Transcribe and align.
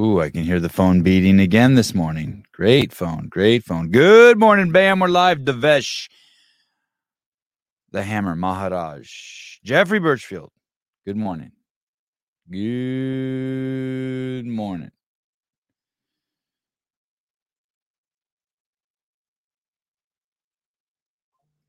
Ooh, 0.00 0.18
I 0.18 0.30
can 0.30 0.44
hear 0.44 0.60
the 0.60 0.70
phone 0.70 1.02
beating 1.02 1.38
again 1.38 1.74
this 1.74 1.94
morning. 1.94 2.46
Great 2.52 2.90
phone, 2.90 3.28
great 3.28 3.64
phone. 3.64 3.90
Good 3.90 4.38
morning, 4.38 4.72
Bam. 4.72 5.00
We're 5.00 5.08
live. 5.08 5.40
Devesh, 5.40 6.08
the 7.90 8.02
Hammer, 8.02 8.34
Maharaj, 8.34 9.58
Jeffrey 9.62 9.98
Birchfield. 9.98 10.52
Good 11.04 11.18
morning. 11.18 11.52
Good 12.50 14.46
morning. 14.46 14.90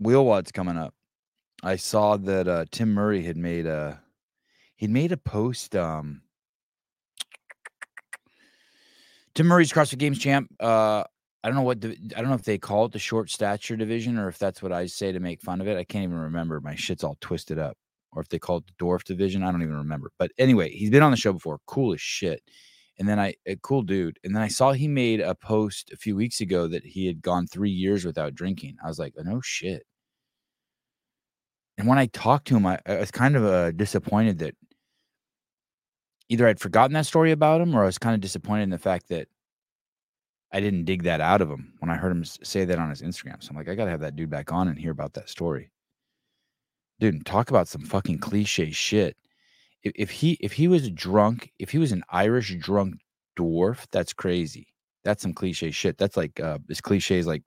WheelWOD's 0.01 0.53
coming 0.53 0.77
up. 0.77 0.93
I 1.63 1.75
saw 1.75 2.15
that 2.15 2.47
uh, 2.47 2.63
Tim 2.71 2.93
Murray 2.93 3.23
had 3.23 3.35
made 3.35 3.65
a 3.65 4.01
he'd 4.77 4.89
made 4.89 5.11
a 5.11 5.17
post. 5.17 5.75
Um, 5.75 6.21
Tim 9.33 9.47
Murray's 9.47 9.71
CrossFit 9.71 9.97
Games 9.97 10.19
champ. 10.19 10.49
Uh, 10.59 11.03
I 11.43 11.47
don't 11.47 11.55
know 11.55 11.63
what 11.63 11.81
the, 11.81 11.97
I 12.15 12.21
don't 12.21 12.29
know 12.29 12.35
if 12.35 12.43
they 12.43 12.57
call 12.57 12.85
it 12.85 12.91
the 12.91 12.99
short 12.99 13.29
stature 13.29 13.75
division 13.75 14.17
or 14.17 14.27
if 14.27 14.37
that's 14.37 14.61
what 14.61 14.71
I 14.71 14.85
say 14.85 15.11
to 15.11 15.19
make 15.19 15.41
fun 15.41 15.61
of 15.61 15.67
it. 15.67 15.77
I 15.77 15.83
can't 15.83 16.03
even 16.03 16.17
remember. 16.17 16.59
My 16.61 16.75
shit's 16.75 17.03
all 17.03 17.17
twisted 17.21 17.57
up. 17.57 17.77
Or 18.13 18.21
if 18.21 18.27
they 18.27 18.39
call 18.39 18.57
it 18.57 18.65
the 18.67 18.83
dwarf 18.83 19.03
division, 19.05 19.41
I 19.41 19.51
don't 19.51 19.61
even 19.61 19.77
remember. 19.77 20.11
But 20.19 20.31
anyway, 20.37 20.69
he's 20.69 20.89
been 20.89 21.01
on 21.01 21.11
the 21.11 21.17
show 21.17 21.31
before. 21.31 21.59
Cool 21.65 21.93
as 21.93 22.01
shit. 22.01 22.43
And 22.99 23.07
then 23.07 23.19
I, 23.19 23.35
a 23.45 23.55
cool 23.55 23.83
dude. 23.83 24.19
And 24.23 24.35
then 24.35 24.43
I 24.43 24.49
saw 24.49 24.73
he 24.73 24.87
made 24.87 25.21
a 25.21 25.33
post 25.33 25.91
a 25.91 25.97
few 25.97 26.15
weeks 26.15 26.41
ago 26.41 26.67
that 26.67 26.85
he 26.85 27.07
had 27.07 27.21
gone 27.21 27.47
three 27.47 27.71
years 27.71 28.05
without 28.05 28.35
drinking. 28.35 28.75
I 28.83 28.87
was 28.87 28.99
like, 28.99 29.13
oh, 29.17 29.23
no 29.23 29.39
shit. 29.41 29.83
And 31.77 31.87
when 31.87 31.97
I 31.97 32.07
talked 32.07 32.47
to 32.49 32.57
him, 32.57 32.65
I, 32.65 32.79
I 32.85 32.97
was 32.97 33.11
kind 33.11 33.35
of 33.35 33.45
uh, 33.45 33.71
disappointed 33.71 34.39
that 34.39 34.55
either 36.31 36.47
I'd 36.47 36.61
forgotten 36.61 36.93
that 36.93 37.05
story 37.05 37.33
about 37.33 37.59
him 37.59 37.75
or 37.75 37.83
I 37.83 37.85
was 37.85 37.97
kind 37.97 38.15
of 38.15 38.21
disappointed 38.21 38.63
in 38.63 38.69
the 38.69 38.77
fact 38.77 39.09
that 39.09 39.27
I 40.53 40.61
didn't 40.61 40.85
dig 40.85 41.03
that 41.03 41.19
out 41.19 41.41
of 41.41 41.49
him 41.49 41.73
when 41.79 41.89
I 41.89 41.97
heard 41.97 42.11
him 42.13 42.23
say 42.23 42.63
that 42.63 42.79
on 42.79 42.89
his 42.89 43.01
Instagram. 43.01 43.43
So 43.43 43.49
I'm 43.49 43.57
like, 43.57 43.67
I 43.67 43.75
got 43.75 43.85
to 43.85 43.91
have 43.91 43.99
that 43.99 44.15
dude 44.15 44.29
back 44.29 44.49
on 44.49 44.69
and 44.69 44.79
hear 44.79 44.91
about 44.91 45.13
that 45.15 45.27
story. 45.27 45.71
Dude, 47.01 47.25
talk 47.25 47.49
about 47.49 47.67
some 47.67 47.81
fucking 47.81 48.19
cliche 48.19 48.71
shit. 48.71 49.17
If, 49.83 49.91
if 49.97 50.09
he 50.09 50.37
if 50.39 50.53
he 50.53 50.69
was 50.69 50.89
drunk, 50.91 51.51
if 51.59 51.69
he 51.69 51.79
was 51.79 51.91
an 51.91 52.03
Irish 52.09 52.55
drunk 52.59 53.01
dwarf, 53.37 53.85
that's 53.91 54.13
crazy. 54.13 54.67
That's 55.03 55.21
some 55.21 55.33
cliche 55.33 55.71
shit. 55.71 55.97
That's 55.97 56.15
like 56.15 56.39
uh, 56.39 56.59
as 56.69 56.79
cliche 56.79 57.19
as 57.19 57.27
like 57.27 57.43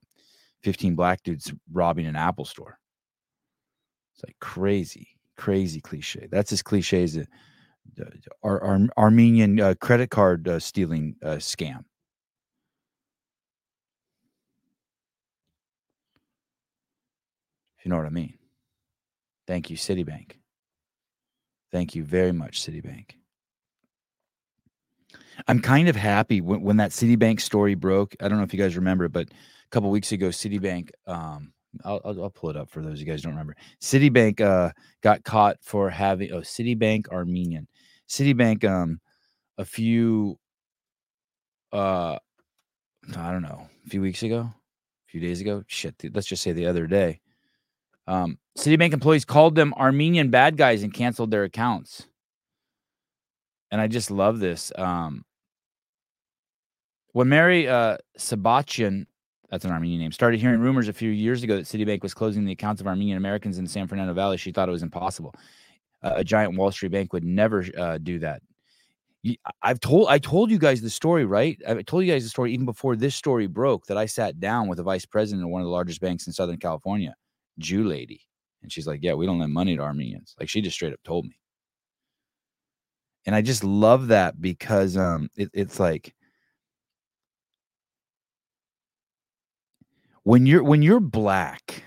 15 0.61 0.93
black 0.93 1.23
dudes 1.23 1.51
robbing 1.71 2.05
an 2.05 2.15
Apple 2.15 2.45
store. 2.45 2.77
It's 4.13 4.23
like 4.23 4.35
crazy, 4.39 5.07
crazy 5.37 5.81
cliche. 5.81 6.27
That's 6.29 6.51
as 6.51 6.61
cliche 6.61 7.03
as 7.03 7.17
a, 7.17 7.25
our, 8.43 8.61
our 8.61 8.87
Armenian 8.97 9.59
uh, 9.59 9.73
credit 9.79 10.09
card 10.09 10.47
uh, 10.47 10.59
stealing 10.59 11.15
uh, 11.23 11.35
scam. 11.35 11.83
If 17.77 17.85
you 17.85 17.91
know 17.91 17.97
what 17.97 18.05
I 18.05 18.09
mean. 18.09 18.37
Thank 19.47 19.69
you, 19.69 19.77
Citibank. 19.77 20.31
Thank 21.71 21.93
you 21.95 22.03
very 22.03 22.31
much, 22.31 22.61
Citibank. 22.61 23.11
I'm 25.47 25.59
kind 25.59 25.89
of 25.89 25.95
happy 25.95 26.41
when, 26.41 26.61
when 26.61 26.77
that 26.77 26.91
Citibank 26.91 27.41
story 27.41 27.75
broke. 27.75 28.15
I 28.19 28.27
don't 28.27 28.37
know 28.37 28.43
if 28.43 28.53
you 28.53 28.59
guys 28.59 28.75
remember, 28.75 29.07
but 29.09 29.27
a 29.29 29.69
couple 29.69 29.89
weeks 29.89 30.11
ago, 30.11 30.29
Citibank 30.29 30.91
um, 31.05 31.51
I'll, 31.83 32.01
I'll, 32.05 32.23
I'll, 32.23 32.29
pull 32.29 32.49
it 32.49 32.57
up 32.57 32.69
for 32.69 32.81
those 32.81 32.99
you 32.99 33.05
guys 33.05 33.21
don't 33.21 33.33
remember. 33.33 33.55
Citibank 33.81 34.41
uh, 34.41 34.71
got 35.01 35.23
caught 35.23 35.57
for 35.61 35.89
having 35.89 36.31
oh 36.31 36.41
Citibank 36.41 37.09
Armenian. 37.09 37.67
Citibank 38.07 38.63
um 38.63 38.99
a 39.57 39.65
few 39.65 40.37
uh 41.71 42.17
I 43.15 43.31
don't 43.31 43.41
know 43.41 43.67
a 43.85 43.89
few 43.89 44.01
weeks 44.01 44.23
ago, 44.23 44.39
a 44.39 45.11
few 45.11 45.21
days 45.21 45.41
ago. 45.41 45.63
Shit, 45.67 45.95
let's 46.13 46.27
just 46.27 46.43
say 46.43 46.51
the 46.51 46.67
other 46.67 46.87
day. 46.87 47.21
Um, 48.07 48.37
Citibank 48.57 48.93
employees 48.93 49.25
called 49.25 49.55
them 49.55 49.73
Armenian 49.73 50.29
bad 50.29 50.57
guys 50.57 50.83
and 50.83 50.93
canceled 50.93 51.31
their 51.31 51.43
accounts. 51.43 52.07
And 53.71 53.81
I 53.81 53.87
just 53.87 54.11
love 54.11 54.39
this. 54.39 54.71
Um, 54.77 55.25
when 57.13 57.29
Mary 57.29 57.67
uh, 57.67 57.97
Sabachian 58.17 59.05
that's 59.55 59.63
an 59.63 59.71
Armenian 59.71 60.01
name, 60.01 60.11
started 60.11 60.41
hearing 60.41 60.59
rumors 60.59 60.89
a 60.89 60.93
few 60.93 61.09
years 61.09 61.41
ago 61.41 61.55
that 61.55 61.65
Citibank 61.65 62.03
was 62.03 62.13
closing 62.13 62.43
the 62.43 62.51
accounts 62.51 62.81
of 62.81 62.87
Armenian 62.87 63.17
Americans 63.17 63.57
in 63.57 63.65
San 63.65 63.87
Fernando 63.87 64.13
Valley. 64.13 64.35
She 64.35 64.51
thought 64.51 64.67
it 64.67 64.73
was 64.73 64.83
impossible. 64.83 65.33
Uh, 66.03 66.15
a 66.17 66.23
giant 66.25 66.57
Wall 66.57 66.71
Street 66.71 66.91
bank 66.91 67.13
would 67.13 67.23
never 67.23 67.63
uh, 67.77 67.97
do 67.97 68.19
that. 68.19 68.41
I've 69.61 69.79
told 69.79 70.09
I 70.09 70.19
told 70.19 70.51
you 70.51 70.59
guys 70.59 70.81
the 70.81 70.89
story, 70.89 71.25
right? 71.25 71.57
I 71.67 71.81
told 71.83 72.03
you 72.03 72.11
guys 72.11 72.23
the 72.23 72.29
story 72.29 72.53
even 72.53 72.65
before 72.65 72.95
this 72.95 73.15
story 73.15 73.47
broke 73.47 73.85
that 73.87 73.97
I 73.97 74.05
sat 74.05 74.39
down 74.39 74.67
with 74.67 74.77
the 74.77 74.83
vice 74.83 75.05
president 75.05 75.45
of 75.45 75.49
one 75.49 75.61
of 75.61 75.65
the 75.65 75.71
largest 75.71 76.01
banks 76.01 76.27
in 76.27 76.33
Southern 76.33 76.57
California, 76.57 77.15
Jew 77.57 77.85
lady, 77.85 78.21
and 78.61 78.71
she's 78.71 78.85
like, 78.85 78.99
"Yeah, 79.01 79.13
we 79.13 79.25
don't 79.25 79.39
lend 79.39 79.53
money 79.53 79.75
to 79.77 79.81
Armenians." 79.81 80.35
Like 80.37 80.49
she 80.49 80.61
just 80.61 80.75
straight 80.75 80.93
up 80.93 80.99
told 81.03 81.25
me, 81.25 81.39
and 83.25 83.33
I 83.33 83.41
just 83.41 83.63
love 83.63 84.07
that 84.09 84.39
because 84.41 84.97
um, 84.97 85.29
it, 85.37 85.49
it's 85.53 85.79
like 85.79 86.13
when 90.25 90.45
you're 90.45 90.63
when 90.63 90.81
you're 90.81 90.99
black 90.99 91.83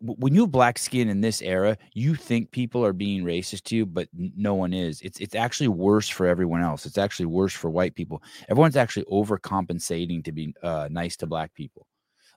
when 0.00 0.34
you 0.34 0.42
have 0.42 0.50
black 0.50 0.78
skin 0.78 1.08
in 1.08 1.20
this 1.20 1.42
era 1.42 1.76
you 1.92 2.14
think 2.14 2.50
people 2.50 2.84
are 2.84 2.92
being 2.92 3.22
racist 3.22 3.62
to 3.62 3.76
you 3.76 3.86
but 3.86 4.08
no 4.14 4.54
one 4.54 4.72
is. 4.72 5.00
It's 5.02 5.20
it's 5.20 5.34
actually 5.34 5.68
worse 5.68 6.08
for 6.08 6.26
everyone 6.26 6.62
else. 6.62 6.86
It's 6.86 6.98
actually 6.98 7.26
worse 7.26 7.52
for 7.52 7.70
white 7.70 7.94
people. 7.94 8.22
Everyone's 8.48 8.76
actually 8.76 9.04
overcompensating 9.04 10.24
to 10.24 10.32
be 10.32 10.54
uh, 10.62 10.88
nice 10.90 11.16
to 11.18 11.26
black 11.26 11.54
people. 11.54 11.86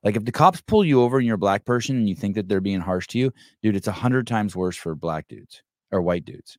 Like 0.04 0.16
if 0.16 0.26
the 0.26 0.32
cops 0.32 0.62
pull 0.62 0.84
you 0.84 1.02
over 1.02 1.18
and 1.18 1.26
you're 1.26 1.36
a 1.36 1.40
black 1.40 1.66
person 1.66 1.96
and 1.96 2.10
you 2.10 2.16
think 2.16 2.36
that 2.36 2.48
they're 2.48 2.62
being 2.62 2.82
harsh 2.82 3.08
to 3.08 3.20
you 3.20 3.34
dude 3.64 3.76
it's 3.76 3.88
a 3.88 3.92
hundred 3.92 4.28
times 4.28 4.56
worse 4.56 4.78
for 4.78 4.94
black 4.96 5.28
dudes 5.28 5.64
or 5.92 6.02
white 6.02 6.26
dudes 6.26 6.58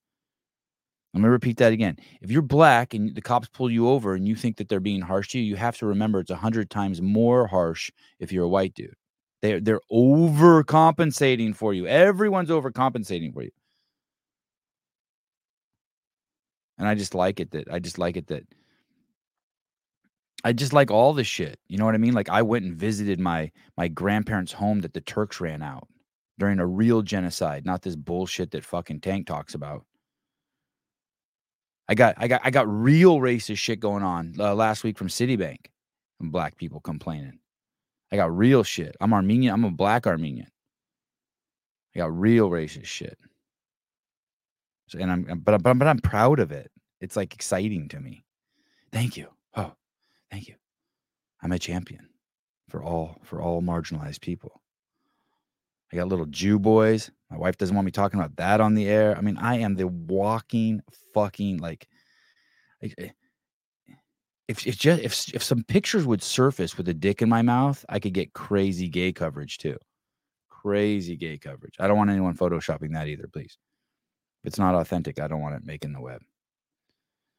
Going 1.14 1.24
to 1.24 1.30
repeat 1.30 1.58
that 1.58 1.74
again. 1.74 1.98
If 2.22 2.30
you're 2.30 2.40
black 2.40 2.94
and 2.94 3.14
the 3.14 3.20
cops 3.20 3.48
pull 3.48 3.70
you 3.70 3.88
over 3.88 4.14
and 4.14 4.26
you 4.26 4.34
think 4.34 4.56
that 4.56 4.68
they're 4.70 4.80
being 4.80 5.02
harsh 5.02 5.28
to 5.30 5.38
you, 5.38 5.44
you 5.44 5.56
have 5.56 5.76
to 5.78 5.86
remember 5.86 6.20
it's 6.20 6.30
a 6.30 6.36
hundred 6.36 6.70
times 6.70 7.02
more 7.02 7.46
harsh 7.46 7.90
if 8.18 8.32
you're 8.32 8.44
a 8.44 8.48
white 8.48 8.72
dude. 8.74 8.94
They're 9.42 9.60
they're 9.60 9.80
overcompensating 9.92 11.54
for 11.54 11.74
you. 11.74 11.86
Everyone's 11.86 12.48
overcompensating 12.48 13.34
for 13.34 13.42
you. 13.42 13.50
And 16.78 16.88
I 16.88 16.94
just 16.94 17.14
like 17.14 17.40
it 17.40 17.50
that 17.50 17.70
I 17.70 17.78
just 17.78 17.98
like 17.98 18.16
it 18.16 18.28
that 18.28 18.44
I 20.44 20.52
just 20.52 20.72
like 20.72 20.90
all 20.90 21.12
the 21.12 21.24
shit. 21.24 21.58
You 21.68 21.78
know 21.78 21.84
what 21.84 21.94
I 21.94 21.98
mean? 21.98 22.14
Like 22.14 22.28
I 22.30 22.42
went 22.42 22.64
and 22.64 22.74
visited 22.74 23.20
my 23.20 23.50
my 23.76 23.88
grandparents' 23.88 24.52
home 24.52 24.80
that 24.80 24.94
the 24.94 25.00
Turks 25.02 25.40
ran 25.40 25.62
out 25.62 25.88
during 26.38 26.58
a 26.58 26.66
real 26.66 27.02
genocide, 27.02 27.66
not 27.66 27.82
this 27.82 27.96
bullshit 27.96 28.50
that 28.52 28.64
fucking 28.64 29.00
Tank 29.00 29.26
talks 29.26 29.54
about. 29.54 29.84
I 31.88 31.94
got 31.94 32.14
I 32.18 32.28
got 32.28 32.40
I 32.44 32.50
got 32.50 32.68
real 32.68 33.18
racist 33.18 33.58
shit 33.58 33.80
going 33.80 34.02
on 34.02 34.34
uh, 34.38 34.54
last 34.54 34.84
week 34.84 34.96
from 34.96 35.08
Citibank 35.08 35.66
and 36.20 36.32
black 36.32 36.56
people 36.56 36.80
complaining. 36.80 37.38
I 38.10 38.16
got 38.16 38.34
real 38.36 38.62
shit. 38.62 38.96
I'm 39.00 39.12
Armenian. 39.12 39.54
I'm 39.54 39.64
a 39.64 39.70
black 39.70 40.06
Armenian. 40.06 40.48
I 41.94 41.98
got 42.00 42.18
real 42.18 42.48
racist 42.50 42.86
shit. 42.86 43.18
So, 44.88 44.98
and 44.98 45.10
I'm 45.10 45.42
but 45.44 45.62
but 45.62 45.74
but 45.74 45.88
I'm 45.88 45.98
proud 45.98 46.38
of 46.38 46.52
it. 46.52 46.70
It's 47.00 47.16
like 47.16 47.34
exciting 47.34 47.88
to 47.88 48.00
me. 48.00 48.24
Thank 48.92 49.16
you. 49.16 49.28
Oh, 49.56 49.72
thank 50.30 50.48
you. 50.48 50.54
I'm 51.42 51.52
a 51.52 51.58
champion 51.58 52.08
for 52.68 52.82
all 52.82 53.18
for 53.22 53.42
all 53.42 53.60
marginalized 53.60 54.20
people. 54.20 54.61
I 55.92 55.96
got 55.96 56.08
little 56.08 56.26
Jew 56.26 56.58
boys. 56.58 57.10
My 57.30 57.36
wife 57.36 57.58
doesn't 57.58 57.74
want 57.74 57.84
me 57.84 57.92
talking 57.92 58.18
about 58.18 58.36
that 58.36 58.60
on 58.60 58.74
the 58.74 58.88
air. 58.88 59.16
I 59.16 59.20
mean, 59.20 59.36
I 59.36 59.58
am 59.58 59.74
the 59.74 59.86
walking 59.86 60.82
fucking 61.14 61.58
like. 61.58 61.86
If 62.80 64.66
if 64.66 64.76
just 64.76 65.02
if 65.02 65.34
if 65.34 65.42
some 65.42 65.62
pictures 65.64 66.06
would 66.06 66.22
surface 66.22 66.76
with 66.76 66.88
a 66.88 66.94
dick 66.94 67.22
in 67.22 67.28
my 67.28 67.42
mouth, 67.42 67.84
I 67.88 68.00
could 68.00 68.12
get 68.12 68.32
crazy 68.32 68.88
gay 68.88 69.12
coverage 69.12 69.58
too. 69.58 69.76
Crazy 70.50 71.16
gay 71.16 71.38
coverage. 71.38 71.74
I 71.78 71.86
don't 71.86 71.96
want 71.96 72.10
anyone 72.10 72.36
photoshopping 72.36 72.92
that 72.92 73.08
either, 73.08 73.28
please. 73.32 73.56
If 74.42 74.48
it's 74.48 74.58
not 74.58 74.74
authentic, 74.74 75.20
I 75.20 75.28
don't 75.28 75.40
want 75.40 75.54
it 75.54 75.64
making 75.64 75.92
the 75.92 76.00
web. 76.00 76.22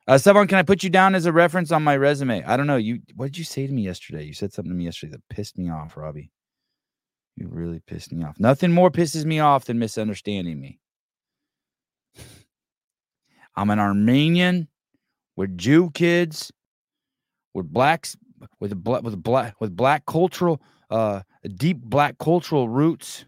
Uh, 0.07 0.13
Sevan, 0.13 0.50
can 0.50 0.57
I 0.57 0.63
put 0.63 0.83
you 0.83 0.89
down 0.89 1.16
as 1.16 1.25
a 1.25 1.31
reference 1.31 1.72
on 1.72 1.83
my 1.83 1.95
resume? 1.95 2.44
I 2.44 2.57
don't 2.57 2.68
know. 2.68 2.78
You 2.78 3.00
what 3.16 3.28
did 3.28 3.38
you 3.38 3.44
say 3.44 3.68
to 3.68 3.74
me 3.74 3.83
yesterday? 3.83 4.24
You 4.24 4.33
said 4.33 4.54
something 4.54 4.72
to 4.72 4.78
me 4.78 4.86
yesterday 4.86 5.12
that 5.12 5.30
pissed 5.30 5.57
me 5.57 5.69
off, 5.69 5.98
Robbie. 5.98 6.31
You 7.35 7.47
really 7.50 7.80
pissed 7.80 8.12
me 8.12 8.24
off. 8.24 8.39
Nothing 8.39 8.71
more 8.71 8.91
pisses 8.91 9.25
me 9.25 9.39
off 9.39 9.65
than 9.65 9.80
misunderstanding 9.80 10.59
me. 10.59 10.80
I'm 13.56 13.69
an 13.69 13.80
Armenian. 13.80 14.68
We're 15.35 15.47
Jew 15.47 15.89
kids. 15.91 16.51
We're 17.53 17.63
blacks 17.63 18.15
with 18.59 18.75
black 18.83 19.03
with 19.03 19.21
black 19.21 19.59
with 19.59 19.75
black 19.75 20.06
cultural 20.06 20.62
uh 20.89 21.21
deep 21.56 21.81
black 21.81 22.18
cultural 22.18 22.68
roots. 22.68 23.25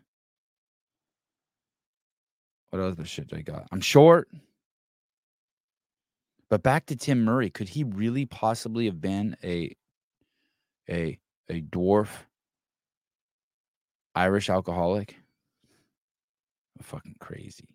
What 2.69 2.81
other 2.81 3.05
shit 3.05 3.27
do 3.27 3.37
I 3.37 3.41
got? 3.41 3.67
I'm 3.71 3.81
short. 3.81 4.27
But 6.49 6.61
back 6.61 6.85
to 6.87 6.95
Tim 6.95 7.23
Murray, 7.23 7.49
could 7.49 7.69
he 7.69 7.83
really 7.83 8.25
possibly 8.25 8.85
have 8.85 9.01
been 9.01 9.35
a 9.43 9.75
a 10.89 11.17
a 11.49 11.61
dwarf 11.61 12.09
Irish 14.15 14.49
alcoholic? 14.49 15.15
Fucking 16.81 17.15
crazy. 17.19 17.67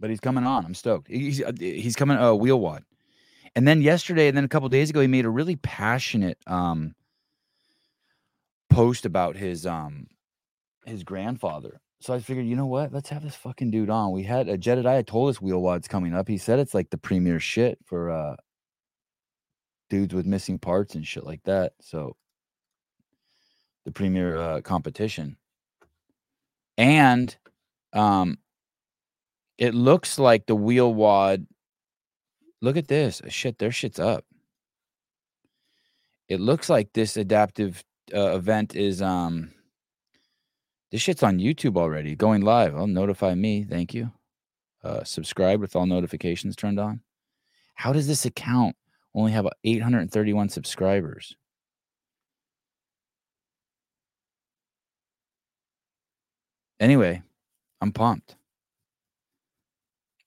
But 0.00 0.10
he's 0.10 0.20
coming 0.20 0.44
on. 0.44 0.64
I'm 0.64 0.74
stoked. 0.74 1.08
He's 1.08 1.42
uh, 1.42 1.52
he's 1.58 1.96
coming 1.96 2.18
uh 2.18 2.32
WheelWOD. 2.32 2.82
And 3.56 3.66
then 3.66 3.80
yesterday 3.80 4.28
and 4.28 4.36
then 4.36 4.44
a 4.44 4.48
couple 4.48 4.68
days 4.68 4.90
ago 4.90 5.00
he 5.00 5.06
made 5.06 5.24
a 5.24 5.30
really 5.30 5.56
passionate 5.56 6.38
um 6.46 6.94
post 8.68 9.06
about 9.06 9.36
his 9.36 9.64
um 9.66 10.08
his 10.84 11.04
grandfather. 11.04 11.80
So 12.00 12.12
I 12.12 12.18
figured, 12.18 12.46
you 12.46 12.56
know 12.56 12.66
what? 12.66 12.92
Let's 12.92 13.08
have 13.08 13.22
this 13.22 13.36
fucking 13.36 13.70
dude 13.70 13.88
on. 13.88 14.12
We 14.12 14.24
had 14.24 14.48
a 14.48 14.58
Jedediah 14.58 15.04
told 15.04 15.30
us 15.30 15.40
wheel 15.40 15.62
wad's 15.62 15.88
coming 15.88 16.14
up. 16.14 16.28
He 16.28 16.36
said 16.36 16.58
it's 16.58 16.74
like 16.74 16.90
the 16.90 16.98
premier 16.98 17.40
shit 17.40 17.78
for 17.84 18.10
uh 18.10 18.36
dudes 19.94 20.12
with 20.12 20.26
missing 20.26 20.58
parts 20.58 20.96
and 20.96 21.06
shit 21.06 21.24
like 21.24 21.42
that. 21.44 21.72
So 21.80 22.16
the 23.84 23.92
premier 23.92 24.36
uh, 24.36 24.60
competition. 24.60 25.36
And 26.76 27.36
um 27.92 28.38
it 29.56 29.72
looks 29.72 30.18
like 30.18 30.46
the 30.46 30.56
WheelWOD 30.56 31.46
look 32.60 32.76
at 32.76 32.88
this. 32.88 33.22
Shit, 33.28 33.58
their 33.58 33.70
shit's 33.70 34.00
up. 34.00 34.24
It 36.28 36.40
looks 36.40 36.68
like 36.68 36.92
this 36.92 37.16
adaptive 37.16 37.84
uh, 38.12 38.34
event 38.34 38.74
is 38.74 39.00
um 39.00 39.52
this 40.90 41.02
shit's 41.02 41.22
on 41.22 41.38
YouTube 41.38 41.76
already, 41.76 42.16
going 42.16 42.42
live. 42.42 42.74
I'll 42.74 42.88
notify 42.88 43.34
me. 43.34 43.64
Thank 43.64 43.94
you. 43.94 44.10
Uh, 44.82 45.04
subscribe 45.04 45.60
with 45.60 45.76
all 45.76 45.86
notifications 45.86 46.56
turned 46.56 46.80
on. 46.80 47.00
How 47.74 47.92
does 47.92 48.08
this 48.08 48.24
account 48.24 48.76
only 49.14 49.32
have 49.32 49.46
831 49.64 50.48
subscribers? 50.48 51.36
Anyway, 56.80 57.22
I'm 57.80 57.92
pumped. 57.92 58.36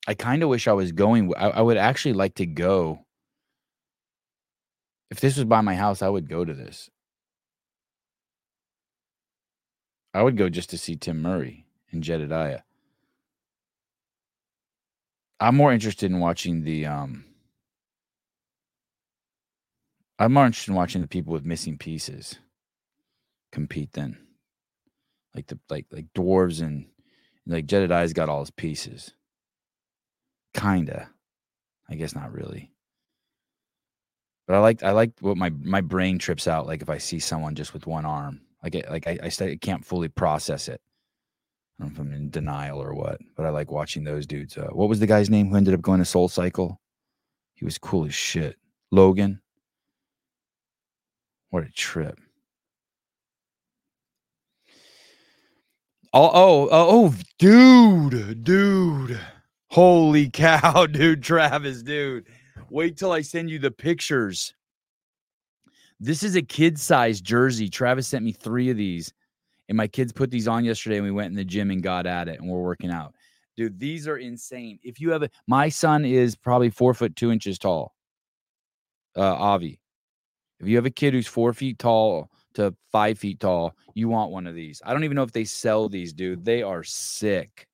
I 0.07 0.13
kind 0.13 0.41
of 0.41 0.49
wish 0.49 0.67
I 0.67 0.73
was 0.73 0.93
going. 0.93 1.33
I, 1.37 1.49
I 1.49 1.61
would 1.61 1.77
actually 1.77 2.13
like 2.13 2.35
to 2.35 2.45
go. 2.45 3.05
If 5.11 5.19
this 5.19 5.35
was 5.35 5.45
by 5.45 5.61
my 5.61 5.75
house, 5.75 6.01
I 6.01 6.09
would 6.09 6.29
go 6.29 6.45
to 6.45 6.53
this. 6.53 6.89
I 10.13 10.23
would 10.23 10.37
go 10.37 10.49
just 10.49 10.69
to 10.71 10.77
see 10.77 10.95
Tim 10.95 11.21
Murray 11.21 11.65
and 11.91 12.01
Jedediah. 12.01 12.61
I'm 15.39 15.55
more 15.55 15.71
interested 15.71 16.09
in 16.09 16.19
watching 16.19 16.63
the 16.63 16.87
um 16.87 17.26
I'm 20.19 20.33
more 20.33 20.45
interested 20.45 20.71
in 20.71 20.77
watching 20.77 21.01
the 21.01 21.07
people 21.07 21.33
with 21.33 21.45
missing 21.45 21.77
pieces 21.77 22.39
compete 23.51 23.91
then. 23.93 24.17
Like 25.35 25.47
the 25.47 25.59
like 25.69 25.85
like 25.91 26.07
dwarves 26.15 26.61
and 26.61 26.87
like 27.45 27.67
Jedediah's 27.67 28.13
got 28.13 28.29
all 28.29 28.39
his 28.39 28.51
pieces. 28.51 29.13
Kinda. 30.53 31.09
I 31.89 31.95
guess 31.95 32.15
not 32.15 32.33
really. 32.33 32.71
But 34.47 34.55
I 34.55 34.59
like 34.59 34.83
I 34.83 34.91
like 34.91 35.11
what 35.19 35.37
my 35.37 35.49
my 35.49 35.81
brain 35.81 36.17
trips 36.17 36.47
out 36.47 36.65
like 36.65 36.81
if 36.81 36.89
I 36.89 36.97
see 36.97 37.19
someone 37.19 37.55
just 37.55 37.73
with 37.73 37.85
one 37.85 38.05
arm. 38.05 38.41
Like 38.63 38.75
it, 38.75 38.89
like 38.89 39.07
I, 39.07 39.19
I, 39.23 39.45
I 39.45 39.55
can't 39.61 39.85
fully 39.85 40.07
process 40.07 40.67
it. 40.67 40.81
I 41.79 41.83
don't 41.83 41.93
know 41.93 41.93
if 41.93 41.99
I'm 41.99 42.13
in 42.13 42.31
denial 42.31 42.81
or 42.81 42.95
what, 42.95 43.19
but 43.35 43.45
I 43.45 43.49
like 43.49 43.71
watching 43.71 44.03
those 44.03 44.25
dudes. 44.25 44.57
Uh, 44.57 44.69
what 44.71 44.89
was 44.89 44.99
the 44.99 45.05
guy's 45.05 45.29
name 45.29 45.49
who 45.49 45.57
ended 45.57 45.75
up 45.75 45.81
going 45.81 45.99
to 45.99 46.05
Soul 46.05 46.27
Cycle? 46.27 46.81
He 47.53 47.65
was 47.65 47.77
cool 47.77 48.05
as 48.05 48.15
shit. 48.15 48.55
Logan. 48.91 49.41
What 51.49 51.63
a 51.63 51.71
trip. 51.71 52.19
Oh, 56.13 56.31
oh, 56.33 56.69
oh, 56.69 56.69
oh, 56.71 57.15
dude, 57.37 58.43
dude. 58.43 59.19
Holy 59.69 60.29
cow, 60.33 60.85
dude, 60.85 61.21
Travis, 61.21 61.83
dude. 61.83 62.27
Wait 62.69 62.97
till 62.97 63.11
I 63.11 63.21
send 63.21 63.49
you 63.49 63.59
the 63.59 63.71
pictures. 63.71 64.53
This 65.99 66.23
is 66.23 66.35
a 66.35 66.41
kid 66.41 66.79
size 66.79 67.21
jersey. 67.21 67.69
Travis 67.69 68.07
sent 68.07 68.23
me 68.23 68.31
three 68.31 68.69
of 68.69 68.77
these, 68.77 69.13
and 69.67 69.75
my 69.75 69.87
kids 69.87 70.11
put 70.11 70.31
these 70.31 70.47
on 70.47 70.65
yesterday, 70.65 70.97
and 70.97 71.05
we 71.05 71.11
went 71.11 71.29
in 71.29 71.35
the 71.35 71.45
gym 71.45 71.71
and 71.71 71.81
got 71.81 72.05
at 72.05 72.27
it, 72.27 72.39
and 72.39 72.49
we're 72.49 72.61
working 72.61 72.91
out. 72.91 73.13
Dude, 73.55 73.79
these 73.79 74.07
are 74.07 74.17
insane. 74.17 74.79
If 74.83 74.99
you 74.99 75.11
have 75.11 75.23
a, 75.23 75.29
my 75.47 75.69
son 75.69 76.05
is 76.05 76.35
probably 76.35 76.69
four 76.69 76.93
foot 76.93 77.15
two 77.15 77.31
inches 77.31 77.57
tall. 77.57 77.93
Uh, 79.15 79.33
Avi, 79.33 79.79
if 80.59 80.67
you 80.67 80.75
have 80.75 80.85
a 80.85 80.91
kid 80.91 81.13
who's 81.13 81.27
four 81.27 81.53
feet 81.53 81.79
tall 81.79 82.29
to 82.55 82.75
five 82.91 83.19
feet 83.19 83.39
tall, 83.39 83.75
you 83.93 84.07
want 84.07 84.31
one 84.31 84.47
of 84.47 84.55
these. 84.55 84.81
I 84.85 84.93
don't 84.93 85.03
even 85.03 85.15
know 85.15 85.23
if 85.23 85.31
they 85.31 85.45
sell 85.45 85.89
these, 85.89 86.13
dude. 86.13 86.43
They 86.43 86.63
are 86.63 86.83
sick. 86.83 87.67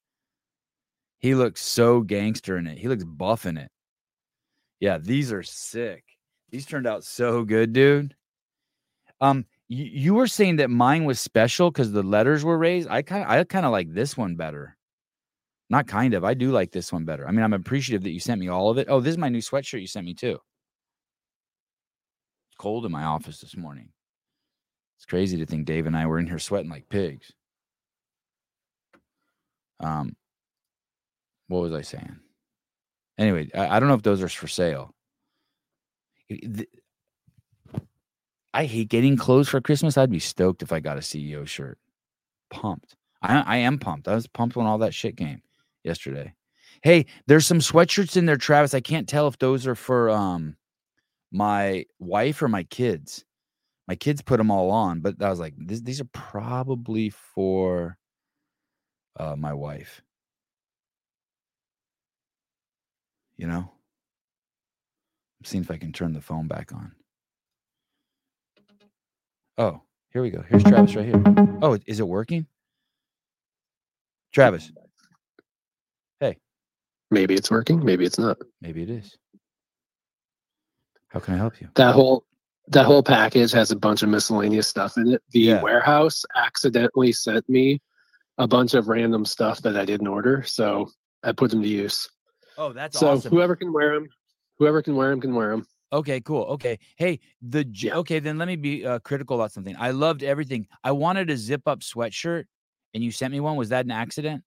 He 1.20 1.36
looks 1.36 1.62
so 1.62 2.02
gangster 2.02 2.58
in 2.58 2.68
it. 2.68 2.78
He 2.78 2.90
looks 2.90 3.06
buff 3.06 3.46
in 3.46 3.58
it. 3.58 3.72
Yeah, 4.82 4.98
these 4.98 5.32
are 5.32 5.44
sick. 5.44 6.04
These 6.52 6.66
turned 6.66 6.86
out 6.86 7.06
so 7.06 7.46
good, 7.46 7.72
dude. 7.72 8.14
Um, 9.22 9.46
you, 9.70 9.86
you 9.86 10.14
were 10.14 10.28
saying 10.28 10.58
that 10.58 10.70
mine 10.70 11.06
was 11.06 11.22
special 11.22 11.72
because 11.72 11.94
the 11.94 12.04
letters 12.04 12.44
were 12.44 12.58
raised. 12.58 12.90
I 12.90 13.02
kind 13.02 13.26
I 13.26 13.44
kind 13.46 13.66
of 13.66 13.72
like 13.72 13.94
this 13.94 14.18
one 14.18 14.36
better. 14.36 14.76
Not 15.70 15.88
kind 15.88 16.14
of. 16.14 16.26
I 16.26 16.34
do 16.34 16.52
like 16.52 16.72
this 16.72 16.92
one 16.92 17.06
better. 17.06 17.26
I 17.26 17.32
mean, 17.32 17.44
I'm 17.44 17.54
appreciative 17.54 18.04
that 18.04 18.12
you 18.12 18.20
sent 18.20 18.42
me 18.42 18.50
all 18.50 18.70
of 18.70 18.78
it. 18.78 18.88
Oh, 18.90 19.00
this 19.00 19.12
is 19.12 19.18
my 19.18 19.30
new 19.30 19.40
sweatshirt 19.40 19.80
you 19.80 19.88
sent 19.88 20.06
me 20.06 20.14
too. 20.14 20.38
Cold 22.58 22.86
in 22.86 22.92
my 22.92 23.04
office 23.04 23.40
this 23.40 23.58
morning. 23.58 23.90
It's 24.98 25.06
crazy 25.06 25.38
to 25.38 25.46
think 25.46 25.66
Dave 25.66 25.86
and 25.86 25.98
I 25.98 26.06
were 26.06 26.20
in 26.20 26.28
here 26.28 26.40
sweating 26.40 26.70
like 26.70 26.90
pigs. 26.90 27.32
Um, 29.80 30.16
what 31.48 31.62
was 31.62 31.74
I 31.74 31.82
saying? 31.82 32.18
Anyway, 33.18 33.50
I, 33.54 33.76
I 33.76 33.80
don't 33.80 33.90
know 33.90 33.96
if 33.96 34.02
those 34.02 34.22
are 34.22 34.30
for 34.30 34.48
sale. 34.48 34.94
I 38.54 38.66
hate 38.66 38.90
getting 38.90 39.18
clothes 39.18 39.50
for 39.50 39.62
Christmas. 39.62 39.98
I'd 39.98 40.10
be 40.10 40.20
stoked 40.20 40.62
if 40.64 40.72
I 40.72 40.80
got 40.80 40.98
a 40.98 41.02
CEO 41.02 41.46
shirt. 41.48 41.78
Pumped. 42.50 42.96
I, 43.22 43.42
I 43.42 43.58
am 43.58 43.80
pumped. 43.80 44.08
I 44.08 44.16
was 44.16 44.28
pumped 44.28 44.56
when 44.56 44.68
all 44.68 44.78
that 44.80 44.94
shit 44.94 45.18
came 45.18 45.42
yesterday. 45.84 46.34
Hey, 46.82 47.06
there's 47.28 47.48
some 47.48 47.60
sweatshirts 47.60 48.18
in 48.18 48.26
there, 48.26 48.38
Travis. 48.38 48.74
I 48.74 48.80
can't 48.82 49.08
tell 49.08 49.28
if 49.28 49.38
those 49.40 49.68
are 49.68 49.76
for 49.76 50.10
um 50.10 50.56
my 51.34 51.86
wife 52.00 52.42
or 52.42 52.48
my 52.48 52.64
kids. 52.64 53.26
My 53.88 53.96
kids 53.96 54.22
put 54.22 54.38
them 54.38 54.50
all 54.50 54.72
on, 54.72 55.02
but 55.02 55.22
I 55.22 55.30
was 55.30 55.40
like, 55.40 55.56
this, 55.58 55.82
these 55.82 56.00
are 56.00 56.08
probably 56.14 57.10
for 57.10 57.98
uh, 59.20 59.36
my 59.36 59.54
wife. 59.54 60.02
You 63.36 63.48
know? 63.48 63.72
I'm 65.40 65.46
seeing 65.46 65.64
if 65.64 65.72
I 65.72 65.78
can 65.78 65.92
turn 65.92 66.14
the 66.14 66.22
phone 66.22 66.48
back 66.48 66.72
on. 66.72 66.94
Oh, 69.58 69.82
here 70.14 70.22
we 70.22 70.30
go. 70.30 70.44
Here's 70.48 70.64
Travis 70.64 70.96
right 70.96 71.06
here. 71.06 71.22
Oh, 71.62 71.78
is 71.86 72.00
it 72.00 72.08
working? 72.08 72.48
Travis. 74.32 74.72
Hey. 76.20 76.38
Maybe 77.12 77.34
it's 77.34 77.52
working. 77.52 77.84
Maybe 77.84 78.06
it's 78.06 78.18
not. 78.18 78.38
Maybe 78.62 78.84
it 78.84 78.90
is. 78.90 79.18
How 81.14 81.20
can 81.20 81.36
I 81.36 81.38
help 81.38 81.62
you? 81.62 81.70
That 81.76 81.94
whole 81.94 82.26
that 82.68 82.86
whole 82.86 83.04
package 83.04 83.52
has 83.52 83.72
a 83.72 83.76
bunch 83.76 84.04
of 84.04 84.10
miscellaneous 84.10 84.68
stuff 84.68 84.98
in 84.98 85.14
it. 85.14 85.22
The 85.32 85.40
yeah. 85.40 85.62
warehouse 85.62 86.24
accidentally 86.36 87.12
sent 87.12 87.48
me 87.48 87.82
a 88.38 88.48
bunch 88.48 88.74
of 88.74 88.88
random 88.88 89.26
stuff 89.26 89.62
that 89.62 89.78
I 89.78 89.86
didn't 89.86 90.08
order, 90.08 90.44
so 90.44 90.90
I 91.24 91.34
put 91.34 91.52
them 91.52 91.62
to 91.62 91.68
use. 91.68 92.10
Oh, 92.58 92.74
that's 92.74 93.00
so 93.00 93.10
awesome. 93.10 93.32
whoever 93.32 93.56
can 93.56 93.72
wear 93.72 93.94
them, 93.94 94.08
whoever 94.58 94.82
can 94.82 94.96
wear 94.96 95.12
them 95.12 95.22
can 95.22 95.36
wear 95.36 95.52
them. 95.52 95.68
Okay, 95.92 96.20
cool. 96.22 96.44
Okay. 96.46 96.80
Hey, 96.96 97.20
the 97.44 97.68
yeah. 97.72 97.96
okay, 97.98 98.18
then 98.18 98.40
let 98.40 98.48
me 98.48 98.56
be 98.56 98.84
uh, 98.84 98.98
critical 99.00 99.36
about 99.36 99.52
something. 99.52 99.76
I 99.78 99.92
loved 99.92 100.24
everything. 100.24 100.68
I 100.84 100.92
wanted 100.92 101.30
a 101.30 101.38
zip 101.38 101.62
up 101.68 101.82
sweatshirt 101.82 102.46
and 102.96 103.04
you 103.04 103.12
sent 103.12 103.32
me 103.32 103.40
one. 103.40 103.56
Was 103.58 103.70
that 103.70 103.86
an 103.86 103.92
accident? 103.92 104.44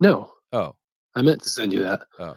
No. 0.00 0.32
Oh. 0.52 0.74
I 1.14 1.22
meant 1.22 1.42
to 1.42 1.48
send 1.48 1.72
you 1.72 1.82
that. 1.84 2.02
Oh. 2.18 2.36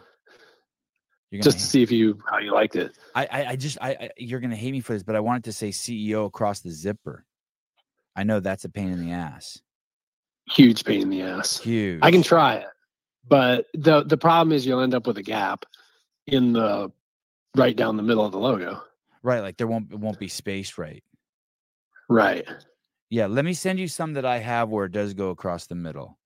Just 1.34 1.58
to 1.58 1.64
see 1.64 1.82
if 1.82 1.90
you 1.90 2.18
how 2.28 2.38
you 2.38 2.52
liked 2.52 2.76
it. 2.76 2.96
I 3.14 3.28
I, 3.30 3.46
I 3.46 3.56
just 3.56 3.78
I, 3.80 3.90
I, 3.90 4.10
you're 4.16 4.40
gonna 4.40 4.56
hate 4.56 4.72
me 4.72 4.80
for 4.80 4.94
this, 4.94 5.02
but 5.02 5.16
I 5.16 5.20
wanted 5.20 5.44
to 5.44 5.52
say 5.52 5.70
CEO 5.70 6.26
across 6.26 6.60
the 6.60 6.70
zipper. 6.70 7.24
I 8.16 8.24
know 8.24 8.40
that's 8.40 8.64
a 8.64 8.68
pain 8.68 8.90
in 8.90 9.04
the 9.04 9.12
ass. 9.12 9.60
Huge 10.50 10.84
pain 10.84 11.02
in 11.02 11.10
the 11.10 11.22
ass. 11.22 11.58
Huge. 11.58 12.00
I 12.02 12.10
can 12.10 12.22
try 12.22 12.54
it, 12.54 12.68
but 13.28 13.66
the 13.74 14.04
the 14.04 14.16
problem 14.16 14.52
is 14.52 14.66
you'll 14.66 14.80
end 14.80 14.94
up 14.94 15.06
with 15.06 15.18
a 15.18 15.22
gap 15.22 15.64
in 16.26 16.52
the 16.52 16.90
right 17.56 17.76
down 17.76 17.96
the 17.96 18.02
middle 18.02 18.24
of 18.24 18.32
the 18.32 18.38
logo. 18.38 18.82
Right, 19.22 19.40
like 19.40 19.56
there 19.56 19.66
won't 19.66 19.92
it 19.92 19.98
won't 19.98 20.18
be 20.18 20.28
spaced 20.28 20.78
right. 20.78 21.02
Right. 22.08 22.46
Yeah, 23.10 23.26
let 23.26 23.44
me 23.44 23.54
send 23.54 23.78
you 23.78 23.88
some 23.88 24.14
that 24.14 24.24
I 24.24 24.38
have 24.38 24.68
where 24.68 24.86
it 24.86 24.92
does 24.92 25.14
go 25.14 25.30
across 25.30 25.66
the 25.66 25.74
middle. 25.74 26.17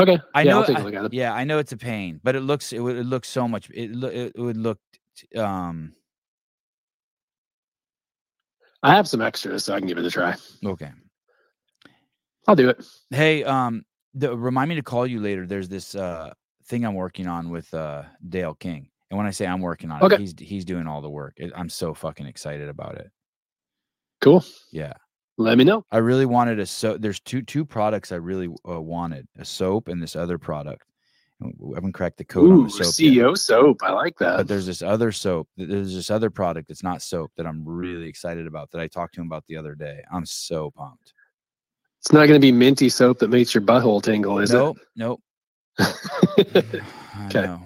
Okay. 0.00 0.18
I 0.34 0.42
yeah, 0.42 0.50
know. 0.52 0.60
I'll 0.60 0.66
take 0.66 0.76
a 0.78 0.80
I- 0.80 0.82
look 0.84 0.94
at 0.94 1.04
it. 1.06 1.12
yeah, 1.12 1.32
I 1.34 1.44
know 1.44 1.58
it's 1.58 1.72
a 1.72 1.76
pain, 1.76 2.20
but 2.22 2.34
it 2.34 2.40
looks 2.40 2.72
it 2.72 2.80
would 2.80 2.96
it 2.96 3.04
looks 3.04 3.28
so 3.28 3.46
much. 3.46 3.68
It 3.70 3.92
loo- 3.92 4.08
it 4.08 4.32
would 4.38 4.56
look 4.56 4.78
um 5.36 5.94
I 8.82 8.94
have 8.94 9.06
some 9.06 9.20
extras, 9.22 9.64
so 9.64 9.74
I 9.74 9.78
can 9.78 9.86
give 9.86 9.98
it 9.98 10.04
a 10.04 10.10
try. 10.10 10.34
okay. 10.64 10.90
I'll 12.48 12.56
do 12.56 12.68
it. 12.68 12.84
Hey, 13.10 13.44
um, 13.44 13.84
the, 14.14 14.36
remind 14.36 14.68
me 14.68 14.74
to 14.74 14.82
call 14.82 15.06
you 15.06 15.20
later. 15.20 15.46
There's 15.46 15.68
this 15.68 15.94
uh 15.94 16.32
thing 16.66 16.84
I'm 16.84 16.94
working 16.94 17.26
on 17.28 17.50
with 17.50 17.72
uh 17.74 18.02
Dale 18.28 18.54
King, 18.54 18.88
and 19.10 19.18
when 19.18 19.26
I 19.26 19.30
say 19.30 19.46
I'm 19.46 19.60
working 19.60 19.90
on 19.92 20.00
it, 20.10 20.18
he's 20.18 20.34
he's 20.38 20.64
doing 20.64 20.86
all 20.88 21.00
the 21.02 21.10
work. 21.10 21.34
It, 21.36 21.52
I'm 21.54 21.68
so 21.68 21.94
fucking 21.94 22.26
excited 22.26 22.68
about 22.68 22.96
it. 22.96 23.10
Cool. 24.20 24.44
Yeah, 24.72 24.94
Let 25.38 25.58
me 25.58 25.64
know. 25.64 25.84
I 25.90 25.98
really 25.98 26.26
wanted 26.26 26.58
a 26.58 26.66
soap. 26.66 27.00
There's 27.00 27.20
two 27.20 27.42
two 27.42 27.64
products 27.64 28.12
I 28.12 28.16
really 28.16 28.48
uh, 28.68 28.80
wanted: 28.80 29.26
a 29.38 29.44
soap 29.44 29.88
and 29.88 30.02
this 30.02 30.14
other 30.16 30.38
product. 30.38 30.84
I 31.42 31.74
haven't 31.74 31.92
cracked 31.92 32.18
the 32.18 32.24
code 32.24 32.52
on 32.52 32.64
the 32.64 32.70
soap 32.70 32.94
yet. 32.98 33.14
CEO 33.26 33.36
soap. 33.36 33.82
I 33.82 33.92
like 33.92 34.16
that. 34.18 34.36
But 34.36 34.48
there's 34.48 34.66
this 34.66 34.82
other 34.82 35.10
soap. 35.10 35.48
There's 35.56 35.94
this 35.94 36.10
other 36.10 36.30
product 36.30 36.68
that's 36.68 36.84
not 36.84 37.02
soap 37.02 37.32
that 37.36 37.46
I'm 37.46 37.64
really 37.64 38.06
excited 38.08 38.46
about 38.46 38.70
that 38.70 38.80
I 38.80 38.86
talked 38.86 39.14
to 39.14 39.20
him 39.20 39.26
about 39.26 39.44
the 39.48 39.56
other 39.56 39.74
day. 39.74 40.04
I'm 40.12 40.24
so 40.24 40.70
pumped. 40.70 41.14
It's 42.00 42.12
not 42.12 42.26
going 42.26 42.34
to 42.34 42.38
be 42.40 42.52
minty 42.52 42.88
soap 42.88 43.18
that 43.20 43.30
makes 43.30 43.54
your 43.54 43.62
butthole 43.62 44.02
tingle, 44.02 44.38
is 44.38 44.52
it? 44.52 44.56
nope, 44.56 44.78
nope. 44.96 45.20
it? 45.78 46.82
I 47.16 47.26
Okay. 47.26 47.42
know. 47.42 47.62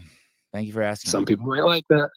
Thank 0.53 0.69
you 0.69 0.73
for 0.73 0.83
asking. 0.83 1.11
Some 1.11 1.25
people 1.25 1.47
might 1.47 1.65
like 1.65 1.85
that. 1.89 2.09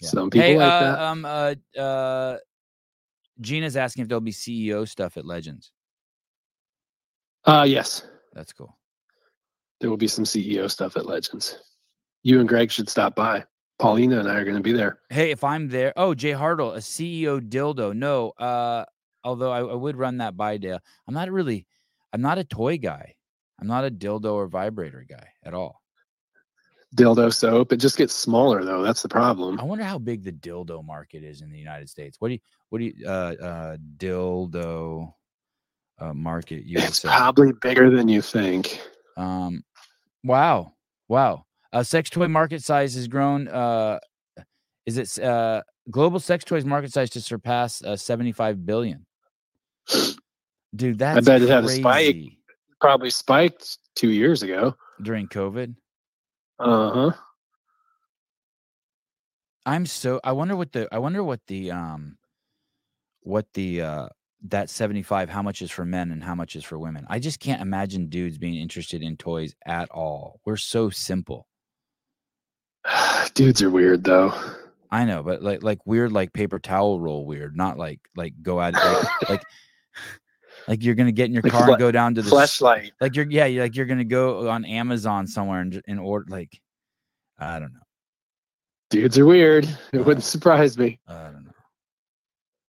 Yeah. 0.00 0.08
Some 0.08 0.28
people 0.30 0.46
hey, 0.48 0.56
like 0.58 0.72
uh, 0.72 0.80
that. 0.80 0.98
Um, 1.00 1.24
uh, 1.24 1.54
uh, 1.80 2.38
Gina's 3.40 3.76
asking 3.76 4.02
if 4.02 4.08
there'll 4.08 4.20
be 4.20 4.32
CEO 4.32 4.88
stuff 4.88 5.16
at 5.16 5.24
Legends. 5.24 5.72
Uh, 7.44 7.64
yes, 7.68 8.06
That's 8.32 8.52
cool. 8.52 8.76
there 9.80 9.90
will 9.90 9.96
be 9.96 10.08
some 10.08 10.24
CEO 10.24 10.70
stuff 10.70 10.96
at 10.96 11.06
Legends. 11.06 11.58
You 12.22 12.40
and 12.40 12.48
Greg 12.48 12.70
should 12.70 12.88
stop 12.88 13.14
by. 13.14 13.44
Paulina 13.78 14.18
and 14.20 14.28
I 14.28 14.36
are 14.36 14.44
going 14.44 14.56
to 14.56 14.62
be 14.62 14.72
there. 14.72 15.00
Hey, 15.10 15.30
if 15.30 15.42
I'm 15.44 15.68
there, 15.68 15.92
oh, 15.96 16.14
Jay 16.14 16.30
Hartle, 16.32 16.74
a 16.74 16.78
CEO 16.78 17.40
dildo. 17.40 17.94
No, 17.94 18.30
uh, 18.38 18.84
although 19.24 19.50
I, 19.50 19.60
I 19.60 19.74
would 19.74 19.96
run 19.96 20.18
that 20.18 20.36
by 20.36 20.56
Dale. 20.56 20.78
I'm 21.08 21.14
not 21.14 21.30
really, 21.30 21.66
I'm 22.12 22.22
not 22.22 22.38
a 22.38 22.44
toy 22.44 22.78
guy. 22.78 23.14
I'm 23.60 23.66
not 23.66 23.84
a 23.84 23.90
dildo 23.90 24.32
or 24.32 24.46
vibrator 24.46 25.04
guy 25.08 25.26
at 25.44 25.54
all. 25.54 25.82
Dildo 26.96 27.34
soap. 27.34 27.72
It 27.72 27.78
just 27.78 27.96
gets 27.96 28.14
smaller 28.14 28.64
though. 28.64 28.82
That's 28.82 29.02
the 29.02 29.08
problem. 29.08 29.58
I 29.58 29.64
wonder 29.64 29.84
how 29.84 29.98
big 29.98 30.22
the 30.22 30.32
dildo 30.32 30.84
market 30.84 31.24
is 31.24 31.42
in 31.42 31.50
the 31.50 31.58
United 31.58 31.90
States. 31.90 32.20
What 32.20 32.28
do 32.28 32.34
you, 32.34 32.40
what 32.74 32.80
do 32.80 32.86
you, 32.86 33.06
uh, 33.06 33.34
uh, 33.40 33.76
dildo 33.98 35.14
uh, 36.00 36.12
market? 36.12 36.64
It's 36.66 36.98
probably 36.98 37.52
bigger 37.52 37.88
than 37.88 38.08
you 38.08 38.20
think. 38.20 38.80
Um, 39.16 39.62
wow, 40.24 40.72
wow. 41.06 41.44
Uh, 41.72 41.84
sex 41.84 42.10
toy 42.10 42.26
market 42.26 42.64
size 42.64 42.96
has 42.96 43.06
grown. 43.06 43.46
Uh, 43.46 44.00
is 44.86 44.98
it 44.98 45.22
uh, 45.22 45.62
global 45.88 46.18
sex 46.18 46.42
toys 46.42 46.64
market 46.64 46.92
size 46.92 47.10
to 47.10 47.20
surpass 47.20 47.80
uh, 47.84 47.94
75 47.94 48.66
billion? 48.66 49.06
Dude, 50.74 50.98
that's 50.98 51.18
I 51.18 51.20
bet 51.20 51.42
it 51.42 51.48
had 51.48 51.64
a 51.64 51.68
spike. 51.68 52.16
Probably 52.80 53.10
spiked 53.10 53.78
two 53.94 54.10
years 54.10 54.42
ago. 54.42 54.74
during 55.00 55.28
COVID. 55.28 55.76
Uh 56.58 56.90
huh. 56.90 57.12
I'm 59.64 59.86
so. 59.86 60.20
I 60.24 60.32
wonder 60.32 60.56
what 60.56 60.72
the. 60.72 60.88
I 60.90 60.98
wonder 60.98 61.22
what 61.22 61.38
the 61.46 61.70
um, 61.70 62.18
what 63.24 63.46
the 63.54 63.82
uh 63.82 64.08
that 64.46 64.70
75 64.70 65.28
how 65.28 65.42
much 65.42 65.60
is 65.62 65.70
for 65.70 65.84
men 65.84 66.10
and 66.12 66.22
how 66.22 66.34
much 66.34 66.54
is 66.54 66.62
for 66.64 66.78
women 66.78 67.06
i 67.08 67.18
just 67.18 67.40
can't 67.40 67.60
imagine 67.62 68.08
dudes 68.08 68.38
being 68.38 68.54
interested 68.56 69.02
in 69.02 69.16
toys 69.16 69.54
at 69.66 69.90
all 69.90 70.40
we're 70.44 70.56
so 70.56 70.88
simple 70.90 71.46
Dudes 73.34 73.62
are 73.62 73.70
weird 73.70 74.04
though. 74.04 74.32
I 74.90 75.04
know, 75.04 75.22
but 75.22 75.42
like 75.42 75.62
like 75.62 75.78
weird 75.86 76.12
like 76.12 76.32
paper 76.32 76.58
towel 76.58 77.00
roll 77.00 77.24
weird, 77.26 77.56
not 77.56 77.78
like 77.78 78.00
like 78.14 78.34
go 78.42 78.60
out 78.60 78.74
like 78.74 79.06
like, 79.30 79.42
like 80.68 80.84
you're 80.84 80.94
gonna 80.94 81.10
get 81.12 81.26
in 81.26 81.32
your 81.32 81.42
Like 81.42 81.52
car 81.52 81.64
fle- 81.64 81.72
and 81.72 81.80
go 81.80 81.90
down 81.90 82.14
to 82.14 82.22
the 82.22 82.30
Fleshlight. 82.30 82.90
like 83.00 83.16
you're 83.16 83.28
yeah, 83.28 83.46
you're 83.46 83.64
like 83.64 83.74
you're 83.74 83.86
gonna 83.86 84.04
go 84.04 84.48
on 84.48 84.64
Amazon 84.64 85.26
somewhere 85.26 85.60
and, 85.60 85.98
order 85.98 86.26
like 86.28 86.60
I 87.38 87.58
don't 87.58 87.72
know. 87.72 87.80
Dudes 88.90 89.18
are 89.18 89.26
weird. 89.26 89.66
It 89.92 90.04
wouldn't 90.04 90.22
surprise 90.24 90.78
me. 90.78 91.00
I 91.08 91.24
don't 91.24 91.46
know. 91.46 91.53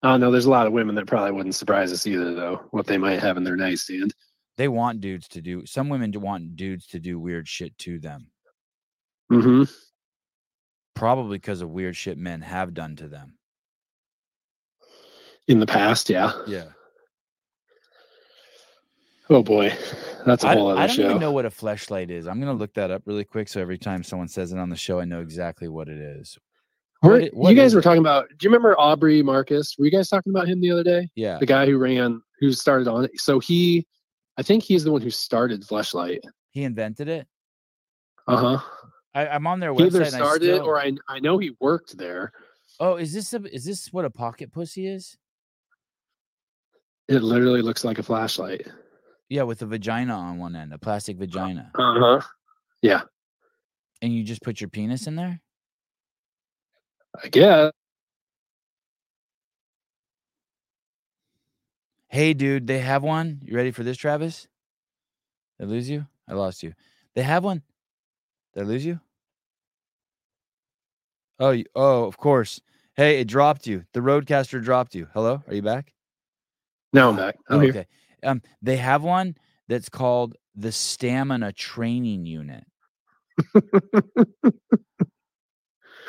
I 0.06 0.10
don't 0.12 0.20
know. 0.20 0.30
There's 0.30 0.46
a 0.46 0.52
lot 0.52 0.68
of 0.68 0.74
women 0.74 0.94
that 0.96 1.08
probably 1.08 1.32
wouldn't 1.32 1.56
surprise 1.56 1.92
us 1.92 2.06
either, 2.06 2.36
though. 2.36 2.62
What 2.70 2.86
they 2.86 2.98
might 2.98 3.20
have 3.20 3.38
in 3.38 3.44
their 3.44 3.56
nightstand. 3.56 4.14
They 4.56 4.68
want 4.68 5.02
dudes 5.02 5.28
to 5.30 5.42
do 5.42 5.66
some 5.66 5.90
women 5.90 6.12
do 6.12 6.20
want 6.20 6.56
dudes 6.56 6.86
to 6.88 7.00
do 7.00 7.20
weird 7.20 7.48
shit 7.48 7.76
to 7.80 7.98
them. 8.00 8.28
Mm-hmm. 9.32 9.64
Probably 10.94 11.40
because 11.40 11.62
of 11.62 11.72
weird 11.72 11.96
shit 11.96 12.20
men 12.20 12.42
have 12.42 12.76
done 12.76 12.96
to 12.98 13.08
them. 13.08 13.40
In 15.48 15.60
the 15.60 15.66
past, 15.66 16.08
yeah. 16.08 16.34
Yeah. 16.46 16.66
Oh 19.28 19.42
boy, 19.42 19.76
that's 20.24 20.44
a 20.44 20.50
I, 20.50 20.54
whole 20.54 20.70
other 20.70 20.82
I 20.82 20.86
don't 20.86 20.96
show. 20.98 21.06
even 21.06 21.20
know 21.20 21.32
what 21.32 21.48
a 21.48 21.50
fleshlight 21.50 22.12
is. 22.12 22.28
I'm 22.28 22.40
gonna 22.40 22.54
look 22.54 22.76
that 22.76 22.92
up 22.92 23.02
really 23.08 23.24
quick 23.24 23.48
so 23.48 23.60
every 23.60 23.80
time 23.80 24.04
someone 24.04 24.28
says 24.28 24.54
it 24.54 24.60
on 24.60 24.70
the 24.70 24.76
show, 24.76 25.00
I 25.00 25.06
know 25.06 25.22
exactly 25.22 25.68
what 25.68 25.90
it 25.90 25.98
is. 25.98 26.38
We're- 27.04 27.26
What 27.26 27.34
what 27.34 27.50
you 27.52 27.56
guys 27.56 27.68
is 27.72 27.76
were 27.76 27.82
talking 27.82 28.00
about. 28.02 28.30
Do 28.30 28.36
you 28.42 28.50
remember 28.50 28.76
Aubrey 28.80 29.22
Marcus? 29.22 29.76
Were 29.78 29.86
you 29.86 29.92
guys 29.92 30.10
talking 30.10 30.32
about 30.34 30.48
him 30.48 30.60
the 30.62 30.72
other 30.72 30.84
day? 30.84 31.10
Yeah. 31.16 31.38
The 31.40 31.46
guy 31.46 31.66
who 31.66 31.78
ran, 31.78 32.22
who 32.40 32.52
started 32.52 32.88
Onnit. 32.88 33.10
So 33.18 33.40
he, 33.40 33.86
I 34.38 34.42
think 34.44 34.64
he's 34.64 34.84
the 34.84 34.92
one 34.92 35.02
who 35.02 35.10
started 35.12 35.62
Fleshlight. 35.64 36.20
He 36.52 36.64
invented 36.64 37.08
it. 37.08 37.28
Uh 38.28 38.38
huh. 38.58 38.60
I, 39.14 39.28
I'm 39.28 39.46
on 39.48 39.60
their 39.60 39.72
He 39.74 39.80
website. 39.80 39.86
either 39.88 40.02
and 40.04 40.16
I 40.16 40.18
started 40.18 40.44
still- 40.56 40.66
or 40.66 40.80
I, 40.80 40.94
I 41.08 41.20
know 41.20 41.38
he 41.38 41.52
worked 41.60 41.98
there. 41.98 42.32
oh, 42.80 42.96
is 42.96 43.14
this 43.14 43.34
a, 43.34 43.44
is 43.54 43.64
this 43.66 43.94
what 43.94 44.04
a 44.06 44.10
pocket 44.10 44.52
pussy 44.52 44.88
is? 44.88 45.16
It 47.08 47.22
literally 47.22 47.62
looks 47.62 47.84
like 47.86 48.00
a 48.00 48.04
flashlight. 48.04 48.68
Yeah, 49.30 49.44
with 49.44 49.62
a 49.62 49.66
vagina 49.68 50.14
on 50.16 50.38
one 50.40 50.56
end, 50.56 50.74
a 50.74 50.78
plastic 50.80 51.18
vagina, 51.18 51.72
Uh 51.76 52.00
huh. 52.00 52.22
Yeah. 52.82 53.02
And 54.02 54.14
you 54.14 54.24
just 54.24 54.42
put 54.42 54.60
your 54.60 54.70
penis 54.70 55.08
in 55.08 55.16
there. 55.16 55.42
I 57.24 57.28
guess. 57.30 57.72
Hey, 62.10 62.34
dude, 62.34 62.68
they 62.68 62.80
have 62.80 63.04
one. 63.04 63.42
You 63.44 63.56
ready 63.56 63.72
for 63.72 63.84
this, 63.84 63.98
Travis? 63.98 64.48
I 65.60 65.66
lose 65.66 65.90
you? 65.90 66.06
I 66.28 66.34
lost 66.34 66.64
you. 66.64 66.74
They 67.16 67.24
have 67.24 67.44
one. 67.44 67.62
Did 68.54 68.64
I 68.64 68.66
lose 68.66 68.86
you? 68.86 69.00
Oh, 71.40 71.52
you, 71.52 71.66
oh, 71.76 72.06
of 72.06 72.18
course. 72.18 72.62
Hey, 72.96 73.20
it 73.20 73.28
dropped 73.28 73.68
you. 73.68 73.84
The 73.94 74.00
RODECaster 74.00 74.64
dropped 74.64 74.96
you. 74.96 75.08
Hello, 75.14 75.44
are 75.48 75.54
you 75.54 75.62
back? 75.62 75.92
No, 76.94 77.10
I'm 77.10 77.18
back. 77.18 77.36
I'm 77.50 77.58
Oh, 77.58 77.60
here. 77.60 77.70
okay. 77.72 77.86
Um, 78.24 78.42
they 78.62 78.78
have 78.78 79.04
one 79.04 79.36
that's 79.68 79.90
called 79.90 80.36
the 80.56 80.72
Stamina 80.72 81.52
Training 81.52 82.26
Unit. 82.26 82.64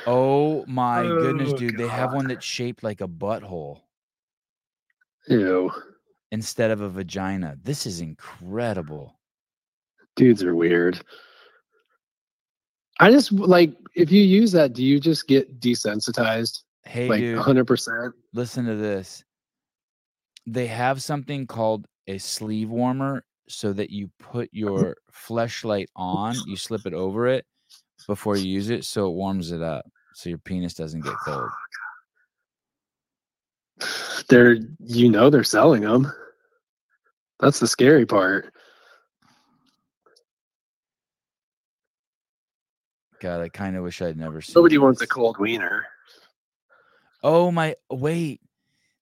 oh 0.06 0.64
my 0.66 1.02
goodness, 1.02 1.52
Oh, 1.52 1.56
dude! 1.56 1.76
They 1.76 1.88
have 1.88 2.12
one 2.12 2.28
that's 2.28 2.44
shaped 2.44 2.82
like 2.82 3.00
a 3.00 3.08
butthole 3.08 3.80
Ew. 5.28 5.70
instead 6.32 6.70
of 6.70 6.80
a 6.80 6.88
vagina. 6.88 7.56
This 7.62 7.86
is 7.86 8.00
incredible. 8.00 9.18
Dudes 10.16 10.42
are 10.42 10.54
weird. 10.54 11.00
I 13.00 13.10
just 13.10 13.32
like 13.32 13.75
if 13.94 14.10
you 14.10 14.22
use 14.22 14.52
that, 14.52 14.72
do 14.72 14.82
you 14.82 14.98
just 15.00 15.26
get 15.28 15.60
desensitized? 15.60 16.62
Hey, 16.84 17.08
like 17.08 17.20
dude, 17.20 17.38
100%? 17.38 18.12
listen 18.32 18.64
to 18.66 18.76
this. 18.76 19.25
They 20.46 20.66
have 20.68 21.02
something 21.02 21.46
called 21.46 21.86
a 22.06 22.18
sleeve 22.18 22.70
warmer 22.70 23.25
so 23.48 23.72
that 23.72 23.90
you 23.90 24.08
put 24.20 24.48
your 24.52 24.96
fleshlight 25.12 25.86
on, 25.96 26.36
you 26.46 26.56
slip 26.56 26.86
it 26.86 26.94
over 26.94 27.26
it 27.26 27.44
before 28.06 28.36
you 28.36 28.46
use 28.48 28.70
it 28.70 28.84
so 28.84 29.08
it 29.08 29.14
warms 29.14 29.50
it 29.50 29.60
up 29.62 29.84
so 30.16 30.30
your 30.30 30.38
penis 30.38 30.73
doesn't 30.73 31.02
get 31.02 31.12
oh, 31.12 31.50
cold. 33.78 33.88
They're, 34.30 34.56
you 34.80 35.11
know, 35.11 35.28
they're 35.28 35.44
selling 35.44 35.82
them. 35.82 36.11
That's 37.38 37.61
the 37.61 37.68
scary 37.68 38.06
part. 38.06 38.50
God, 43.20 43.42
I 43.42 43.50
kind 43.50 43.76
of 43.76 43.85
wish 43.85 44.00
I'd 44.00 44.16
never 44.16 44.40
seen 44.40 44.54
Nobody 44.54 44.78
wants 44.78 45.02
a 45.02 45.06
cold 45.06 45.37
wiener. 45.38 45.87
Oh 47.23 47.50
my 47.50 47.76
wait. 47.90 48.40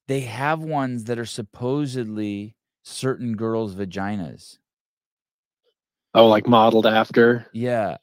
They 0.09 0.21
have 0.23 0.61
ones 0.61 1.05
that 1.05 1.19
are 1.21 1.25
supposedly 1.25 2.57
certain 2.83 3.37
girls' 3.37 3.75
vaginas. 3.77 4.59
Oh, 6.13 6.27
like 6.27 6.49
modeled 6.49 6.87
after. 6.87 7.47
Yeah. 7.53 7.99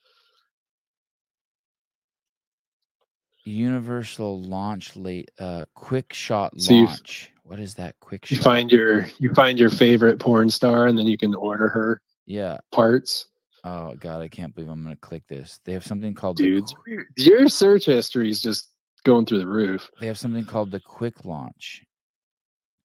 Universal 3.44 4.42
launch 4.44 4.96
late 4.96 5.32
uh 5.40 5.66
quick 5.74 6.14
shot 6.14 6.60
So 6.60 6.74
launch. 6.74 7.32
What 7.44 7.60
is 7.60 7.74
that 7.76 7.96
quick 8.00 8.30
You 8.30 8.38
find 8.38 8.72
your 8.72 9.08
you 9.20 9.34
find 9.34 9.60
your 9.60 9.70
favorite 9.70 10.20
porn 10.20 10.50
star, 10.50 10.88
and 10.88 10.98
then 10.98 11.08
you 11.08 11.18
can 11.18 11.34
order 11.36 11.68
her 11.68 12.02
yeah. 12.26 12.58
parts. 12.72 13.28
Oh 13.64 13.96
god, 13.96 14.22
I 14.22 14.28
can't 14.28 14.54
believe 14.56 14.70
I'm 14.70 14.84
gonna 14.84 14.96
click 14.96 15.24
this. 15.28 15.60
They 15.66 15.74
have 15.74 15.86
something 15.86 16.14
called 16.14 16.38
Dude, 16.38 16.66
the, 16.86 17.06
your 17.18 17.50
search 17.50 17.86
history 17.86 18.30
is 18.30 18.42
just 18.42 18.70
going 19.04 19.26
through 19.26 19.40
the 19.40 19.48
roof. 19.48 19.90
they 20.00 20.08
have 20.08 20.20
something 20.20 20.46
called 20.46 20.72
the 20.72 20.80
quick 20.80 21.26
launch. 21.26 21.84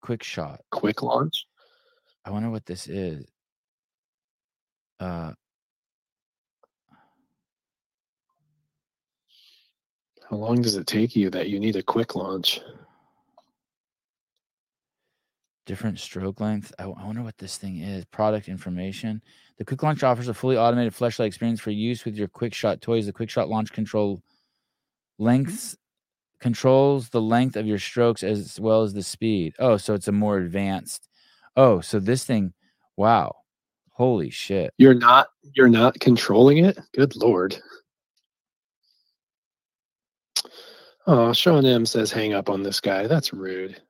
Quick 0.02 0.22
shot. 0.22 0.60
Quick 0.70 1.02
launch. 1.02 1.46
I 2.24 2.30
wonder 2.30 2.50
what 2.50 2.66
this 2.66 2.88
is. 2.88 3.26
Uh 5.00 5.32
How 10.28 10.36
long 10.36 10.60
does 10.60 10.76
it 10.76 10.86
take 10.86 11.14
you 11.14 11.30
that 11.30 11.48
you 11.48 11.60
need 11.60 11.76
a 11.76 11.82
quick 11.82 12.14
launch? 12.14 12.60
different 15.66 15.98
stroke 15.98 16.40
length. 16.40 16.72
I, 16.78 16.84
I 16.84 17.04
wonder 17.04 17.22
what 17.22 17.36
this 17.36 17.58
thing 17.58 17.78
is. 17.78 18.04
Product 18.06 18.48
information. 18.48 19.20
The 19.58 19.64
quick 19.64 19.82
launch 19.82 20.02
offers 20.02 20.28
a 20.28 20.34
fully 20.34 20.56
automated 20.56 20.94
flashlight 20.94 21.26
experience 21.26 21.60
for 21.60 21.70
use 21.70 22.04
with 22.04 22.16
your 22.16 22.28
quick 22.28 22.54
shot 22.54 22.80
toys. 22.80 23.06
The 23.06 23.12
quick 23.12 23.28
shot 23.28 23.48
launch 23.48 23.72
control 23.72 24.16
mm-hmm. 24.16 25.24
lengths 25.24 25.76
controls 26.38 27.08
the 27.10 27.20
length 27.20 27.56
of 27.56 27.66
your 27.66 27.78
strokes 27.78 28.22
as 28.22 28.58
well 28.60 28.82
as 28.82 28.94
the 28.94 29.02
speed. 29.02 29.54
Oh, 29.58 29.76
so 29.76 29.94
it's 29.94 30.08
a 30.08 30.12
more 30.12 30.38
advanced. 30.38 31.08
Oh, 31.56 31.80
so 31.80 31.98
this 31.98 32.24
thing, 32.24 32.54
wow. 32.96 33.34
Holy 33.90 34.30
shit. 34.30 34.74
You're 34.76 34.94
not 34.94 35.28
you're 35.54 35.70
not 35.70 35.98
controlling 36.00 36.58
it? 36.58 36.78
Good 36.94 37.16
lord. 37.16 37.56
Oh, 41.08 41.32
Sean 41.32 41.64
M 41.64 41.86
says 41.86 42.10
hang 42.10 42.32
up 42.32 42.48
on 42.48 42.62
this 42.62 42.80
guy. 42.80 43.06
That's 43.06 43.32
rude. 43.32 43.80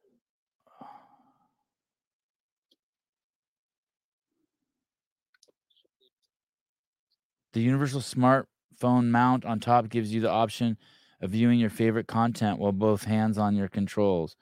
The 7.54 7.62
universal 7.62 8.02
smartphone 8.02 9.06
mount 9.06 9.46
on 9.46 9.60
top 9.60 9.88
gives 9.88 10.12
you 10.12 10.20
the 10.20 10.30
option 10.30 10.76
of 11.22 11.30
viewing 11.30 11.58
your 11.58 11.70
favorite 11.70 12.06
content 12.06 12.58
while 12.58 12.72
both 12.72 13.02
hands 13.02 13.38
on 13.38 13.56
your 13.56 13.68
controls. 13.68 14.36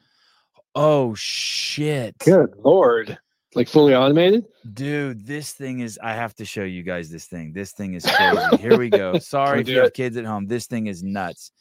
Oh 0.74 1.14
shit. 1.14 2.18
Good 2.18 2.54
lord. 2.64 3.16
Like 3.54 3.68
fully 3.68 3.94
automated? 3.94 4.46
Dude, 4.72 5.24
this 5.24 5.52
thing 5.52 5.78
is 5.78 5.96
I 6.02 6.12
have 6.14 6.34
to 6.34 6.44
show 6.44 6.64
you 6.64 6.82
guys 6.82 7.08
this 7.08 7.26
thing. 7.26 7.52
This 7.52 7.70
thing 7.70 7.94
is 7.94 8.04
crazy. 8.10 8.56
Here 8.56 8.76
we 8.76 8.90
go. 8.90 9.16
Sorry 9.20 9.60
if 9.60 9.68
you 9.68 9.76
have 9.78 9.86
it. 9.86 9.94
kids 9.94 10.16
at 10.16 10.24
home. 10.24 10.46
This 10.48 10.66
thing 10.66 10.88
is 10.88 11.04
nuts. 11.04 11.52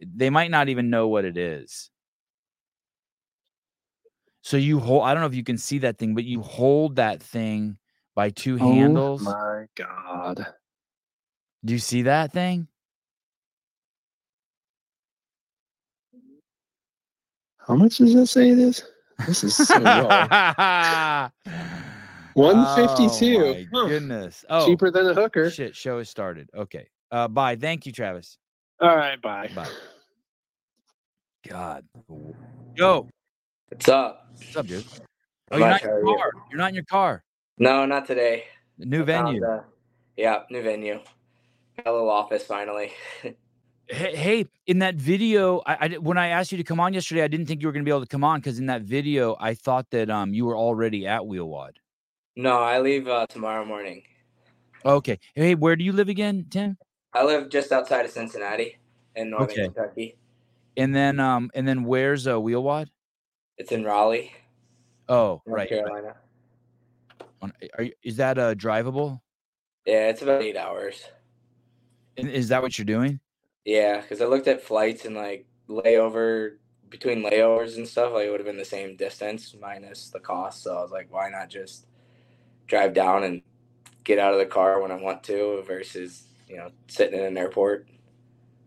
They 0.00 0.30
might 0.30 0.50
not 0.50 0.68
even 0.68 0.90
know 0.90 1.08
what 1.08 1.24
it 1.24 1.36
is. 1.36 1.90
So 4.42 4.56
you 4.56 4.78
hold 4.80 5.04
I 5.04 5.12
don't 5.12 5.20
know 5.20 5.26
if 5.26 5.34
you 5.34 5.44
can 5.44 5.58
see 5.58 5.78
that 5.78 5.98
thing, 5.98 6.14
but 6.14 6.24
you 6.24 6.40
hold 6.40 6.96
that 6.96 7.22
thing 7.22 7.76
by 8.14 8.30
two 8.30 8.56
handles. 8.56 9.20
Oh 9.22 9.24
my 9.24 9.66
god. 9.76 10.46
Do 11.64 11.72
you 11.74 11.78
see 11.78 12.02
that 12.02 12.32
thing? 12.32 12.68
How 17.66 17.74
much 17.74 17.98
does 17.98 18.14
that 18.14 18.26
say 18.26 18.50
it 18.50 18.58
is? 18.58 18.82
This 19.26 19.44
is 19.44 19.54
so 19.54 19.78
low. 19.78 20.08
152. 22.34 23.36
Oh 23.72 23.78
my 23.80 23.88
goodness. 23.88 24.44
Oh, 24.48 24.66
Cheaper 24.66 24.90
than 24.90 25.08
a 25.08 25.14
hooker. 25.14 25.50
shit. 25.50 25.76
Show 25.76 25.98
has 25.98 26.08
started. 26.08 26.48
Okay. 26.56 26.88
Uh, 27.10 27.28
bye. 27.28 27.56
Thank 27.56 27.84
you, 27.86 27.92
Travis. 27.92 28.38
All 28.80 28.96
right, 28.96 29.20
bye. 29.20 29.50
Bye. 29.54 29.68
God. 31.46 31.84
Yo, 32.76 33.08
What's 33.68 33.88
up? 33.88 34.28
what's 34.36 34.56
up, 34.56 34.66
dude? 34.66 34.84
Oh, 35.50 35.58
you're 35.58 35.68
not 35.68 35.82
in 35.82 35.88
your 35.88 36.04
car. 36.16 36.30
You're 36.50 36.58
not 36.58 36.68
in 36.70 36.74
your 36.74 36.84
car. 36.84 37.22
No, 37.58 37.84
not 37.86 38.06
today. 38.06 38.44
The 38.78 38.86
new 38.86 39.02
I 39.02 39.06
found, 39.06 39.26
venue. 39.40 39.44
uh, 39.44 39.62
yeah, 40.16 40.42
new 40.50 40.62
venue. 40.62 41.00
Got 41.76 41.86
a 41.86 41.92
little 41.92 42.10
office 42.10 42.44
finally. 42.44 42.92
Hey, 43.92 44.14
hey, 44.14 44.46
in 44.68 44.78
that 44.78 44.94
video, 44.94 45.62
I, 45.66 45.76
I 45.80 45.88
when 45.98 46.16
I 46.16 46.28
asked 46.28 46.52
you 46.52 46.58
to 46.58 46.62
come 46.62 46.78
on 46.78 46.94
yesterday, 46.94 47.24
I 47.24 47.26
didn't 47.26 47.46
think 47.46 47.60
you 47.60 47.66
were 47.66 47.72
going 47.72 47.84
to 47.84 47.88
be 47.88 47.90
able 47.90 48.02
to 48.02 48.06
come 48.06 48.22
on 48.22 48.38
because 48.38 48.60
in 48.60 48.66
that 48.66 48.82
video, 48.82 49.36
I 49.40 49.54
thought 49.54 49.90
that 49.90 50.08
um 50.08 50.32
you 50.32 50.44
were 50.46 50.56
already 50.56 51.08
at 51.08 51.22
WheelWOD. 51.22 51.72
no, 52.36 52.58
I 52.60 52.78
leave 52.78 53.08
uh, 53.08 53.26
tomorrow 53.26 53.64
morning. 53.64 54.04
Okay. 54.84 55.18
Hey, 55.34 55.56
where 55.56 55.74
do 55.74 55.82
you 55.82 55.90
live 55.90 56.08
again, 56.08 56.46
Tim? 56.48 56.78
I 57.12 57.24
live 57.24 57.48
just 57.48 57.72
outside 57.72 58.04
of 58.04 58.10
Cincinnati 58.10 58.78
in 59.16 59.30
northern 59.30 59.50
Okay. 59.50 59.64
Kentucky. 59.64 60.16
And 60.76 60.94
then 60.94 61.18
um 61.18 61.50
and 61.54 61.66
then 61.66 61.84
where's 61.84 62.26
uh 62.26 62.34
WheelWOD? 62.34 62.88
It's 63.58 63.72
in 63.72 63.84
Raleigh, 63.84 64.32
Oh, 65.08 65.42
North 65.46 65.58
right. 65.58 65.68
Carolina. 65.68 66.16
Are 67.76 67.82
you, 67.84 67.92
is 68.02 68.16
that 68.16 68.38
uh 68.38 68.54
drivable? 68.54 69.20
Yeah, 69.86 70.08
it's 70.08 70.22
about 70.22 70.42
eight 70.42 70.56
hours. 70.56 71.02
And 72.16 72.28
is 72.28 72.48
that 72.48 72.62
what 72.62 72.78
you're 72.78 72.84
doing? 72.84 73.20
Yeah, 73.64 74.00
because 74.00 74.20
I 74.20 74.26
looked 74.26 74.48
at 74.48 74.62
flights 74.62 75.04
and 75.04 75.16
like 75.16 75.46
layover 75.68 76.56
between 76.88 77.22
layovers 77.22 77.76
and 77.76 77.86
stuff, 77.86 78.12
like 78.12 78.26
it 78.26 78.30
would 78.30 78.40
have 78.40 78.46
been 78.46 78.56
the 78.56 78.64
same 78.64 78.96
distance 78.96 79.54
minus 79.60 80.10
the 80.10 80.20
cost. 80.20 80.62
So 80.62 80.76
I 80.76 80.82
was 80.82 80.90
like, 80.90 81.08
why 81.10 81.28
not 81.30 81.48
just 81.48 81.86
drive 82.66 82.94
down 82.94 83.24
and 83.24 83.42
get 84.04 84.18
out 84.18 84.32
of 84.32 84.38
the 84.38 84.46
car 84.46 84.80
when 84.80 84.90
I 84.90 84.96
want 84.96 85.22
to 85.24 85.62
versus 85.66 86.24
you 86.50 86.56
know 86.56 86.70
sitting 86.88 87.18
in 87.18 87.24
an 87.24 87.38
airport. 87.38 87.88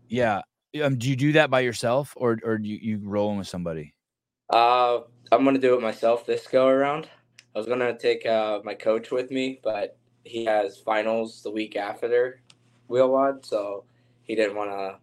Yeah. 0.08 0.40
Um, 0.82 0.96
do 0.96 1.08
you 1.08 1.16
do 1.16 1.32
that 1.32 1.50
by 1.50 1.60
yourself 1.60 2.14
or 2.16 2.38
or 2.42 2.58
do 2.58 2.68
you, 2.68 2.78
you 2.80 3.00
rolling 3.04 3.38
with 3.38 3.46
somebody? 3.46 3.94
Uh, 4.50 5.00
I'm 5.30 5.44
gonna 5.44 5.58
do 5.58 5.74
it 5.74 5.82
myself 5.82 6.26
this 6.26 6.46
go 6.46 6.68
around. 6.68 7.08
I 7.54 7.58
was 7.58 7.66
gonna 7.66 7.96
take 7.96 8.26
uh, 8.26 8.60
my 8.64 8.74
coach 8.74 9.10
with 9.10 9.30
me, 9.30 9.60
but 9.62 9.96
he 10.24 10.44
has 10.46 10.78
finals 10.78 11.42
the 11.42 11.50
week 11.50 11.76
after 11.76 12.40
wheel 12.88 13.08
WheelWOD, 13.08 13.46
so 13.46 13.84
he 14.22 14.34
didn't 14.34 14.56
want 14.56 14.70
to 14.70 14.98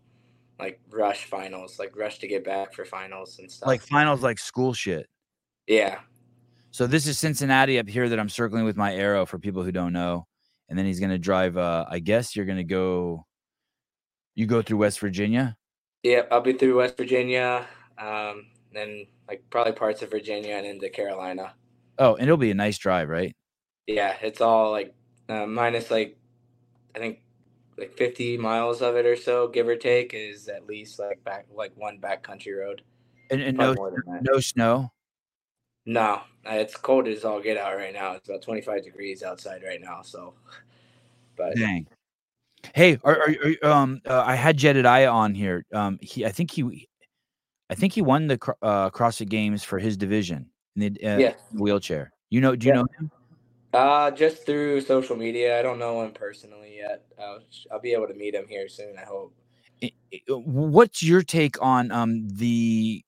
like 0.60 0.80
rush 0.90 1.26
finals, 1.26 1.80
like 1.80 1.96
rush 1.96 2.20
to 2.20 2.28
get 2.28 2.44
back 2.44 2.74
for 2.74 2.86
finals 2.86 3.40
and 3.40 3.52
stuff. 3.52 3.68
Like 3.68 3.82
finals 3.82 4.22
like 4.22 4.40
school 4.40 4.74
shit. 4.74 5.08
yeah, 5.68 6.00
So 6.72 6.88
this 6.88 7.08
is 7.08 7.18
Cincinnati 7.18 7.80
up 7.80 7.88
here 7.88 8.10
that 8.10 8.20
I'm 8.20 8.30
circling 8.30 8.66
with 8.66 8.78
my 8.78 8.96
arrow 8.96 9.26
for 9.26 9.40
people 9.40 9.64
who 9.64 9.72
don't 9.72 9.94
know. 9.94 10.28
And 10.72 10.80
then 10.80 10.86
he's 10.86 11.02
gonna 11.02 11.20
drive 11.20 11.58
uh 11.58 11.86
I 11.90 12.00
guess 12.00 12.34
you're 12.34 12.46
gonna 12.46 12.64
go 12.64 13.26
you 14.36 14.46
go 14.46 14.62
through 14.62 14.78
West 14.78 15.02
Virginia. 15.02 15.58
yeah. 16.02 16.22
I'll 16.32 16.40
be 16.40 16.54
through 16.54 16.78
West 16.78 16.96
Virginia, 16.96 17.68
um, 17.98 18.48
then 18.74 19.06
like 19.28 19.44
probably 19.50 19.74
parts 19.74 20.02
of 20.02 20.10
Virginia 20.10 20.56
and 20.56 20.66
into 20.66 20.90
Carolina. 20.90 21.56
Oh, 22.00 22.16
and 22.16 22.24
it'll 22.24 22.38
be 22.38 22.52
a 22.52 22.56
nice 22.56 22.78
drive, 22.78 23.10
right? 23.10 23.36
Yeah, 23.86 24.16
it's 24.22 24.40
all 24.40 24.72
like 24.72 24.96
uh, 25.28 25.46
minus 25.46 25.92
like 25.92 26.18
I 26.96 27.00
think 27.00 27.20
like 27.78 27.92
50 27.98 28.38
miles 28.38 28.82
of 28.82 28.96
it 28.96 29.06
or 29.06 29.18
so, 29.18 29.50
give 29.50 29.68
or 29.68 29.76
take, 29.76 30.14
is 30.14 30.48
at 30.48 30.68
least 30.68 31.00
like 31.00 31.22
back 31.26 31.48
like 31.54 31.74
one 31.76 31.98
back 31.98 32.24
country 32.24 32.54
road. 32.54 32.82
And, 33.30 33.42
and 33.42 33.58
no 33.58 33.74
Probably 33.74 33.76
more 33.76 33.92
than 33.92 34.14
that. 34.14 34.24
no 34.24 34.40
snow. 34.40 34.92
No, 35.86 36.22
it's 36.46 36.76
cold 36.76 37.08
as 37.08 37.26
all 37.26 37.42
get 37.42 37.58
out 37.58 37.76
right 37.76 37.94
now. 37.94 38.14
It's 38.14 38.30
about 38.30 38.42
25 38.42 38.84
degrees 38.84 39.24
outside 39.24 39.64
right 39.64 39.82
now. 39.82 40.02
So, 40.04 40.34
but 41.36 41.56
Dang. 41.56 41.88
Hey, 42.76 43.00
are, 43.04 43.20
are, 43.20 43.36
are 43.64 43.72
um 43.72 44.02
uh, 44.06 44.24
I 44.26 44.36
had 44.36 44.58
Jedediah 44.58 45.10
on 45.12 45.34
here. 45.34 45.66
Um 45.74 45.98
he 46.02 46.26
I 46.26 46.30
think 46.32 46.52
he 46.52 46.88
I 47.70 47.76
think 47.76 47.94
he 47.94 48.02
won 48.02 48.28
the 48.28 48.36
uh 48.62 48.90
CrossFit 48.92 49.30
Games 49.30 49.64
for 49.64 49.80
his 49.80 49.98
division 49.98 50.50
in 50.76 50.94
the 50.94 51.08
uh, 51.08 51.20
Yeah. 51.20 51.34
wheelchair. 51.52 52.12
You 52.30 52.42
know, 52.42 52.56
do 52.56 52.68
you 52.68 52.74
Yeah. 52.74 52.82
know 52.82 52.88
him? 53.00 53.12
uh, 53.74 54.12
just 54.12 54.46
through 54.46 54.82
social 54.82 55.16
media, 55.16 55.58
I 55.58 55.62
don't 55.62 55.80
know 55.80 56.04
him 56.04 56.12
personally 56.12 56.78
yet. 56.78 57.06
Uh, 57.18 57.40
I'll 57.72 57.80
be 57.80 57.94
able 57.94 58.08
to 58.08 58.14
meet 58.14 58.36
him 58.36 58.46
here 58.48 58.68
soon. 58.68 58.98
I 58.98 59.06
hope. 59.06 59.34
What's 60.28 61.02
your 61.02 61.24
take 61.24 61.60
on 61.62 61.92
um 61.92 62.28
the 62.28 63.04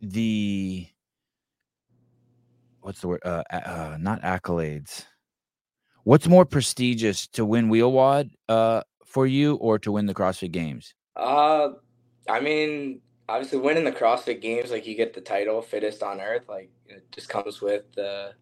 the 0.00 0.86
what's 2.82 3.00
the 3.02 3.08
word 3.08 3.22
uh, 3.26 3.44
uh 3.52 3.98
not 4.00 4.22
accolades 4.22 5.06
what's 6.04 6.28
more 6.28 6.46
prestigious 6.46 7.28
to 7.28 7.44
win 7.44 7.70
WheelWOD 7.70 8.30
uh 8.48 8.82
for 9.06 9.26
you 9.26 9.56
or 9.56 9.78
to 9.80 9.92
win 9.92 10.06
the 10.06 10.14
CrossFit 10.14 10.52
games 10.52 10.94
Uh, 11.16 11.70
I 12.28 12.40
mean, 12.40 13.02
obviously, 13.28 13.58
winning 13.60 13.84
the 13.84 13.92
CrossFit 13.92 14.40
Games, 14.42 14.70
like 14.70 14.86
you 14.86 14.96
get 14.96 15.14
the 15.14 15.20
title 15.22 15.62
fittest 15.62 16.02
on 16.02 16.20
earth, 16.20 16.48
like 16.48 16.70
it 16.86 17.06
just 17.12 17.28
comes 17.28 17.60
with 17.62 17.84
the, 17.96 18.34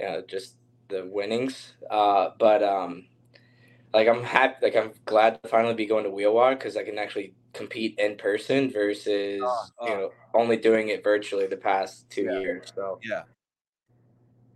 you 0.00 0.06
know, 0.06 0.22
just 0.28 0.56
the 0.88 1.06
winnings. 1.10 1.74
Uh, 1.90 2.30
but 2.38 2.62
um, 2.62 3.06
like 3.94 4.08
I'm 4.08 4.22
happy, 4.24 4.56
like 4.62 4.76
I'm 4.76 4.92
glad 5.06 5.42
to 5.42 5.48
finally 5.48 5.74
be 5.74 5.86
going 5.86 6.04
to 6.04 6.10
WheelWOD 6.10 6.58
because 6.58 6.76
I 6.76 6.84
can 6.84 6.98
actually 6.98 7.34
compete 7.54 7.98
in 7.98 8.16
person 8.16 8.70
versus 8.70 9.42
Oh, 9.42 9.66
you 9.80 9.90
oh. 9.90 9.96
know 9.96 10.10
only 10.34 10.56
doing 10.56 10.88
it 10.90 11.04
virtually 11.04 11.46
the 11.48 11.56
past 11.58 12.08
two 12.10 12.24
Yeah. 12.24 12.40
years. 12.40 12.72
So 12.74 13.00
yeah 13.02 13.22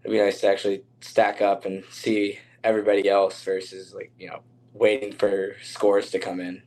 it'd 0.09 0.19
be 0.19 0.25
nice 0.25 0.41
to 0.41 0.49
actually 0.49 0.83
stack 1.01 1.43
up 1.43 1.67
and 1.67 1.85
see 1.91 2.39
everybody 2.65 3.09
else 3.09 3.43
versus 3.43 3.95
like 3.95 4.11
you 4.19 4.29
know 4.29 4.41
waiting 4.73 5.13
for 5.13 5.55
scores 5.63 6.11
to 6.11 6.19
come 6.19 6.41
in. 6.41 6.63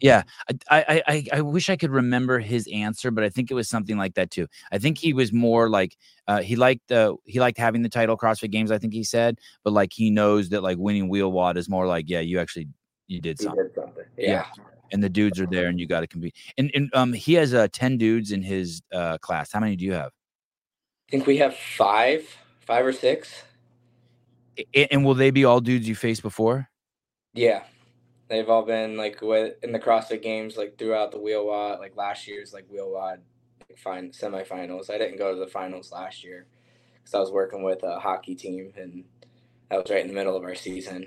Yeah, 0.00 0.22
I, 0.48 0.54
I, 0.70 1.02
I, 1.06 1.26
I 1.34 1.40
wish 1.42 1.68
I 1.68 1.76
could 1.76 1.90
remember 1.90 2.38
his 2.38 2.66
answer, 2.72 3.10
but 3.10 3.22
I 3.22 3.28
think 3.28 3.50
it 3.50 3.54
was 3.54 3.68
something 3.68 3.98
like 3.98 4.14
that 4.14 4.30
too. 4.30 4.46
I 4.72 4.78
think 4.78 4.96
he 4.96 5.12
was 5.12 5.30
more 5.30 5.68
like 5.68 5.96
uh, 6.26 6.40
he 6.40 6.56
liked 6.56 6.88
the 6.88 7.16
he 7.26 7.38
liked 7.38 7.58
having 7.58 7.82
the 7.82 7.88
title 7.88 8.16
CrossFit 8.16 8.50
Games. 8.50 8.70
I 8.70 8.78
think 8.78 8.94
he 8.94 9.04
said, 9.04 9.38
but 9.62 9.72
like 9.72 9.92
he 9.92 10.10
knows 10.10 10.48
that 10.48 10.62
like 10.62 10.78
winning 10.78 11.10
WheelWOD 11.10 11.56
is 11.56 11.68
more 11.68 11.86
like 11.86 12.08
yeah, 12.08 12.20
you 12.20 12.40
actually 12.40 12.68
you 13.08 13.20
did 13.20 13.38
something. 13.38 13.64
Did 13.64 13.74
something. 13.74 14.04
Yeah. 14.16 14.46
yeah. 14.56 14.64
And 14.92 15.04
the 15.04 15.08
dudes 15.08 15.38
are 15.38 15.46
there, 15.46 15.68
and 15.68 15.78
you 15.78 15.86
got 15.86 16.00
to 16.00 16.08
compete. 16.08 16.34
And, 16.58 16.70
and 16.74 16.90
um, 16.94 17.12
he 17.12 17.34
has 17.34 17.54
uh 17.54 17.68
ten 17.70 17.98
dudes 17.98 18.32
in 18.32 18.42
his 18.42 18.82
uh 18.92 19.18
class. 19.18 19.52
How 19.52 19.60
many 19.60 19.76
do 19.76 19.84
you 19.84 19.92
have? 19.92 20.10
I 21.08 21.10
think 21.10 21.26
we 21.26 21.36
have 21.38 21.56
five, 21.56 22.24
five 22.60 22.84
or 22.84 22.92
six. 22.92 23.42
And 24.92 25.04
will 25.04 25.14
they 25.14 25.30
be 25.30 25.44
all 25.44 25.60
dudes 25.60 25.88
you 25.88 25.94
faced 25.94 26.22
before? 26.22 26.68
Yeah, 27.32 27.62
they've 28.28 28.48
all 28.48 28.64
been 28.64 28.96
like 28.96 29.20
with 29.22 29.54
in 29.62 29.72
the 29.72 29.78
CrossFit 29.78 30.22
Games 30.22 30.56
like 30.56 30.78
throughout 30.78 31.12
the 31.12 31.18
WheelWOD. 31.18 31.78
Like 31.78 31.96
last 31.96 32.26
year's 32.26 32.52
like 32.52 32.68
WheelWOD 32.68 33.18
like, 33.68 33.78
fine 33.78 34.10
semifinals. 34.10 34.90
I 34.90 34.98
didn't 34.98 35.18
go 35.18 35.32
to 35.32 35.38
the 35.38 35.46
finals 35.46 35.92
last 35.92 36.24
year 36.24 36.46
because 36.94 37.14
I 37.14 37.20
was 37.20 37.30
working 37.30 37.62
with 37.62 37.82
a 37.82 37.98
hockey 37.98 38.34
team 38.34 38.72
and 38.76 39.04
that 39.70 39.76
was 39.76 39.90
right 39.90 40.00
in 40.00 40.08
the 40.08 40.14
middle 40.14 40.36
of 40.36 40.42
our 40.42 40.54
season. 40.54 41.06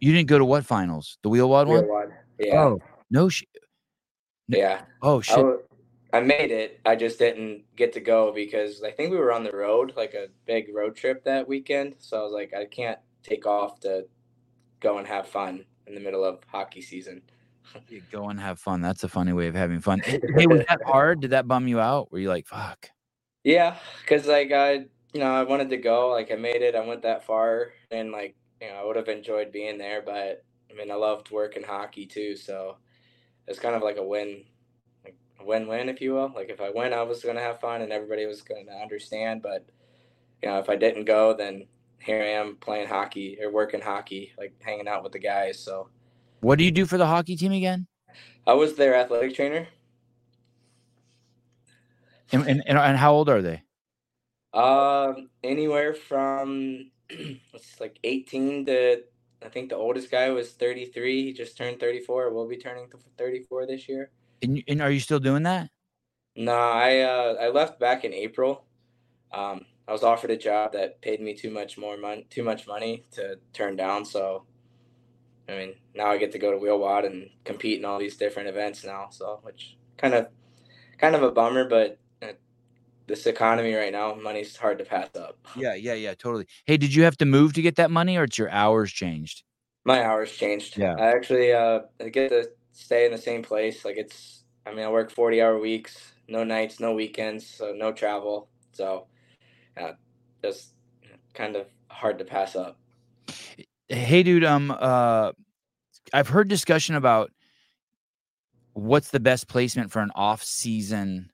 You 0.00 0.12
didn't 0.12 0.28
go 0.28 0.38
to 0.38 0.44
what 0.44 0.66
finals? 0.66 1.18
The 1.22 1.30
WheelWOD 1.30 1.66
wheel 1.66 1.86
one? 1.86 1.88
Wad. 1.88 2.08
Yeah. 2.38 2.60
Oh 2.60 2.80
no 3.10 3.28
shit. 3.28 3.48
Yeah. 4.48 4.82
Oh 5.02 5.20
shit. 5.20 5.38
I, 5.38 5.54
I 6.12 6.20
made 6.20 6.50
it. 6.50 6.80
I 6.84 6.96
just 6.96 7.18
didn't 7.18 7.64
get 7.76 7.92
to 7.94 8.00
go 8.00 8.32
because 8.32 8.82
I 8.82 8.90
think 8.90 9.10
we 9.10 9.16
were 9.16 9.32
on 9.32 9.44
the 9.44 9.52
road, 9.52 9.94
like 9.96 10.14
a 10.14 10.28
big 10.46 10.74
road 10.74 10.96
trip 10.96 11.24
that 11.24 11.46
weekend. 11.46 11.96
So 11.98 12.18
I 12.18 12.22
was 12.22 12.32
like, 12.32 12.52
I 12.54 12.64
can't 12.64 12.98
take 13.22 13.46
off 13.46 13.80
to 13.80 14.06
go 14.80 14.98
and 14.98 15.06
have 15.06 15.28
fun 15.28 15.64
in 15.86 15.94
the 15.94 16.00
middle 16.00 16.24
of 16.24 16.40
hockey 16.46 16.82
season. 16.82 17.22
You 17.88 18.02
go 18.10 18.28
and 18.30 18.40
have 18.40 18.58
fun. 18.58 18.80
That's 18.80 19.04
a 19.04 19.08
funny 19.08 19.32
way 19.32 19.46
of 19.46 19.54
having 19.54 19.80
fun. 19.80 20.00
hey, 20.04 20.46
was 20.46 20.64
that 20.68 20.80
hard? 20.84 21.20
Did 21.20 21.30
that 21.30 21.46
bum 21.46 21.68
you 21.68 21.78
out? 21.78 22.10
Were 22.10 22.18
you 22.18 22.28
like, 22.28 22.46
fuck? 22.46 22.90
Yeah, 23.44 23.76
because 24.02 24.26
like 24.26 24.52
I, 24.52 24.86
you 25.12 25.20
know, 25.20 25.32
I 25.32 25.44
wanted 25.44 25.70
to 25.70 25.76
go. 25.76 26.08
Like 26.10 26.32
I 26.32 26.36
made 26.36 26.62
it. 26.62 26.74
I 26.74 26.84
went 26.84 27.02
that 27.02 27.24
far, 27.24 27.72
and 27.90 28.10
like 28.10 28.34
you 28.60 28.68
know, 28.68 28.74
I 28.74 28.84
would 28.84 28.96
have 28.96 29.08
enjoyed 29.08 29.52
being 29.52 29.78
there. 29.78 30.02
But 30.02 30.44
I 30.70 30.74
mean, 30.74 30.90
I 30.90 30.94
loved 30.94 31.30
working 31.30 31.62
hockey 31.62 32.06
too, 32.06 32.36
so 32.36 32.76
it's 33.46 33.58
kind 33.58 33.74
of 33.74 33.82
like 33.82 33.96
a 33.96 34.04
win, 34.04 34.44
win-win, 35.44 35.88
if 35.88 36.00
you 36.00 36.14
will. 36.14 36.32
Like 36.34 36.50
if 36.50 36.60
I 36.60 36.70
went, 36.70 36.94
I 36.94 37.02
was 37.02 37.22
gonna 37.22 37.40
have 37.40 37.60
fun, 37.60 37.82
and 37.82 37.92
everybody 37.92 38.26
was 38.26 38.42
gonna 38.42 38.76
understand. 38.82 39.42
But 39.42 39.66
you 40.42 40.48
know, 40.48 40.58
if 40.58 40.68
I 40.68 40.76
didn't 40.76 41.04
go, 41.04 41.34
then 41.34 41.66
here 41.98 42.22
I 42.22 42.28
am 42.28 42.56
playing 42.56 42.88
hockey 42.88 43.38
or 43.40 43.50
working 43.50 43.80
hockey, 43.80 44.32
like 44.38 44.54
hanging 44.60 44.88
out 44.88 45.02
with 45.02 45.12
the 45.12 45.18
guys. 45.18 45.58
So, 45.58 45.88
what 46.40 46.58
do 46.58 46.64
you 46.64 46.70
do 46.70 46.86
for 46.86 46.98
the 46.98 47.06
hockey 47.06 47.36
team 47.36 47.52
again? 47.52 47.86
I 48.46 48.54
was 48.54 48.74
their 48.74 48.94
athletic 48.94 49.34
trainer. 49.34 49.68
And 52.32 52.46
and, 52.46 52.62
and 52.66 52.96
how 52.96 53.12
old 53.12 53.28
are 53.28 53.42
they? 53.42 53.62
Um, 54.52 55.30
anywhere 55.44 55.94
from 55.94 56.90
it's 57.08 57.80
like 57.80 57.98
18 58.04 58.66
to 58.66 59.02
I 59.42 59.48
think 59.48 59.70
the 59.70 59.76
oldest 59.76 60.10
guy 60.10 60.30
was 60.30 60.52
33. 60.52 61.24
He 61.24 61.32
just 61.32 61.56
turned 61.56 61.80
34. 61.80 62.30
Will 62.30 62.46
be 62.46 62.56
turning 62.56 62.88
34 63.16 63.66
this 63.66 63.88
year. 63.88 64.10
And, 64.42 64.62
and 64.66 64.80
are 64.80 64.90
you 64.90 65.00
still 65.00 65.20
doing 65.20 65.42
that? 65.44 65.70
No, 66.36 66.52
I 66.54 67.00
uh, 67.00 67.34
I 67.40 67.48
left 67.48 67.78
back 67.78 68.04
in 68.04 68.12
April. 68.14 68.64
Um, 69.32 69.66
I 69.86 69.92
was 69.92 70.02
offered 70.02 70.30
a 70.30 70.36
job 70.36 70.72
that 70.72 71.02
paid 71.02 71.20
me 71.20 71.34
too 71.34 71.50
much 71.50 71.76
more 71.76 71.96
money, 71.96 72.26
too 72.30 72.44
much 72.44 72.66
money 72.66 73.04
to 73.12 73.38
turn 73.52 73.76
down. 73.76 74.04
So, 74.04 74.44
I 75.48 75.52
mean, 75.52 75.74
now 75.94 76.06
I 76.10 76.16
get 76.16 76.32
to 76.32 76.38
go 76.38 76.52
to 76.52 76.58
WheelWOD 76.58 77.06
and 77.06 77.30
compete 77.44 77.78
in 77.78 77.84
all 77.84 77.98
these 77.98 78.16
different 78.16 78.48
events 78.48 78.84
now. 78.84 79.08
So, 79.10 79.40
which 79.42 79.76
kind 79.98 80.14
of, 80.14 80.28
kind 80.98 81.16
of 81.16 81.24
a 81.24 81.32
bummer, 81.32 81.68
but 81.68 81.98
uh, 82.22 82.32
this 83.08 83.26
economy 83.26 83.74
right 83.74 83.92
now, 83.92 84.14
money's 84.14 84.56
hard 84.56 84.78
to 84.78 84.84
pass 84.84 85.08
up. 85.16 85.36
Yeah, 85.56 85.74
yeah, 85.74 85.94
yeah, 85.94 86.14
totally. 86.14 86.46
Hey, 86.66 86.76
did 86.76 86.94
you 86.94 87.02
have 87.02 87.16
to 87.18 87.26
move 87.26 87.54
to 87.54 87.62
get 87.62 87.74
that 87.76 87.90
money, 87.90 88.16
or 88.16 88.24
it's 88.24 88.38
your 88.38 88.50
hours 88.50 88.92
changed? 88.92 89.42
My 89.84 90.04
hours 90.04 90.30
changed. 90.30 90.78
Yeah, 90.78 90.94
I 90.96 91.06
actually 91.06 91.52
uh, 91.52 91.80
I 92.00 92.10
get 92.10 92.28
to 92.28 92.50
stay 92.80 93.06
in 93.06 93.12
the 93.12 93.18
same 93.18 93.42
place. 93.42 93.84
Like 93.84 93.96
it's, 93.96 94.44
I 94.66 94.74
mean, 94.74 94.84
I 94.84 94.90
work 94.90 95.10
forty 95.10 95.40
hour 95.40 95.58
weeks, 95.58 96.12
no 96.28 96.44
nights, 96.44 96.80
no 96.80 96.94
weekends, 96.94 97.46
so 97.46 97.72
no 97.72 97.92
travel. 97.92 98.48
So 98.72 99.06
uh, 99.76 99.92
just 100.42 100.74
kind 101.34 101.56
of 101.56 101.66
hard 101.88 102.18
to 102.18 102.24
pass 102.24 102.56
up. 102.56 102.78
Hey, 103.88 104.22
dude. 104.22 104.44
Um. 104.44 104.70
Uh, 104.70 105.32
I've 106.12 106.28
heard 106.28 106.48
discussion 106.48 106.96
about 106.96 107.30
what's 108.72 109.10
the 109.10 109.20
best 109.20 109.46
placement 109.48 109.92
for 109.92 110.00
an 110.00 110.10
off-season 110.14 111.30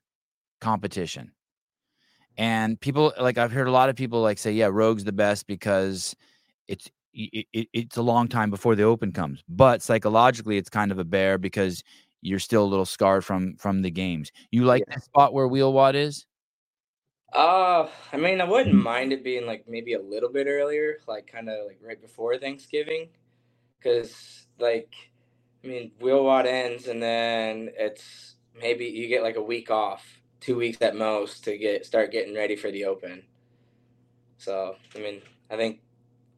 competition, 0.61 1.31
and 2.37 2.79
people 2.79 3.13
like 3.19 3.37
I've 3.37 3.51
heard 3.51 3.67
a 3.67 3.71
lot 3.71 3.89
of 3.89 3.95
people 3.95 4.21
like 4.21 4.37
say, 4.37 4.51
yeah, 4.51 4.69
Rogue's 4.71 5.03
the 5.03 5.13
best 5.13 5.47
because 5.47 6.15
it's 6.67 6.91
it, 7.17 7.47
it, 7.53 7.67
it's 7.73 7.97
a 7.97 8.01
long 8.01 8.27
time 8.27 8.49
before 8.49 8.75
the 8.75 8.83
open 8.83 9.11
comes, 9.11 9.43
but 9.49 9.81
psychologically, 9.81 10.57
it's 10.57 10.69
kind 10.69 10.91
of 10.91 10.99
a 10.99 11.03
bear 11.03 11.37
because 11.37 11.83
you're 12.21 12.39
still 12.39 12.63
a 12.63 12.65
little 12.65 12.85
scarred 12.85 13.25
from 13.25 13.55
from 13.57 13.81
the 13.81 13.91
games. 13.91 14.31
You 14.51 14.65
like 14.65 14.83
yeah. 14.87 14.95
the 14.95 15.01
spot 15.01 15.33
where 15.33 15.47
WheelWOD 15.47 15.95
is? 15.95 16.25
Uh, 17.33 17.87
I 18.13 18.17
mean, 18.17 18.39
I 18.39 18.45
wouldn't 18.45 18.75
mind 18.75 19.11
it 19.11 19.23
being 19.23 19.45
like 19.45 19.65
maybe 19.67 19.93
a 19.93 20.01
little 20.01 20.31
bit 20.31 20.47
earlier, 20.47 20.99
like 21.07 21.27
kind 21.27 21.49
of 21.49 21.67
like 21.67 21.79
right 21.81 22.01
before 22.01 22.37
Thanksgiving, 22.37 23.09
because 23.77 24.45
like, 24.59 24.93
I 25.63 25.67
mean, 25.67 25.91
wheel 25.99 26.23
WheelWOD 26.23 26.45
ends 26.45 26.87
and 26.87 27.01
then 27.01 27.69
it's 27.77 28.35
maybe 28.59 28.85
you 28.85 29.07
get 29.07 29.23
like 29.23 29.35
a 29.35 29.41
week 29.41 29.69
off, 29.69 30.05
two 30.39 30.55
weeks 30.55 30.81
at 30.81 30.95
most 30.95 31.43
to 31.43 31.57
get 31.57 31.85
start 31.85 32.11
getting 32.11 32.35
ready 32.35 32.55
for 32.55 32.71
the 32.71 32.85
Open. 32.85 33.23
So 34.37 34.75
I 34.95 34.99
mean, 34.99 35.21
I 35.49 35.57
think 35.57 35.81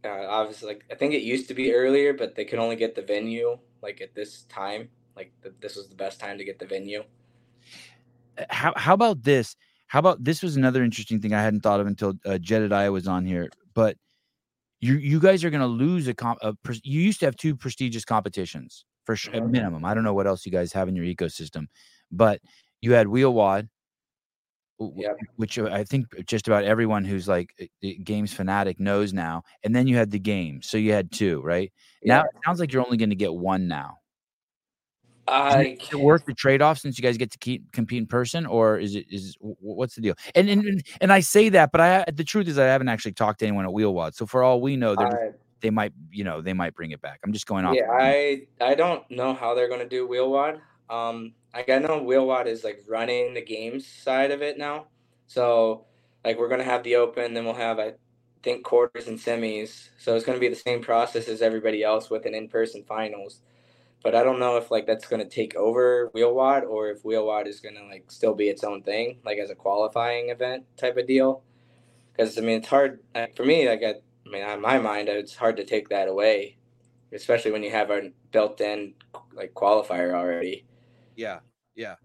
uh, 0.04 0.26
obviously 0.28 0.70
like 0.70 0.86
I 0.92 0.96
think 0.96 1.14
it 1.14 1.22
used 1.22 1.48
to 1.50 1.54
be 1.54 1.74
earlier, 1.74 2.14
but 2.14 2.36
they 2.36 2.46
could 2.46 2.60
only 2.60 2.76
get 2.76 2.96
the 2.96 3.02
venue 3.02 3.58
like 3.82 4.02
at 4.02 4.16
this 4.16 4.44
time. 4.44 4.90
Like 5.16 5.34
the, 5.42 5.54
this 5.60 5.76
was 5.76 5.88
the 5.88 5.96
best 5.96 6.20
time 6.20 6.38
to 6.38 6.46
get 6.46 6.60
the 6.60 6.66
venue. 6.66 7.04
Uh, 8.38 8.46
how 8.50 8.74
how 8.76 8.94
about 8.94 9.24
this? 9.24 9.56
How 9.88 10.00
about 10.00 10.24
this 10.24 10.44
was 10.44 10.56
another 10.56 10.84
interesting 10.84 11.20
thing 11.20 11.34
I 11.34 11.42
hadn't 11.42 11.62
thought 11.62 11.80
of 11.80 11.88
until 11.88 12.14
uh, 12.26 12.38
Jedediah 12.38 12.92
was 12.92 13.08
on 13.08 13.26
here. 13.26 13.50
But 13.74 13.98
you 14.80 14.96
you 14.96 15.20
guys 15.20 15.44
are 15.44 15.50
going 15.50 15.62
to 15.62 15.68
lose 15.68 16.08
a 16.08 16.14
comp. 16.14 16.40
A 16.42 16.56
you 16.84 17.02
used 17.02 17.20
to 17.20 17.26
have 17.26 17.36
two 17.36 17.56
prestigious 17.56 18.06
competitions 18.06 18.86
for 19.06 19.16
sh- 19.16 19.30
at 19.34 19.46
minimum. 19.48 19.84
I 19.84 19.94
don't 19.94 20.04
know 20.04 20.14
what 20.14 20.28
else 20.28 20.46
you 20.46 20.52
guys 20.52 20.72
have 20.74 20.88
in 20.88 20.96
your 20.96 21.06
ecosystem, 21.06 21.68
but 22.12 22.40
you 22.82 22.94
had 22.94 23.08
WheelWOD, 23.08 23.68
yep. 24.96 25.18
which 25.36 25.60
uh, 25.60 25.65
I 25.65 25.84
think 25.84 26.26
just 26.26 26.48
about 26.48 26.63
everyone 26.63 27.04
who's 27.04 27.28
like 27.28 27.72
games 28.04 28.34
fanatic 28.34 28.80
knows 28.80 29.13
now. 29.13 29.44
And 29.63 29.76
then 29.76 29.88
you 29.88 29.96
had 29.96 30.12
the 30.12 30.20
game, 30.20 30.62
so 30.62 30.78
you 30.78 30.94
had 30.94 31.12
two, 31.12 31.42
right? 31.42 31.72
Yeah. 32.02 32.18
Now 32.18 32.24
it 32.24 32.32
sounds 32.46 32.60
like 32.60 32.72
you're 32.72 32.86
only 32.86 32.98
going 32.98 33.10
to 33.10 33.15
get 33.15 33.34
one 33.34 33.68
now. 33.68 33.98
I 35.30 35.78
it 35.92 35.96
worth 35.96 36.26
the 36.26 36.34
trade 36.34 36.62
off 36.62 36.80
since 36.80 36.98
you 36.98 37.04
guys 37.04 37.18
get 37.18 37.32
to 37.32 37.38
keep 37.38 37.72
compete 37.72 38.00
in 38.00 38.08
person, 38.08 38.46
or 38.46 38.80
is 38.80 38.96
it 38.96 39.06
is 39.12 39.38
what's 39.39 39.96
the 39.96 40.02
deal? 40.02 40.15
And 40.36 40.50
and 40.50 40.84
and 41.02 41.13
I 41.13 41.20
say 41.20 41.50
that, 41.50 41.72
but 41.72 41.82
I 41.82 42.06
the 42.12 42.24
truth 42.24 42.48
is 42.48 42.58
I 42.58 42.65
haven't 42.65 42.89
actually 42.89 43.13
talked 43.13 43.39
to 43.39 43.46
anyone 43.46 43.65
at 43.65 43.72
WheelWOD, 43.72 44.15
so 44.15 44.26
for 44.26 44.44
all 44.44 44.60
we 44.60 44.76
know, 44.76 44.96
I, 44.98 45.32
they 45.62 45.70
might 45.70 45.94
you 46.12 46.24
know 46.24 46.42
they 46.42 46.54
might 46.54 46.74
bring 46.74 46.92
it 46.92 47.02
back. 47.02 47.20
I'm 47.24 47.34
just 47.34 47.46
going 47.46 47.65
off. 47.65 47.76
Yeah, 47.76 47.92
I 47.92 48.48
I 48.60 48.76
don't 48.76 49.10
know 49.12 49.34
how 49.34 49.54
they're 49.54 49.68
going 49.68 49.82
to 49.82 49.88
do 49.88 50.08
WheelWOD. 50.08 50.60
Um, 50.89 51.34
like 51.54 51.70
I 51.70 51.80
know 51.80 52.02
WheelWOD 52.02 52.48
is 52.48 52.64
like 52.64 52.84
running 52.88 53.34
the 53.34 53.42
games 53.42 53.88
side 53.88 54.32
of 54.32 54.42
it 54.42 54.58
now, 54.58 54.88
so 55.28 55.86
like 56.24 56.38
we're 56.38 56.48
to 56.60 56.66
have 56.66 56.84
the 56.84 56.96
open, 56.98 57.34
then 57.34 57.46
we'll 57.46 57.54
have 57.54 57.80
I 57.80 57.94
think 58.44 58.64
quarters 58.64 59.08
and 59.08 59.18
semis, 59.18 59.90
so 59.98 60.16
it's 60.16 60.26
to 60.38 60.40
be 60.40 60.50
the 60.50 60.56
same 60.56 60.82
process 60.82 61.28
as 61.28 61.42
everybody 61.42 61.84
else 61.84 62.10
with 62.10 62.26
an 62.26 62.34
in 62.36 62.48
person 62.48 62.84
finals 62.88 63.42
but 64.04 64.16
I 64.16 64.24
don't 64.24 64.40
know 64.40 64.58
if 64.58 64.72
like 64.72 64.86
that's 64.88 65.08
to 65.22 65.30
take 65.30 65.56
over 65.56 66.10
Wheel 66.14 66.34
WheelWOD 66.34 66.64
or 66.64 66.90
if 66.90 67.04
WheelWOD 67.04 67.48
is 67.48 67.60
going 67.60 67.76
to 67.76 67.84
like 67.86 68.06
still 68.10 68.34
be 68.34 68.48
its 68.48 68.64
own 68.64 68.82
thing, 68.82 69.20
like 69.26 69.38
as 69.40 69.50
a 69.50 69.56
qualifying 69.56 70.30
event 70.30 70.64
type 70.78 70.98
of 70.98 71.08
deal. 71.08 71.44
Because 72.12 72.38
I 72.38 72.42
mean, 72.42 72.58
it's 72.58 72.68
hard 72.68 73.00
for 73.36 73.46
me. 73.46 73.68
Like 73.68 73.82
I, 73.84 73.96
I 74.26 74.30
mean, 74.32 74.44
on 74.44 74.62
my 74.62 74.80
mind, 74.80 75.10
it's 75.10 75.36
hard 75.36 75.58
to 75.58 75.66
take 75.66 75.90
that 75.90 76.08
away, 76.08 76.58
especially 77.14 77.52
when 77.52 77.64
you 77.64 77.72
have 77.72 77.90
a 77.90 78.12
built-in 78.32 78.94
like 79.34 79.54
qualifier 79.54 80.14
already. 80.14 80.66
Yeah, 81.19 81.39
yeah. 81.75 81.95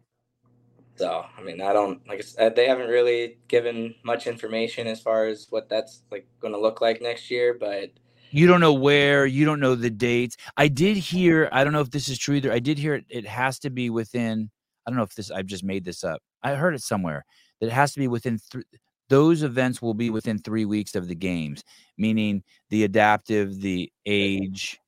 So 0.96 1.24
I 1.38 1.40
mean, 1.40 1.60
I 1.60 1.72
don't 1.72 2.04
like 2.08 2.24
they 2.56 2.66
haven't 2.66 2.88
really 2.88 3.38
given 3.46 3.94
much 4.04 4.26
information 4.26 4.88
as 4.88 5.00
far 5.00 5.26
as 5.26 5.46
what 5.50 5.68
that's 5.68 6.02
like 6.10 6.26
going 6.40 6.52
to 6.52 6.58
look 6.58 6.80
like 6.80 7.00
next 7.00 7.30
year, 7.30 7.56
but 7.58 7.90
you 8.32 8.48
don't 8.48 8.60
know 8.60 8.72
where, 8.72 9.24
you 9.24 9.44
don't 9.44 9.60
know 9.60 9.76
the 9.76 9.88
dates. 9.88 10.36
I 10.56 10.66
did 10.66 10.96
hear, 10.96 11.48
I 11.52 11.62
don't 11.62 11.72
know 11.72 11.80
if 11.80 11.92
this 11.92 12.08
is 12.08 12.18
true 12.18 12.34
either. 12.34 12.50
I 12.52 12.58
did 12.58 12.76
hear 12.76 12.96
it, 12.96 13.04
it 13.08 13.24
has 13.24 13.60
to 13.60 13.70
be 13.70 13.88
within, 13.88 14.50
I 14.84 14.90
don't 14.90 14.96
know 14.96 15.04
if 15.04 15.14
this, 15.14 15.30
I've 15.30 15.46
just 15.46 15.62
made 15.62 15.84
this 15.84 16.02
up. 16.02 16.20
I 16.42 16.54
heard 16.54 16.74
it 16.74 16.82
somewhere 16.82 17.24
that 17.60 17.68
it 17.68 17.72
has 17.72 17.92
to 17.92 18.00
be 18.00 18.08
within 18.08 18.40
th- 18.50 18.64
those 19.08 19.44
events 19.44 19.80
will 19.80 19.94
be 19.94 20.10
within 20.10 20.38
three 20.38 20.64
weeks 20.64 20.96
of 20.96 21.06
the 21.06 21.14
games, 21.14 21.62
meaning 21.96 22.42
the 22.70 22.82
adaptive, 22.82 23.60
the 23.60 23.92
age. 24.06 24.80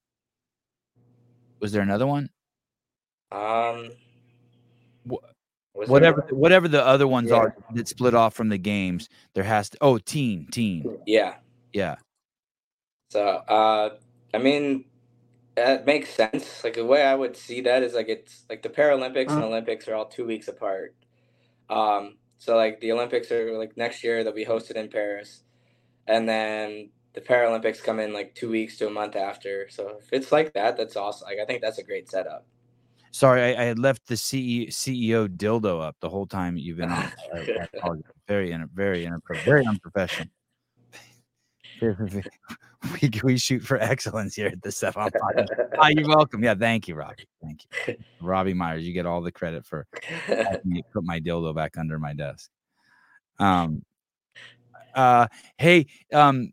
Was 1.60 1.70
there 1.70 1.82
another 1.82 2.08
one? 2.08 2.28
Um, 3.30 3.90
Wh- 5.76 5.88
whatever 5.88 6.26
whatever 6.30 6.68
the 6.68 6.84
other 6.84 7.06
ones 7.06 7.30
yeah. 7.30 7.36
are 7.36 7.56
that 7.74 7.88
split 7.88 8.14
off 8.14 8.34
from 8.34 8.48
the 8.48 8.58
games, 8.58 9.08
there 9.34 9.44
has 9.44 9.70
to. 9.70 9.78
Oh, 9.80 9.98
teen, 9.98 10.48
teen. 10.50 10.98
Yeah. 11.06 11.34
Yeah. 11.72 11.96
So, 13.10 13.20
uh, 13.20 13.90
I 14.34 14.38
mean, 14.38 14.84
that 15.54 15.86
makes 15.86 16.10
sense. 16.10 16.64
Like 16.64 16.74
the 16.74 16.84
way 16.84 17.02
I 17.02 17.14
would 17.14 17.36
see 17.36 17.60
that 17.62 17.82
is 17.82 17.94
like 17.94 18.08
it's 18.08 18.44
like 18.48 18.62
the 18.62 18.68
Paralympics 18.68 19.30
and 19.30 19.44
Olympics 19.44 19.88
are 19.88 19.94
all 19.94 20.06
two 20.06 20.26
weeks 20.26 20.48
apart. 20.48 20.94
Um, 21.68 22.16
so 22.38 22.56
like 22.56 22.80
the 22.80 22.92
Olympics 22.92 23.30
are 23.30 23.58
like 23.58 23.76
next 23.76 24.04
year 24.04 24.22
they'll 24.24 24.32
be 24.32 24.44
hosted 24.44 24.76
in 24.76 24.88
Paris, 24.88 25.42
and 26.06 26.28
then 26.28 26.90
the 27.14 27.20
Paralympics 27.20 27.82
come 27.82 27.98
in 27.98 28.12
like 28.12 28.34
two 28.34 28.50
weeks 28.50 28.76
to 28.78 28.86
a 28.86 28.90
month 28.90 29.16
after. 29.16 29.68
So 29.70 29.98
if 29.98 30.12
it's 30.12 30.32
like 30.32 30.52
that, 30.52 30.76
that's 30.76 30.96
awesome. 30.96 31.26
Like 31.26 31.38
I 31.42 31.46
think 31.46 31.62
that's 31.62 31.78
a 31.78 31.84
great 31.84 32.10
setup. 32.10 32.46
Sorry, 33.16 33.56
I, 33.56 33.62
I 33.62 33.64
had 33.64 33.78
left 33.78 34.06
the 34.08 34.14
CEO, 34.14 34.68
CEO 34.68 35.26
dildo 35.26 35.82
up 35.82 35.96
the 36.00 36.08
whole 36.10 36.26
time 36.26 36.58
you've 36.58 36.76
been 36.76 36.90
on. 36.90 37.10
I, 37.34 37.66
I 37.82 37.90
very, 38.28 38.54
very, 38.74 39.08
very 39.42 39.66
unprofessional. 39.66 40.28
we, 41.80 43.10
we 43.24 43.38
shoot 43.38 43.62
for 43.62 43.80
excellence 43.80 44.34
here 44.34 44.48
at 44.48 44.60
the 44.60 44.68
Sevan 44.68 45.10
Podcast. 45.10 45.46
oh, 45.78 45.86
you're 45.86 46.06
welcome. 46.06 46.44
Yeah, 46.44 46.56
thank 46.56 46.88
you, 46.88 46.94
Robbie. 46.94 47.26
Thank 47.42 47.62
you, 47.88 47.96
Robbie 48.20 48.52
Myers. 48.52 48.86
You 48.86 48.92
get 48.92 49.06
all 49.06 49.22
the 49.22 49.32
credit 49.32 49.64
for 49.64 49.86
put 50.92 51.02
my 51.02 51.18
dildo 51.18 51.54
back 51.54 51.78
under 51.78 51.98
my 51.98 52.12
desk. 52.12 52.50
Um, 53.38 53.82
uh, 54.94 55.28
hey, 55.56 55.86
um, 56.12 56.52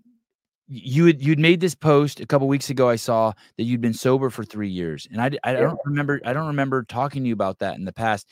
you 0.67 1.06
had 1.06 1.21
you'd 1.21 1.39
made 1.39 1.60
this 1.60 1.76
post 1.76 2.19
a 2.19 2.26
couple 2.26 2.47
weeks 2.47 2.69
ago. 2.69 2.89
I 2.89 2.95
saw 2.95 3.34
that 3.58 3.63
you'd 3.63 3.82
been 3.82 3.93
sober 3.93 4.30
for 4.30 4.43
three 4.43 4.69
years, 4.69 5.08
and 5.12 5.21
I 5.21 5.32
I 5.43 5.54
don't 5.54 5.80
remember 5.86 6.21
I 6.26 6.34
don't 6.34 6.47
remember 6.47 6.84
talking 6.84 7.23
to 7.23 7.28
you 7.28 7.34
about 7.34 7.60
that 7.60 7.76
in 7.76 7.86
the 7.86 7.93
past, 7.93 8.28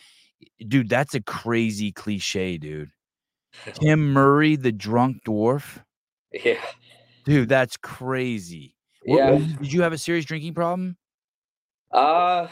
dude. 0.67 0.89
That's 0.89 1.13
a 1.13 1.22
crazy 1.22 1.91
cliche, 1.91 2.58
dude. 2.58 2.91
Tim 3.74 4.13
Murray, 4.13 4.56
the 4.56 4.72
drunk 4.72 5.24
dwarf. 5.26 5.84
Yeah. 6.32 6.62
Dude, 7.26 7.50
that's 7.50 7.78
crazy. 7.78 8.76
Yeah. 9.06 9.32
What, 9.32 9.62
did 9.62 9.74
you 9.74 9.82
have 9.82 9.94
a 9.94 9.98
serious 9.98 10.26
drinking 10.26 10.54
problem? 10.54 10.98
Uh 11.91 12.48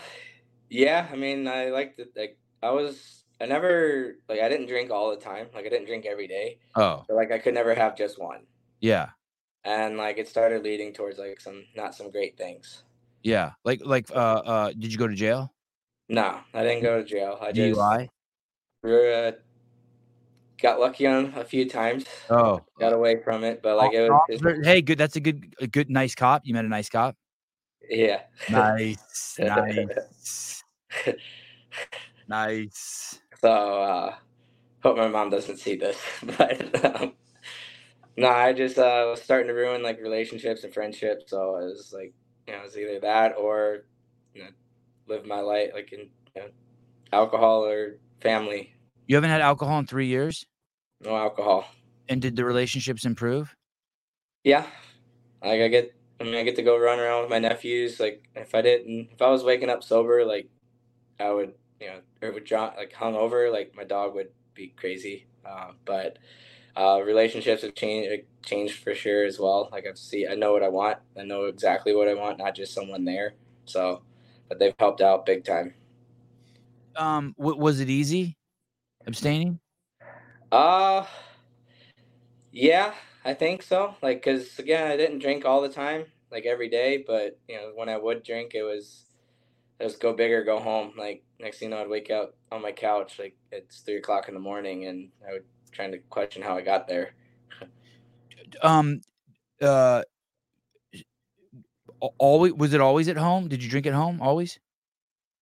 yeah, 0.70 1.08
I 1.12 1.16
mean, 1.16 1.48
I 1.48 1.70
like 1.70 1.96
to 1.96 2.06
like 2.16 2.38
I 2.62 2.72
was 2.72 3.24
I 3.40 3.46
never 3.46 4.18
like 4.28 4.42
I 4.42 4.50
didn't 4.50 4.68
drink 4.68 4.92
all 4.92 5.10
the 5.12 5.16
time. 5.16 5.48
Like 5.54 5.66
I 5.66 5.70
didn't 5.70 5.86
drink 5.86 6.06
every 6.06 6.28
day. 6.28 6.60
Oh. 6.76 7.04
So 7.08 7.16
like 7.16 7.32
I 7.32 7.40
could 7.40 7.54
never 7.54 7.74
have 7.74 7.98
just 7.98 8.20
one. 8.20 8.42
Yeah. 8.82 9.10
And 9.64 9.98
like 9.98 10.18
it 10.18 10.28
started 10.28 10.64
leading 10.64 10.94
towards 10.94 11.20
like 11.20 11.40
some 11.40 11.66
not 11.76 11.96
some 11.96 12.12
great 12.12 12.38
things. 12.38 12.84
Yeah. 13.24 13.52
Like 13.66 13.82
like 13.84 14.10
uh 14.12 14.42
uh 14.46 14.68
did 14.70 14.92
you 14.92 14.98
go 14.98 15.08
to 15.08 15.16
jail? 15.16 15.54
No, 16.08 16.40
I 16.54 16.64
didn't 16.64 16.84
go 16.84 16.98
to 16.98 17.04
jail. 17.04 17.38
I 17.40 17.52
just 17.52 17.80
DUI? 17.80 18.10
Uh, 18.84 19.32
got 20.62 20.80
lucky 20.80 21.06
on 21.06 21.34
a 21.36 21.44
few 21.44 21.70
times. 21.70 22.06
Oh, 22.30 22.62
got 22.80 22.94
away 22.94 23.22
from 23.22 23.44
it, 23.44 23.62
but 23.62 23.78
like 23.78 23.94
it 23.94 24.10
was. 24.10 24.66
Hey, 24.66 24.82
good. 24.82 24.98
That's 24.98 25.16
a 25.16 25.20
good, 25.20 25.54
a 25.60 25.68
good, 25.68 25.90
nice 25.90 26.16
cop. 26.16 26.44
You 26.46 26.54
met 26.54 26.66
a 26.66 26.70
nice 26.70 26.90
cop. 26.90 27.16
Yeah. 27.90 28.22
Nice, 28.50 29.36
nice, 29.40 30.64
nice. 32.28 33.20
So, 33.42 33.50
uh, 33.50 34.16
hope 34.84 34.98
my 34.98 35.08
mom 35.08 35.30
doesn't 35.30 35.58
see 35.58 35.76
this, 35.76 35.98
but 36.38 36.86
um, 36.86 37.14
no, 38.20 38.30
I 38.30 38.54
just 38.54 38.78
uh, 38.78 39.08
was 39.10 39.22
starting 39.22 39.48
to 39.48 39.54
ruin 39.54 39.82
like 39.82 40.02
relationships 40.02 40.64
and 40.64 40.74
friendships. 40.74 41.26
So 41.28 41.56
it 41.58 41.66
was 41.66 41.94
like, 41.94 42.14
you 42.48 42.54
know, 42.54 42.62
it's 42.66 42.78
either 42.78 43.00
that 43.00 43.36
or 43.38 43.86
you 44.34 44.44
know, 44.44 44.50
live 45.08 45.26
my 45.26 45.40
life 45.40 45.72
like 45.74 45.92
in 45.94 46.10
you 46.36 46.42
know, 46.42 46.48
alcohol 47.14 47.66
or 47.66 47.98
family. 48.22 48.74
You 49.08 49.16
haven't 49.16 49.30
had 49.30 49.42
alcohol 49.42 49.80
in 49.80 49.88
three 49.88 50.08
years. 50.08 50.46
No 51.02 51.16
alcohol. 51.16 51.66
And 52.10 52.22
did 52.22 52.36
the 52.36 52.44
relationships 52.44 53.06
improve? 53.06 53.56
Yeah, 54.44 54.66
like 55.44 55.62
I 55.62 55.68
get. 55.68 55.96
I 56.22 56.26
mean, 56.26 56.36
I 56.36 56.44
get 56.44 56.58
to 56.58 56.64
go 56.64 56.78
run 56.78 57.00
around 57.00 57.22
with 57.22 57.30
my 57.30 57.40
nephews. 57.40 58.00
Like 58.00 58.28
if 58.36 58.54
I 58.54 58.62
didn't, 58.62 59.10
if 59.14 59.22
I 59.22 59.30
was 59.30 59.44
waking 59.44 59.70
up 59.70 59.84
sober, 59.84 60.26
like 60.26 60.50
I 61.20 61.32
would, 61.32 61.54
you 61.80 61.88
know, 61.88 62.00
or 62.22 62.34
would 62.34 62.44
drop 62.44 62.76
like 62.76 62.92
hungover, 62.92 63.52
like 63.52 63.74
my 63.76 63.86
dog 63.86 64.16
would 64.16 64.30
be 64.54 64.68
crazy. 64.76 65.28
Uh, 65.46 65.72
but 65.86 66.18
uh, 66.78 67.02
relationships 67.04 67.62
have 67.62 67.76
changed 67.76 68.26
changed 68.46 68.84
for 68.84 68.96
sure 68.96 69.26
as 69.26 69.40
well. 69.40 69.70
Like 69.72 69.86
I 69.86 69.94
see, 69.96 70.28
I 70.28 70.36
know 70.36 70.54
what 70.54 70.64
I 70.64 70.70
want. 70.70 70.98
I 71.18 71.24
know 71.24 71.46
exactly 71.46 71.96
what 71.96 72.08
I 72.08 72.14
want, 72.14 72.38
not 72.38 72.56
just 72.56 72.74
someone 72.74 73.06
there. 73.06 73.34
So, 73.66 74.02
but 74.48 74.60
they've 74.60 74.74
helped 74.80 75.02
out 75.02 75.26
big 75.26 75.44
time. 75.44 75.74
Um, 76.96 77.36
w- 77.38 77.60
was 77.60 77.80
it 77.80 77.90
easy 77.90 78.38
abstaining? 79.06 79.60
Uh, 80.52 81.06
yeah, 82.52 82.94
I 83.24 83.34
think 83.34 83.62
so. 83.64 83.96
Like, 84.02 84.24
cause 84.24 84.58
again, 84.60 84.90
I 84.92 84.98
didn't 84.98 85.20
drink 85.20 85.46
all 85.46 85.62
the 85.62 85.70
time, 85.70 86.06
like 86.32 86.46
every 86.46 86.70
day, 86.70 87.04
but 87.06 87.38
you 87.48 87.56
know, 87.58 87.72
when 87.76 87.90
I 87.90 87.98
would 87.98 88.24
drink, 88.24 88.54
it 88.56 88.64
was, 88.64 89.06
it 89.80 89.84
was 89.84 89.96
go 89.96 90.14
big 90.14 90.32
or 90.32 90.44
go 90.44 90.60
home. 90.60 90.94
Like 90.98 91.24
next 91.40 91.60
thing 91.60 91.70
you 91.70 91.76
know, 91.76 91.82
I'd 91.82 91.90
wake 91.90 92.10
up 92.10 92.36
on 92.52 92.62
my 92.62 92.72
couch, 92.72 93.20
like 93.20 93.36
it's 93.52 93.82
three 93.82 93.98
o'clock 93.98 94.28
in 94.28 94.34
the 94.34 94.40
morning, 94.40 94.86
and 94.86 95.10
I 95.28 95.34
would 95.34 95.46
trying 95.72 95.92
to 95.92 95.98
question 96.10 96.42
how 96.42 96.56
I 96.56 96.62
got 96.62 96.88
there. 96.88 97.12
um, 98.62 99.02
uh, 99.62 100.04
always 102.18 102.54
was 102.54 102.74
it 102.74 102.82
always 102.82 103.08
at 103.08 103.18
home? 103.18 103.48
Did 103.48 103.64
you 103.64 103.70
drink 103.70 103.86
at 103.86 103.94
home 103.94 104.22
always? 104.22 104.60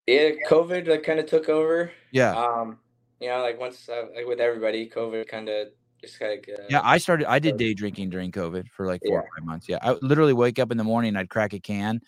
Yeah, 0.07 0.29
COVID 0.49 0.87
like 0.87 1.03
kind 1.03 1.19
of 1.19 1.25
took 1.25 1.49
over. 1.49 1.91
Yeah. 2.11 2.35
Um, 2.35 2.79
you 3.19 3.29
know, 3.29 3.41
like 3.41 3.59
once 3.59 3.89
uh, 3.89 4.05
like 4.15 4.25
with 4.25 4.39
everybody, 4.39 4.89
COVID 4.89 5.27
kind 5.27 5.49
of 5.49 5.67
just 6.01 6.19
kind 6.19 6.33
of. 6.33 6.53
Uh, 6.53 6.63
yeah, 6.69 6.81
I 6.83 6.97
started. 6.97 7.29
I 7.29 7.39
did 7.39 7.57
day 7.57 7.73
drinking 7.73 8.09
during 8.09 8.31
COVID 8.31 8.69
for 8.69 8.85
like 8.85 9.01
four 9.05 9.17
yeah. 9.17 9.19
or 9.19 9.29
five 9.37 9.45
months. 9.45 9.69
Yeah, 9.69 9.79
I 9.81 9.93
literally 10.01 10.33
wake 10.33 10.59
up 10.59 10.71
in 10.71 10.77
the 10.77 10.83
morning, 10.83 11.15
I'd 11.15 11.29
crack 11.29 11.53
a 11.53 11.59
can 11.59 11.99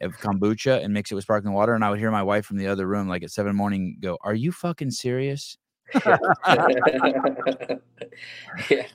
of 0.00 0.18
kombucha 0.18 0.82
and 0.82 0.92
mix 0.92 1.12
it 1.12 1.14
with 1.14 1.24
sparkling 1.24 1.54
water, 1.54 1.74
and 1.74 1.84
I 1.84 1.90
would 1.90 1.98
hear 1.98 2.10
my 2.10 2.22
wife 2.22 2.46
from 2.46 2.56
the 2.56 2.66
other 2.66 2.86
room, 2.86 3.08
like 3.08 3.22
at 3.22 3.30
seven 3.30 3.50
in 3.50 3.56
the 3.56 3.58
morning, 3.58 3.98
go, 4.00 4.18
"Are 4.22 4.34
you 4.34 4.50
fucking 4.50 4.90
serious?" 4.90 5.56
yeah, 8.70 8.86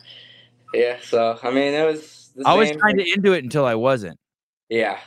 yeah. 0.74 0.98
So 1.02 1.40
I 1.44 1.52
mean, 1.52 1.74
it 1.74 1.86
was. 1.86 2.32
I 2.46 2.56
was 2.56 2.72
kind 2.72 3.00
of 3.00 3.06
into 3.14 3.34
it 3.34 3.44
until 3.44 3.66
I 3.66 3.76
wasn't. 3.76 4.18
Yeah, 4.70 5.00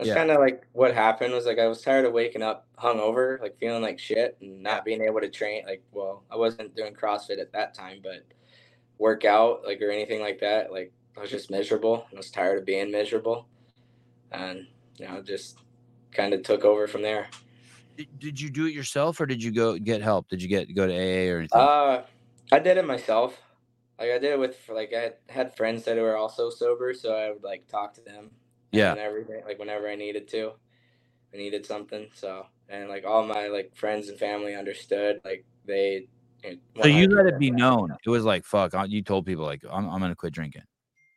that's 0.00 0.08
yeah. 0.08 0.14
kind 0.14 0.30
of 0.30 0.38
like 0.38 0.66
what 0.72 0.94
happened. 0.94 1.34
Was 1.34 1.44
like 1.44 1.58
I 1.58 1.68
was 1.68 1.82
tired 1.82 2.06
of 2.06 2.14
waking 2.14 2.42
up 2.42 2.66
hungover, 2.78 3.38
like 3.40 3.58
feeling 3.58 3.82
like 3.82 3.98
shit, 3.98 4.38
and 4.40 4.62
not 4.62 4.84
being 4.84 5.02
able 5.02 5.20
to 5.20 5.28
train. 5.28 5.64
Like, 5.66 5.82
well, 5.92 6.24
I 6.30 6.36
wasn't 6.36 6.74
doing 6.74 6.94
CrossFit 6.94 7.38
at 7.38 7.52
that 7.52 7.74
time, 7.74 8.00
but 8.02 8.24
work 8.98 9.26
out 9.26 9.62
like 9.66 9.82
or 9.82 9.90
anything 9.90 10.20
like 10.20 10.40
that. 10.40 10.72
Like, 10.72 10.92
I 11.18 11.20
was 11.20 11.30
just 11.30 11.50
miserable. 11.50 12.06
I 12.10 12.16
was 12.16 12.30
tired 12.30 12.58
of 12.58 12.64
being 12.64 12.90
miserable, 12.90 13.46
and 14.32 14.66
you 14.96 15.06
know, 15.06 15.20
just 15.20 15.58
kind 16.12 16.32
of 16.32 16.42
took 16.44 16.64
over 16.64 16.86
from 16.88 17.02
there. 17.02 17.28
Did, 18.00 18.18
did 18.18 18.40
you 18.40 18.50
do 18.50 18.66
it 18.66 18.72
yourself, 18.72 19.20
or 19.20 19.26
did 19.26 19.42
you 19.42 19.50
go 19.50 19.78
get 19.78 20.00
help? 20.02 20.28
Did 20.28 20.42
you 20.42 20.48
get 20.48 20.74
go 20.74 20.86
to 20.86 20.92
AA 20.92 21.32
or 21.32 21.38
anything? 21.38 21.60
Uh, 21.60 22.02
I 22.52 22.58
did 22.58 22.76
it 22.76 22.86
myself. 22.86 23.38
Like 23.98 24.10
I 24.10 24.18
did 24.18 24.32
it 24.32 24.38
with 24.38 24.56
like 24.68 24.92
I 24.94 25.12
had 25.30 25.54
friends 25.56 25.84
that 25.84 25.96
were 25.96 26.16
also 26.16 26.50
sober, 26.50 26.94
so 26.94 27.14
I 27.14 27.30
would 27.30 27.42
like 27.42 27.68
talk 27.68 27.94
to 27.94 28.00
them 28.00 28.30
yeah. 28.72 28.92
And 28.92 29.00
everything, 29.00 29.42
like 29.44 29.58
whenever 29.58 29.88
I 29.88 29.96
needed 29.96 30.28
to, 30.28 30.52
I 31.34 31.36
needed 31.36 31.66
something. 31.66 32.08
So, 32.14 32.46
and 32.68 32.88
like 32.88 33.04
all 33.04 33.26
my 33.26 33.48
like 33.48 33.74
friends 33.74 34.08
and 34.08 34.18
family 34.18 34.54
understood. 34.54 35.20
Like 35.24 35.44
they. 35.64 36.08
so 36.80 36.88
you 36.88 37.08
let 37.08 37.26
it 37.26 37.38
be 37.38 37.50
known. 37.50 37.94
It 38.04 38.10
was 38.10 38.24
like 38.24 38.44
fuck. 38.44 38.72
You 38.88 39.02
told 39.02 39.26
people 39.26 39.44
like 39.44 39.62
I'm 39.70 39.88
I'm 39.88 40.00
gonna 40.00 40.14
quit 40.14 40.32
drinking. 40.32 40.62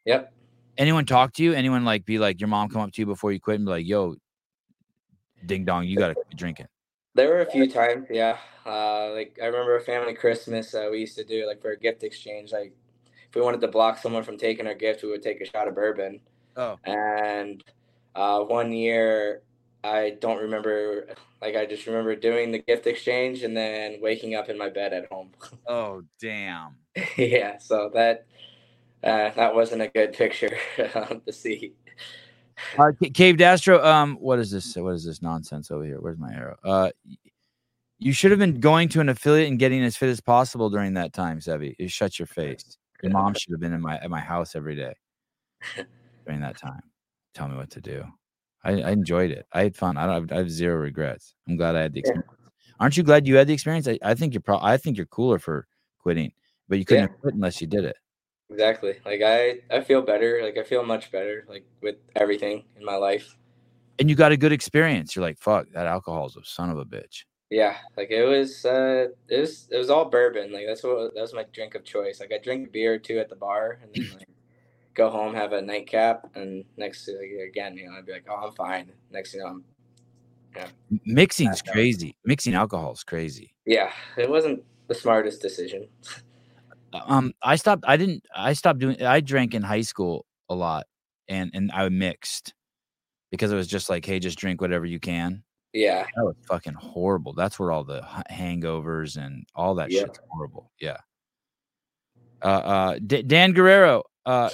Yep. 0.06 0.34
Anyone 0.78 1.06
talk 1.06 1.34
to 1.34 1.44
you? 1.44 1.54
Anyone 1.54 1.86
like 1.86 2.06
be 2.06 2.18
like 2.18 2.42
your 2.42 2.48
mom 2.48 2.70
come 2.70 2.82
up 2.82 2.92
to 2.94 3.02
you 3.02 3.06
before 3.06 3.32
you 3.32 3.40
quit 3.40 3.58
and 3.58 3.66
be 3.66 3.72
like, 3.72 3.86
"Yo, 3.86 4.16
ding 5.46 5.66
dong, 5.66 5.86
you 5.86 5.98
gotta 5.98 6.16
quit 6.16 6.36
drinking." 6.36 6.68
There 7.16 7.30
were 7.30 7.42
a 7.42 7.50
few 7.50 7.70
times, 7.70 8.08
yeah. 8.10 8.38
Uh, 8.66 9.12
like 9.12 9.38
I 9.42 9.46
remember 9.46 9.76
a 9.76 9.82
family 9.82 10.14
Christmas 10.14 10.74
uh, 10.74 10.88
we 10.90 11.00
used 11.00 11.18
to 11.18 11.24
do 11.24 11.46
like 11.46 11.62
for 11.62 11.72
a 11.72 11.78
gift 11.78 12.04
exchange. 12.04 12.52
Like 12.52 12.74
if 13.30 13.36
we 13.36 13.42
wanted 13.42 13.62
to 13.62 13.68
block 13.68 13.98
someone 13.98 14.24
from 14.24 14.38
taking 14.38 14.68
our 14.68 14.74
gift, 14.74 15.04
we 15.04 15.10
would 15.10 15.22
take 15.22 15.42
a 15.42 15.46
shot 15.46 15.68
of 15.68 15.76
bourbon. 15.76 16.22
Oh. 16.56 16.78
And 16.86 17.64
uh, 18.16 18.40
one 18.42 18.72
year, 18.72 19.42
I 19.84 20.16
don't 20.20 20.40
remember. 20.40 21.16
Like 21.42 21.56
I 21.56 21.66
just 21.66 21.86
remember 21.88 22.16
doing 22.16 22.52
the 22.52 22.60
gift 22.60 22.88
exchange 22.88 23.44
and 23.44 23.56
then 23.56 23.98
waking 24.02 24.34
up 24.34 24.50
in 24.50 24.58
my 24.58 24.70
bed 24.70 24.94
at 24.94 25.12
home. 25.12 25.32
Oh 25.68 26.04
damn. 26.22 26.76
yeah. 27.18 27.58
So 27.58 27.92
that 27.94 28.26
uh, 29.04 29.32
that 29.36 29.54
wasn't 29.54 29.82
a 29.82 29.88
good 29.88 30.14
picture 30.14 30.58
to 30.78 31.32
see. 31.32 31.74
Uh, 32.78 32.92
Cave 33.14 33.36
Dastro, 33.36 33.84
um, 33.84 34.16
what 34.20 34.40
is 34.40 34.52
this? 34.52 34.76
What 34.76 34.94
is 34.94 35.06
this 35.06 35.22
nonsense 35.22 35.72
over 35.72 35.84
here? 35.84 36.00
Where's 36.00 36.18
my 36.18 36.34
arrow? 36.34 36.58
Uh, 36.64 36.92
you 38.00 38.12
should 38.14 38.32
have 38.32 38.40
been 38.40 38.60
going 38.60 38.90
to 38.90 39.00
an 39.00 39.10
affiliate 39.10 39.50
and 39.50 39.58
getting 39.58 39.84
as 39.84 39.96
fit 39.96 40.10
as 40.10 40.20
possible 40.20 40.70
during 40.70 40.94
that 40.96 41.14
time, 41.14 41.40
Sevi. 41.40 41.76
You 41.80 41.88
shut 41.88 42.20
your 42.20 42.26
face. 42.26 42.78
Your 43.02 43.12
mom 43.12 43.34
should 43.34 43.52
have 43.52 43.60
been 43.60 43.74
in 43.74 43.82
my 43.82 43.98
at 43.98 44.10
my 44.10 44.20
house 44.20 44.56
every 44.56 44.76
day 44.76 44.94
during 46.26 46.42
that 46.42 46.58
time. 46.58 46.82
Tell 47.34 47.48
me 47.48 47.56
what 47.56 47.70
to 47.72 47.82
do. 47.82 48.06
I, 48.64 48.82
I 48.82 48.92
enjoyed 48.92 49.32
it. 49.32 49.46
I 49.52 49.64
had 49.64 49.76
fun. 49.76 49.98
I 49.98 50.06
don't. 50.06 50.32
I 50.32 50.38
have 50.38 50.50
zero 50.50 50.78
regrets. 50.78 51.36
I'm 51.48 51.58
glad 51.58 51.76
I 51.76 51.82
had 51.82 51.94
the 51.94 52.00
experience. 52.00 52.28
Yeah. 52.30 52.50
Aren't 52.80 52.98
you 52.98 53.04
glad 53.04 53.28
you 53.28 53.36
had 53.36 53.48
the 53.48 53.54
experience? 53.54 53.88
I, 53.88 54.00
I 54.04 54.14
think 54.16 54.34
you're. 54.34 54.42
Pro- 54.42 54.62
I 54.62 54.78
think 54.78 54.98
you're 54.98 55.06
cooler 55.06 55.40
for 55.40 55.68
quitting, 56.00 56.32
but 56.70 56.80
you 56.80 56.86
couldn't 56.86 57.10
yeah. 57.10 57.16
quit 57.22 57.34
unless 57.36 57.60
you 57.62 57.68
did 57.68 57.84
it. 57.84 57.98
Exactly. 58.54 58.96
Like 59.04 59.22
I, 59.24 59.60
I 59.72 59.82
feel 59.82 60.02
better. 60.02 60.42
Like 60.44 60.58
I 60.58 60.64
feel 60.64 60.84
much 60.84 61.12
better. 61.12 61.44
Like 61.50 61.66
with 61.82 61.96
everything 62.16 62.64
in 62.78 62.86
my 62.86 62.96
life. 62.96 63.36
And 64.00 64.10
you 64.10 64.16
got 64.16 64.32
a 64.32 64.38
good 64.38 64.52
experience. 64.52 65.16
You're 65.16 65.26
like, 65.26 65.40
fuck, 65.40 65.68
that 65.74 65.88
alcohol 65.88 66.28
is 66.28 66.36
a 66.36 66.44
son 66.44 66.70
of 66.70 66.78
a 66.78 66.86
bitch. 66.86 67.24
Yeah, 67.50 67.78
like 67.98 68.12
it 68.12 68.24
was. 68.24 68.66
uh 68.66 69.08
It 69.28 69.40
was. 69.40 69.68
It 69.72 69.78
was 69.78 69.90
all 69.90 70.06
bourbon. 70.06 70.52
Like 70.52 70.66
that's 70.68 70.84
what 70.84 71.14
that 71.14 71.22
was 71.22 71.34
my 71.34 71.46
drink 71.52 71.76
of 71.76 71.84
choice. 71.84 72.20
Like 72.20 72.32
I 72.32 72.38
drink 72.38 72.72
beer 72.72 72.98
too 72.98 73.20
at 73.20 73.30
the 73.30 73.36
bar, 73.36 73.80
and 73.82 73.92
then 73.94 74.18
like 74.18 74.28
go 74.94 75.10
home, 75.10 75.36
have 75.36 75.54
a 75.54 75.62
nightcap, 75.62 76.32
and 76.36 76.64
next 76.78 77.08
like, 77.08 77.50
again, 77.50 77.78
you 77.78 77.88
know, 77.88 77.98
I'd 77.98 78.06
be 78.06 78.14
like, 78.14 78.26
oh, 78.30 78.48
I'm 78.48 78.54
fine. 78.54 78.92
Next 79.12 79.32
thing 79.32 79.42
you 79.42 79.46
know, 79.46 79.52
I'm 79.52 79.64
yeah. 80.56 80.68
Mixing's 81.06 81.62
crazy. 81.62 82.16
Mixing 82.26 82.54
alcohol 82.54 82.94
is 82.94 83.04
crazy. 83.04 83.54
Yeah, 83.66 83.92
it 84.18 84.30
wasn't 84.30 84.64
the 84.88 84.96
smartest 84.96 85.42
decision. 85.42 85.88
um, 86.94 87.34
I 87.42 87.56
stopped. 87.56 87.84
I 87.88 87.98
didn't. 87.98 88.26
I 88.36 88.54
stopped 88.54 88.80
doing. 88.80 89.02
I 89.02 89.20
drank 89.20 89.54
in 89.54 89.62
high 89.62 89.82
school 89.82 90.26
a 90.50 90.56
lot, 90.56 90.86
and 91.28 91.52
and 91.54 91.72
I 91.72 91.88
mixed 91.90 92.54
because 93.32 93.52
it 93.52 93.56
was 93.56 93.68
just 93.68 93.90
like, 93.90 94.06
hey, 94.06 94.20
just 94.20 94.38
drink 94.38 94.62
whatever 94.62 94.86
you 94.86 95.00
can. 95.00 95.44
Yeah, 95.74 96.06
that 96.16 96.24
was 96.24 96.36
fucking 96.48 96.74
horrible. 96.74 97.34
That's 97.34 97.58
where 97.58 97.72
all 97.72 97.84
the 97.84 98.02
hangovers 98.32 99.18
and 99.18 99.46
all 99.56 99.76
that 99.76 99.92
yeah. 99.92 100.02
shit's 100.02 100.20
horrible. 100.30 100.72
Yeah. 100.80 100.98
Uh, 102.44 102.46
uh, 102.46 103.00
D- 103.06 103.24
Dan 103.24 103.54
Guerrero, 103.54 104.04
uh, 104.26 104.50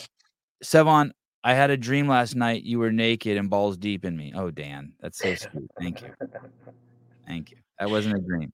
Sevan, 0.64 1.12
I 1.44 1.54
had 1.56 1.72
a 1.72 1.78
dream 1.78 2.08
last 2.08 2.36
night. 2.36 2.64
You 2.64 2.80
were 2.80 2.92
naked 2.92 3.38
and 3.38 3.50
balls 3.50 3.78
deep 3.78 4.06
in 4.06 4.16
me. 4.16 4.32
Oh, 4.36 4.52
Dan, 4.52 4.94
that's 5.00 5.18
so 5.18 5.34
sweet. 5.36 5.70
Thank 5.80 6.02
you. 6.02 6.10
Thank 7.28 7.52
you. 7.52 7.58
That 7.80 7.90
wasn't 7.90 8.18
a 8.18 8.22
dream. 8.22 8.52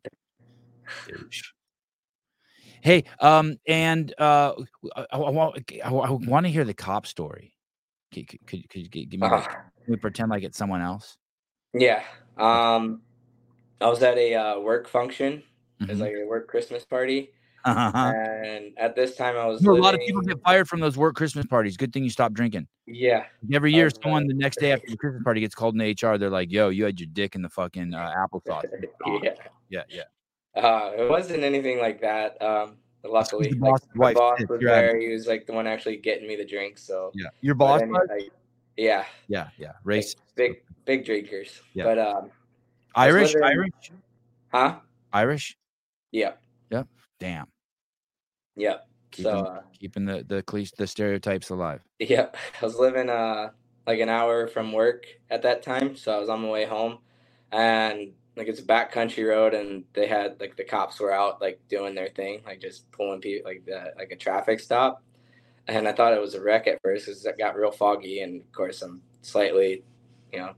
Douche. 1.07 1.51
Hey, 2.85 3.03
um, 3.19 3.57
and 3.67 4.13
uh, 4.19 4.53
I, 4.95 5.05
I, 5.11 5.17
want 5.17 5.71
I, 5.83 5.89
I 5.89 6.11
want 6.11 6.45
to 6.45 6.51
hear 6.51 6.63
the 6.63 6.73
cop 6.73 7.07
story. 7.07 7.53
Could, 8.13 8.27
could, 8.45 8.69
could 8.69 8.81
you 8.81 8.89
give 8.89 9.19
me? 9.19 9.27
Uh, 9.27 9.41
can 9.41 9.63
we 9.87 9.95
pretend 9.97 10.29
like 10.29 10.43
it's 10.43 10.57
someone 10.57 10.81
else? 10.81 11.17
Yeah. 11.73 12.03
Um, 12.37 13.01
I 13.81 13.89
was 13.89 14.03
at 14.03 14.17
a 14.17 14.35
uh, 14.35 14.59
work 14.59 14.87
function. 14.87 15.43
Mm-hmm. 15.81 15.83
It 15.83 15.89
was 15.89 15.99
like 15.99 16.13
a 16.13 16.25
work 16.25 16.47
Christmas 16.47 16.85
party, 16.85 17.31
uh-huh. 17.65 18.13
And 18.13 18.73
at 18.77 18.95
this 18.95 19.15
time, 19.15 19.35
I 19.35 19.45
was. 19.47 19.61
living... 19.63 19.79
A 19.79 19.83
lot 19.83 19.95
of 19.95 19.99
people 20.01 20.21
get 20.21 20.39
fired 20.43 20.69
from 20.69 20.79
those 20.79 20.97
work 20.97 21.15
Christmas 21.15 21.47
parties. 21.47 21.75
Good 21.75 21.91
thing 21.91 22.03
you 22.03 22.11
stopped 22.11 22.35
drinking. 22.35 22.67
Yeah. 22.85 23.23
Every 23.51 23.73
year, 23.73 23.89
someone 23.89 24.27
the 24.27 24.35
next 24.35 24.59
day 24.59 24.71
after 24.71 24.85
the 24.87 24.97
Christmas 24.99 25.23
party 25.23 25.41
gets 25.41 25.55
called 25.55 25.75
in 25.75 25.81
HR. 25.81 26.17
They're 26.19 26.29
like, 26.29 26.51
"Yo, 26.51 26.69
you 26.69 26.85
had 26.85 26.99
your 26.99 27.09
dick 27.11 27.33
in 27.33 27.41
the 27.41 27.49
fucking 27.49 27.95
uh, 27.95 28.13
applesauce." 28.15 28.65
yeah. 29.23 29.33
Yeah. 29.69 29.81
Yeah. 29.89 30.03
Uh, 30.55 30.91
it 30.97 31.09
wasn't 31.09 31.43
anything 31.43 31.79
like 31.79 32.01
that. 32.01 32.41
Um, 32.41 32.77
luckily, 33.03 33.49
the 33.49 33.55
boss, 33.55 33.81
like, 33.95 34.15
my 34.15 34.19
boss 34.19 34.39
was 34.47 34.59
there. 34.61 34.99
He 34.99 35.09
was 35.09 35.27
like 35.27 35.45
the 35.45 35.53
one 35.53 35.67
actually 35.67 35.97
getting 35.97 36.27
me 36.27 36.35
the 36.35 36.45
drink. 36.45 36.77
So 36.77 37.11
yeah, 37.13 37.27
your 37.41 37.55
boss. 37.55 37.81
Like, 37.81 38.31
yeah. 38.77 39.05
Yeah. 39.27 39.49
Yeah. 39.57 39.73
Race. 39.83 40.15
Like, 40.15 40.35
big, 40.35 40.53
big 40.85 41.05
drinkers. 41.05 41.61
Yeah. 41.73 41.85
But 41.85 41.99
um, 41.99 42.31
Irish. 42.95 43.35
Irish. 43.35 43.91
Huh? 44.49 44.79
Irish. 45.13 45.57
Yep. 46.11 46.41
Yep. 46.71 46.87
Damn. 47.19 47.47
Yep. 48.55 48.87
Keeping, 49.11 49.31
so 49.31 49.39
uh, 49.39 49.61
keeping 49.79 50.05
the 50.05 50.25
the 50.27 50.71
the 50.77 50.87
stereotypes 50.87 51.49
alive. 51.49 51.81
Yep. 51.99 52.35
I 52.61 52.65
was 52.65 52.75
living 52.75 53.09
uh 53.09 53.49
like 53.87 53.99
an 53.99 54.09
hour 54.09 54.47
from 54.47 54.71
work 54.73 55.05
at 55.29 55.41
that 55.43 55.63
time, 55.63 55.95
so 55.95 56.13
I 56.13 56.19
was 56.19 56.29
on 56.29 56.41
my 56.41 56.49
way 56.49 56.65
home, 56.65 56.99
and 57.51 58.11
like 58.35 58.47
it's 58.47 58.59
a 58.59 58.65
back 58.65 58.91
country 58.91 59.23
road, 59.23 59.53
and 59.53 59.85
they 59.93 60.07
had 60.07 60.39
like 60.39 60.57
the 60.57 60.63
cops 60.63 60.99
were 60.99 61.13
out 61.13 61.41
like 61.41 61.59
doing 61.69 61.95
their 61.95 62.09
thing, 62.09 62.41
like 62.45 62.59
just 62.59 62.89
pulling 62.91 63.21
people 63.21 63.49
like 63.49 63.65
the 63.65 63.93
like 63.97 64.11
a 64.11 64.15
traffic 64.15 64.59
stop, 64.59 65.01
and 65.67 65.87
I 65.87 65.93
thought 65.93 66.13
it 66.13 66.21
was 66.21 66.35
a 66.35 66.41
wreck 66.41 66.67
at 66.67 66.81
first 66.83 67.05
because 67.05 67.25
it 67.25 67.37
got 67.37 67.55
real 67.55 67.71
foggy, 67.71 68.21
and 68.21 68.41
of 68.41 68.51
course 68.51 68.81
I'm 68.81 69.01
slightly, 69.21 69.83
you 70.33 70.39
know, 70.39 70.53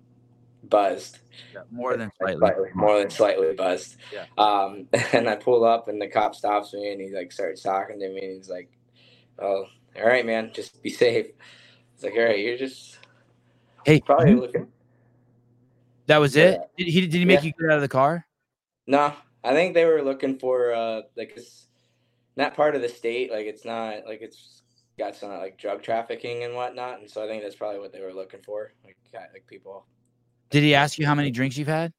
buzzed. 0.64 1.20
Yeah, 1.54 1.62
more 1.72 1.96
than 1.96 2.12
slightly. 2.18 2.40
slightly. 2.40 2.70
More 2.74 3.00
than 3.00 3.10
slightly 3.10 3.54
buzzed. 3.54 3.98
Yeah. 4.12 4.26
Um, 4.38 4.88
and 5.14 5.30
I 5.30 5.36
pull 5.36 5.64
up 5.64 5.88
and 5.88 6.02
the 6.02 6.08
cop 6.08 6.36
stops 6.36 6.74
me 6.74 6.92
and 6.92 7.02
he 7.02 7.14
like 7.14 7.32
starts 7.32 7.62
talking 7.62 8.00
to 8.00 8.10
me 8.10 8.26
and 8.26 8.36
he's 8.38 8.50
like, 8.50 8.70
"Oh, 9.40 9.66
all 9.96 10.06
right, 10.08 10.26
man, 10.26 10.52
just 10.54 10.82
be 10.82 10.90
safe." 10.90 11.28
It's 11.94 12.04
like, 12.04 12.14
"All 12.14 12.26
right, 12.26 12.40
you're 12.40 12.58
just 12.58 12.98
hey 13.86 14.02
probably 14.02 14.36
looking." 14.36 14.68
That 16.08 16.18
was 16.18 16.36
it. 16.36 16.60
Did 16.78 16.88
he 16.88 17.02
did 17.02 17.14
he 17.14 17.26
make 17.26 17.42
yeah. 17.42 17.48
you 17.48 17.54
get 17.60 17.72
out 17.72 17.78
of 17.78 17.82
the 17.82 17.88
car? 17.88 18.26
No, 18.88 19.14
I 19.44 19.54
think 19.54 19.74
they 19.74 19.86
were 19.86 20.02
looking 20.02 20.40
for 20.40 20.74
uh 20.74 21.02
like 21.16 21.34
it's 21.36 21.68
not 22.36 22.56
part 22.56 22.76
of 22.76 22.82
the 22.82 22.90
state. 22.90 23.32
Like 23.32 23.46
it's 23.46 23.66
not 23.66 24.06
like 24.06 24.22
it's 24.22 24.62
got 24.98 25.16
some 25.16 25.30
like 25.30 25.58
drug 25.58 25.84
trafficking 25.84 26.44
and 26.44 26.56
whatnot, 26.56 27.00
and 27.00 27.10
so 27.10 27.24
I 27.24 27.28
think 27.28 27.44
that's 27.44 27.56
probably 27.56 27.80
what 27.80 27.92
they 27.92 28.02
were 28.02 28.14
looking 28.14 28.42
for. 28.42 28.74
Like 28.84 28.98
like 29.14 29.46
people 29.48 29.86
did 30.50 30.64
he 30.64 30.76
ask 30.76 30.98
you 30.98 31.06
how 31.06 31.16
many 31.16 31.32
drinks 31.32 31.58
you've 31.58 31.68
had? 31.68 31.92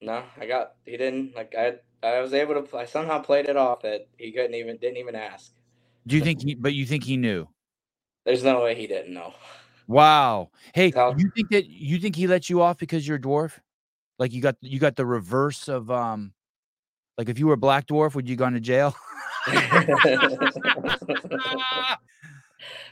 No, 0.00 0.22
I 0.38 0.46
got. 0.46 0.74
He 0.84 0.96
didn't. 0.96 1.34
Like 1.34 1.54
I, 1.58 1.74
I 2.02 2.20
was 2.20 2.34
able 2.34 2.62
to. 2.62 2.76
I 2.76 2.84
somehow 2.84 3.20
played 3.20 3.48
it 3.48 3.56
off 3.56 3.82
that 3.82 4.06
he 4.18 4.32
couldn't 4.32 4.54
even 4.54 4.76
didn't 4.76 4.98
even 4.98 5.14
ask. 5.14 5.52
Do 6.06 6.16
you 6.16 6.22
think 6.22 6.42
he? 6.42 6.54
But 6.54 6.74
you 6.74 6.86
think 6.86 7.04
he 7.04 7.16
knew? 7.16 7.48
There's 8.24 8.44
no 8.44 8.62
way 8.62 8.74
he 8.74 8.86
didn't 8.86 9.14
know. 9.14 9.34
Wow. 9.88 10.50
Hey, 10.74 10.92
you 11.16 11.30
think 11.34 11.48
that 11.50 11.66
you 11.66 11.98
think 11.98 12.14
he 12.14 12.26
let 12.26 12.48
you 12.50 12.60
off 12.60 12.78
because 12.78 13.08
you're 13.08 13.16
a 13.16 13.20
dwarf? 13.20 13.52
Like 14.18 14.32
you 14.32 14.42
got 14.42 14.56
you 14.60 14.78
got 14.78 14.96
the 14.96 15.06
reverse 15.06 15.66
of 15.68 15.90
um, 15.90 16.32
like 17.16 17.30
if 17.30 17.38
you 17.38 17.46
were 17.46 17.54
a 17.54 17.58
black 17.58 17.86
dwarf, 17.86 18.14
would 18.14 18.28
you 18.28 18.36
go 18.36 18.48
to 18.50 18.60
jail? 18.60 18.94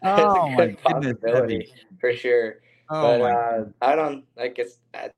oh 0.05 0.49
my 0.51 0.75
goodness, 0.87 1.69
for 2.01 2.15
sure. 2.15 2.57
Oh 2.89 3.19
but 3.19 3.31
uh, 3.31 3.65
I 3.83 3.95
don't 3.95 4.25
like 4.37 4.59
it's. 4.59 4.79
I, 4.95 5.11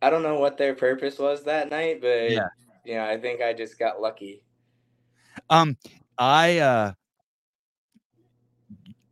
I 0.00 0.10
don't 0.10 0.24
know 0.24 0.40
what 0.40 0.58
their 0.58 0.74
purpose 0.74 1.18
was 1.18 1.44
that 1.44 1.70
night, 1.70 2.00
but 2.00 2.30
yeah, 2.30 2.48
you 2.84 2.94
know, 2.94 3.04
I 3.04 3.18
think 3.18 3.40
I 3.40 3.52
just 3.52 3.78
got 3.78 4.00
lucky. 4.00 4.42
Um, 5.48 5.76
I 6.18 6.58
uh, 6.58 6.92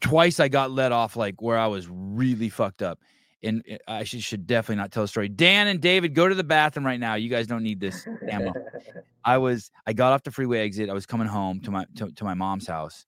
twice 0.01 0.41
I 0.41 0.49
got 0.49 0.71
let 0.71 0.93
off 0.93 1.17
like 1.17 1.41
where 1.43 1.59
I 1.59 1.67
was 1.67 1.89
really 1.89 2.49
fucked 2.49 2.83
up, 2.83 3.01
and 3.43 3.63
eh, 3.69 3.79
I 3.89 4.05
should, 4.05 4.23
should 4.23 4.47
definitely 4.47 4.77
not 4.77 4.93
tell 4.93 5.05
a 5.05 5.09
story. 5.09 5.29
Dan 5.29 5.69
and 5.69 5.81
David, 5.81 6.15
go 6.15 6.29
to 6.29 6.35
the 6.35 6.45
bathroom 6.45 6.87
right 6.87 7.01
now. 7.01 7.15
You 7.15 7.29
guys 7.29 7.47
don't 7.47 7.63
need 7.63 7.81
this 7.81 8.07
ammo. 8.29 8.53
I 9.25 9.39
was 9.39 9.71
I 9.87 9.93
got 9.93 10.13
off 10.13 10.23
the 10.23 10.31
freeway 10.31 10.61
exit. 10.61 10.89
I 10.89 10.95
was 10.95 11.07
coming 11.07 11.27
home 11.27 11.61
to 11.61 11.71
my 11.71 11.87
to, 11.97 12.11
to 12.11 12.25
my 12.25 12.35
mom's 12.35 12.67
house, 12.67 13.07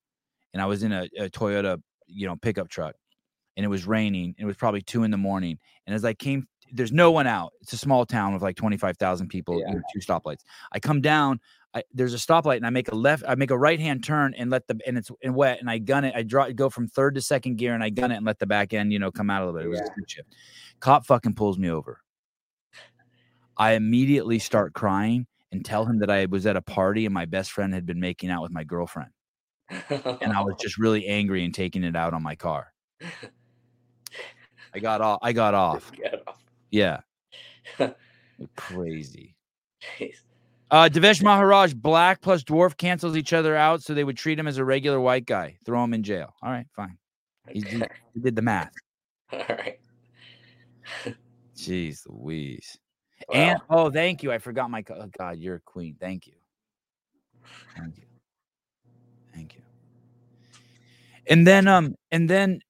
and 0.52 0.62
I 0.62 0.66
was 0.66 0.82
in 0.82 0.92
a, 0.92 1.08
a 1.18 1.28
Toyota 1.28 1.80
you 2.06 2.26
know 2.26 2.36
pickup 2.36 2.68
truck 2.68 2.94
and 3.56 3.64
it 3.64 3.68
was 3.68 3.86
raining. 3.86 4.34
It 4.38 4.44
was 4.44 4.56
probably 4.56 4.82
two 4.82 5.04
in 5.04 5.10
the 5.10 5.16
morning. 5.16 5.58
And 5.86 5.94
as 5.94 6.04
I 6.04 6.14
came, 6.14 6.46
there's 6.72 6.92
no 6.92 7.10
one 7.10 7.26
out. 7.26 7.52
It's 7.60 7.72
a 7.72 7.78
small 7.78 8.06
town 8.06 8.32
with 8.32 8.42
like 8.42 8.56
25,000 8.56 9.28
people, 9.28 9.60
yeah. 9.60 9.74
two 9.92 10.00
stoplights. 10.00 10.40
I 10.72 10.80
come 10.80 11.00
down, 11.00 11.40
I, 11.74 11.82
there's 11.92 12.12
a 12.12 12.18
stoplight 12.18 12.56
and 12.56 12.66
I 12.66 12.70
make 12.70 12.90
a 12.92 12.94
left, 12.94 13.24
I 13.26 13.34
make 13.34 13.50
a 13.50 13.58
right 13.58 13.80
hand 13.80 14.04
turn 14.04 14.34
and 14.36 14.50
let 14.50 14.66
the, 14.66 14.78
and 14.86 14.98
it's 14.98 15.10
and 15.22 15.34
wet 15.34 15.60
and 15.60 15.70
I 15.70 15.78
gun 15.78 16.04
it. 16.04 16.14
I 16.14 16.22
draw, 16.22 16.50
go 16.50 16.68
from 16.68 16.86
third 16.86 17.14
to 17.14 17.22
second 17.22 17.56
gear 17.56 17.74
and 17.74 17.82
I 17.82 17.90
gun 17.90 18.12
it 18.12 18.16
and 18.16 18.26
let 18.26 18.38
the 18.38 18.46
back 18.46 18.74
end, 18.74 18.92
you 18.92 18.98
know, 18.98 19.10
come 19.10 19.30
out 19.30 19.42
a 19.42 19.46
little 19.46 19.58
bit. 19.58 19.66
It 19.66 19.70
was 19.70 19.80
yeah. 19.80 19.92
a 19.92 19.94
good 19.94 20.10
shift. 20.10 20.34
Cop 20.80 21.06
fucking 21.06 21.34
pulls 21.34 21.58
me 21.58 21.70
over. 21.70 22.00
I 23.56 23.72
immediately 23.72 24.38
start 24.38 24.74
crying 24.74 25.26
and 25.50 25.64
tell 25.64 25.84
him 25.84 25.98
that 26.00 26.10
I 26.10 26.26
was 26.26 26.46
at 26.46 26.56
a 26.56 26.62
party 26.62 27.06
and 27.06 27.14
my 27.14 27.24
best 27.24 27.52
friend 27.52 27.72
had 27.72 27.86
been 27.86 28.00
making 28.00 28.30
out 28.30 28.42
with 28.42 28.52
my 28.52 28.64
girlfriend. 28.64 29.10
and 29.70 30.32
I 30.32 30.42
was 30.42 30.56
just 30.60 30.78
really 30.78 31.06
angry 31.06 31.44
and 31.44 31.54
taking 31.54 31.84
it 31.84 31.96
out 31.96 32.12
on 32.12 32.22
my 32.22 32.34
car. 32.34 32.72
I 34.74 34.78
got 34.78 35.00
off. 35.00 35.20
I 35.22 35.32
got 35.32 35.54
off. 35.54 35.92
Get 35.92 36.22
off. 36.26 36.38
Yeah. 36.70 37.00
Crazy. 38.56 39.36
Jeez. 39.98 40.16
Uh, 40.72 40.88
Devesh 40.88 41.22
Maharaj, 41.22 41.74
black 41.74 42.22
plus 42.22 42.42
dwarf 42.42 42.78
cancels 42.78 43.14
each 43.14 43.34
other 43.34 43.54
out, 43.54 43.82
so 43.82 43.92
they 43.92 44.04
would 44.04 44.16
treat 44.16 44.38
him 44.38 44.48
as 44.48 44.56
a 44.56 44.64
regular 44.64 44.98
white 44.98 45.26
guy. 45.26 45.58
Throw 45.66 45.84
him 45.84 45.92
in 45.92 46.02
jail. 46.02 46.34
All 46.42 46.50
right, 46.50 46.66
fine. 46.74 46.96
He, 47.50 47.60
he, 47.60 47.82
he 48.14 48.20
did 48.20 48.34
the 48.34 48.40
math. 48.40 48.72
All 49.32 49.44
right. 49.50 49.78
Jeez 51.54 52.00
Louise. 52.08 52.78
And 53.30 53.60
oh, 53.68 53.90
thank 53.90 54.22
you. 54.22 54.32
I 54.32 54.38
forgot 54.38 54.70
my 54.70 54.82
oh, 54.90 55.10
God. 55.16 55.36
You're 55.38 55.56
a 55.56 55.60
queen. 55.60 55.94
Thank 56.00 56.26
you. 56.26 56.32
Thank 57.76 57.98
you. 57.98 58.04
Thank 59.34 59.54
you. 59.54 59.60
And 61.28 61.46
then, 61.46 61.68
um, 61.68 61.96
and 62.10 62.30
then, 62.30 62.60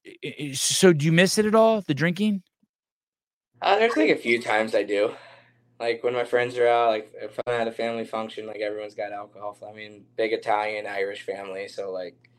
so 0.55 0.93
do 0.93 1.07
you 1.07 1.12
miss 1.12 1.39
it 1.39 1.47
at 1.47 1.55
all? 1.55 1.83
The 1.83 1.95
drinking? 1.95 2.43
Uh, 3.62 3.77
there's 3.77 3.97
like 3.97 4.11
a 4.11 4.16
few 4.16 4.43
times 4.43 4.74
I 4.74 4.83
do. 4.83 5.14
Like 5.83 6.05
when 6.05 6.14
my 6.14 6.22
friends 6.22 6.57
are 6.59 6.68
out, 6.68 6.91
like 6.91 7.12
if 7.20 7.37
I'm 7.45 7.61
at 7.61 7.66
a 7.66 7.72
family 7.72 8.05
function, 8.05 8.47
like 8.47 8.61
everyone's 8.61 8.95
got 8.95 9.11
alcohol. 9.11 9.59
I 9.68 9.74
mean, 9.74 10.05
big 10.16 10.33
Italian, 10.33 10.87
Irish 10.87 11.22
family, 11.22 11.66
so 11.66 11.91
like 11.91 12.30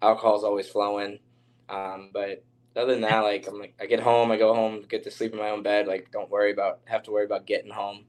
alcohol's 0.00 0.44
always 0.44 0.66
flowing. 0.66 1.18
Um, 1.68 2.08
but 2.14 2.42
other 2.74 2.92
than 2.92 3.02
that, 3.02 3.20
like 3.20 3.46
I'm 3.48 3.58
like 3.58 3.74
I 3.78 3.84
get 3.84 4.00
home, 4.00 4.30
I 4.30 4.38
go 4.38 4.54
home, 4.54 4.82
get 4.88 5.04
to 5.04 5.10
sleep 5.10 5.34
in 5.34 5.38
my 5.38 5.50
own 5.50 5.62
bed. 5.62 5.86
Like 5.86 6.10
don't 6.10 6.30
worry 6.30 6.52
about 6.52 6.80
have 6.86 7.02
to 7.02 7.10
worry 7.10 7.26
about 7.26 7.46
getting 7.46 7.70
home. 7.70 8.06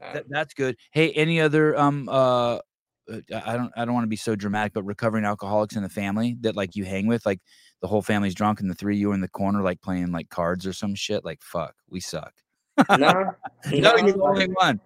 Um, 0.00 0.14
that, 0.14 0.24
that's 0.30 0.54
good. 0.54 0.78
Hey, 0.90 1.10
any 1.12 1.42
other 1.42 1.78
um 1.78 2.08
uh 2.10 2.60
I 3.06 3.54
don't 3.54 3.70
I 3.76 3.84
don't 3.84 3.92
want 3.92 4.04
to 4.04 4.08
be 4.08 4.16
so 4.16 4.34
dramatic, 4.34 4.72
but 4.72 4.84
recovering 4.84 5.26
alcoholics 5.26 5.76
in 5.76 5.82
the 5.82 5.90
family 5.90 6.38
that 6.40 6.56
like 6.56 6.74
you 6.74 6.86
hang 6.86 7.06
with, 7.06 7.26
like 7.26 7.40
the 7.82 7.88
whole 7.88 8.00
family's 8.00 8.34
drunk 8.34 8.60
and 8.60 8.70
the 8.70 8.74
three 8.74 8.96
you 8.96 9.12
in 9.12 9.20
the 9.20 9.28
corner 9.28 9.60
like 9.60 9.82
playing 9.82 10.10
like 10.10 10.30
cards 10.30 10.66
or 10.66 10.72
some 10.72 10.94
shit. 10.94 11.22
Like 11.22 11.42
fuck, 11.42 11.74
we 11.90 12.00
suck. 12.00 12.32
No, 12.90 12.96
no, 12.96 13.32
no 13.72 13.96
you're 13.96 14.12
the 14.12 14.22
only 14.22 14.46
one. 14.46 14.80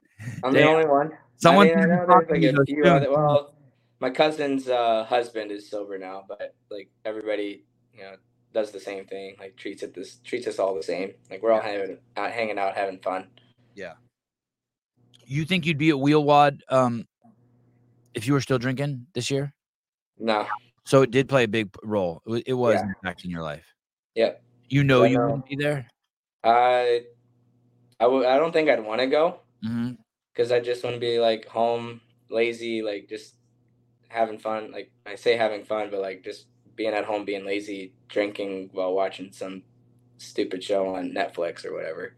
I'm 0.44 0.52
Damn. 0.52 0.54
the 0.54 0.64
only 0.64 0.86
one. 0.86 1.12
Someone 1.36 1.70
I 1.70 1.74
mean, 1.76 1.90
I 1.90 2.04
like 2.04 2.30
a 2.30 2.64
few 2.64 2.84
other, 2.84 3.10
well, 3.10 3.54
my 4.00 4.10
cousin's 4.10 4.68
uh, 4.68 5.04
husband 5.04 5.50
is 5.50 5.68
sober 5.68 5.98
now, 5.98 6.24
but 6.28 6.54
like 6.70 6.90
everybody, 7.04 7.64
you 7.94 8.02
know, 8.02 8.16
does 8.52 8.70
the 8.70 8.80
same 8.80 9.06
thing. 9.06 9.36
Like 9.38 9.56
treats 9.56 9.82
it 9.82 9.94
this 9.94 10.16
treats 10.24 10.46
us 10.46 10.58
all 10.58 10.74
the 10.74 10.82
same. 10.82 11.12
Like 11.30 11.42
we're 11.42 11.52
all 11.52 11.60
having 11.60 11.98
out, 12.16 12.32
hanging 12.32 12.58
out, 12.58 12.74
having 12.74 12.98
fun. 12.98 13.28
Yeah. 13.74 13.94
You 15.24 15.44
think 15.44 15.66
you'd 15.66 15.78
be 15.78 15.90
at 15.90 15.96
WheelWOD 15.96 16.60
um, 16.70 17.06
if 18.14 18.26
you 18.26 18.32
were 18.32 18.40
still 18.40 18.58
drinking 18.58 19.06
this 19.14 19.30
year? 19.30 19.52
No. 20.18 20.46
So 20.84 21.02
it 21.02 21.10
did 21.10 21.28
play 21.28 21.44
a 21.44 21.48
big 21.48 21.68
role. 21.82 22.22
It 22.46 22.54
was 22.54 22.76
yeah. 22.76 22.92
impacting 23.04 23.30
your 23.30 23.42
life. 23.42 23.66
Yep. 24.14 24.42
You 24.70 24.84
know 24.84 25.04
you 25.04 25.20
wouldn't 25.20 25.46
be 25.46 25.56
there. 25.56 25.86
I, 26.44 27.02
I 28.00 28.04
w- 28.04 28.26
I 28.26 28.38
don't 28.38 28.52
think 28.52 28.68
I'd 28.68 28.84
want 28.84 29.00
to 29.00 29.06
go 29.06 29.40
because 29.60 30.48
mm-hmm. 30.48 30.54
I 30.54 30.60
just 30.60 30.84
want 30.84 30.94
to 30.94 31.00
be 31.00 31.18
like 31.18 31.46
home, 31.46 32.00
lazy, 32.30 32.82
like 32.82 33.08
just 33.08 33.34
having 34.08 34.38
fun. 34.38 34.70
Like 34.72 34.90
I 35.06 35.16
say 35.16 35.36
having 35.36 35.64
fun, 35.64 35.90
but 35.90 36.00
like 36.00 36.22
just 36.22 36.46
being 36.76 36.94
at 36.94 37.04
home, 37.04 37.24
being 37.24 37.44
lazy, 37.44 37.92
drinking 38.08 38.70
while 38.72 38.94
watching 38.94 39.32
some 39.32 39.62
stupid 40.18 40.62
show 40.62 40.94
on 40.94 41.10
Netflix 41.10 41.64
or 41.64 41.74
whatever. 41.74 42.14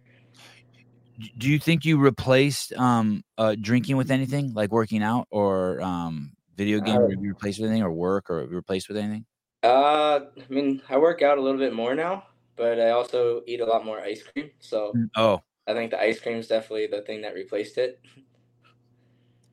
Do 1.37 1.51
you 1.51 1.59
think 1.59 1.85
you 1.85 1.99
replaced 1.99 2.73
um, 2.75 3.25
uh, 3.37 3.55
drinking 3.61 3.97
with 3.97 4.11
anything, 4.11 4.55
like 4.55 4.71
working 4.71 5.03
out 5.03 5.27
or 5.31 5.81
um, 5.83 6.33
video 6.57 6.81
game? 6.81 6.97
Uh, 6.97 7.09
you 7.09 7.21
replaced 7.21 7.61
with 7.61 7.69
anything, 7.69 7.83
or 7.83 7.93
work, 7.93 8.31
or 8.31 8.47
replaced 8.47 8.89
with 8.89 8.97
anything? 8.97 9.27
Uh, 9.63 10.21
I 10.37 10.53
mean, 10.53 10.81
I 10.89 10.97
work 10.97 11.21
out 11.21 11.37
a 11.37 11.41
little 11.41 11.59
bit 11.59 11.75
more 11.75 11.95
now, 11.95 12.25
but 12.57 12.81
I 12.81 12.91
also 12.91 13.43
eat 13.47 13.61
a 13.61 13.67
lot 13.67 13.85
more 13.85 14.01
ice 14.01 14.23
cream. 14.23 14.51
So, 14.61 14.93
mm, 14.97 15.11
oh, 15.17 15.43
I 15.71 15.75
think 15.75 15.91
the 15.91 16.01
ice 16.01 16.21
cream 16.21 16.39
is 16.39 16.49
definitely 16.49 16.89
the 16.89 17.03
thing 17.03 17.23
that 17.23 17.35
replaced 17.35 17.79
it. 17.79 18.01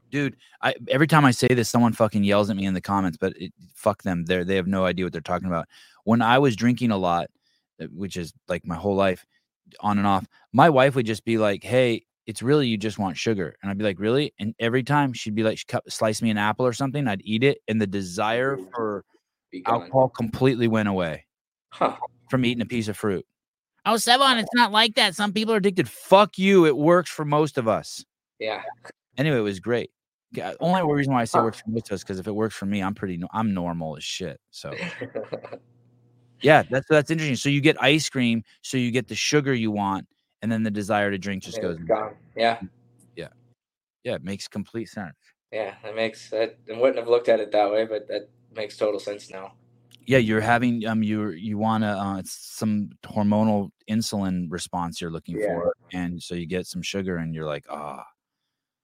dude 0.10 0.36
i 0.62 0.74
every 0.90 1.08
time 1.08 1.26
i 1.26 1.32
say 1.32 1.48
this 1.50 1.70
someone 1.70 1.92
fucking 1.92 2.24
yells 2.24 2.50
at 2.50 2.56
me 2.56 2.66
in 2.66 2.74
the 2.74 2.82
comments 2.82 3.18
but 3.18 3.34
it, 3.36 3.52
fuck 3.76 4.02
them. 4.04 4.24
They 4.26 4.44
they 4.44 4.56
have 4.56 4.68
no 4.68 4.86
idea 4.86 5.06
what 5.06 5.12
they're 5.12 5.22
talking 5.22 5.48
about. 5.48 5.68
When 6.06 6.22
i 6.22 6.40
was 6.40 6.56
drinking 6.56 6.92
a 6.92 6.98
lot 6.98 7.30
uh, 7.82 7.88
which 7.94 8.18
is 8.18 8.34
like 8.48 8.66
my 8.66 8.76
whole 8.76 8.96
life 8.96 9.26
on 9.82 9.98
and 9.98 10.08
off 10.08 10.26
my 10.54 10.70
wife 10.70 10.96
would 10.96 11.06
just 11.06 11.26
be 11.26 11.38
like 11.38 11.64
hey 11.64 12.04
it's 12.26 12.42
really 12.42 12.68
you 12.68 12.78
just 12.78 13.00
want 13.00 13.18
sugar. 13.18 13.56
And 13.62 13.72
i'd 13.72 13.78
be 13.78 13.84
like 13.84 14.00
really? 14.00 14.34
And 14.40 14.54
every 14.60 14.84
time 14.84 15.14
she'd 15.14 15.36
be 15.36 15.44
like 15.44 15.58
she 15.58 15.66
cut, 15.66 15.90
slice 15.92 16.22
me 16.22 16.30
an 16.30 16.38
apple 16.38 16.66
or 16.66 16.74
something 16.74 17.08
i'd 17.08 17.22
eat 17.24 17.44
it 17.44 17.60
and 17.68 17.82
the 17.82 17.88
desire 17.88 18.58
for 18.74 19.06
alcohol 19.66 20.10
completely 20.10 20.68
went 20.68 20.90
away 20.90 21.26
huh. 21.70 21.96
from 22.30 22.46
eating 22.46 22.62
a 22.62 22.66
piece 22.66 22.88
of 22.88 22.98
fruit 22.98 23.26
oh 23.88 23.96
Sevan, 23.96 24.40
it's 24.40 24.54
not 24.54 24.72
like 24.72 24.96
that 24.96 25.16
some 25.16 25.34
people 25.34 25.54
are 25.54 25.58
addicted 25.58 25.90
fuck 25.90 26.38
you 26.38 26.66
it 26.66 26.78
works 26.78 27.10
for 27.10 27.26
most 27.26 27.58
of 27.58 27.68
us 27.68 28.06
yeah 28.40 28.62
anyway 29.18 29.38
it 29.38 29.42
was 29.42 29.60
great 29.60 29.90
uh, 30.42 30.54
only 30.60 30.82
reason 30.94 31.14
why 31.14 31.22
I 31.22 31.26
say 31.26 31.40
it 31.40 31.44
works 31.44 31.62
for 31.62 31.70
most 31.70 31.90
of 31.90 31.96
us 31.96 32.04
because 32.04 32.20
if 32.20 32.28
it 32.28 32.32
works 32.32 32.56
for 32.56 32.66
me, 32.66 32.82
I'm 32.82 32.94
pretty, 32.94 33.22
I'm 33.32 33.54
normal 33.54 33.98
as 33.98 34.04
shit. 34.04 34.40
So, 34.52 34.74
yeah, 36.42 36.64
that's 36.70 36.88
that's 36.90 37.12
interesting. 37.12 37.36
So 37.36 37.50
you 37.50 37.62
get 37.62 37.82
ice 37.82 38.10
cream, 38.10 38.44
so 38.62 38.78
you 38.78 38.92
get 38.92 39.08
the 39.08 39.16
sugar 39.16 39.54
you 39.54 39.72
want, 39.72 40.08
and 40.42 40.52
then 40.52 40.64
the 40.64 40.72
desire 40.72 41.12
to 41.12 41.18
drink 41.18 41.44
just 41.44 41.62
goes 41.62 41.78
gone. 41.78 42.16
Yeah, 42.36 42.60
yeah, 43.16 43.30
yeah. 44.04 44.16
It 44.16 44.24
makes 44.24 44.48
complete 44.48 44.90
sense. 44.90 45.16
Yeah, 45.52 45.76
it 45.84 45.96
makes. 45.96 46.34
I 46.34 46.52
wouldn't 46.68 46.98
have 46.98 47.08
looked 47.08 47.30
at 47.30 47.40
it 47.40 47.52
that 47.52 47.72
way, 47.72 47.86
but 47.86 48.08
that 48.10 48.30
makes 48.56 48.78
total 48.78 49.00
sense 49.00 49.30
now. 49.30 49.54
Yeah, 50.08 50.18
you're 50.18 50.42
having 50.42 50.88
um, 50.88 51.04
you 51.04 51.30
you 51.30 51.58
want 51.58 51.84
to 51.84 51.90
uh, 51.90 52.22
some 52.26 52.90
hormonal 53.04 53.70
insulin 53.90 54.48
response 54.50 55.00
you're 55.00 55.12
looking 55.12 55.38
yeah. 55.38 55.48
for, 55.48 55.74
and 55.94 56.22
so 56.22 56.34
you 56.34 56.48
get 56.48 56.66
some 56.66 56.82
sugar, 56.82 57.18
and 57.18 57.36
you're 57.36 57.46
like, 57.46 57.66
ah. 57.70 58.00
Oh 58.00 58.04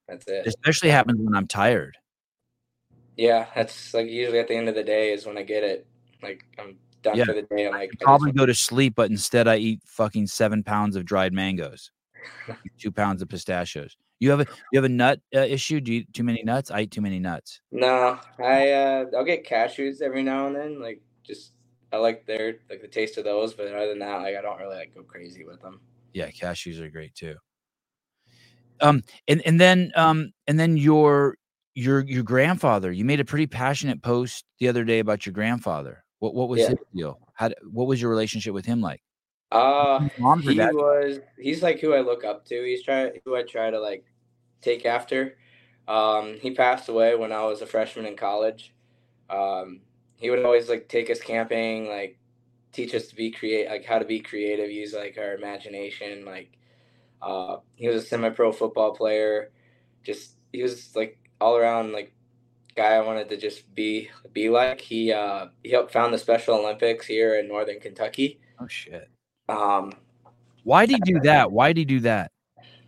that's 0.07 0.27
it. 0.27 0.47
Especially 0.47 0.89
happens 0.89 1.19
when 1.21 1.35
I'm 1.35 1.47
tired. 1.47 1.97
Yeah, 3.15 3.47
that's 3.55 3.93
like 3.93 4.07
usually 4.07 4.39
at 4.39 4.47
the 4.47 4.55
end 4.55 4.69
of 4.69 4.75
the 4.75 4.83
day 4.83 5.13
is 5.13 5.25
when 5.25 5.37
I 5.37 5.43
get 5.43 5.63
it. 5.63 5.87
Like 6.21 6.45
I'm 6.59 6.77
done 7.01 7.17
yeah. 7.17 7.25
for 7.25 7.33
the 7.33 7.43
day. 7.43 7.67
I'm 7.67 7.73
like 7.73 7.91
I 8.01 8.03
probably 8.03 8.31
go 8.31 8.45
to 8.45 8.53
sleep, 8.53 8.95
but 8.95 9.09
instead 9.09 9.47
I 9.47 9.57
eat 9.57 9.81
fucking 9.85 10.27
seven 10.27 10.63
pounds 10.63 10.95
of 10.95 11.05
dried 11.05 11.33
mangoes, 11.33 11.91
two 12.79 12.91
pounds 12.91 13.21
of 13.21 13.29
pistachios. 13.29 13.95
You 14.19 14.31
have 14.31 14.39
a 14.39 14.45
you 14.71 14.77
have 14.77 14.85
a 14.85 14.89
nut 14.89 15.19
uh, 15.35 15.39
issue? 15.39 15.79
Do 15.81 15.91
you 15.91 16.01
eat 16.01 16.13
too 16.13 16.23
many 16.23 16.43
nuts? 16.43 16.71
I 16.71 16.81
eat 16.81 16.91
too 16.91 17.01
many 17.01 17.19
nuts. 17.19 17.61
No, 17.71 18.19
I 18.39 18.71
uh, 18.71 19.05
I'll 19.15 19.25
get 19.25 19.47
cashews 19.47 20.01
every 20.01 20.23
now 20.23 20.47
and 20.47 20.55
then. 20.55 20.81
Like 20.81 21.01
just 21.23 21.53
I 21.91 21.97
like 21.97 22.25
their 22.25 22.55
like 22.69 22.81
the 22.81 22.87
taste 22.87 23.17
of 23.17 23.23
those, 23.23 23.53
but 23.53 23.67
other 23.67 23.89
than 23.89 23.99
that, 23.99 24.21
like 24.21 24.35
I 24.35 24.41
don't 24.41 24.59
really 24.59 24.75
like 24.75 24.95
go 24.95 25.03
crazy 25.03 25.45
with 25.45 25.61
them. 25.61 25.79
Yeah, 26.13 26.29
cashews 26.29 26.79
are 26.79 26.89
great 26.89 27.15
too. 27.15 27.35
Um, 28.81 29.03
and 29.27 29.41
and 29.45 29.59
then 29.59 29.91
um, 29.95 30.33
and 30.47 30.59
then 30.59 30.77
your 30.77 31.37
your 31.75 32.01
your 32.01 32.23
grandfather. 32.23 32.91
You 32.91 33.05
made 33.05 33.19
a 33.19 33.25
pretty 33.25 33.47
passionate 33.47 34.01
post 34.01 34.45
the 34.59 34.67
other 34.67 34.83
day 34.83 34.99
about 34.99 35.25
your 35.25 35.33
grandfather. 35.33 36.03
What 36.19 36.33
what 36.33 36.49
was 36.49 36.61
yeah. 36.61 36.69
his 36.69 36.77
deal? 36.95 37.19
How 37.33 37.49
what 37.71 37.87
was 37.87 38.01
your 38.01 38.09
relationship 38.09 38.53
with 38.53 38.65
him 38.65 38.81
like? 38.81 39.01
Uh, 39.51 40.09
he 40.41 40.57
was 40.57 41.19
he's 41.37 41.61
like 41.61 41.79
who 41.79 41.93
I 41.93 42.01
look 42.01 42.23
up 42.23 42.45
to. 42.45 42.63
He's 42.63 42.83
try 42.83 43.11
who 43.23 43.35
I 43.35 43.43
try 43.43 43.69
to 43.69 43.79
like 43.79 44.05
take 44.61 44.85
after. 44.85 45.37
Um, 45.87 46.37
he 46.41 46.51
passed 46.51 46.89
away 46.89 47.15
when 47.15 47.31
I 47.31 47.43
was 47.43 47.61
a 47.61 47.67
freshman 47.67 48.05
in 48.05 48.15
college. 48.15 48.73
Um, 49.29 49.81
he 50.23 50.29
would 50.29 50.45
always 50.45 50.69
like 50.69 50.87
take 50.87 51.09
us 51.09 51.19
camping, 51.19 51.89
like 51.89 52.17
teach 52.71 52.95
us 52.95 53.07
to 53.07 53.15
be 53.15 53.29
create, 53.29 53.69
like 53.69 53.83
how 53.83 53.99
to 53.99 54.05
be 54.05 54.21
creative, 54.21 54.71
use 54.71 54.93
like 54.93 55.17
our 55.17 55.35
imagination, 55.35 56.23
like 56.23 56.57
uh, 57.21 57.57
he 57.75 57.89
was 57.89 58.03
a 58.03 58.05
semi-pro 58.05 58.53
football 58.53 58.95
player. 58.95 59.51
Just 60.01 60.35
he 60.53 60.63
was 60.63 60.95
like 60.95 61.19
all 61.41 61.57
around 61.57 61.91
like 61.91 62.13
guy 62.75 62.93
I 62.95 63.01
wanted 63.01 63.27
to 63.29 63.37
just 63.37 63.73
be 63.75 64.09
be 64.31 64.49
like. 64.49 64.79
He 64.79 65.11
uh, 65.11 65.47
he 65.61 65.71
helped 65.71 65.91
found 65.91 66.13
the 66.13 66.17
Special 66.17 66.55
Olympics 66.55 67.05
here 67.05 67.37
in 67.37 67.49
Northern 67.49 67.81
Kentucky. 67.81 68.39
Oh 68.61 68.67
shit. 68.67 69.09
Um, 69.49 69.91
why 70.63 70.85
did 70.85 71.01
he 71.03 71.13
do 71.13 71.19
that? 71.23 71.51
Why 71.51 71.73
did 71.73 71.79
he 71.79 71.85
do 71.85 71.99
that? 72.01 72.31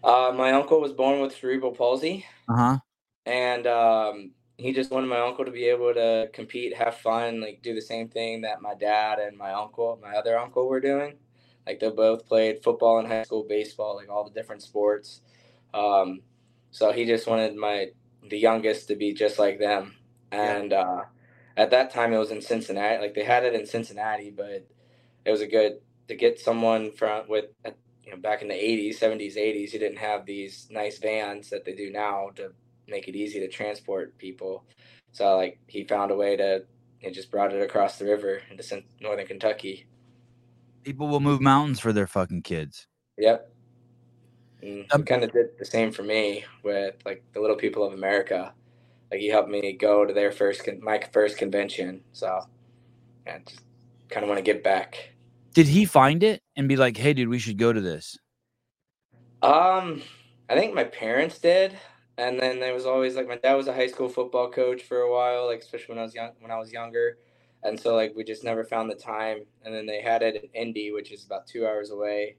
Uh, 0.02 0.32
my 0.34 0.54
uncle 0.54 0.80
was 0.80 0.94
born 0.94 1.20
with 1.20 1.36
cerebral 1.36 1.74
palsy. 1.74 2.26
Uh 2.48 2.56
huh. 2.56 2.78
And 3.26 3.68
um, 3.68 4.32
he 4.58 4.72
just 4.72 4.92
wanted 4.92 5.08
my 5.08 5.20
uncle 5.20 5.46
to 5.46 5.52
be 5.52 5.66
able 5.66 5.94
to 5.94 6.30
compete, 6.34 6.76
have 6.76 6.98
fun, 6.98 7.42
like 7.42 7.62
do 7.62 7.74
the 7.76 7.82
same 7.82 8.08
thing 8.08 8.42
that 8.42 8.62
my 8.62 8.74
dad 8.74 9.20
and 9.20 9.38
my 9.38 9.52
uncle, 9.52 10.00
my 10.02 10.16
other 10.16 10.38
uncle, 10.38 10.68
were 10.68 10.80
doing. 10.80 11.16
Like 11.66 11.80
they 11.80 11.90
both 11.90 12.26
played 12.26 12.64
football 12.64 13.00
in 13.00 13.08
high 13.08 13.24
school, 13.24 13.46
baseball, 13.48 13.98
like 13.98 14.10
all 14.10 14.24
the 14.24 14.34
different 14.34 14.62
sports. 14.62 15.22
Um, 15.74 16.22
so 16.72 16.92
he 16.92 17.06
just 17.06 17.28
wanted 17.28 17.56
my 17.56 17.88
the 18.28 18.38
youngest 18.38 18.88
to 18.88 18.96
be 18.96 19.14
just 19.14 19.40
like 19.40 19.60
them. 19.60 19.96
And 20.32 20.72
uh, 20.74 21.04
at 21.58 21.72
that 21.72 21.92
time, 21.92 22.14
it 22.14 22.18
was 22.18 22.32
in 22.32 22.42
Cincinnati. 22.42 23.02
Like 23.02 23.14
they 23.14 23.24
had 23.24 23.44
it 23.44 23.56
in 23.56 23.66
Cincinnati, 23.66 24.32
but 24.32 24.68
it 25.26 25.32
was 25.32 25.42
a 25.42 25.48
good 25.48 25.80
to 26.08 26.16
get 26.16 26.40
someone 26.40 26.92
from 26.92 27.28
with 27.28 27.46
you 28.06 28.12
know 28.12 28.18
back 28.18 28.42
in 28.42 28.48
the 28.48 28.54
80s 28.54 29.00
70s 29.00 29.36
80s 29.36 29.74
you 29.74 29.80
didn't 29.80 29.98
have 29.98 30.26
these 30.26 30.68
nice 30.70 31.00
vans 31.00 31.50
that 31.50 31.66
they 31.66 31.74
do 31.74 31.92
now 31.92 32.30
to 32.36 32.52
make 32.88 33.08
it 33.08 33.16
easy 33.16 33.40
to 33.40 33.48
transport 33.48 34.18
people 34.18 34.64
so 35.12 35.38
like 35.38 35.60
he 35.68 35.84
found 35.84 36.12
a 36.12 36.16
way 36.16 36.36
to 36.36 36.64
he 37.00 37.12
just 37.12 37.32
brought 37.32 37.54
it 37.54 37.62
across 37.62 37.98
the 37.98 38.06
river 38.06 38.42
into 38.50 38.84
northern 39.02 39.26
kentucky 39.26 39.88
People 40.86 41.08
will 41.08 41.20
move 41.20 41.42
mountains 41.42 41.80
for 41.80 41.92
their 41.92 42.06
fucking 42.06 42.44
kids. 42.44 42.86
Yep. 43.18 43.52
And 44.62 44.86
um, 44.92 45.04
kind 45.04 45.24
of 45.24 45.34
did 45.34 45.58
the 45.58 45.66
same 45.66 45.92
for 45.92 46.04
me 46.04 46.46
with 46.62 46.96
like 47.06 47.24
the 47.34 47.42
Little 47.42 47.56
People 47.56 47.84
of 47.84 47.94
America. 47.94 48.54
Like 49.10 49.20
he 49.20 49.28
helped 49.28 49.50
me 49.50 49.74
go 49.74 50.06
to 50.06 50.14
their 50.14 50.32
first 50.32 50.64
con- 50.64 50.80
my 50.84 51.02
first 51.12 51.40
convention. 51.40 52.02
So, 52.14 52.40
yeah, 53.26 53.40
just 53.48 53.62
kind 54.10 54.24
of 54.24 54.30
want 54.30 54.38
to 54.38 54.44
get 54.44 54.64
back. 54.64 55.10
Did 55.56 55.68
he 55.68 55.86
find 55.86 56.22
it 56.22 56.44
and 56.56 56.68
be 56.68 56.76
like, 56.76 56.98
"Hey, 56.98 57.14
dude, 57.14 57.30
we 57.30 57.40
should 57.40 57.58
go 57.58 57.74
to 57.74 57.82
this"? 57.82 58.20
Um, 59.42 60.04
I 60.50 60.56
think 60.56 60.76
my 60.76 60.84
parents 60.84 61.40
did, 61.40 61.76
and 62.18 62.40
then 62.40 62.60
there 62.60 62.74
was 62.74 62.86
always 62.86 63.16
like 63.16 63.28
my 63.28 63.38
dad 63.38 63.56
was 63.56 63.68
a 63.68 63.74
high 63.74 63.88
school 63.88 64.08
football 64.08 64.50
coach 64.50 64.84
for 64.84 65.00
a 65.00 65.12
while, 65.12 65.48
like 65.48 65.60
especially 65.60 65.96
when 65.96 66.00
I 66.00 66.04
was 66.04 66.16
young 66.16 66.32
when 66.40 66.52
I 66.52 66.58
was 66.58 66.72
younger. 66.72 67.18
And 67.64 67.80
so 67.80 67.96
like 67.96 68.14
we 68.16 68.24
just 68.24 68.44
never 68.44 68.64
found 68.64 68.90
the 68.90 68.96
time. 68.96 69.40
And 69.64 69.74
then 69.74 69.86
they 69.86 70.02
had 70.02 70.22
it 70.22 70.36
in 70.36 70.50
indy 70.68 70.92
which 70.92 71.12
is 71.12 71.26
about 71.26 71.48
two 71.48 71.66
hours 71.66 71.92
away. 71.92 72.38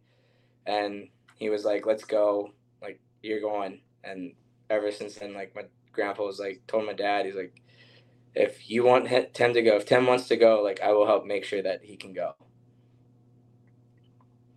And 0.66 1.08
he 1.34 1.50
was 1.50 1.64
like 1.64 1.84
let's 1.84 2.04
go. 2.04 2.52
Like 2.80 3.00
you're 3.22 3.40
going. 3.40 3.80
And 4.02 4.32
ever 4.70 4.90
since 4.90 5.16
then 5.16 5.34
like 5.34 5.54
my 5.54 5.64
grandpa 5.92 6.24
was 6.24 6.40
like 6.40 6.62
told 6.66 6.86
my 6.86 6.92
dad 6.92 7.24
he's 7.24 7.34
like 7.34 7.62
if 8.34 8.68
you 8.68 8.84
want 8.84 9.08
tim 9.32 9.54
to 9.54 9.62
go 9.62 9.76
if 9.76 9.86
tim 9.86 10.06
wants 10.06 10.28
to 10.28 10.36
go 10.36 10.60
like 10.62 10.80
i 10.82 10.92
will 10.92 11.06
help 11.06 11.24
make 11.24 11.42
sure 11.44 11.62
that 11.62 11.82
he 11.82 11.96
can 11.96 12.12
go. 12.12 12.34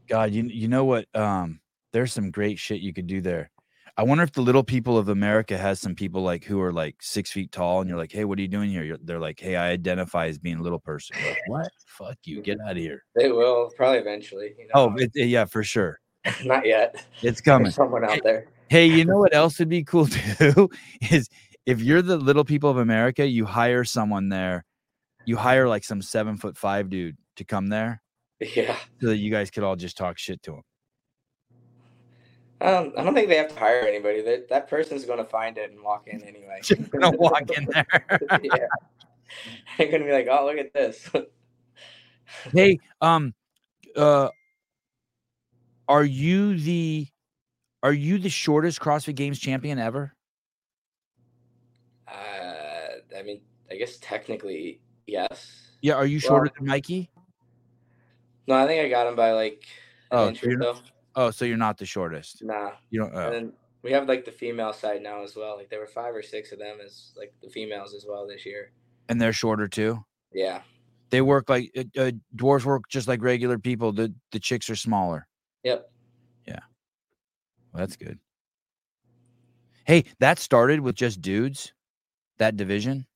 God, 0.08 0.32
you 0.32 0.44
you 0.44 0.68
know 0.68 0.86
what? 0.86 1.06
Um, 1.14 1.60
there's 1.94 2.12
some 2.12 2.32
great 2.32 2.58
shit 2.58 2.82
you 2.82 2.94
could 2.94 3.06
do 3.06 3.22
there. 3.22 3.52
I 4.00 4.04
wonder 4.04 4.24
if 4.24 4.32
the 4.32 4.42
little 4.42 4.64
people 4.64 4.98
of 4.98 5.10
America 5.10 5.58
has 5.58 5.82
some 5.82 5.94
people 5.94 6.22
like 6.22 6.46
who 6.46 6.62
are 6.62 6.72
like 6.72 6.96
six 7.02 7.34
feet 7.34 7.52
tall, 7.52 7.82
and 7.82 7.90
you're 7.90 7.98
like, 7.98 8.14
"Hey, 8.14 8.24
what 8.24 8.40
are 8.40 8.42
you 8.42 8.48
doing 8.48 8.70
here?" 8.70 8.82
You're, 8.82 8.98
they're 9.04 9.20
like, 9.20 9.38
"Hey, 9.38 9.58
I 9.58 9.72
identify 9.72 10.28
as 10.28 10.38
being 10.38 10.60
a 10.60 10.62
little 10.62 10.80
person." 10.80 11.18
Like, 11.22 11.38
what? 11.48 11.70
Fuck 11.86 12.16
you! 12.24 12.38
Mm-hmm. 12.38 12.44
Get 12.44 12.58
out 12.62 12.72
of 12.72 12.78
here. 12.78 13.04
They 13.14 13.30
will 13.30 13.70
probably 13.76 14.00
eventually. 14.00 14.54
You 14.58 14.70
oh, 14.74 14.88
know? 14.88 14.96
Oh, 14.98 15.04
it, 15.04 15.28
yeah, 15.28 15.44
for 15.44 15.66
sure. 15.66 16.00
Not 16.46 16.66
yet. 16.66 17.06
It's 17.22 17.42
coming. 17.46 17.64
There's 17.64 17.76
someone 17.76 18.06
out 18.06 18.24
there. 18.24 18.48
Hey, 18.70 18.86
you 18.86 19.04
know 19.04 19.18
what 19.18 19.34
else 19.36 19.60
would 19.60 19.68
be 19.68 19.84
cool 19.84 20.08
too? 20.08 20.70
Is 21.12 21.28
if 21.66 21.82
you're 21.82 22.02
the 22.02 22.16
little 22.16 22.46
people 22.46 22.70
of 22.70 22.78
America, 22.78 23.28
you 23.28 23.44
hire 23.44 23.84
someone 23.84 24.30
there. 24.30 24.64
You 25.26 25.36
hire 25.36 25.68
like 25.68 25.84
some 25.84 26.02
seven 26.02 26.38
foot 26.38 26.56
five 26.56 26.90
dude 26.90 27.18
to 27.36 27.44
come 27.44 27.68
there. 27.68 28.02
Yeah. 28.40 28.78
So 29.02 29.08
that 29.08 29.18
you 29.18 29.30
guys 29.30 29.52
could 29.52 29.64
all 29.64 29.76
just 29.76 29.98
talk 29.98 30.18
shit 30.18 30.42
to 30.44 30.54
him. 30.54 30.62
Um, 32.62 32.92
I 32.98 33.04
don't 33.04 33.14
think 33.14 33.30
they 33.30 33.38
have 33.38 33.54
to 33.54 33.60
hire 33.60 33.86
anybody. 33.88 34.22
That 34.22 34.50
that 34.50 34.70
person's 34.70 35.06
going 35.06 35.20
to 35.20 35.26
find 35.26 35.58
it 35.58 35.72
and 35.72 35.82
walk 35.82 36.08
in 36.08 36.22
anyway. 36.24 36.60
Just 36.64 36.92
gonna 36.92 37.12
walk 37.12 37.50
in 37.52 37.66
there. 37.72 37.86
yeah, 38.44 38.68
they're 39.78 39.88
going 39.88 40.02
to 40.02 40.06
be 40.06 40.12
like, 40.12 40.28
"Oh, 40.30 40.46
look 40.46 40.58
at 40.58 40.74
this." 40.74 41.10
hey, 42.54 42.80
um, 43.00 43.34
uh, 43.96 44.28
are 45.88 46.04
you 46.04 46.58
the 46.58 47.08
are 47.82 47.94
you 47.94 48.18
the 48.18 48.30
shortest 48.30 48.82
CrossFit 48.82 49.16
Games 49.16 49.40
champion 49.40 49.80
ever? 49.80 50.14
Uh, 52.06 53.18
I 53.18 53.24
mean, 53.24 53.40
I 53.72 53.76
guess 53.76 53.98
technically, 54.02 54.82
yes. 55.08 55.70
Yeah, 55.82 55.94
are 55.94 56.06
you 56.06 56.20
shorter 56.20 56.44
well, 56.44 56.52
than 56.58 56.68
Mikey? 56.68 57.10
No, 58.48 58.56
I 58.56 58.68
think 58.68 58.84
I 58.84 58.90
got 58.90 59.08
him 59.08 59.16
by 59.16 59.32
like 59.32 59.66
an 60.12 60.20
oh, 60.20 60.28
inch 60.28 60.44
or 60.44 60.62
so. 60.62 60.78
Oh, 61.16 61.32
so 61.32 61.46
you're 61.46 61.58
not 61.58 61.78
the 61.78 61.86
shortest. 61.86 62.44
Nah. 62.44 62.72
You 62.90 63.02
don't. 63.02 63.14
And 63.16 63.34
then 63.34 63.54
we 63.82 63.92
have 63.92 64.08
like 64.08 64.26
the 64.26 64.32
female 64.32 64.74
side 64.74 65.02
now 65.02 65.24
as 65.24 65.36
well. 65.36 65.58
Like 65.58 65.70
there 65.70 65.80
were 65.80 65.88
five 65.88 66.16
or 66.16 66.22
six 66.22 66.52
of 66.52 66.60
them 66.60 66.78
as 66.84 67.12
like 67.18 67.34
the 67.42 67.50
females 67.50 67.94
as 67.94 68.06
well 68.08 68.28
this 68.28 68.46
year. 68.46 68.72
And 69.08 69.20
they're 69.20 69.34
shorter 69.34 69.68
too. 69.68 70.04
Yeah. 70.34 70.62
They 71.10 71.22
work 71.22 71.50
like 71.50 71.72
uh, 71.76 72.00
uh, 72.00 72.12
dwarves 72.36 72.66
work 72.66 72.84
just 72.90 73.08
like 73.08 73.24
regular 73.24 73.58
people. 73.58 73.92
The 73.92 74.14
the 74.32 74.40
chicks 74.40 74.70
are 74.70 74.76
smaller. 74.76 75.28
Yep. 75.64 75.92
Yeah. 76.46 76.60
Well, 77.74 77.80
that's 77.80 77.96
good. 77.96 78.20
Hey, 79.86 80.06
that 80.20 80.38
started 80.38 80.82
with 80.82 80.96
just 80.96 81.22
dudes. 81.22 81.74
That 82.38 82.56
division. 82.56 83.08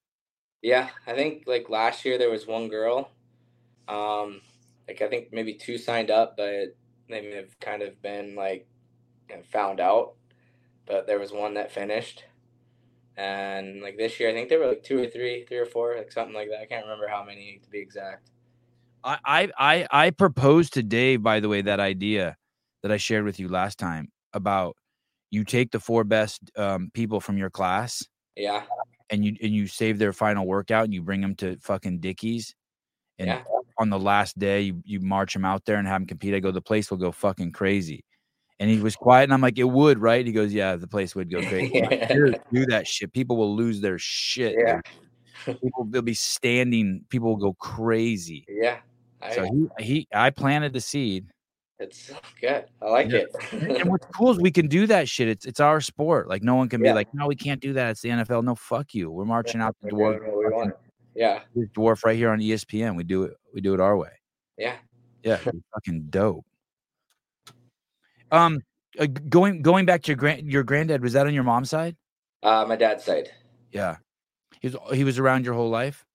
Yeah, 0.63 0.89
I 1.05 1.13
think 1.13 1.43
like 1.45 1.69
last 1.69 2.03
year 2.03 2.17
there 2.17 2.31
was 2.31 2.47
one 2.47 2.67
girl. 2.67 3.11
Um, 3.87 4.41
like 4.87 5.01
I 5.01 5.07
think 5.07 5.27
maybe 5.31 5.53
two 5.53 5.77
signed 5.77 6.09
up, 6.09 6.35
but 6.35 6.75
they 7.09 7.21
may 7.21 7.35
have 7.35 7.59
kind 7.59 7.81
of 7.81 8.01
been 8.01 8.35
like 8.35 8.67
found 9.51 9.79
out, 9.79 10.13
but 10.85 11.07
there 11.07 11.19
was 11.19 11.31
one 11.31 11.55
that 11.55 11.71
finished. 11.71 12.23
And 13.15 13.81
like 13.81 13.97
this 13.97 14.19
year, 14.19 14.29
I 14.29 14.33
think 14.33 14.49
there 14.49 14.59
were 14.59 14.67
like 14.67 14.83
two 14.83 15.01
or 15.01 15.07
three, 15.07 15.45
three 15.45 15.57
or 15.57 15.65
four, 15.65 15.95
like 15.97 16.11
something 16.11 16.33
like 16.33 16.49
that. 16.49 16.61
I 16.61 16.65
can't 16.65 16.85
remember 16.85 17.07
how 17.07 17.23
many 17.23 17.59
to 17.63 17.69
be 17.69 17.79
exact. 17.79 18.29
I 19.03 19.51
I 19.57 19.87
I 19.91 20.09
proposed 20.11 20.73
to 20.73 20.83
Dave, 20.83 21.21
by 21.21 21.39
the 21.41 21.49
way, 21.49 21.61
that 21.61 21.79
idea 21.79 22.37
that 22.81 22.91
I 22.91 22.97
shared 22.97 23.25
with 23.25 23.39
you 23.39 23.49
last 23.49 23.77
time 23.77 24.09
about 24.33 24.77
you 25.29 25.43
take 25.43 25.71
the 25.71 25.79
four 25.79 26.03
best 26.05 26.39
um, 26.57 26.89
people 26.93 27.19
from 27.19 27.37
your 27.37 27.49
class, 27.49 28.07
yeah, 28.37 28.63
and 29.09 29.25
you 29.25 29.35
and 29.43 29.51
you 29.51 29.67
save 29.67 29.99
their 29.99 30.13
final 30.13 30.45
workout 30.45 30.85
and 30.85 30.93
you 30.93 31.01
bring 31.01 31.19
them 31.19 31.35
to 31.35 31.57
fucking 31.59 31.99
Dickies, 31.99 32.55
and 33.19 33.27
yeah 33.27 33.43
on 33.84 33.89
the 33.91 33.99
last 33.99 34.39
day 34.39 34.61
you, 34.61 34.81
you 34.84 34.99
march 34.99 35.36
him 35.36 35.45
out 35.45 35.65
there 35.65 35.77
and 35.77 35.88
have 35.88 36.01
him 36.01 36.07
compete. 36.07 36.34
I 36.34 36.39
go, 36.39 36.49
the 36.49 36.61
place 36.61 36.89
will 36.89 36.97
go 36.97 37.11
fucking 37.11 37.51
crazy. 37.51 38.03
And 38.59 38.69
he 38.69 38.79
was 38.79 38.95
quiet, 38.95 39.25
and 39.25 39.34
I'm 39.34 39.41
like, 39.41 39.57
it 39.57 39.65
would, 39.65 39.99
right? 39.99 40.25
He 40.25 40.31
goes, 40.31 40.53
yeah, 40.53 40.75
the 40.75 40.88
place 40.88 41.15
would 41.15 41.29
go 41.29 41.41
crazy. 41.41 41.81
do 42.51 42.65
that 42.67 42.88
shit. 42.88 43.11
People 43.11 43.36
will 43.36 43.55
lose 43.55 43.81
their 43.81 43.99
shit. 43.99 44.55
Yeah. 44.57 44.79
People 45.45 45.86
they'll 45.89 46.01
be 46.01 46.13
standing. 46.13 47.03
People 47.09 47.29
will 47.29 47.51
go 47.51 47.53
crazy. 47.53 48.45
Yeah. 48.47 48.77
I, 49.21 49.36
so 49.36 49.43
he, 49.43 49.67
he 49.79 50.07
I 50.13 50.29
planted 50.29 50.73
the 50.73 50.81
seed. 50.81 51.25
It's 51.79 52.11
good. 52.39 52.65
I 52.81 52.86
like 52.86 53.09
yeah. 53.09 53.21
it. 53.51 53.81
and 53.81 53.84
what's 53.91 54.05
cool 54.15 54.31
is 54.31 54.39
we 54.39 54.51
can 54.51 54.67
do 54.67 54.88
that 54.88 55.09
shit. 55.09 55.27
It's 55.27 55.45
it's 55.45 55.59
our 55.59 55.81
sport. 55.81 56.29
Like 56.29 56.43
no 56.43 56.55
one 56.55 56.69
can 56.69 56.81
yeah. 56.81 56.91
be 56.91 56.95
like, 56.95 57.13
no, 57.13 57.27
we 57.27 57.36
can't 57.36 57.59
do 57.59 57.73
that. 57.73 57.91
It's 57.91 58.01
the 58.01 58.09
NFL. 58.09 58.43
No, 58.43 58.55
fuck 58.55 58.93
you. 58.93 59.11
We're 59.11 59.25
marching 59.25 59.59
yeah, 59.59 59.67
out 59.67 59.75
the 59.81 59.89
door. 59.89 60.77
Yeah. 61.16 61.41
Dwarf 61.55 62.03
right 62.05 62.16
here 62.16 62.30
on 62.30 62.39
ESPN. 62.39 62.95
We 62.95 63.03
do 63.03 63.24
it. 63.24 63.38
We 63.53 63.61
do 63.61 63.74
it 63.74 63.80
our 63.80 63.97
way. 63.97 64.09
Yeah. 64.57 64.76
Yeah. 65.24 65.38
fucking 65.74 66.07
dope. 66.09 66.45
Um, 68.32 68.61
uh, 68.99 69.05
going 69.05 69.61
going 69.61 69.86
back 69.86 70.01
to 70.03 70.07
your 70.09 70.18
grand 70.18 70.51
your 70.51 70.64
granddad 70.64 71.01
was 71.01 71.14
that 71.14 71.28
on 71.28 71.34
your 71.34 71.43
mom's 71.43 71.70
side? 71.70 71.95
Uh, 72.41 72.66
my 72.68 72.76
dad's 72.76 73.03
side. 73.03 73.30
Yeah. 73.72 73.97
He 74.59 74.70
was 74.70 74.78
he 74.93 75.03
was 75.03 75.20
around 75.20 75.45
your 75.45 75.53
whole 75.53 75.70
life. 75.70 76.05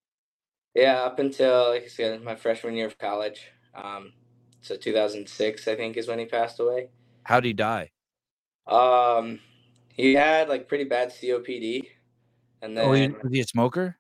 Yeah, 0.74 1.02
up 1.02 1.18
until 1.18 1.70
like 1.70 1.84
I 1.84 1.88
said, 1.88 2.22
my 2.22 2.36
freshman 2.36 2.76
year 2.76 2.86
of 2.86 2.98
college. 2.98 3.48
Um, 3.74 4.12
so 4.60 4.76
2006, 4.76 5.68
I 5.68 5.74
think, 5.76 5.96
is 5.96 6.08
when 6.08 6.18
he 6.18 6.26
passed 6.26 6.60
away. 6.60 6.88
How 7.24 7.40
did 7.40 7.48
he 7.48 7.52
die? 7.52 7.90
Um, 8.66 9.40
he 9.94 10.14
had 10.14 10.48
like 10.48 10.68
pretty 10.68 10.84
bad 10.84 11.10
COPD, 11.10 11.88
and 12.62 12.76
then 12.76 12.84
oh, 12.84 12.90
was 13.22 13.32
he 13.32 13.40
a 13.40 13.44
smoker? 13.44 13.96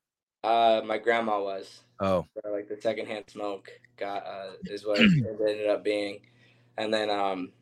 Uh, 0.48 0.80
my 0.82 0.96
grandma 0.96 1.42
was. 1.42 1.82
Oh. 2.00 2.24
So, 2.34 2.50
like 2.50 2.68
the 2.68 2.80
secondhand 2.80 3.24
smoke 3.28 3.70
got 3.98 4.26
uh, 4.26 4.52
is 4.64 4.86
what 4.86 4.98
it 5.00 5.26
ended 5.26 5.68
up 5.68 5.84
being, 5.84 6.20
and 6.78 6.92
then 6.92 7.10
um, 7.10 7.52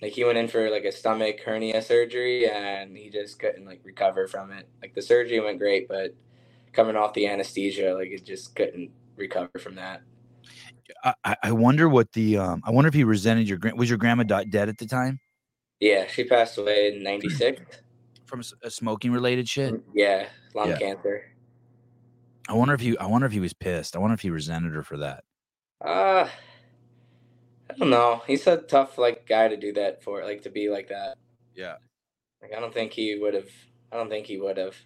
like 0.00 0.12
he 0.12 0.22
went 0.22 0.38
in 0.38 0.46
for 0.46 0.70
like 0.70 0.84
a 0.84 0.92
stomach 0.92 1.40
hernia 1.44 1.82
surgery, 1.82 2.48
and 2.48 2.96
he 2.96 3.10
just 3.10 3.40
couldn't 3.40 3.66
like 3.66 3.80
recover 3.82 4.28
from 4.28 4.52
it. 4.52 4.68
Like 4.80 4.94
the 4.94 5.02
surgery 5.02 5.40
went 5.40 5.58
great, 5.58 5.88
but 5.88 6.14
coming 6.72 6.94
off 6.94 7.14
the 7.14 7.26
anesthesia, 7.26 7.94
like 7.94 8.10
it 8.10 8.24
just 8.24 8.54
couldn't 8.54 8.92
recover 9.16 9.50
from 9.58 9.74
that. 9.74 10.02
I, 11.24 11.36
I 11.42 11.52
wonder 11.52 11.88
what 11.88 12.12
the 12.12 12.38
um 12.38 12.62
I 12.64 12.70
wonder 12.70 12.86
if 12.86 12.94
he 12.94 13.02
resented 13.02 13.48
your 13.48 13.58
grand 13.58 13.76
was 13.76 13.88
your 13.88 13.98
grandma 13.98 14.22
dead 14.22 14.68
at 14.68 14.78
the 14.78 14.86
time? 14.86 15.18
Yeah, 15.80 16.06
she 16.06 16.22
passed 16.22 16.58
away 16.58 16.94
in 16.94 17.02
'96 17.02 17.60
from 18.26 18.42
a 18.62 18.70
smoking 18.70 19.10
related 19.10 19.48
shit. 19.48 19.74
Mm, 19.74 19.82
yeah, 19.94 20.28
lung 20.54 20.68
yeah. 20.68 20.78
cancer. 20.78 21.24
I 22.48 22.54
wonder 22.54 22.74
if 22.74 22.80
he 22.80 22.96
I 22.98 23.06
wonder 23.06 23.26
if 23.26 23.32
he 23.32 23.40
was 23.40 23.52
pissed. 23.52 23.96
I 23.96 23.98
wonder 23.98 24.14
if 24.14 24.20
he 24.20 24.30
resented 24.30 24.72
her 24.72 24.82
for 24.82 24.98
that. 24.98 25.24
Uh 25.80 26.28
I 27.68 27.74
don't 27.76 27.90
know. 27.90 28.22
He's 28.26 28.46
a 28.46 28.58
tough 28.58 28.98
like 28.98 29.26
guy 29.26 29.48
to 29.48 29.56
do 29.56 29.72
that 29.72 30.02
for, 30.02 30.24
like 30.24 30.42
to 30.42 30.50
be 30.50 30.68
like 30.68 30.88
that. 30.88 31.18
Yeah. 31.54 31.76
Like 32.40 32.52
I 32.56 32.60
don't 32.60 32.72
think 32.72 32.92
he 32.92 33.18
would 33.18 33.34
have 33.34 33.48
I 33.92 33.96
don't 33.96 34.08
think 34.08 34.26
he 34.26 34.38
would 34.38 34.56
have. 34.56 34.76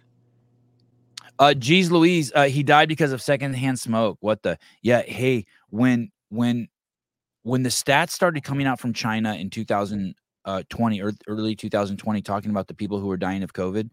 Uh 1.37 1.53
geez 1.53 1.91
Louise, 1.91 2.31
uh 2.35 2.45
he 2.47 2.63
died 2.63 2.87
because 2.87 3.11
of 3.11 3.21
secondhand 3.21 3.79
smoke. 3.79 4.17
What 4.21 4.41
the 4.41 4.57
yeah, 4.81 5.03
hey, 5.03 5.45
when 5.69 6.11
when 6.29 6.67
when 7.43 7.63
the 7.63 7.69
stats 7.69 8.11
started 8.11 8.43
coming 8.43 8.67
out 8.67 8.79
from 8.79 8.93
China 8.93 9.35
in 9.35 9.49
2020 9.49 11.01
or 11.01 11.13
early 11.27 11.55
2020 11.55 12.21
talking 12.21 12.51
about 12.51 12.67
the 12.67 12.73
people 12.73 12.99
who 12.99 13.07
were 13.07 13.17
dying 13.17 13.43
of 13.43 13.53
COVID, 13.53 13.89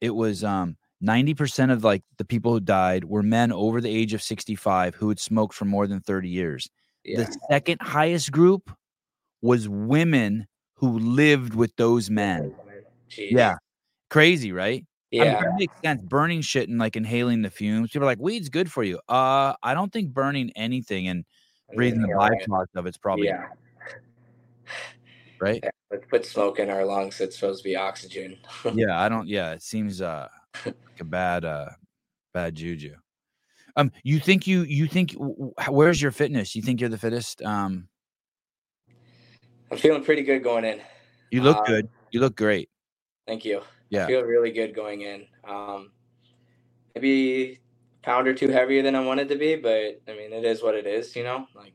it 0.00 0.10
was 0.10 0.44
um 0.44 0.76
90% 1.02 1.72
of 1.72 1.84
like 1.84 2.02
the 2.16 2.24
people 2.24 2.52
who 2.52 2.60
died 2.60 3.04
were 3.04 3.22
men 3.22 3.52
over 3.52 3.80
the 3.80 3.90
age 3.90 4.14
of 4.14 4.22
65 4.22 4.94
who 4.94 5.08
had 5.08 5.20
smoked 5.20 5.54
for 5.54 5.64
more 5.64 5.86
than 5.86 6.00
30 6.00 6.28
years. 6.28 6.68
Yeah. 7.04 7.24
The 7.24 7.38
second 7.50 7.80
highest 7.82 8.32
group 8.32 8.70
was 9.42 9.68
women 9.68 10.46
who 10.74 10.98
lived 10.98 11.54
with 11.54 11.74
those 11.76 12.10
men. 12.10 12.54
Jeez. 13.10 13.30
Yeah. 13.30 13.56
Crazy, 14.10 14.52
right? 14.52 14.84
Yeah. 15.10 15.36
I 15.36 15.42
mean, 15.42 15.56
makes 15.58 15.80
sense. 15.84 16.02
Burning 16.02 16.40
shit 16.40 16.68
and 16.68 16.78
like 16.78 16.96
inhaling 16.96 17.42
the 17.42 17.50
fumes. 17.50 17.90
People 17.90 18.06
are 18.06 18.10
like, 18.10 18.18
weed's 18.18 18.48
good 18.48 18.70
for 18.70 18.82
you. 18.82 18.98
Uh, 19.08 19.54
I 19.62 19.74
don't 19.74 19.92
think 19.92 20.12
burning 20.12 20.50
anything 20.56 21.08
and 21.08 21.24
breathing 21.74 22.02
the 22.02 22.08
byproduct 22.08 22.74
of 22.74 22.86
it's 22.86 22.98
probably 22.98 23.26
yeah. 23.26 23.46
right. 25.40 25.60
Yeah, 25.62 25.70
let's 25.90 26.06
put 26.08 26.24
smoke 26.24 26.58
in 26.58 26.70
our 26.70 26.84
lungs. 26.84 27.20
It's 27.20 27.36
supposed 27.36 27.62
to 27.62 27.68
be 27.68 27.76
oxygen. 27.76 28.38
yeah, 28.74 29.00
I 29.00 29.08
don't. 29.08 29.28
Yeah, 29.28 29.52
it 29.52 29.62
seems 29.62 30.00
uh 30.00 30.28
like 30.64 31.00
a 31.00 31.04
bad 31.04 31.44
uh 31.44 31.70
bad 32.32 32.54
juju. 32.54 32.94
Um, 33.76 33.92
you 34.02 34.18
think 34.18 34.46
you 34.46 34.62
you 34.62 34.86
think 34.86 35.14
where's 35.68 36.00
your 36.00 36.10
fitness? 36.10 36.56
You 36.56 36.62
think 36.62 36.80
you're 36.80 36.90
the 36.90 36.98
fittest? 36.98 37.42
Um, 37.42 37.88
I'm 39.70 39.76
feeling 39.76 40.02
pretty 40.02 40.22
good 40.22 40.42
going 40.42 40.64
in. 40.64 40.80
You 41.30 41.42
look 41.42 41.58
um, 41.58 41.64
good. 41.66 41.88
You 42.10 42.20
look 42.20 42.36
great. 42.36 42.70
Thank 43.26 43.44
you. 43.44 43.62
Yeah, 43.90 44.04
I 44.04 44.06
feel 44.06 44.22
really 44.22 44.50
good 44.50 44.74
going 44.74 45.02
in. 45.02 45.26
Um, 45.46 45.92
maybe 46.94 47.60
pound 48.02 48.26
or 48.26 48.34
two 48.34 48.48
heavier 48.48 48.82
than 48.82 48.94
I 48.94 49.00
wanted 49.00 49.28
to 49.28 49.36
be, 49.36 49.56
but 49.56 50.00
I 50.08 50.16
mean, 50.16 50.32
it 50.32 50.44
is 50.44 50.62
what 50.62 50.74
it 50.74 50.86
is. 50.86 51.14
You 51.14 51.24
know, 51.24 51.46
like. 51.54 51.72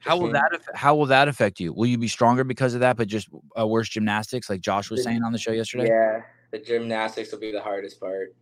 How 0.00 0.18
will 0.18 0.32
that 0.32 0.50
how 0.74 0.94
will 0.94 1.06
that 1.06 1.28
affect 1.28 1.58
you? 1.58 1.72
Will 1.72 1.86
you 1.86 1.96
be 1.96 2.08
stronger 2.08 2.44
because 2.44 2.74
of 2.74 2.80
that, 2.80 2.98
but 2.98 3.08
just 3.08 3.26
uh, 3.58 3.66
worse 3.66 3.88
gymnastics, 3.88 4.50
like 4.50 4.60
Josh 4.60 4.90
was 4.90 5.02
saying 5.02 5.22
on 5.22 5.32
the 5.32 5.38
show 5.38 5.52
yesterday? 5.52 5.88
Yeah, 5.88 6.20
the 6.54 6.60
gymnastics 6.60 7.32
will 7.32 7.40
be 7.40 7.50
the 7.50 7.60
hardest 7.60 7.98
part. 7.98 8.32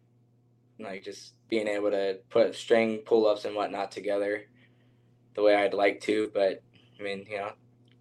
Like 0.78 1.02
just 1.02 1.32
being 1.48 1.66
able 1.66 1.90
to 1.90 2.18
put 2.28 2.54
string 2.54 2.98
pull 2.98 3.26
ups 3.26 3.46
and 3.46 3.56
whatnot 3.56 3.90
together 3.90 4.42
the 5.34 5.42
way 5.42 5.54
I'd 5.54 5.72
like 5.72 6.02
to. 6.02 6.30
But 6.34 6.62
I 7.00 7.02
mean, 7.02 7.24
you 7.30 7.38
know, 7.38 7.52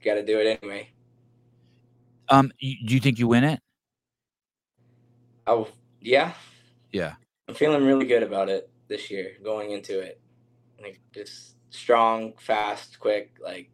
got 0.04 0.16
to 0.16 0.26
do 0.26 0.38
it 0.40 0.60
anyway. 0.62 0.90
Um, 2.28 2.52
do 2.60 2.94
you 2.94 3.00
think 3.00 3.20
you 3.20 3.30
win 3.30 3.46
it? 3.46 3.62
Oh 5.48 5.70
yeah, 6.02 6.34
yeah. 6.92 7.14
I'm 7.48 7.56
feeling 7.56 7.86
really 7.86 8.06
good 8.06 8.24
about 8.24 8.50
it 8.50 8.70
this 8.90 9.10
year 9.10 9.38
going 9.42 9.72
into 9.72 9.98
it. 10.02 10.20
Like 10.82 11.00
just 11.14 11.56
strong, 11.70 12.34
fast, 12.38 13.00
quick. 13.00 13.38
Like 13.42 13.70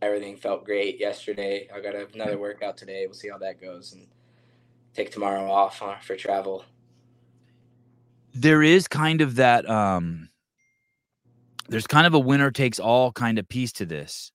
everything 0.00 0.36
felt 0.36 0.64
great 0.64 1.00
yesterday. 1.00 1.68
I 1.74 1.80
got 1.80 1.96
another 2.14 2.38
workout 2.38 2.76
today. 2.76 3.06
We'll 3.06 3.14
see 3.14 3.28
how 3.28 3.38
that 3.38 3.60
goes 3.60 3.92
and 3.92 4.06
take 4.94 5.10
tomorrow 5.10 5.50
off 5.50 5.82
uh, 5.82 5.96
for 5.98 6.16
travel. 6.16 6.64
There 8.34 8.62
is 8.62 8.86
kind 8.86 9.20
of 9.20 9.36
that 9.36 9.68
um 9.68 10.28
there's 11.68 11.86
kind 11.86 12.06
of 12.06 12.14
a 12.14 12.18
winner 12.18 12.50
takes 12.50 12.78
all 12.80 13.12
kind 13.12 13.38
of 13.38 13.48
piece 13.48 13.72
to 13.72 13.86
this. 13.86 14.32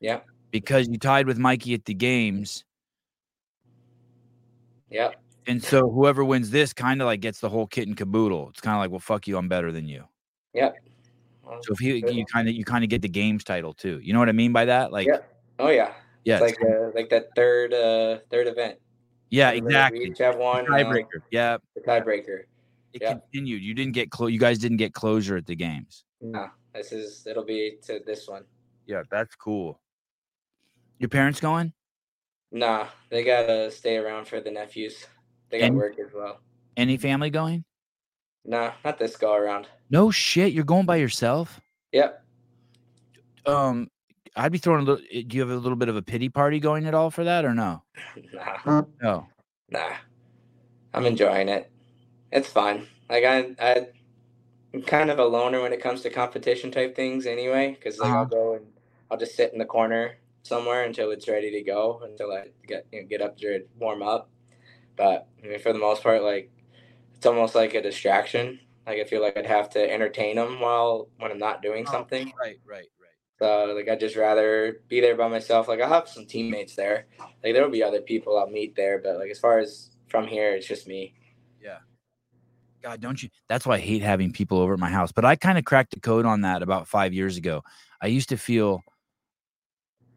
Yeah. 0.00 0.20
Because 0.50 0.88
you 0.88 0.98
tied 0.98 1.26
with 1.26 1.38
Mikey 1.38 1.74
at 1.74 1.84
the 1.84 1.94
games. 1.94 2.64
Yeah. 4.90 5.10
And 5.46 5.62
so 5.62 5.88
whoever 5.88 6.24
wins 6.24 6.50
this 6.50 6.72
kind 6.72 7.00
of 7.00 7.06
like 7.06 7.20
gets 7.20 7.40
the 7.40 7.48
whole 7.48 7.66
kit 7.66 7.86
and 7.86 7.96
caboodle. 7.96 8.48
It's 8.50 8.60
kind 8.60 8.74
of 8.74 8.80
like, 8.80 8.90
well, 8.90 9.00
fuck 9.00 9.26
you, 9.26 9.38
I'm 9.38 9.48
better 9.48 9.72
than 9.72 9.88
you. 9.88 10.04
Yeah. 10.54 10.72
So 11.44 11.72
if 11.72 11.80
you 11.80 11.94
you 11.94 12.24
kind 12.26 12.48
of 12.48 12.54
you 12.54 12.64
kind 12.64 12.82
of 12.84 12.90
get 12.90 13.02
the 13.02 13.08
games 13.08 13.44
title 13.44 13.72
too. 13.72 14.00
You 14.02 14.12
know 14.12 14.18
what 14.18 14.28
I 14.28 14.32
mean 14.32 14.52
by 14.52 14.64
that? 14.64 14.92
Like 14.92 15.06
yeah. 15.06 15.18
Oh 15.58 15.70
yeah. 15.70 15.92
Yeah. 16.24 16.40
It's 16.42 16.58
like 16.58 16.70
uh, 16.70 16.90
like 16.94 17.10
that 17.10 17.28
third 17.36 17.74
uh 17.74 18.18
third 18.30 18.46
event. 18.46 18.78
Yeah, 19.32 19.50
exactly. 19.50 20.04
Each 20.04 20.18
have 20.18 20.36
one 20.36 20.66
tiebreaker. 20.66 21.16
Um, 21.16 21.22
yeah. 21.30 21.56
The 21.74 21.80
tiebreaker. 21.80 22.42
It 22.92 23.00
yeah. 23.00 23.14
continued. 23.14 23.62
You 23.62 23.72
didn't 23.72 23.94
get 23.94 24.10
close. 24.10 24.30
You 24.30 24.38
guys 24.38 24.58
didn't 24.58 24.76
get 24.76 24.92
closure 24.92 25.38
at 25.38 25.46
the 25.46 25.56
games. 25.56 26.04
No, 26.20 26.48
this 26.74 26.92
is 26.92 27.26
it'll 27.26 27.44
be 27.44 27.78
to 27.86 28.00
this 28.06 28.28
one. 28.28 28.44
Yeah, 28.86 29.02
that's 29.10 29.34
cool. 29.34 29.80
Your 30.98 31.08
parents 31.08 31.40
going? 31.40 31.72
Nah, 32.52 32.88
they 33.08 33.24
gotta 33.24 33.70
stay 33.70 33.96
around 33.96 34.28
for 34.28 34.40
the 34.40 34.50
nephews. 34.50 35.06
They 35.48 35.60
got 35.60 35.72
work 35.72 35.98
as 35.98 36.12
well. 36.14 36.40
Any 36.76 36.98
family 36.98 37.30
going? 37.30 37.64
Nah, 38.44 38.72
not 38.84 38.98
this 38.98 39.16
go 39.16 39.34
around. 39.34 39.66
No 39.88 40.10
shit, 40.10 40.52
you're 40.52 40.64
going 40.64 40.84
by 40.84 40.96
yourself? 40.96 41.58
Yep. 41.92 42.22
Um, 43.46 43.88
I'd 44.34 44.52
be 44.52 44.58
throwing 44.58 44.82
a 44.82 44.84
little. 44.84 45.04
Eh, 45.10 45.22
do 45.26 45.36
you 45.36 45.42
have 45.42 45.50
a 45.50 45.56
little 45.56 45.76
bit 45.76 45.88
of 45.88 45.96
a 45.96 46.02
pity 46.02 46.28
party 46.28 46.60
going 46.60 46.86
at 46.86 46.94
all 46.94 47.10
for 47.10 47.24
that, 47.24 47.44
or 47.44 47.54
no? 47.54 47.82
Nah. 48.32 48.84
No. 49.02 49.26
Nah. 49.70 49.92
I'm 50.94 51.06
enjoying 51.06 51.48
it. 51.48 51.70
It's 52.30 52.48
fun. 52.48 52.86
Like 53.08 53.24
I, 53.24 53.54
I, 53.58 53.86
I'm 54.74 54.82
kind 54.82 55.10
of 55.10 55.18
a 55.18 55.24
loner 55.24 55.62
when 55.62 55.72
it 55.72 55.82
comes 55.82 56.02
to 56.02 56.10
competition 56.10 56.70
type 56.70 56.94
things, 56.94 57.26
anyway. 57.26 57.76
Because 57.78 57.98
like 57.98 58.10
uh-huh. 58.10 58.18
I'll 58.18 58.26
go 58.26 58.54
and 58.54 58.66
I'll 59.10 59.18
just 59.18 59.36
sit 59.36 59.52
in 59.52 59.58
the 59.58 59.64
corner 59.64 60.18
somewhere 60.42 60.84
until 60.84 61.10
it's 61.10 61.28
ready 61.28 61.50
to 61.50 61.62
go, 61.62 62.00
until 62.04 62.32
I 62.32 62.46
get 62.66 62.86
you 62.92 63.02
know, 63.02 63.08
get 63.08 63.22
up 63.22 63.36
to 63.38 63.64
warm 63.78 64.02
up. 64.02 64.30
But 64.96 65.28
I 65.42 65.46
mean, 65.46 65.58
for 65.58 65.72
the 65.72 65.78
most 65.78 66.02
part, 66.02 66.22
like 66.22 66.50
it's 67.14 67.26
almost 67.26 67.54
like 67.54 67.74
a 67.74 67.82
distraction. 67.82 68.60
Like 68.86 68.98
I 68.98 69.04
feel 69.04 69.22
like 69.22 69.36
I'd 69.36 69.46
have 69.46 69.70
to 69.70 69.90
entertain 69.92 70.36
them 70.36 70.60
while 70.60 71.08
when 71.18 71.30
I'm 71.30 71.38
not 71.38 71.62
doing 71.62 71.84
oh, 71.86 71.92
something. 71.92 72.32
Right, 72.40 72.58
right, 72.66 72.88
right. 73.00 73.01
So 73.42 73.74
like 73.74 73.88
I'd 73.88 73.98
just 73.98 74.14
rather 74.14 74.82
be 74.86 75.00
there 75.00 75.16
by 75.16 75.26
myself. 75.26 75.66
Like 75.66 75.80
I'll 75.80 75.88
have 75.88 76.08
some 76.08 76.26
teammates 76.26 76.76
there. 76.76 77.06
Like 77.18 77.54
there'll 77.54 77.70
be 77.70 77.82
other 77.82 78.00
people 78.00 78.38
I'll 78.38 78.48
meet 78.48 78.76
there, 78.76 79.00
but 79.02 79.18
like 79.18 79.32
as 79.32 79.40
far 79.40 79.58
as 79.58 79.90
from 80.06 80.28
here, 80.28 80.54
it's 80.54 80.68
just 80.68 80.86
me. 80.86 81.14
Yeah. 81.60 81.78
God, 82.84 83.00
don't 83.00 83.20
you? 83.20 83.30
That's 83.48 83.66
why 83.66 83.74
I 83.74 83.78
hate 83.80 84.00
having 84.00 84.32
people 84.32 84.58
over 84.58 84.74
at 84.74 84.78
my 84.78 84.90
house. 84.90 85.10
But 85.10 85.24
I 85.24 85.34
kind 85.34 85.58
of 85.58 85.64
cracked 85.64 85.92
the 85.92 85.98
code 85.98 86.24
on 86.24 86.42
that 86.42 86.62
about 86.62 86.86
five 86.86 87.12
years 87.12 87.36
ago. 87.36 87.64
I 88.00 88.06
used 88.06 88.28
to 88.28 88.36
feel 88.36 88.84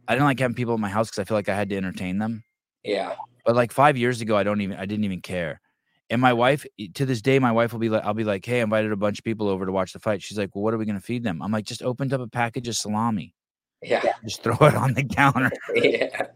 I 0.07 0.13
didn't 0.13 0.25
like 0.25 0.39
having 0.39 0.53
people 0.53 0.75
at 0.75 0.79
my 0.79 0.89
house 0.89 1.09
because 1.09 1.17
I 1.17 1.23
feel 1.23 1.37
like 1.37 1.49
I 1.49 1.55
had 1.55 1.69
to 1.69 1.77
entertain 1.77 2.19
them. 2.19 2.43
Yeah. 2.83 3.15
But 3.43 3.55
like 3.55 3.71
five 3.71 3.97
years 3.97 4.21
ago, 4.21 4.37
I 4.37 4.43
don't 4.43 4.61
even 4.61 4.77
I 4.77 4.85
didn't 4.85 5.05
even 5.05 5.21
care. 5.21 5.61
And 6.09 6.21
my 6.21 6.33
wife, 6.33 6.65
to 6.93 7.05
this 7.05 7.21
day, 7.21 7.39
my 7.39 7.51
wife 7.51 7.73
will 7.73 7.79
be 7.79 7.89
like, 7.89 8.03
I'll 8.03 8.13
be 8.13 8.23
like, 8.23 8.45
hey, 8.45 8.59
I 8.59 8.63
invited 8.63 8.91
a 8.91 8.95
bunch 8.95 9.17
of 9.17 9.25
people 9.25 9.49
over 9.49 9.65
to 9.65 9.71
watch 9.71 9.93
the 9.93 9.99
fight. 9.99 10.21
She's 10.21 10.37
like, 10.37 10.53
well, 10.53 10.63
what 10.63 10.73
are 10.73 10.77
we 10.77 10.85
going 10.85 10.99
to 10.99 11.03
feed 11.03 11.23
them? 11.23 11.41
I'm 11.41 11.51
like, 11.51 11.65
just 11.65 11.81
opened 11.81 12.13
up 12.13 12.21
a 12.21 12.27
package 12.27 12.67
of 12.67 12.75
salami. 12.75 13.33
Yeah. 13.81 14.03
Just 14.23 14.43
throw 14.43 14.57
it 14.61 14.75
on 14.75 14.93
the 14.93 15.03
counter. 15.03 15.51
yeah. 15.75 16.27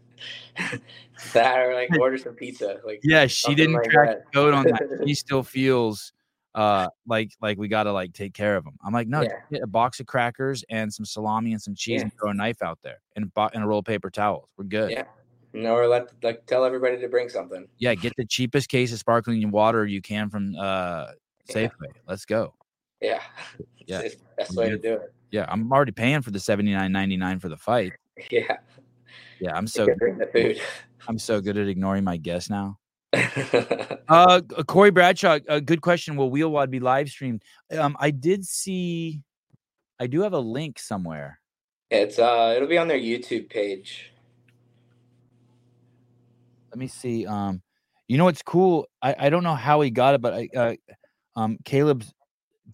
that 1.32 1.58
or 1.58 1.74
like 1.74 1.88
order 1.98 2.18
some 2.18 2.34
pizza. 2.34 2.80
Like 2.84 3.00
yeah, 3.02 3.26
she 3.26 3.54
didn't 3.54 3.74
like 3.74 3.90
crack 3.90 4.18
the 4.18 4.30
code 4.32 4.54
on 4.54 4.64
that. 4.64 5.02
She 5.06 5.14
still 5.14 5.42
feels 5.42 6.12
uh 6.54 6.88
like 7.06 7.30
like 7.40 7.56
we 7.58 7.68
gotta 7.68 7.92
like 7.92 8.12
take 8.12 8.34
care 8.34 8.56
of 8.56 8.64
them. 8.64 8.76
I'm 8.84 8.92
like, 8.92 9.08
no, 9.08 9.22
yeah. 9.22 9.28
get 9.50 9.62
a 9.62 9.66
box 9.66 10.00
of 10.00 10.06
crackers 10.06 10.64
and 10.68 10.92
some 10.92 11.04
salami 11.04 11.52
and 11.52 11.62
some 11.62 11.74
cheese 11.74 12.00
yeah. 12.00 12.02
and 12.02 12.12
throw 12.12 12.30
a 12.30 12.34
knife 12.34 12.62
out 12.62 12.78
there 12.82 13.00
and, 13.16 13.30
and 13.34 13.64
a 13.64 13.66
roll 13.66 13.78
of 13.78 13.84
paper 13.84 14.10
towels. 14.10 14.48
We're 14.56 14.64
good. 14.64 14.90
Yeah. 14.90 15.04
No, 15.52 15.74
or 15.74 15.88
let 15.88 16.10
like 16.22 16.46
tell 16.46 16.64
everybody 16.64 16.98
to 17.00 17.08
bring 17.08 17.28
something. 17.28 17.66
Yeah, 17.78 17.94
get 17.94 18.14
the 18.16 18.24
cheapest 18.24 18.68
case 18.68 18.92
of 18.92 18.98
sparkling 18.98 19.50
water 19.50 19.84
you 19.84 20.00
can 20.00 20.30
from 20.30 20.54
uh 20.56 21.08
Safeway. 21.48 21.70
Yeah. 21.82 22.02
Let's 22.06 22.24
go. 22.24 22.54
Yeah. 23.00 23.20
Yeah. 23.86 24.02
That's 24.38 24.54
the 24.54 24.60
way 24.60 24.68
to 24.68 24.78
do 24.78 24.92
it. 24.92 25.12
Yeah, 25.32 25.46
I'm 25.48 25.72
already 25.72 25.90
paying 25.90 26.22
for 26.22 26.30
the 26.30 26.38
seventy 26.38 26.72
nine 26.72 26.92
ninety 26.92 27.16
nine 27.16 27.40
for 27.40 27.48
the 27.48 27.56
fight. 27.56 27.92
Yeah. 28.30 28.58
Yeah, 29.40 29.56
I'm 29.56 29.66
so 29.66 29.88
bring 29.98 30.18
the 30.18 30.26
food. 30.26 30.60
I'm 31.08 31.18
so 31.18 31.40
good 31.40 31.56
at 31.56 31.66
ignoring 31.66 32.04
my 32.04 32.18
guests 32.18 32.50
now. 32.50 32.78
uh 34.08 34.40
Corey 34.68 34.90
Bradshaw, 34.90 35.38
a 35.48 35.60
good 35.60 35.80
question. 35.80 36.14
Will 36.14 36.30
WheelWOD 36.30 36.70
be 36.70 36.78
live 36.78 37.08
streamed? 37.08 37.42
Um, 37.76 37.96
I 37.98 38.10
did 38.10 38.44
see 38.44 39.22
I 39.98 40.06
do 40.06 40.20
have 40.20 40.34
a 40.34 40.38
link 40.38 40.78
somewhere. 40.78 41.40
It's 41.90 42.18
uh 42.18 42.52
it'll 42.54 42.68
be 42.68 42.78
on 42.78 42.86
their 42.86 42.98
YouTube 42.98 43.48
page. 43.48 44.12
Let 46.70 46.78
me 46.78 46.86
see. 46.86 47.26
Um, 47.26 47.62
you 48.08 48.18
know 48.18 48.24
what's 48.24 48.42
cool? 48.42 48.86
I, 49.02 49.14
I 49.18 49.30
don't 49.30 49.44
know 49.44 49.54
how 49.54 49.80
he 49.80 49.90
got 49.90 50.14
it, 50.14 50.20
but 50.20 50.34
I, 50.34 50.48
uh, 50.56 50.74
um, 51.36 51.58
Caleb's 51.64 52.12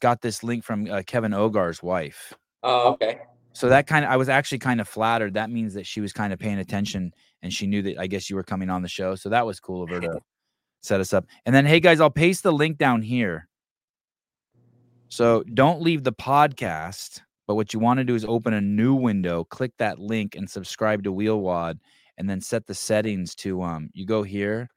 got 0.01 0.21
this 0.23 0.43
link 0.43 0.65
from 0.65 0.91
uh, 0.91 1.03
Kevin 1.07 1.33
Ogar's 1.33 1.83
wife. 1.83 2.33
Oh, 2.63 2.93
okay. 2.93 3.21
So 3.53 3.69
that 3.69 3.87
kind 3.87 4.05
of, 4.05 4.11
I 4.11 4.17
was 4.17 4.29
actually 4.29 4.59
kind 4.59 4.81
of 4.81 4.89
flattered. 4.89 5.35
That 5.35 5.51
means 5.51 5.73
that 5.75 5.87
she 5.87 6.01
was 6.01 6.13
kind 6.13 6.33
of 6.33 6.39
paying 6.39 6.59
attention 6.59 7.13
and 7.43 7.53
she 7.53 7.67
knew 7.67 7.81
that 7.83 7.99
I 7.99 8.07
guess 8.07 8.29
you 8.29 8.37
were 8.37 8.43
coming 8.43 8.69
on 8.69 8.83
the 8.83 8.89
show. 8.89 9.15
So 9.15 9.29
that 9.31 9.47
was 9.47 9.61
cool 9.61 9.83
of 9.83 9.91
her 9.91 10.01
to 10.01 10.21
set 10.83 11.01
us 11.01 11.13
up. 11.13 11.27
And 11.47 11.55
then, 11.55 11.65
hey 11.65 11.81
guys, 11.81 12.01
I'll 12.01 12.11
paste 12.11 12.43
the 12.43 12.53
link 12.53 12.77
down 12.77 13.03
here. 13.03 13.49
So 15.09 15.43
don't 15.55 15.81
leave 15.81 16.05
the 16.05 16.13
podcast, 16.13 17.21
but 17.47 17.55
what 17.55 17.73
you 17.73 17.81
want 17.81 17.99
to 17.99 18.05
do 18.05 18.15
is 18.15 18.25
open 18.25 18.53
a 18.55 18.61
new 18.61 18.95
window, 18.95 19.45
click 19.45 19.73
that 19.79 19.99
link, 19.99 20.35
and 20.35 20.51
subscribe 20.51 21.05
to 21.05 21.13
WheelWOD 21.13 21.79
and 22.19 22.29
then 22.29 22.41
set 22.41 22.67
the 22.67 22.75
settings 22.75 23.35
to 23.37 23.63
um 23.63 23.91
you 23.93 24.07
go 24.07 24.23
here 24.23 24.69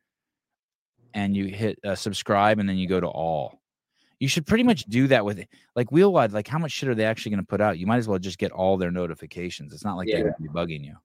and 1.13 1.35
you 1.35 1.45
hit 1.45 1.79
uh, 1.83 1.95
subscribe 1.95 2.59
and 2.59 2.69
then 2.69 2.77
you 2.77 2.87
go 2.87 2.99
to 2.99 3.07
all. 3.07 3.59
You 4.19 4.27
should 4.27 4.45
pretty 4.45 4.65
much 4.65 4.83
do 4.83 5.07
that 5.07 5.23
with 5.23 5.45
like 5.75 5.89
WheelWOD 5.89 6.33
like 6.33 6.47
how 6.47 6.59
much 6.59 6.71
shit 6.71 6.89
are 6.89 6.95
they 6.95 7.05
actually 7.05 7.31
going 7.31 7.43
to 7.43 7.47
put 7.47 7.61
out? 7.61 7.79
You 7.79 7.87
might 7.87 7.97
as 7.97 8.07
well 8.07 8.19
just 8.19 8.37
get 8.37 8.51
all 8.51 8.77
their 8.77 8.91
notifications. 8.91 9.73
It's 9.73 9.85
not 9.85 9.95
like 9.95 10.07
yeah. 10.07 10.15
they're 10.15 10.23
going 10.23 10.33
to 10.33 10.41
be 10.41 10.49
bugging 10.49 10.85
you. 10.85 10.95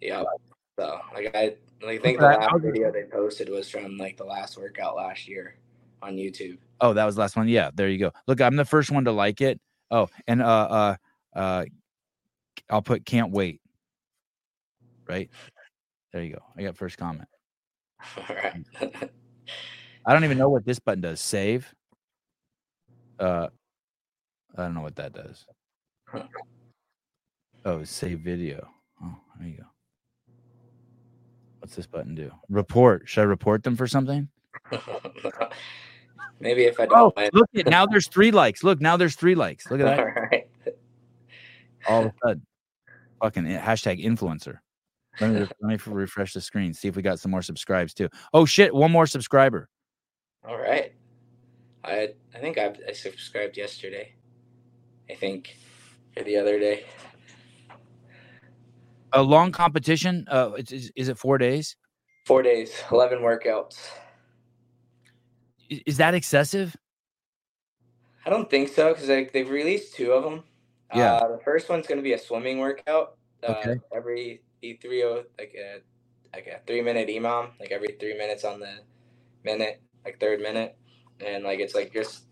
Yeah 0.00 0.24
so 0.78 1.00
like 1.14 1.34
i 1.34 1.54
like, 1.82 2.00
I 2.00 2.02
think 2.02 2.18
the 2.18 2.24
last 2.24 2.62
video 2.62 2.90
they 2.90 3.04
posted 3.04 3.48
was 3.48 3.68
from 3.68 3.96
like 3.96 4.16
the 4.16 4.24
last 4.24 4.56
workout 4.56 4.96
last 4.96 5.28
year 5.28 5.56
on 6.02 6.16
youtube. 6.16 6.58
Oh 6.80 6.92
that 6.92 7.04
was 7.04 7.14
the 7.14 7.20
last 7.20 7.36
one? 7.36 7.48
Yeah 7.48 7.70
there 7.74 7.88
you 7.88 7.98
go. 7.98 8.12
Look 8.26 8.40
i'm 8.40 8.56
the 8.56 8.64
first 8.64 8.90
one 8.90 9.04
to 9.04 9.12
like 9.12 9.40
it. 9.40 9.60
Oh 9.90 10.08
and 10.26 10.42
uh 10.42 10.46
uh 10.46 10.96
uh 11.38 11.64
i'll 12.70 12.82
put 12.82 13.04
can't 13.04 13.30
wait 13.30 13.60
right? 15.06 15.30
There 16.12 16.22
you 16.22 16.34
go. 16.34 16.42
I 16.56 16.62
got 16.62 16.76
first 16.76 16.98
comment. 16.98 17.28
All 18.16 18.36
right. 18.36 19.10
I 20.06 20.12
don't 20.12 20.24
even 20.24 20.38
know 20.38 20.48
what 20.48 20.64
this 20.64 20.78
button 20.78 21.00
does. 21.00 21.20
Save. 21.20 21.72
Uh, 23.18 23.48
I 24.56 24.62
don't 24.62 24.74
know 24.74 24.82
what 24.82 24.96
that 24.96 25.12
does. 25.12 25.46
Oh, 27.64 27.82
save 27.82 28.20
video. 28.20 28.68
Oh, 29.02 29.16
there 29.38 29.48
you 29.48 29.56
go. 29.56 29.64
What's 31.60 31.74
this 31.74 31.86
button 31.86 32.14
do? 32.14 32.30
Report. 32.50 33.08
Should 33.08 33.22
I 33.22 33.24
report 33.24 33.62
them 33.62 33.74
for 33.74 33.86
something? 33.86 34.28
Maybe 36.40 36.64
if 36.64 36.78
I 36.78 36.86
don't. 36.86 37.14
Oh, 37.16 37.28
look 37.32 37.48
at 37.56 37.66
now. 37.66 37.86
There's 37.86 38.08
three 38.08 38.30
likes. 38.30 38.62
Look 38.62 38.80
now. 38.80 38.98
There's 38.98 39.14
three 39.14 39.34
likes. 39.34 39.70
Look 39.70 39.80
at 39.80 39.86
that. 39.86 39.98
All 39.98 40.04
right. 40.04 40.46
All 41.88 42.00
of 42.00 42.06
a 42.06 42.12
sudden, 42.22 42.46
fucking 43.22 43.44
hashtag 43.44 44.04
influencer. 44.04 44.58
Let 45.20 45.30
me, 45.30 45.46
let 45.60 45.86
me 45.86 45.92
refresh 45.92 46.32
the 46.32 46.40
screen, 46.40 46.74
see 46.74 46.88
if 46.88 46.96
we 46.96 47.02
got 47.02 47.20
some 47.20 47.30
more 47.30 47.42
subscribes 47.42 47.94
too. 47.94 48.08
Oh 48.32 48.44
shit, 48.44 48.74
one 48.74 48.90
more 48.90 49.06
subscriber. 49.06 49.68
All 50.46 50.58
right. 50.58 50.92
I 51.84 52.10
I 52.34 52.38
think 52.38 52.58
I 52.58 52.74
I 52.88 52.92
subscribed 52.92 53.56
yesterday. 53.56 54.14
I 55.10 55.14
think 55.14 55.56
or 56.16 56.22
the 56.22 56.36
other 56.36 56.58
day. 56.58 56.84
A 59.12 59.22
long 59.22 59.52
competition. 59.52 60.26
Uh, 60.28 60.52
is, 60.56 60.90
is 60.96 61.08
it 61.08 61.18
four 61.18 61.38
days? 61.38 61.76
Four 62.26 62.42
days, 62.42 62.72
eleven 62.90 63.20
workouts. 63.20 63.76
Is 65.68 65.96
that 65.98 66.14
excessive? 66.14 66.76
I 68.26 68.30
don't 68.30 68.48
think 68.48 68.68
so 68.70 68.92
because 68.92 69.08
like 69.08 69.32
they've 69.32 69.48
released 69.48 69.94
two 69.94 70.12
of 70.12 70.24
them. 70.24 70.42
Yeah. 70.94 71.14
Uh, 71.14 71.36
the 71.36 71.42
first 71.44 71.68
one's 71.68 71.86
going 71.86 71.98
to 71.98 72.02
be 72.02 72.14
a 72.14 72.18
swimming 72.18 72.58
workout 72.58 73.16
uh, 73.46 73.52
okay. 73.52 73.80
every 73.94 74.42
E 74.64 74.78
three 74.80 75.04
o 75.04 75.24
like 75.38 75.54
a 75.56 75.80
like 76.34 76.46
a 76.46 76.60
three 76.66 76.80
minute 76.80 77.08
EMOM, 77.08 77.50
like 77.60 77.70
every 77.70 77.96
three 78.00 78.16
minutes 78.16 78.44
on 78.44 78.60
the 78.60 78.80
minute, 79.44 79.82
like 80.04 80.18
third 80.18 80.40
minute, 80.40 80.76
and 81.24 81.44
like 81.44 81.60
it's 81.60 81.74
like 81.74 81.92
just 81.92 82.24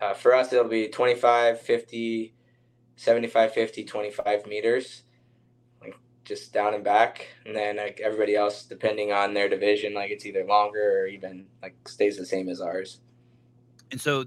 uh, 0.00 0.14
for 0.14 0.34
us 0.34 0.52
it'll 0.52 0.68
be 0.68 0.88
25, 0.88 1.60
50, 1.60 2.34
75, 2.96 3.52
50, 3.52 3.84
25 3.84 4.46
meters, 4.46 5.02
like 5.80 5.96
just 6.24 6.52
down 6.52 6.74
and 6.74 6.82
back, 6.82 7.28
and 7.46 7.54
then 7.54 7.76
like 7.76 8.00
everybody 8.02 8.34
else 8.34 8.64
depending 8.64 9.12
on 9.12 9.34
their 9.34 9.48
division, 9.48 9.94
like 9.94 10.10
it's 10.10 10.26
either 10.26 10.44
longer 10.44 11.02
or 11.02 11.06
even 11.06 11.46
like 11.62 11.76
stays 11.86 12.16
the 12.16 12.26
same 12.26 12.48
as 12.48 12.60
ours. 12.60 13.00
And 13.90 14.00
so, 14.00 14.24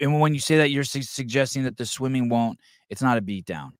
and 0.00 0.20
when 0.20 0.34
you 0.34 0.40
say 0.40 0.56
that, 0.56 0.70
you're 0.70 0.82
su- 0.82 1.02
suggesting 1.02 1.62
that 1.64 1.76
the 1.76 1.86
swimming 1.86 2.28
won't. 2.28 2.58
It's 2.88 3.02
not 3.02 3.18
a 3.18 3.20
beat 3.20 3.44
down. 3.44 3.74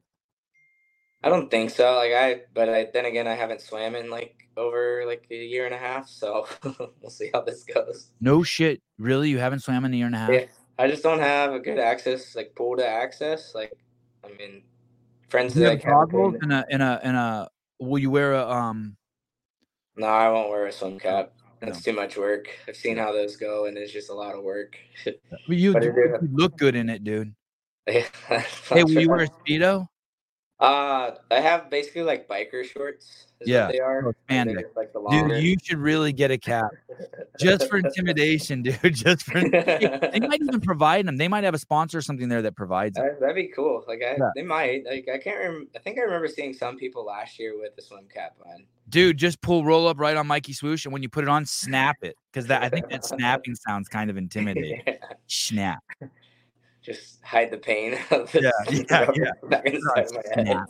I 1.23 1.29
don't 1.29 1.51
think 1.51 1.71
so. 1.71 1.95
Like 1.97 2.13
I, 2.13 2.43
but 2.55 2.69
I, 2.69 2.87
then 2.93 3.05
again, 3.05 3.27
I 3.27 3.35
haven't 3.35 3.61
swam 3.61 3.95
in 3.97 4.11
like 4.11 4.49
over 4.57 5.05
like 5.07 5.27
a 5.31 5.35
year 5.35 5.67
and 5.67 5.75
a 5.75 5.79
half, 5.79 6.09
so 6.09 6.47
we'll 7.01 7.11
see 7.11 7.31
how 7.35 7.41
this 7.43 7.65
goes. 7.65 8.11
No 8.21 8.43
shit, 8.43 8.81
really? 8.99 9.31
You 9.31 9.39
haven't 9.39 9.61
swam 9.61 9.85
in 9.85 9.93
a 9.93 9.97
year 9.97 10.07
and 10.07 10.15
a 10.15 10.19
half? 10.19 10.31
Yeah, 10.31 10.45
I 10.79 10.89
just 10.89 11.03
don't 11.03 11.19
have 11.19 11.53
a 11.53 11.59
good 11.59 11.79
access, 11.79 12.37
like 12.37 12.55
pool 12.55 12.77
to 12.77 12.87
access. 12.87 13.53
Like, 13.55 13.73
I 14.25 14.29
mean, 14.29 14.63
friends 15.29 15.57
you 15.57 15.63
that 15.63 15.83
have 15.83 16.11
goggles 16.11 16.37
in 16.43 16.53
a 16.53 16.65
in 16.71 16.81
a 16.81 17.01
in 17.03 17.15
a. 17.15 17.49
Will 17.81 17.99
you 17.99 18.11
wear 18.11 18.35
a 18.35 18.49
um? 18.49 18.97
No, 19.97 20.07
I 20.07 20.31
won't 20.31 20.51
wear 20.51 20.67
a 20.67 20.73
swim 20.73 20.99
cap. 20.99 21.33
That's 21.61 21.85
no. 21.85 21.93
too 21.93 21.97
much 21.97 22.17
work. 22.17 22.49
I've 22.69 22.77
seen 22.77 22.97
how 22.97 23.13
those 23.13 23.37
go, 23.37 23.67
and 23.67 23.77
it's 23.77 23.93
just 23.93 24.11
a 24.11 24.15
lot 24.15 24.37
of 24.37 24.45
work. 24.45 24.77
you, 25.49 25.73
but 25.73 25.83
you 25.83 26.19
look 26.33 26.57
good 26.57 26.77
in 26.77 26.89
it, 26.89 27.03
dude. 27.03 27.35
hey, 27.87 28.05
will 28.71 28.91
you 28.91 29.09
wear 29.09 29.23
a 29.23 29.29
speedo? 29.29 29.89
Uh, 30.61 31.13
I 31.31 31.39
have 31.41 31.71
basically 31.71 32.03
like 32.03 32.27
biker 32.27 32.65
shorts. 32.65 33.27
yeah, 33.45 33.71
they 33.71 33.79
are. 33.79 34.09
Oh, 34.09 34.13
like 34.75 34.93
the 34.93 35.07
dude, 35.09 35.43
you 35.43 35.57
should 35.63 35.79
really 35.79 36.13
get 36.13 36.33
a 36.33 36.39
cap 36.39 36.73
just 37.39 37.69
for 37.69 37.79
intimidation, 37.79 38.63
dude. 38.65 38.93
Just 38.93 39.23
for 39.23 39.41
they 39.41 40.19
might 40.21 40.43
even 40.43 40.61
provide 40.61 41.07
them. 41.07 41.17
They 41.17 41.29
might 41.29 41.45
have 41.45 41.55
a 41.55 41.59
sponsor 41.59 41.99
or 41.99 42.03
something 42.03 42.29
there 42.29 42.43
that 42.43 42.57
provides 42.57 42.97
them. 42.97 43.09
That'd 43.21 43.37
be 43.37 43.47
cool. 43.47 43.85
Like 43.87 44.01
I, 44.03 44.17
yeah. 44.19 44.31
they 44.35 44.43
might. 44.43 44.85
Like 44.85 45.09
I 45.13 45.19
can't 45.19 45.39
remember. 45.39 45.71
I 45.77 45.79
think 45.79 45.97
I 45.99 46.03
remember 46.03 46.27
seeing 46.27 46.53
some 46.53 46.77
people 46.77 47.05
last 47.05 47.39
year 47.39 47.57
with 47.57 47.77
the 47.77 47.83
swim 47.83 48.09
cap 48.13 48.35
on. 48.45 48.65
Dude, 48.89 49.17
just 49.17 49.41
pull 49.41 49.65
roll 49.65 49.87
up 49.87 50.01
right 50.01 50.17
on 50.17 50.27
Mikey 50.27 50.55
Swoosh, 50.55 50.87
and 50.87 50.93
when 50.93 51.05
you 51.05 51.09
put 51.09 51.23
it 51.23 51.31
on, 51.31 51.47
snap 51.47 51.99
it 52.03 52.17
because 52.33 52.49
that 52.49 52.65
I 52.65 52.69
think 52.69 52.89
that 52.91 53.05
snapping 53.05 53.55
sounds 53.55 53.89
kind 53.89 54.11
of 54.11 54.17
intimidating. 54.17 54.83
yeah. 54.85 54.95
Snap 55.29 55.85
just 56.89 57.23
hide 57.23 57.51
the 57.51 57.59
pain 57.59 57.99
of 58.11 58.31
this 58.33 58.43
yeah, 58.43 59.11
yeah, 59.11 59.63
yeah. 60.37 60.65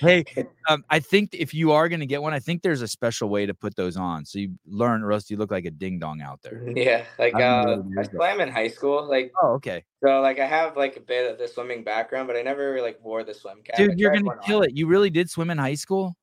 Hey, 0.00 0.24
um, 0.68 0.84
I 0.90 0.98
think 1.00 1.30
if 1.32 1.54
you 1.54 1.72
are 1.72 1.88
going 1.88 2.00
to 2.00 2.06
get 2.06 2.20
one, 2.20 2.32
I 2.32 2.40
think 2.40 2.62
there's 2.62 2.82
a 2.82 2.88
special 2.88 3.28
way 3.28 3.46
to 3.46 3.54
put 3.54 3.76
those 3.76 3.96
on. 3.96 4.24
So 4.24 4.38
you 4.38 4.54
learn, 4.66 5.02
or 5.02 5.12
else 5.12 5.30
you 5.30 5.36
look 5.36 5.50
like 5.50 5.64
a 5.64 5.70
ding 5.70 5.98
dong 5.98 6.20
out 6.20 6.42
there. 6.42 6.68
Yeah, 6.74 7.04
like 7.18 7.34
uh, 7.34 7.78
I 7.98 8.02
swam 8.02 8.40
in 8.40 8.48
high 8.48 8.68
school. 8.68 9.08
Like, 9.08 9.32
oh, 9.42 9.52
okay. 9.54 9.84
So 10.02 10.20
like 10.20 10.38
I 10.38 10.46
have 10.46 10.76
like 10.76 10.96
a 10.96 11.00
bit 11.00 11.30
of 11.30 11.38
the 11.38 11.46
swimming 11.46 11.84
background, 11.84 12.26
but 12.26 12.36
I 12.36 12.42
never 12.42 12.80
like 12.82 12.98
wore 13.02 13.24
the 13.24 13.34
swim 13.34 13.62
cap. 13.62 13.76
Dude, 13.76 13.98
you're 13.98 14.12
gonna 14.12 14.36
kill 14.44 14.58
on. 14.58 14.64
it. 14.64 14.76
You 14.76 14.86
really 14.86 15.10
did 15.10 15.30
swim 15.30 15.50
in 15.50 15.58
high 15.58 15.74
school? 15.74 16.16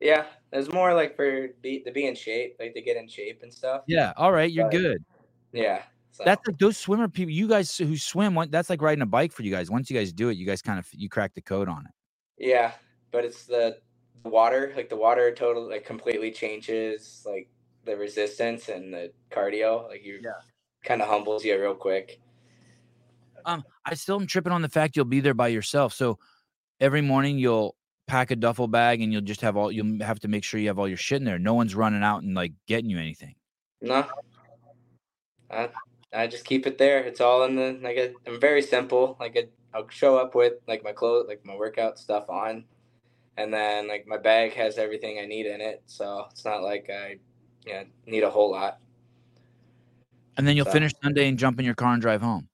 Yeah, 0.00 0.24
it 0.52 0.56
was 0.56 0.72
more 0.72 0.94
like 0.94 1.16
for 1.16 1.48
be 1.60 1.80
to 1.80 1.90
be 1.90 2.06
in 2.06 2.14
shape, 2.14 2.56
like 2.60 2.74
to 2.74 2.82
get 2.82 2.96
in 2.96 3.08
shape 3.08 3.40
and 3.42 3.52
stuff. 3.52 3.82
Yeah. 3.86 4.12
All 4.16 4.32
right, 4.32 4.50
you're 4.50 4.70
but, 4.70 4.78
good. 4.78 5.04
Yeah. 5.52 5.82
So. 6.18 6.24
That's 6.24 6.44
like 6.48 6.58
those 6.58 6.76
swimmer 6.76 7.06
people. 7.06 7.30
You 7.30 7.46
guys 7.46 7.76
who 7.76 7.96
swim, 7.96 8.36
that's 8.50 8.68
like 8.68 8.82
riding 8.82 9.02
a 9.02 9.06
bike 9.06 9.30
for 9.30 9.44
you 9.44 9.52
guys. 9.52 9.70
Once 9.70 9.88
you 9.88 9.96
guys 9.96 10.12
do 10.12 10.30
it, 10.30 10.36
you 10.36 10.44
guys 10.44 10.60
kind 10.60 10.76
of 10.76 10.88
you 10.92 11.08
crack 11.08 11.32
the 11.34 11.40
code 11.40 11.68
on 11.68 11.86
it. 11.86 12.44
Yeah, 12.44 12.72
but 13.12 13.24
it's 13.24 13.46
the 13.46 13.78
water. 14.24 14.72
Like 14.74 14.88
the 14.88 14.96
water, 14.96 15.32
total 15.32 15.68
like 15.68 15.86
completely 15.86 16.32
changes 16.32 17.22
like 17.24 17.48
the 17.84 17.96
resistance 17.96 18.68
and 18.68 18.92
the 18.92 19.12
cardio. 19.30 19.86
Like 19.88 20.04
you, 20.04 20.18
yeah. 20.20 20.32
kind 20.82 21.00
of 21.02 21.06
humbles 21.06 21.44
you 21.44 21.56
real 21.60 21.76
quick. 21.76 22.18
Um, 23.44 23.62
I 23.84 23.94
still 23.94 24.20
am 24.20 24.26
tripping 24.26 24.52
on 24.52 24.62
the 24.62 24.68
fact 24.68 24.96
you'll 24.96 25.04
be 25.04 25.20
there 25.20 25.34
by 25.34 25.48
yourself. 25.48 25.92
So 25.92 26.18
every 26.80 27.00
morning 27.00 27.38
you'll 27.38 27.76
pack 28.08 28.32
a 28.32 28.36
duffel 28.36 28.66
bag 28.66 29.02
and 29.02 29.12
you'll 29.12 29.22
just 29.22 29.42
have 29.42 29.56
all 29.56 29.70
you'll 29.70 30.04
have 30.04 30.18
to 30.18 30.26
make 30.26 30.42
sure 30.42 30.58
you 30.58 30.66
have 30.66 30.80
all 30.80 30.88
your 30.88 30.96
shit 30.96 31.18
in 31.18 31.24
there. 31.24 31.38
No 31.38 31.54
one's 31.54 31.76
running 31.76 32.02
out 32.02 32.24
and 32.24 32.34
like 32.34 32.54
getting 32.66 32.90
you 32.90 32.98
anything. 32.98 33.36
No. 33.80 34.04
I 35.48 35.68
I 36.12 36.26
just 36.26 36.44
keep 36.44 36.66
it 36.66 36.78
there. 36.78 37.00
It's 37.00 37.20
all 37.20 37.44
in 37.44 37.56
the 37.56 37.78
like 37.82 37.98
I, 37.98 38.12
am 38.28 38.40
very 38.40 38.62
simple. 38.62 39.16
Like 39.20 39.36
I, 39.36 39.48
I'll 39.76 39.88
show 39.88 40.16
up 40.16 40.34
with 40.34 40.54
like 40.66 40.82
my 40.82 40.92
clothes, 40.92 41.26
like 41.28 41.44
my 41.44 41.56
workout 41.56 41.98
stuff 41.98 42.30
on, 42.30 42.64
and 43.36 43.52
then 43.52 43.88
like 43.88 44.06
my 44.06 44.16
bag 44.16 44.54
has 44.54 44.78
everything 44.78 45.18
I 45.20 45.26
need 45.26 45.46
in 45.46 45.60
it. 45.60 45.82
So 45.86 46.26
it's 46.30 46.44
not 46.44 46.62
like 46.62 46.90
I, 46.90 47.18
you 47.66 47.74
know, 47.74 47.84
need 48.06 48.22
a 48.22 48.30
whole 48.30 48.50
lot. 48.50 48.78
And 50.36 50.46
then 50.46 50.56
you'll 50.56 50.66
so, 50.66 50.72
finish 50.72 50.92
Sunday 51.02 51.28
and 51.28 51.38
jump 51.38 51.58
in 51.58 51.64
your 51.64 51.74
car 51.74 51.92
and 51.92 52.00
drive 52.00 52.22
home. 52.22 52.48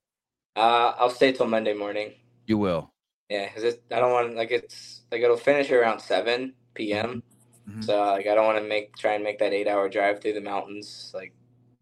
Uh, 0.57 0.95
I'll 0.99 1.11
stay 1.11 1.33
till 1.33 1.47
Monday 1.47 1.75
morning. 1.75 2.13
You 2.47 2.59
will. 2.59 2.91
Yeah, 3.29 3.49
because 3.53 3.77
I 3.91 4.01
don't 4.01 4.13
want 4.13 4.35
like 4.35 4.51
it's 4.51 5.03
like 5.13 5.23
it'll 5.23 5.37
finish 5.37 5.71
around 5.71 6.01
seven 6.01 6.55
p.m. 6.75 7.23
Mm-hmm. 7.69 7.83
So 7.83 7.99
like 7.99 8.27
I 8.27 8.35
don't 8.35 8.47
want 8.47 8.59
to 8.59 8.65
make 8.65 8.97
try 8.97 9.15
and 9.15 9.23
make 9.23 9.39
that 9.39 9.53
eight 9.53 9.69
hour 9.69 9.89
drive 9.89 10.21
through 10.21 10.35
the 10.35 10.41
mountains 10.41 11.13
like 11.15 11.33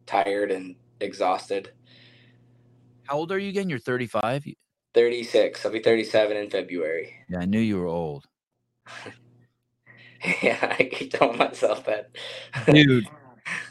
tired 0.07 0.51
and 0.51 0.77
exhausted. 1.03 1.73
How 3.05 3.17
old 3.17 3.33
are 3.33 3.39
you 3.39 3.49
again? 3.49 3.69
You're 3.69 3.79
35? 3.79 4.45
36. 4.95 5.67
I'll 5.67 5.73
be 5.73 5.81
37 5.81 6.37
in 6.37 6.51
February. 6.51 7.15
Yeah, 7.29 7.41
I 7.41 7.45
knew 7.45 7.61
you 7.61 7.79
were 7.79 7.87
old. 7.87 8.27
yeah, 10.43 10.77
I 10.79 10.85
keep 10.85 11.13
telling 11.13 11.39
myself 11.39 11.85
that. 11.87 12.11
Dude, 12.67 13.07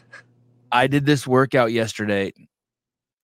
I 0.71 0.87
did 0.87 1.05
this 1.05 1.27
workout 1.27 1.71
yesterday. 1.71 2.33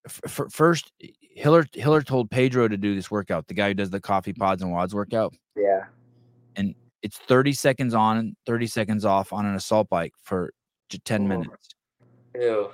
F- 0.05 0.45
first, 0.51 0.91
Hiller 1.21 1.65
Hiller 1.73 2.01
told 2.01 2.31
Pedro 2.31 2.67
to 2.67 2.77
do 2.77 2.95
this 2.95 3.11
workout. 3.11 3.47
The 3.47 3.53
guy 3.53 3.69
who 3.69 3.73
does 3.73 3.89
the 3.89 3.99
coffee 3.99 4.33
pods 4.33 4.61
and 4.61 4.71
WODs 4.71 4.93
workout. 4.93 5.33
Yeah. 5.55 5.85
And 6.55 6.75
it's 7.01 7.17
30 7.17 7.53
seconds 7.53 7.93
on, 7.93 8.35
30 8.45 8.67
seconds 8.67 9.05
off 9.05 9.31
on 9.31 9.45
an 9.45 9.55
assault 9.55 9.89
bike 9.89 10.13
for 10.23 10.51
10 10.89 11.23
Ooh. 11.23 11.27
minutes. 11.27 11.69
Ew. 12.35 12.71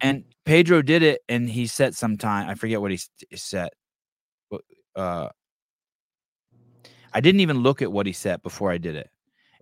And 0.00 0.24
Pedro 0.44 0.82
did 0.82 1.02
it, 1.02 1.22
and 1.28 1.48
he 1.48 1.66
set 1.66 1.94
some 1.94 2.16
time. 2.16 2.48
I 2.48 2.54
forget 2.54 2.80
what 2.80 2.90
he 2.90 2.98
set. 3.34 3.72
Uh, 4.94 5.28
I 7.12 7.20
didn't 7.20 7.40
even 7.40 7.58
look 7.58 7.82
at 7.82 7.90
what 7.90 8.06
he 8.06 8.12
set 8.12 8.42
before 8.42 8.70
I 8.70 8.78
did 8.78 8.96
it. 8.96 9.10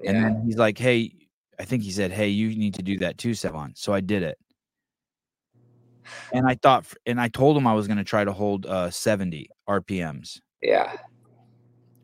Yeah. 0.00 0.10
And 0.10 0.24
then 0.24 0.42
he's 0.44 0.56
like, 0.56 0.78
"Hey, 0.78 1.12
I 1.58 1.64
think 1.64 1.82
he 1.82 1.90
said, 1.90 2.12
"Hey, 2.12 2.28
you 2.28 2.48
need 2.56 2.74
to 2.74 2.82
do 2.82 2.98
that 2.98 3.18
too, 3.18 3.30
Sevan." 3.30 3.76
So 3.76 3.92
I 3.92 4.00
did 4.00 4.22
it. 4.22 4.38
And 6.32 6.46
I 6.46 6.54
thought, 6.54 6.86
and 7.04 7.20
I 7.20 7.28
told 7.28 7.56
him 7.56 7.66
I 7.66 7.74
was 7.74 7.86
going 7.86 7.98
to 7.98 8.04
try 8.04 8.24
to 8.24 8.32
hold 8.32 8.66
uh, 8.66 8.90
70 8.90 9.48
RPMs. 9.68 10.40
Yeah. 10.62 10.96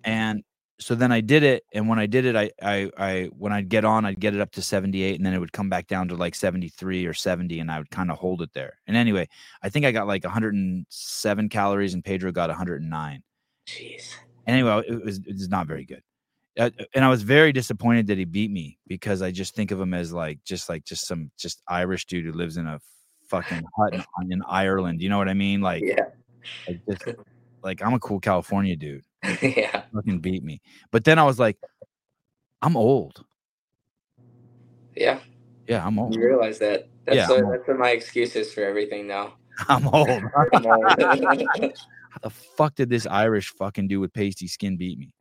And 0.05 0.43
so 0.79 0.95
then 0.95 1.13
I 1.13 1.21
did 1.21 1.43
it, 1.43 1.65
and 1.73 1.89
when 1.89 1.99
I 1.99 2.07
did 2.07 2.25
it, 2.25 2.37
I 2.37 2.51
I 2.61 2.91
I 2.99 3.31
when 3.37 3.53
I'd 3.53 3.69
get 3.69 3.85
on, 3.85 4.05
I'd 4.05 4.21
get 4.21 4.35
it 4.35 4.41
up 4.41 4.51
to 4.53 4.63
78, 4.63 5.17
and 5.17 5.25
then 5.25 5.35
it 5.35 5.39
would 5.39 5.53
come 5.53 5.69
back 5.69 5.87
down 5.87 6.09
to 6.09 6.17
like 6.17 6.35
73 6.35 7.07
or 7.07 7.15
70, 7.15 7.61
and 7.61 7.71
I 7.71 7.79
would 7.79 7.91
kind 7.91 8.11
of 8.11 8.19
hold 8.19 8.43
it 8.43 8.53
there. 8.53 8.79
And 8.87 8.97
anyway, 8.97 9.29
I 9.63 9.69
think 9.69 9.87
I 9.87 9.93
got 9.93 10.07
like 10.07 10.25
107 10.25 11.49
calories, 11.49 11.95
and 11.95 12.05
Pedro 12.05 12.33
got 12.33 12.51
109. 12.51 13.23
Jeez. 13.67 14.15
Anyway, 14.47 14.83
it 14.89 15.05
was 15.05 15.19
it 15.19 15.35
was 15.35 15.49
not 15.49 15.67
very 15.67 15.85
good. 15.85 16.03
Uh, 16.59 16.71
and 16.95 17.05
I 17.05 17.09
was 17.09 17.23
very 17.23 17.53
disappointed 17.53 18.09
that 18.09 18.19
he 18.19 18.25
beat 18.25 18.51
me 18.51 18.79
because 18.87 19.23
I 19.23 19.31
just 19.31 19.55
think 19.55 19.71
of 19.71 19.81
him 19.81 19.95
as 19.95 20.13
like 20.13 20.45
just 20.45 20.69
like 20.69 20.85
just 20.85 21.07
some 21.07 21.31
just 21.39 21.63
Irish 21.67 22.07
dude 22.07 22.27
who 22.27 22.33
lives 22.33 22.59
in 22.59 22.67
a 22.67 22.79
fucking 23.29 23.63
hut 23.77 23.95
in, 23.95 24.33
in 24.33 24.43
Ireland. 24.47 25.01
You 25.01 25.09
know 25.09 25.19
what 25.19 25.29
I 25.29 25.35
mean? 25.35 25.61
Like, 25.61 25.83
yeah. 25.85 26.05
Like, 26.69 26.81
just, 26.89 27.19
like 27.63 27.83
I'm 27.83 27.95
a 27.95 28.01
cool 28.01 28.21
California 28.21 28.77
dude. 28.77 29.05
yeah. 29.43 29.83
Fucking 29.95 30.19
beat 30.19 30.43
me. 30.43 30.61
But 30.91 31.05
then 31.05 31.19
I 31.19 31.25
was 31.25 31.39
like, 31.39 31.59
I'm 32.61 32.77
old. 32.77 33.25
Yeah. 34.97 35.21
Yeah, 35.69 35.87
I'm 35.87 35.99
old. 35.99 36.15
You 36.15 36.25
realize 36.25 36.59
that. 36.59 36.89
That's 37.05 37.17
yeah, 37.17 37.29
what, 37.29 37.51
that's 37.51 37.69
what 37.69 37.79
my 37.79 37.91
excuses 37.91 38.53
for 38.53 38.63
everything 38.65 39.07
now. 39.07 39.35
I'm 39.69 39.87
old. 39.89 40.09
I'm 40.53 40.67
old. 40.67 40.85
How 42.13 42.19
the 42.23 42.31
fuck 42.31 42.75
did 42.75 42.91
this 42.91 43.07
Irish 43.07 43.49
fucking 43.55 43.89
do 43.89 44.01
with 44.01 44.13
pasty 44.13 44.47
skin 44.47 44.77
beat 44.77 44.99
me? 44.99 45.15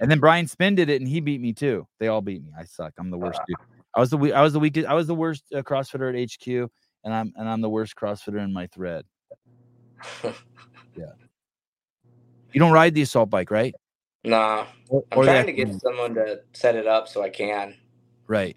and 0.00 0.10
then 0.10 0.18
Brian 0.18 0.46
Spin 0.46 0.74
did 0.74 0.90
it, 0.90 1.00
and 1.00 1.08
he 1.08 1.20
beat 1.20 1.40
me 1.40 1.52
too. 1.52 1.86
They 2.00 2.08
all 2.08 2.20
beat 2.20 2.42
me. 2.42 2.50
I 2.58 2.64
suck. 2.64 2.92
I'm 2.98 3.10
the 3.10 3.18
worst 3.18 3.38
uh, 3.38 3.44
dude. 3.46 3.56
I 3.94 4.00
was 4.00 4.10
the 4.10 4.32
I 4.32 4.42
was 4.42 4.52
the 4.52 4.60
weakest. 4.60 4.86
I 4.86 4.94
was 4.94 5.06
the 5.06 5.14
worst 5.14 5.44
uh, 5.54 5.62
CrossFitter 5.62 6.12
at 6.12 6.30
HQ, 6.30 6.70
and 7.04 7.14
I'm 7.14 7.32
and 7.36 7.48
I'm 7.48 7.60
the 7.60 7.70
worst 7.70 7.94
CrossFitter 7.94 8.42
in 8.42 8.52
my 8.52 8.66
thread. 8.66 9.04
yeah. 10.22 11.04
You 12.52 12.60
don't 12.60 12.72
ride 12.72 12.94
the 12.94 13.02
assault 13.02 13.30
bike, 13.30 13.50
right? 13.50 13.74
Nah. 14.24 14.66
Or, 14.88 15.04
I'm 15.12 15.18
or 15.18 15.24
trying 15.24 15.46
to 15.46 15.52
get 15.52 15.72
someone 15.80 16.14
to 16.14 16.40
set 16.52 16.76
it 16.76 16.86
up 16.86 17.08
so 17.08 17.22
I 17.22 17.30
can. 17.30 17.74
Right. 18.26 18.56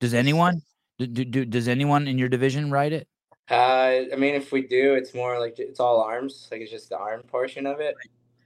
Does 0.00 0.14
anyone? 0.14 0.62
Do, 0.98 1.06
do, 1.06 1.24
do, 1.24 1.44
does 1.44 1.66
anyone 1.66 2.06
in 2.06 2.18
your 2.18 2.28
division 2.28 2.70
ride 2.70 2.92
it? 2.92 3.08
Uh, 3.50 4.04
I 4.12 4.16
mean, 4.16 4.34
if 4.34 4.52
we 4.52 4.62
do, 4.62 4.94
it's 4.94 5.14
more 5.14 5.38
like 5.38 5.58
it's 5.58 5.80
all 5.80 6.00
arms. 6.00 6.48
Like 6.50 6.60
it's 6.60 6.70
just 6.70 6.88
the 6.88 6.98
arm 6.98 7.22
portion 7.22 7.66
of 7.66 7.80
it. 7.80 7.94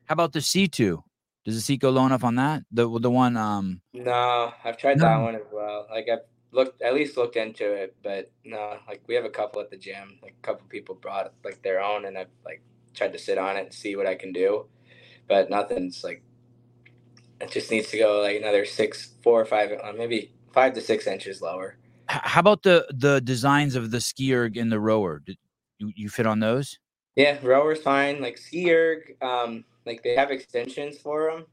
How 0.06 0.14
about 0.14 0.32
the 0.32 0.40
C 0.40 0.66
two? 0.66 1.04
Does 1.44 1.54
the 1.54 1.60
seat 1.60 1.80
go 1.80 1.90
low 1.90 2.04
enough 2.06 2.24
on 2.24 2.34
that? 2.36 2.62
The 2.72 2.88
the 2.98 3.10
one 3.10 3.36
um 3.36 3.80
No, 3.92 4.52
I've 4.64 4.76
tried 4.76 4.98
that 4.98 5.18
one 5.18 5.34
as 5.34 5.46
well. 5.52 5.86
Like 5.90 6.08
I've 6.10 6.26
looked 6.50 6.82
at 6.82 6.94
least 6.94 7.16
looked 7.16 7.36
into 7.36 7.70
it, 7.70 7.94
but 8.02 8.30
no, 8.44 8.78
like 8.88 9.02
we 9.06 9.14
have 9.14 9.24
a 9.24 9.30
couple 9.30 9.60
at 9.60 9.70
the 9.70 9.76
gym. 9.76 10.18
Like 10.22 10.34
a 10.42 10.46
couple 10.46 10.66
people 10.68 10.94
brought 10.94 11.32
like 11.44 11.62
their 11.62 11.82
own 11.82 12.06
and 12.06 12.18
I've 12.18 12.28
like 12.44 12.62
tried 12.98 13.12
to 13.12 13.18
sit 13.18 13.38
on 13.38 13.56
it 13.56 13.64
and 13.64 13.72
see 13.72 13.96
what 13.96 14.06
I 14.06 14.14
can 14.14 14.32
do. 14.32 14.66
But 15.28 15.50
nothing's 15.50 16.04
like 16.04 16.22
it 17.40 17.50
just 17.50 17.70
needs 17.70 17.88
to 17.90 17.98
go 17.98 18.20
like 18.20 18.36
another 18.36 18.64
six, 18.64 19.10
four 19.22 19.40
or 19.40 19.44
five, 19.44 19.70
uh, 19.82 19.92
maybe 19.96 20.32
five 20.52 20.74
to 20.74 20.80
six 20.80 21.06
inches 21.06 21.40
lower. 21.40 21.76
How 22.06 22.40
about 22.40 22.62
the 22.62 22.86
the 22.94 23.20
designs 23.20 23.76
of 23.76 23.90
the 23.90 24.00
ski 24.00 24.34
erg 24.34 24.56
and 24.56 24.72
the 24.72 24.80
rower? 24.80 25.20
Did 25.24 25.36
you, 25.78 25.92
you 25.94 26.08
fit 26.08 26.26
on 26.26 26.40
those? 26.40 26.78
Yeah, 27.16 27.38
rower's 27.42 27.80
fine. 27.80 28.20
Like 28.20 28.38
ski 28.38 28.72
erg, 28.72 29.16
um, 29.22 29.64
like 29.84 30.02
they 30.02 30.14
have 30.14 30.30
extensions 30.30 30.98
for 30.98 31.30
them, 31.30 31.46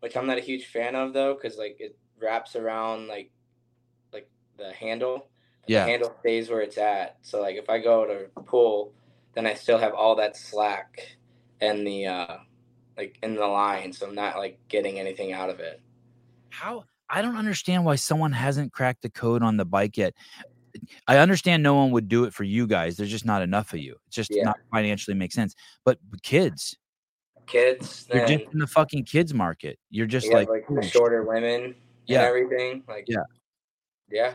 which 0.00 0.16
I'm 0.16 0.26
not 0.26 0.38
a 0.38 0.42
huge 0.42 0.66
fan 0.66 0.94
of 0.94 1.12
though, 1.12 1.34
because 1.34 1.58
like 1.58 1.76
it 1.80 1.96
wraps 2.20 2.56
around 2.56 3.08
like 3.08 3.30
like 4.12 4.28
the 4.56 4.72
handle. 4.72 5.28
Yeah. 5.66 5.84
The 5.84 5.90
handle 5.90 6.16
stays 6.20 6.48
where 6.48 6.62
it's 6.62 6.78
at. 6.78 7.18
So 7.22 7.42
like 7.42 7.56
if 7.56 7.68
I 7.68 7.78
go 7.78 8.06
to 8.06 8.42
pull, 8.42 8.94
then 9.38 9.46
I 9.46 9.54
still 9.54 9.78
have 9.78 9.94
all 9.94 10.16
that 10.16 10.36
slack 10.36 11.16
and 11.60 11.86
the 11.86 12.06
uh 12.06 12.36
like 12.96 13.16
in 13.22 13.36
the 13.36 13.46
line, 13.46 13.92
so 13.92 14.06
I'm 14.08 14.14
not 14.14 14.36
like 14.36 14.58
getting 14.68 14.98
anything 14.98 15.32
out 15.32 15.48
of 15.50 15.60
it. 15.60 15.80
How 16.50 16.84
I 17.08 17.22
don't 17.22 17.36
understand 17.36 17.84
why 17.84 17.94
someone 17.94 18.32
hasn't 18.32 18.72
cracked 18.72 19.02
the 19.02 19.10
code 19.10 19.42
on 19.42 19.56
the 19.56 19.64
bike 19.64 19.96
yet. 19.96 20.14
I 21.06 21.18
understand 21.18 21.62
no 21.62 21.74
one 21.74 21.90
would 21.92 22.08
do 22.08 22.24
it 22.24 22.34
for 22.34 22.44
you 22.44 22.66
guys. 22.66 22.96
There's 22.96 23.10
just 23.10 23.24
not 23.24 23.40
enough 23.42 23.72
of 23.72 23.78
you. 23.78 23.96
It's 24.08 24.16
just 24.16 24.30
Yeah. 24.34 24.42
not 24.44 24.58
financially 24.72 25.14
make 25.14 25.32
sense. 25.32 25.54
But 25.84 25.98
kids, 26.22 26.76
Kids, 27.46 28.06
you're 28.12 28.26
then 28.26 28.40
just 28.40 28.52
in 28.52 28.58
the 28.58 28.66
fucking 28.66 29.04
kids 29.04 29.32
market. 29.32 29.78
You're 29.88 30.06
just 30.06 30.30
like, 30.30 30.48
like 30.50 30.64
"Oh, 30.68 30.74
the 30.74 30.82
shorter 30.82 31.22
women 31.22 31.74
Yeah. 32.06 32.18
and 32.18 32.26
everything. 32.26 32.84
Like 32.86 33.06
Yeah. 33.08 33.22
Yeah. 34.10 34.34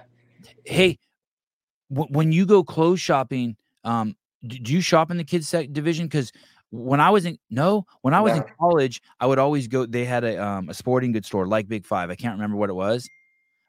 hey, 0.66 0.98
w- 1.92 2.12
when 2.12 2.32
you 2.32 2.48
go 2.48 2.64
clothes 2.64 3.00
shopping, 3.00 3.56
um, 3.84 4.16
do 4.48 4.74
you 4.74 4.82
shop 4.82 5.12
in 5.12 5.18
the 5.18 5.24
kids 5.24 5.48
sec- 5.48 5.72
division? 5.72 6.08
Because 6.08 6.32
when 6.70 7.00
I 7.00 7.10
was 7.12 7.26
in 7.26 7.38
no, 7.50 7.86
when 8.02 8.14
I 8.14 8.22
was 8.22 8.36
in 8.36 8.44
college, 8.60 9.02
I 9.20 9.28
would 9.28 9.40
always 9.40 9.68
go. 9.68 9.86
They 9.86 10.06
had 10.06 10.24
a 10.24 10.44
um 10.44 10.70
a 10.70 10.74
sporting 10.74 11.12
goods 11.12 11.28
store 11.28 11.48
like 11.48 11.68
Big 11.68 11.86
Five. 11.86 12.10
I 12.10 12.16
can't 12.16 12.34
remember 12.34 12.58
what 12.58 12.70
it 12.70 12.74
was, 12.74 13.08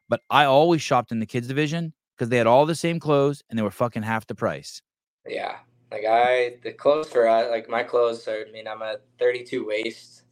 but 0.09 0.21
I 0.31 0.45
always 0.45 0.83
shopped 0.83 1.13
in 1.13 1.21
the 1.21 1.27
kids 1.27 1.47
division 1.47 1.93
because 2.17 2.29
they 2.29 2.39
had 2.39 2.47
all 2.47 2.67
the 2.67 2.75
same 2.75 2.99
clothes 3.01 3.43
and 3.49 3.59
they 3.59 3.63
were 3.63 3.71
fucking 3.71 4.03
half 4.03 4.27
the 4.27 4.35
price. 4.35 4.81
Yeah. 5.27 5.57
Like 5.93 6.05
I 6.09 6.57
the 6.63 6.73
clothes 6.73 7.11
for 7.11 7.29
us 7.29 7.51
like 7.51 7.69
my 7.69 7.83
clothes 7.83 8.27
are 8.27 8.47
I 8.49 8.51
mean 8.51 8.67
I'm 8.67 8.83
a 8.83 8.97
thirty 9.19 9.45
two 9.45 9.67
waist 9.67 10.23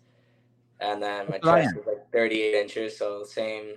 and 0.80 1.02
then 1.02 1.26
my 1.26 1.38
That's 1.42 1.66
chest 1.66 1.76
is 1.76 1.86
like 1.86 2.10
thirty 2.12 2.42
eight 2.42 2.60
inches, 2.60 2.96
so 2.96 3.22
same 3.22 3.74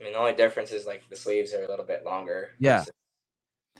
I 0.00 0.04
mean 0.04 0.12
the 0.14 0.18
only 0.18 0.32
difference 0.32 0.72
is 0.72 0.86
like 0.86 1.08
the 1.08 1.16
sleeves 1.16 1.52
are 1.54 1.62
a 1.62 1.68
little 1.68 1.84
bit 1.84 2.04
longer. 2.04 2.50
Yeah. 2.58 2.84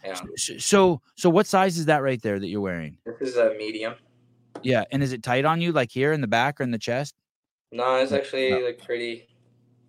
Yeah. 0.05 0.15
So, 0.59 1.01
so 1.17 1.31
what 1.31 1.47
size 1.47 1.79
is 1.79 1.87
that 1.87 1.99
right 2.03 2.21
there 2.23 2.39
that 2.39 2.47
you're 2.49 2.61
wearing? 2.61 2.97
This 3.05 3.31
is 3.31 3.37
a 3.37 3.55
medium. 3.59 3.95
Yeah, 4.63 4.85
and 4.93 5.03
is 5.03 5.13
it 5.13 5.23
tight 5.23 5.45
on 5.45 5.61
you, 5.61 5.73
like 5.73 5.91
here 5.91 6.13
in 6.13 6.21
the 6.21 6.27
back 6.27 6.61
or 6.61 6.65
in 6.65 6.71
the 6.71 6.79
chest? 6.79 7.15
No, 7.73 7.97
it's 7.97 8.13
actually 8.13 8.63
like 8.63 8.83
pretty 8.85 9.29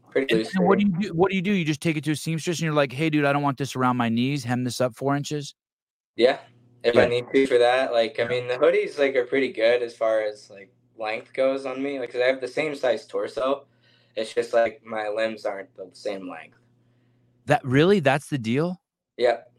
pretty 0.09 0.33
And, 0.33 0.43
loose. 0.43 0.55
and 0.55 0.67
what 0.67 0.77
do 0.79 0.85
you 0.85 0.91
do? 0.99 1.13
What 1.13 1.29
do 1.31 1.35
you 1.35 1.41
do? 1.41 1.51
You 1.51 1.65
just 1.65 1.81
take 1.81 1.97
it 1.97 2.03
to 2.03 2.11
a 2.11 2.15
seamstress 2.15 2.59
and 2.59 2.65
you're 2.65 2.73
like, 2.73 2.91
"Hey, 2.91 3.09
dude, 3.09 3.25
I 3.25 3.33
don't 3.33 3.41
want 3.41 3.57
this 3.57 3.75
around 3.75 3.97
my 3.97 4.09
knees. 4.09 4.43
Hem 4.43 4.63
this 4.63 4.79
up 4.81 4.95
four 4.95 5.15
inches." 5.15 5.55
Yeah. 6.15 6.39
If 6.83 6.95
Yeah. 6.95 7.01
I 7.01 7.07
need 7.07 7.25
to 7.33 7.47
for 7.47 7.57
that, 7.57 7.91
like 7.93 8.19
I 8.19 8.27
mean 8.27 8.47
the 8.47 8.55
hoodies 8.55 8.99
like 8.99 9.15
are 9.15 9.25
pretty 9.25 9.51
good 9.51 9.81
as 9.81 9.95
far 9.95 10.21
as 10.21 10.49
like 10.49 10.71
length 10.97 11.33
goes 11.33 11.65
on 11.65 11.81
me. 11.81 11.99
Like, 11.99 12.11
cause 12.11 12.21
I 12.21 12.27
have 12.27 12.41
the 12.41 12.47
same 12.47 12.75
size 12.75 13.05
torso. 13.07 13.65
It's 14.15 14.33
just 14.33 14.53
like 14.53 14.81
my 14.85 15.07
limbs 15.09 15.45
aren't 15.45 15.73
the 15.75 15.89
same 15.93 16.29
length. 16.29 16.57
That 17.45 17.63
really? 17.65 17.99
That's 17.99 18.27
the 18.29 18.37
deal? 18.37 18.79
Yep. 19.17 19.50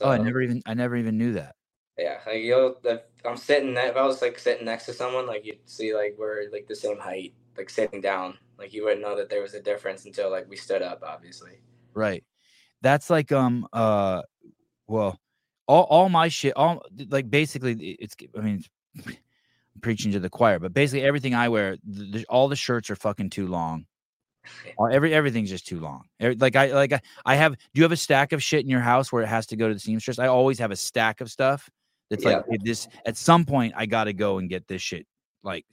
So 0.00 0.06
oh, 0.06 0.12
I 0.12 0.16
never 0.16 0.40
even 0.40 0.62
I 0.64 0.72
never 0.72 0.96
even 0.96 1.18
knew 1.18 1.34
that. 1.34 1.56
yeah, 1.98 2.20
like 2.26 2.42
you'll 2.42 2.74
if 2.84 3.02
I'm 3.22 3.36
sitting 3.36 3.76
if 3.76 3.96
I 3.96 4.02
was 4.02 4.22
like 4.22 4.38
sitting 4.38 4.64
next 4.64 4.86
to 4.86 4.94
someone, 4.94 5.26
like 5.26 5.44
you'd 5.44 5.58
see 5.66 5.94
like 5.94 6.16
we're 6.18 6.50
like 6.50 6.66
the 6.66 6.74
same 6.74 6.98
height, 6.98 7.34
like 7.58 7.68
sitting 7.68 8.00
down. 8.00 8.38
Like 8.58 8.72
you 8.72 8.84
wouldn't 8.84 9.02
know 9.02 9.14
that 9.14 9.28
there 9.28 9.42
was 9.42 9.52
a 9.52 9.60
difference 9.60 10.06
until 10.06 10.30
like 10.30 10.48
we 10.48 10.56
stood 10.56 10.80
up, 10.80 11.02
obviously. 11.06 11.58
Right. 11.92 12.24
That's 12.80 13.10
like 13.10 13.30
um 13.30 13.66
uh 13.74 14.22
well 14.86 15.20
all 15.68 15.82
all 15.82 16.08
my 16.08 16.28
shit 16.28 16.56
all 16.56 16.82
like 17.10 17.28
basically 17.28 17.74
it's 18.00 18.16
I 18.34 18.40
mean 18.40 18.64
I'm 19.06 19.16
preaching 19.82 20.12
to 20.12 20.18
the 20.20 20.30
choir, 20.30 20.58
but 20.58 20.72
basically 20.72 21.04
everything 21.04 21.34
I 21.34 21.50
wear, 21.50 21.76
th- 21.76 22.12
th- 22.12 22.26
all 22.30 22.48
the 22.48 22.56
shirts 22.56 22.88
are 22.88 22.96
fucking 22.96 23.28
too 23.28 23.48
long. 23.48 23.84
Every 24.92 25.14
everything's 25.14 25.50
just 25.50 25.66
too 25.66 25.80
long. 25.80 26.04
Like 26.20 26.56
I 26.56 26.72
like 26.72 26.92
I, 26.92 27.00
I 27.24 27.34
have. 27.36 27.52
Do 27.52 27.58
you 27.74 27.82
have 27.82 27.92
a 27.92 27.96
stack 27.96 28.32
of 28.32 28.42
shit 28.42 28.60
in 28.64 28.68
your 28.70 28.80
house 28.80 29.12
where 29.12 29.22
it 29.22 29.28
has 29.28 29.46
to 29.48 29.56
go 29.56 29.68
to 29.68 29.74
the 29.74 29.80
seamstress? 29.80 30.18
I 30.18 30.26
always 30.28 30.58
have 30.58 30.70
a 30.70 30.76
stack 30.76 31.20
of 31.20 31.30
stuff 31.30 31.68
that's 32.08 32.24
like 32.24 32.36
Yeah. 32.36 32.42
"Hey, 32.50 32.58
this. 32.62 32.88
At 33.06 33.16
some 33.16 33.44
point, 33.44 33.74
I 33.76 33.86
got 33.86 34.04
to 34.04 34.12
go 34.12 34.38
and 34.38 34.48
get 34.48 34.66
this 34.66 34.82
shit 34.82 35.06
like 35.42 35.64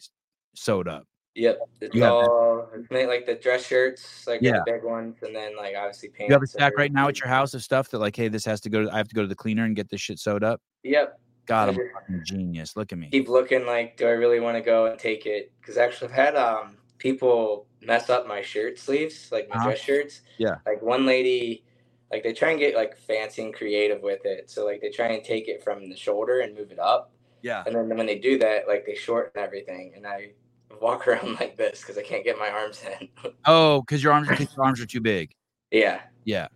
sewed 0.55 0.88
up. 0.88 1.05
Yep. 1.36 1.59
It's 1.82 1.95
You 1.95 2.03
all 2.03 2.68
it's 2.74 2.89
like 2.91 3.28
the 3.28 3.36
dress 3.36 3.65
shirts, 3.65 4.26
like 4.26 4.41
Yeah. 4.41 4.53
the 4.53 4.63
big 4.65 4.84
ones, 4.84 5.18
and 5.22 5.36
then 5.36 5.55
like 5.55 5.76
obviously 5.78 6.09
pants. 6.09 6.30
You 6.30 6.34
have 6.34 6.41
a 6.41 6.47
stack 6.47 6.74
right 6.78 6.91
now 6.91 7.07
at 7.07 7.20
your 7.20 7.28
house 7.28 7.53
of 7.53 7.63
stuff 7.63 7.89
that 7.89 7.99
like, 7.99 8.15
hey, 8.15 8.28
this 8.28 8.43
has 8.45 8.59
to 8.61 8.70
go. 8.70 8.84
To, 8.84 8.91
I 8.91 8.97
have 8.97 9.07
to 9.07 9.15
go 9.15 9.22
to 9.22 9.28
the 9.28 9.36
cleaner 9.36 9.63
and 9.63 9.76
get 9.76 9.89
this 9.89 10.01
shit 10.01 10.18
sewed 10.20 10.43
up. 10.43 10.61
Yep. 10.84 11.20
God, 11.45 11.70
I'm 11.70 11.76
a 11.76 11.93
fucking 11.93 12.24
genius. 12.26 12.76
Look 12.76 12.91
at 12.91 12.97
me. 12.97 13.09
keep 13.09 13.30
looking 13.30 13.65
like, 13.65 13.97
do 13.97 14.05
I 14.07 14.11
really 14.11 14.39
want 14.39 14.57
to 14.57 14.61
go 14.61 14.88
and 14.88 14.99
take 14.99 15.26
it? 15.26 15.51
Because 15.61 15.78
actually, 15.78 16.09
I've 16.09 16.15
had 16.15 16.36
um 16.36 16.76
people 16.97 17.67
mess 17.81 18.09
up 18.09 18.27
my 18.27 18.41
shirt 18.41 18.77
sleeves, 18.79 19.31
like 19.31 19.47
my 19.49 19.55
Uh-huh. 19.55 19.65
dress 19.67 19.79
shirts. 19.79 20.21
Yeah. 20.37 20.55
Like 20.65 20.81
one 20.81 21.05
lady, 21.05 21.63
like 22.11 22.23
they 22.23 22.33
try 22.33 22.51
and 22.51 22.59
get 22.59 22.75
like 22.75 22.97
fancy 22.97 23.43
and 23.43 23.53
creative 23.53 24.01
with 24.01 24.25
it. 24.25 24.49
So 24.49 24.65
like 24.65 24.81
they 24.81 24.89
try 24.89 25.07
and 25.07 25.23
take 25.23 25.47
it 25.47 25.63
from 25.63 25.89
the 25.89 25.95
shoulder 25.95 26.39
and 26.41 26.55
move 26.55 26.71
it 26.71 26.79
up, 26.79 27.11
Yeah. 27.41 27.63
and 27.65 27.75
then 27.75 27.89
when 27.97 28.05
they 28.07 28.17
do 28.19 28.37
that, 28.39 28.67
like 28.67 28.85
they 28.85 28.95
shorten 28.95 29.31
everything, 29.41 29.93
and 29.95 30.05
I 30.07 30.31
walk 30.81 31.07
around 31.07 31.33
like 31.39 31.55
this 31.57 31.81
because 31.81 31.97
I 31.97 32.03
can't 32.03 32.23
get 32.23 32.37
my 32.37 32.49
arms 32.49 32.81
in. 32.83 33.09
Oh, 33.45 33.81
because 33.81 34.03
your 34.03 34.13
arms, 34.13 34.27
your 34.29 34.47
arms 34.65 34.79
are 34.81 34.85
too 34.85 35.01
big. 35.01 35.31
yeah. 35.71 36.01
Yeah. 36.25 36.47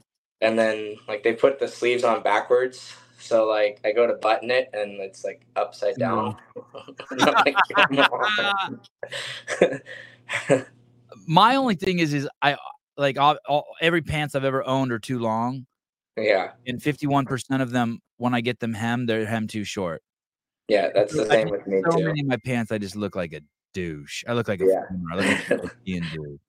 And 0.42 0.58
then 0.58 0.96
like 1.08 1.22
they 1.24 1.34
put 1.34 1.60
the 1.60 1.68
sleeves 1.68 2.04
on 2.04 2.24
backwards. 2.24 2.94
So 3.20 3.46
like 3.48 3.80
I 3.86 3.92
go 3.92 4.08
to 4.08 4.14
button 4.16 4.50
it 4.52 4.70
and 4.74 5.00
it's 5.00 5.24
like 5.24 5.46
upside 5.56 5.96
down. 5.98 6.36
And 7.12 7.20
like, 7.46 7.56
"Come 7.76 8.00
on." 8.00 8.82
My 11.28 11.56
only 11.56 11.76
thing 11.76 12.00
is, 12.00 12.14
is 12.14 12.28
I 12.42 12.58
like 12.98 13.18
all, 13.18 13.38
all, 13.48 13.66
every 13.82 14.02
pants 14.02 14.36
I've 14.36 14.44
ever 14.44 14.66
owned 14.66 14.92
are 14.92 15.00
too 15.00 15.20
long, 15.20 15.66
yeah. 16.18 16.52
and 16.68 16.80
51% 16.80 17.62
of 17.62 17.72
them, 17.72 18.00
when 18.18 18.34
I 18.34 18.42
get 18.42 18.60
them 18.60 18.74
hemmed, 18.74 19.10
they're 19.10 19.26
hemmed 19.26 19.50
too 19.50 19.64
short. 19.64 20.02
Yeah, 20.68 20.90
that's 20.94 21.14
the 21.14 21.26
I 21.26 21.36
same 21.36 21.50
with 21.50 21.68
me 21.68 21.82
so 21.90 21.98
too. 21.98 22.06
many 22.06 22.22
of 22.22 22.28
my 22.28 22.38
pants, 22.38 22.72
I 22.72 22.78
just 22.78 22.96
look 22.96 23.16
like 23.16 23.34
a 23.34 23.42
douche. 23.74 24.24
I 24.28 24.34
look 24.34 24.48
like 24.48 24.62
a 24.62 24.66
Yeah. 24.66 24.84
I 25.12 25.16
look 25.16 25.26
like 25.26 25.52
a 25.52 25.72
dude. 25.86 26.40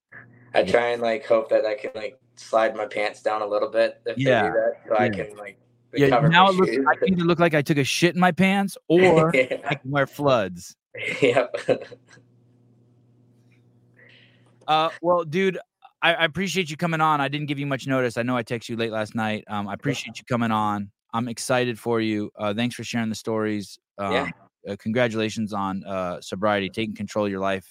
I 0.55 0.63
try 0.65 0.89
and 0.89 1.03
like 1.03 1.27
hope 1.27 1.49
that 1.51 1.65
I 1.65 1.75
can 1.75 1.91
like 1.95 2.19
slide 2.37 2.77
my 2.77 2.87
pants 2.87 3.23
down 3.23 3.43
a 3.43 3.47
little 3.47 3.71
bit 3.71 4.01
if 4.07 4.19
Yeah, 4.19 4.43
they 4.43 4.49
do 4.49 4.55
that, 4.55 4.73
so 4.89 4.97
I 4.97 5.09
can 5.09 5.37
like 5.37 5.59
Yeah, 5.93 6.21
now 6.21 6.49
it 6.49 6.55
looks. 6.55 6.77
I 6.77 7.07
either 7.07 7.25
look 7.25 7.41
like 7.41 7.55
I 7.55 7.63
took 7.63 7.79
a 7.79 7.85
shit 7.85 8.15
in 8.15 8.21
my 8.21 8.33
pants, 8.33 8.77
or 8.89 9.35
I 9.35 9.75
can 9.75 9.91
wear 9.91 10.07
floods. 10.07 10.77
yep. 11.23 11.57
Uh, 14.69 14.91
well, 15.01 15.25
dude, 15.25 15.59
I, 16.03 16.15
I 16.15 16.25
appreciate 16.25 16.71
you 16.71 16.77
coming 16.77 17.01
on. 17.01 17.21
I 17.21 17.29
didn't 17.29 17.47
give 17.47 17.59
you 17.59 17.67
much 17.67 17.87
notice. 17.87 18.17
I 18.17 18.23
know 18.23 18.37
I 18.37 18.43
texted 18.43 18.71
you 18.71 18.77
late 18.77 18.91
last 18.93 19.15
night. 19.15 19.45
Um, 19.49 19.69
I 19.69 19.75
appreciate 19.75 20.19
you 20.19 20.25
coming 20.25 20.51
on. 20.51 20.91
I'm 21.15 21.29
excited 21.29 21.79
for 21.79 22.01
you. 22.01 22.31
Uh, 22.39 22.55
thanks 22.55 22.75
for 22.75 22.85
sharing 22.85 23.09
the 23.09 23.15
stories. 23.15 23.79
Um, 23.99 24.13
Yeah. 24.13 24.31
uh, 24.69 24.77
congratulations 24.79 25.53
on 25.53 25.85
uh, 25.85 26.21
sobriety. 26.21 26.69
Taking 26.71 26.95
control 26.95 27.27
of 27.27 27.31
your 27.31 27.41
life 27.41 27.67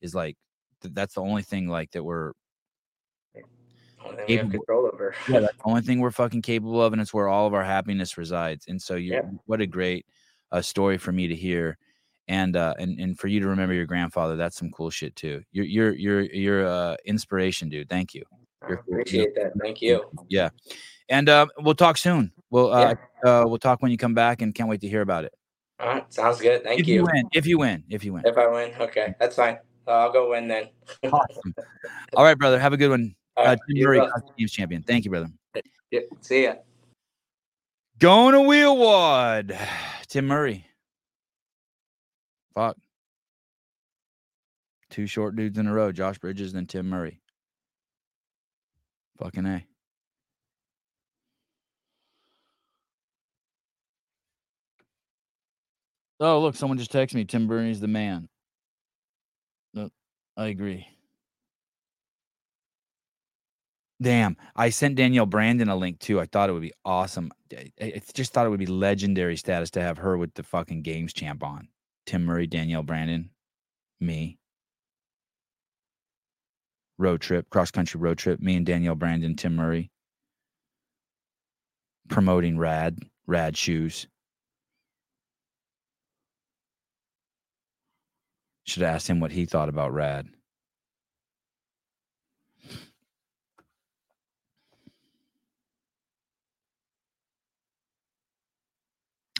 is 0.00 0.14
like 0.14 0.36
th- 0.82 0.94
that's 0.94 1.14
the 1.14 1.20
only 1.22 1.42
thing 1.42 1.68
like 1.68 1.90
that 1.92 2.02
we're 2.04 2.32
Capable- 4.28 4.50
control 4.52 4.90
over. 4.92 5.14
yeah, 5.28 5.40
that's 5.40 5.56
the 5.64 5.64
only 5.64 5.80
thing 5.82 5.98
we're 6.00 6.12
fucking 6.12 6.42
capable 6.42 6.80
of, 6.80 6.92
and 6.92 7.02
it's 7.02 7.12
where 7.12 7.26
all 7.28 7.46
of 7.46 7.54
our 7.54 7.64
happiness 7.64 8.16
resides. 8.16 8.66
And 8.68 8.80
so, 8.80 8.94
you 8.94 9.14
Yeah. 9.14 9.22
what 9.46 9.60
a 9.60 9.66
great 9.66 10.06
uh, 10.52 10.62
story 10.62 10.96
for 10.96 11.10
me 11.10 11.26
to 11.26 11.34
hear, 11.34 11.76
and 12.28 12.56
uh, 12.56 12.74
and 12.78 12.98
and 12.98 13.18
for 13.18 13.28
you 13.28 13.40
to 13.40 13.48
remember 13.48 13.74
your 13.74 13.86
grandfather. 13.86 14.36
That's 14.36 14.56
some 14.56 14.70
cool 14.70 14.90
shit 14.90 15.14
too. 15.16 15.42
You're 15.52 15.64
you're 15.64 15.92
you're 15.92 16.22
you're 16.22 16.66
uh, 16.66 16.96
inspiration, 17.04 17.68
dude. 17.68 17.88
Thank 17.88 18.14
you. 18.14 18.24
You're 18.68 18.78
appreciate 18.78 19.34
that. 19.36 19.52
Thank 19.60 19.80
you. 19.80 20.04
Yeah, 20.28 20.50
and 21.08 21.28
uh, 21.28 21.46
we'll 21.58 21.74
talk 21.74 21.96
soon. 21.98 22.32
We'll 22.50 22.72
uh, 22.72 22.94
uh, 23.24 23.44
we'll 23.46 23.58
talk 23.58 23.82
when 23.82 23.90
you 23.90 23.98
come 23.98 24.14
back, 24.14 24.42
and 24.42 24.54
can't 24.54 24.68
wait 24.68 24.80
to 24.80 24.88
hear 24.88 25.02
about 25.02 25.24
it. 25.24 25.34
All 25.78 25.88
right, 25.88 26.12
sounds 26.12 26.40
good. 26.40 26.64
Thank 26.64 26.80
if 26.80 26.88
you. 26.88 27.04
win, 27.04 27.28
if 27.32 27.46
you 27.46 27.58
win, 27.58 27.84
if 27.90 28.04
you 28.04 28.12
win. 28.12 28.22
If 28.24 28.38
I 28.38 28.46
win, 28.48 28.72
okay, 28.80 29.14
that's 29.20 29.36
fine. 29.36 29.58
Uh, 29.86 29.92
I'll 29.92 30.12
go 30.12 30.30
win 30.30 30.48
then. 30.48 30.68
Awesome. 31.04 31.54
All 32.14 32.24
right, 32.24 32.36
brother. 32.36 32.58
Have 32.58 32.72
a 32.72 32.76
good 32.76 32.90
one. 32.90 33.14
All 33.36 33.46
Uh, 33.46 33.56
Tim 33.68 33.84
Murray, 33.84 33.98
as 33.98 34.02
well. 34.02 34.10
Cross 34.10 34.32
Games 34.38 34.52
champion. 34.52 34.82
Thank 34.82 35.04
you, 35.04 35.10
brother. 35.10 35.28
Yeah, 35.90 36.00
see 36.20 36.44
ya. 36.44 36.54
Going 37.98 38.32
to 38.32 38.40
WheelWOD. 38.40 39.58
Tim 40.08 40.26
Murray. 40.28 40.65
Fuck. 42.56 42.76
Two 44.88 45.06
short 45.06 45.36
dudes 45.36 45.58
in 45.58 45.66
a 45.66 45.74
row, 45.74 45.92
Josh 45.92 46.18
Bridges 46.18 46.54
and 46.54 46.66
Tim 46.68 46.88
Murray. 46.88 47.20
Fucking 49.18 49.44
A. 49.44 49.66
Oh, 56.18 56.40
look, 56.40 56.56
someone 56.56 56.78
just 56.78 56.92
texted 56.92 57.14
me. 57.14 57.26
Tim 57.26 57.46
Burney's 57.46 57.80
the 57.80 57.88
man. 57.88 58.26
No, 59.74 59.90
I 60.38 60.46
agree. 60.46 60.86
Damn, 64.00 64.36
I 64.54 64.70
sent 64.70 64.96
Danielle 64.96 65.26
Brandon 65.26 65.68
a 65.68 65.76
link 65.76 65.98
too. 65.98 66.20
I 66.20 66.26
thought 66.26 66.48
it 66.48 66.52
would 66.52 66.62
be 66.62 66.72
awesome. 66.86 67.32
I 67.52 68.00
just 68.14 68.32
thought 68.32 68.46
it 68.46 68.50
would 68.50 68.58
be 68.58 68.66
legendary 68.66 69.36
status 69.36 69.70
to 69.72 69.82
have 69.82 69.98
her 69.98 70.16
with 70.16 70.32
the 70.34 70.42
fucking 70.42 70.82
games 70.82 71.12
champ 71.12 71.42
on. 71.42 71.68
Tim 72.06 72.24
Murray, 72.24 72.46
Danielle 72.46 72.84
Brandon, 72.84 73.30
me. 74.00 74.38
Road 76.98 77.20
trip, 77.20 77.50
cross 77.50 77.70
country 77.70 78.00
road 78.00 78.16
trip. 78.16 78.40
Me 78.40 78.56
and 78.56 78.64
Danielle 78.64 78.94
Brandon, 78.94 79.34
Tim 79.34 79.56
Murray. 79.56 79.90
Promoting 82.08 82.56
rad, 82.56 82.98
rad 83.26 83.56
shoes. 83.56 84.06
Should 88.64 88.82
have 88.82 88.94
asked 88.94 89.08
him 89.08 89.20
what 89.20 89.32
he 89.32 89.44
thought 89.44 89.68
about 89.68 89.92
rad. 89.92 90.28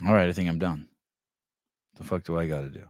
All 0.05 0.13
right, 0.13 0.29
I 0.29 0.33
think 0.33 0.47
I'm 0.47 0.59
done. 0.59 0.87
The 1.97 2.03
fuck 2.03 2.23
do 2.23 2.37
I 2.37 2.47
got 2.47 2.61
to 2.61 2.69
do? 2.69 2.83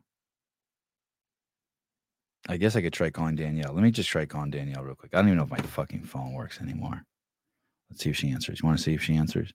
I 2.49 2.57
guess 2.57 2.75
I 2.75 2.81
could 2.81 2.93
try 2.93 3.09
calling 3.09 3.35
Danielle. 3.35 3.73
Let 3.73 3.83
me 3.83 3.91
just 3.91 4.09
try 4.09 4.25
calling 4.25 4.51
Danielle 4.51 4.83
real 4.83 4.95
quick. 4.95 5.11
I 5.13 5.17
don't 5.17 5.27
even 5.27 5.37
know 5.37 5.43
if 5.43 5.49
my 5.49 5.57
fucking 5.57 6.03
phone 6.03 6.33
works 6.33 6.61
anymore. 6.61 7.03
Let's 7.89 8.03
see 8.03 8.09
if 8.09 8.17
she 8.17 8.29
answers. 8.31 8.59
You 8.61 8.67
want 8.67 8.77
to 8.77 8.83
see 8.83 8.93
if 8.93 9.03
she 9.03 9.15
answers? 9.15 9.53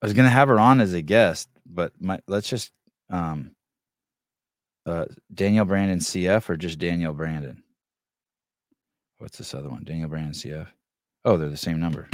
I 0.00 0.06
was 0.06 0.14
gonna 0.14 0.30
have 0.30 0.48
her 0.48 0.58
on 0.58 0.80
as 0.80 0.94
a 0.94 1.02
guest, 1.02 1.48
but 1.64 1.92
my 2.00 2.18
let's 2.26 2.48
just 2.48 2.72
um 3.08 3.52
uh 4.84 5.04
Danielle 5.32 5.64
Brandon 5.64 6.00
CF 6.00 6.48
or 6.48 6.56
just 6.56 6.80
Danielle 6.80 7.12
Brandon. 7.12 7.62
What's 9.18 9.38
this 9.38 9.54
other 9.54 9.68
one? 9.68 9.84
Danielle 9.84 10.08
Brandon 10.08 10.32
CF. 10.32 10.66
Oh, 11.24 11.36
they're 11.36 11.48
the 11.48 11.56
same 11.56 11.78
number. 11.78 12.08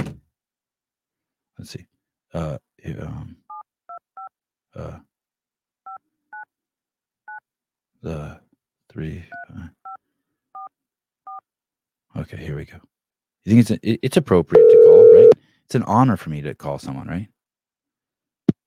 Let's 1.57 1.71
see. 1.71 1.87
Uh 2.33 2.57
um 2.99 3.37
uh 4.75 4.97
the 8.01 8.39
three 8.91 9.23
five. 9.47 9.69
Okay, 12.17 12.37
here 12.37 12.55
we 12.55 12.65
go. 12.65 12.77
You 13.45 13.55
think 13.55 13.69
it's 13.69 13.71
a, 13.71 14.05
it's 14.05 14.17
appropriate 14.17 14.67
to 14.67 14.83
call, 14.85 15.21
right? 15.21 15.29
It's 15.65 15.75
an 15.75 15.83
honor 15.83 16.17
for 16.17 16.29
me 16.29 16.41
to 16.41 16.53
call 16.55 16.79
someone, 16.79 17.07
right? 17.07 17.27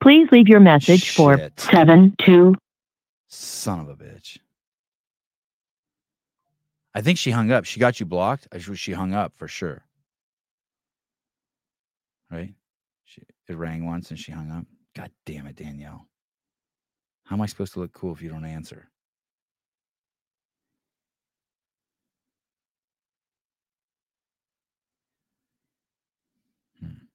Please 0.00 0.28
leave 0.32 0.48
your 0.48 0.60
message 0.60 1.10
for 1.10 1.50
seven 1.56 2.14
two. 2.18 2.54
Son 3.28 3.80
of 3.80 3.88
a 3.88 3.94
bitch. 3.96 4.38
I 6.94 7.00
think 7.00 7.18
she 7.18 7.30
hung 7.30 7.50
up. 7.50 7.64
She 7.64 7.80
got 7.80 8.00
you 8.00 8.06
blocked. 8.06 8.48
I 8.52 8.58
she 8.58 8.92
hung 8.92 9.14
up 9.14 9.32
for 9.36 9.48
sure. 9.48 9.84
Right? 12.30 12.54
It 13.48 13.56
rang 13.56 13.86
once 13.86 14.10
and 14.10 14.18
she 14.18 14.32
hung 14.32 14.50
up. 14.50 14.66
God 14.96 15.10
damn 15.26 15.46
it, 15.46 15.56
Danielle. 15.56 16.08
How 17.26 17.36
am 17.36 17.42
I 17.42 17.46
supposed 17.46 17.74
to 17.74 17.80
look 17.80 17.92
cool 17.92 18.14
if 18.14 18.22
you 18.22 18.30
don't 18.30 18.44
answer? 18.46 18.88
Hmm. 26.80 27.06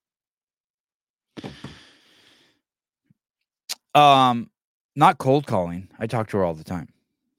Um, 3.99 4.51
not 4.95 5.17
cold 5.19 5.47
calling. 5.47 5.89
I 5.99 6.07
talk 6.07 6.29
to 6.29 6.37
her 6.37 6.45
all 6.45 6.55
the 6.55 6.63
time. 6.65 6.89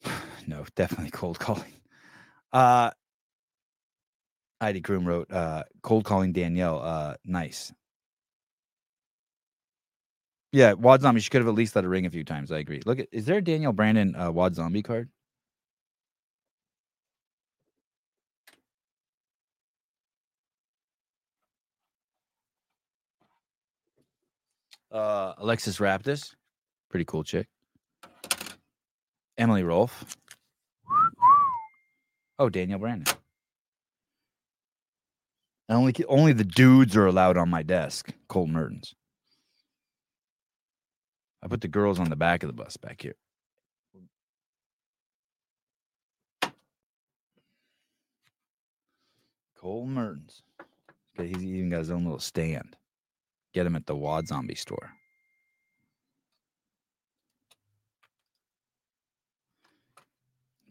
no, 0.47 0.66
definitely 0.76 1.11
cold 1.12 1.39
calling. 1.41 1.74
Uh 2.53 2.91
Heidi 4.62 4.82
Kroom 4.82 5.07
wrote, 5.07 5.32
uh, 5.32 5.64
cold 5.84 6.05
calling 6.05 6.34
Danielle, 6.34 6.82
uh, 6.82 7.14
nice. 7.24 7.72
Yeah, 10.53 10.72
Wad 10.72 11.03
Zombie, 11.03 11.20
she 11.20 11.30
could 11.30 11.40
have 11.40 11.49
at 11.49 11.55
least 11.55 11.76
let 11.76 11.84
it 11.84 11.88
ring 11.88 12.07
a 12.07 12.11
few 12.11 12.24
times. 12.24 12.51
I 12.51 12.59
agree. 12.59 12.80
Look 12.86 12.99
at 13.01 13.09
is 13.12 13.26
there 13.26 13.38
a 13.38 13.42
Danielle 13.42 13.72
Brandon 13.72 14.14
uh, 14.16 14.30
Wad 14.30 14.55
Zombie 14.55 14.82
card? 14.82 15.11
Uh 24.90 25.34
Alexis 25.38 25.78
Raptis, 25.78 26.34
pretty 26.90 27.05
cool 27.05 27.22
chick. 27.22 27.46
Emily 29.36 29.62
Rolfe. 29.62 30.16
Oh, 32.38 32.49
Daniel 32.49 32.78
Brandon. 32.78 33.12
Only 35.68 35.94
only 36.09 36.32
the 36.32 36.44
dudes 36.44 36.96
are 36.96 37.07
allowed 37.07 37.36
on 37.36 37.51
my 37.51 37.62
desk. 37.62 38.14
Cole 38.28 38.46
Mertens. 38.46 38.94
I 41.43 41.49
put 41.49 41.61
the 41.61 41.68
girls 41.68 42.01
on 42.01 42.11
the 42.11 42.16
back 42.16 42.43
of 42.43 42.49
the 42.49 42.53
bus 42.53 42.76
back 42.76 43.03
here. 43.03 43.14
Cole 49.57 49.86
Mertens. 49.86 50.43
Okay, 51.18 51.28
He's 51.28 51.45
even 51.45 51.70
got 51.70 51.78
his 51.78 51.91
own 51.91 52.05
little 52.05 52.20
stand. 52.20 52.76
Get 53.53 53.66
him 53.66 53.76
at 53.76 53.86
the 53.86 53.97
Wad 53.97 54.28
Zombie 54.28 54.55
store. 54.55 54.93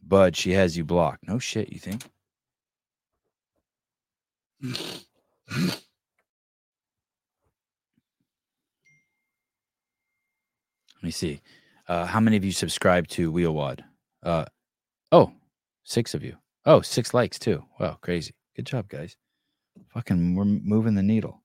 Bud, 0.02 0.38
she 0.38 0.52
has 0.52 0.78
you 0.78 0.86
blocked. 0.86 1.28
No 1.28 1.38
shit, 1.38 1.72
you 1.72 1.80
think? 1.80 2.04
Let 10.98 11.04
me 11.04 11.12
see. 11.12 11.42
Uh, 11.88 12.06
how 12.06 12.20
many 12.20 12.38
of 12.38 12.44
you 12.44 12.52
subscribe 12.52 13.08
to 13.10 13.32
WheelWOD? 13.32 13.82
Uh, 14.24 14.46
oh, 15.12 15.32
six 15.84 16.14
of 16.14 16.24
you. 16.24 16.36
Oh, 16.66 16.82
six 16.82 17.14
likes 17.14 17.38
too. 17.40 17.64
Wow, 17.80 17.98
crazy. 18.02 18.34
Good 18.56 18.66
job, 18.66 18.90
guys. 18.90 19.16
Fucking, 19.94 20.36
we're 20.36 20.44
moving 20.44 20.96
the 20.96 21.04
needle. 21.04 21.44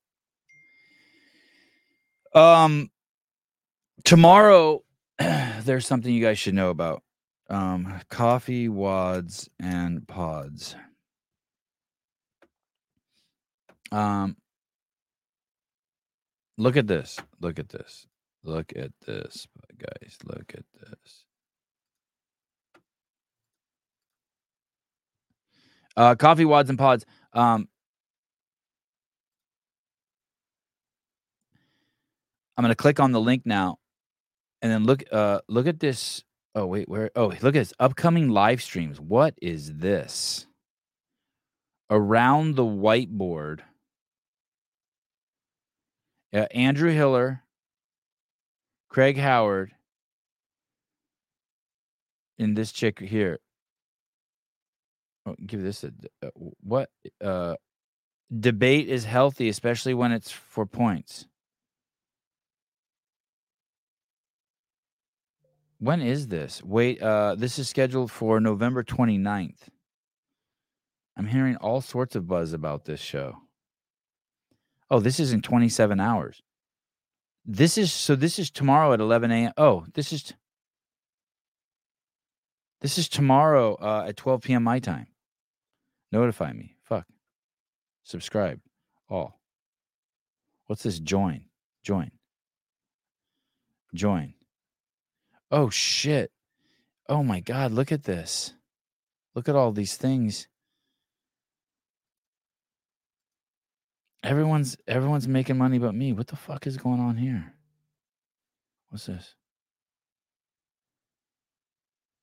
Um, 2.34 2.90
tomorrow, 4.05 4.82
there's 5.18 5.86
something 5.86 6.12
you 6.12 6.22
guys 6.22 6.38
should 6.38 6.55
know 6.55 6.70
about. 6.70 7.03
Um, 7.50 8.00
coffee 8.09 8.68
wads 8.70 9.50
and 9.61 10.09
pods. 10.09 10.74
Um, 13.90 14.36
look 16.57 16.78
at 16.78 16.86
this. 16.86 17.20
Look 17.40 17.59
at 17.59 17.68
this. 17.68 18.07
Look 18.45 18.72
at 18.74 18.90
this, 19.07 19.47
guys. 19.78 20.16
Look 20.24 20.53
at 20.55 20.64
this. 20.80 21.24
Uh, 25.97 26.14
coffee 26.14 26.45
wads 26.45 26.70
and 26.70 26.78
pods. 26.78 27.05
Um, 27.32 27.68
I'm 32.57 32.62
gonna 32.62 32.74
click 32.74 33.01
on 33.01 33.12
the 33.12 33.20
link 33.20 33.43
now, 33.45 33.78
and 34.61 34.72
then 34.72 34.84
look. 34.84 35.05
Uh, 35.12 35.40
look 35.49 35.66
at 35.66 35.80
this. 35.80 36.24
Oh 36.55 36.66
wait, 36.66 36.88
where? 36.88 37.11
Oh, 37.14 37.26
look 37.26 37.45
at 37.45 37.53
this 37.55 37.72
upcoming 37.78 38.28
live 38.28 38.62
streams. 38.62 39.01
What 39.01 39.34
is 39.40 39.74
this? 39.74 40.47
Around 41.90 42.57
the 42.57 42.64
whiteboard. 42.64 43.61
Uh, 46.34 46.47
Andrew 46.53 46.90
Hiller, 46.90 47.43
Craig 48.93 49.16
Howard, 49.16 49.72
and 52.38 52.55
this 52.55 52.72
chick 52.72 52.99
here. 53.01 53.38
Oh, 55.24 55.34
give 55.47 55.62
this 55.62 55.82
a 55.82 55.93
uh, 56.22 56.28
what? 56.61 56.90
Uh, 57.18 57.55
debate 58.38 58.90
is 58.90 59.05
healthy, 59.05 59.49
especially 59.49 59.95
when 59.95 60.12
it's 60.12 60.30
for 60.30 60.66
points. 60.66 61.26
When 65.78 66.03
is 66.03 66.28
this? 66.28 66.62
Wait, 66.62 67.01
uh, 67.01 67.34
this 67.36 67.59
is 67.59 67.70
scheduled 67.70 68.11
for 68.11 68.40
November 68.40 68.84
29th. 68.84 69.68
I'm 71.16 71.28
hearing 71.28 71.57
all 71.57 71.80
sorts 71.80 72.14
of 72.14 72.28
buzz 72.28 72.53
about 72.53 72.84
this 72.84 73.01
show. 73.01 73.38
Oh, 74.90 75.01
this 75.01 75.18
is 75.18 75.32
in 75.32 75.40
27 75.40 75.99
hours. 75.99 76.43
This 77.45 77.76
is 77.76 77.93
so 77.93 78.14
this 78.14 78.38
is 78.38 78.51
tomorrow 78.51 78.93
at 78.93 79.01
11 79.01 79.30
a.m. 79.30 79.53
Oh, 79.57 79.84
this 79.95 80.12
is 80.12 80.32
This 82.80 82.99
is 82.99 83.09
tomorrow 83.09 83.74
uh, 83.76 84.07
at 84.09 84.16
12 84.16 84.43
p.m. 84.43 84.64
my 84.64 84.78
time. 84.78 85.07
Notify 86.11 86.53
me. 86.53 86.76
Fuck. 86.82 87.07
Subscribe. 88.05 88.61
All. 89.09 89.38
What's 90.66 90.82
this? 90.82 90.99
Join. 90.99 91.45
Join. 91.82 92.11
Join. 93.95 94.34
Oh 95.51 95.68
shit. 95.68 96.30
Oh 97.09 97.22
my 97.22 97.40
god, 97.40 97.72
look 97.72 97.93
at 97.93 98.05
this. 98.05 98.55
Look 99.34 99.49
at 99.49 99.57
all 99.57 99.72
these 99.72 99.97
things. 99.97 100.49
Everyone's 104.23 104.77
everyone's 104.87 105.27
making 105.27 105.59
money 105.59 105.79
but 105.79 105.95
me. 105.95 106.12
What 106.12 106.29
the 106.29 106.37
fuck 106.37 106.66
is 106.66 106.77
going 106.77 107.01
on 107.01 107.16
here? 107.16 107.55
What's 108.91 109.07
this? 109.07 109.35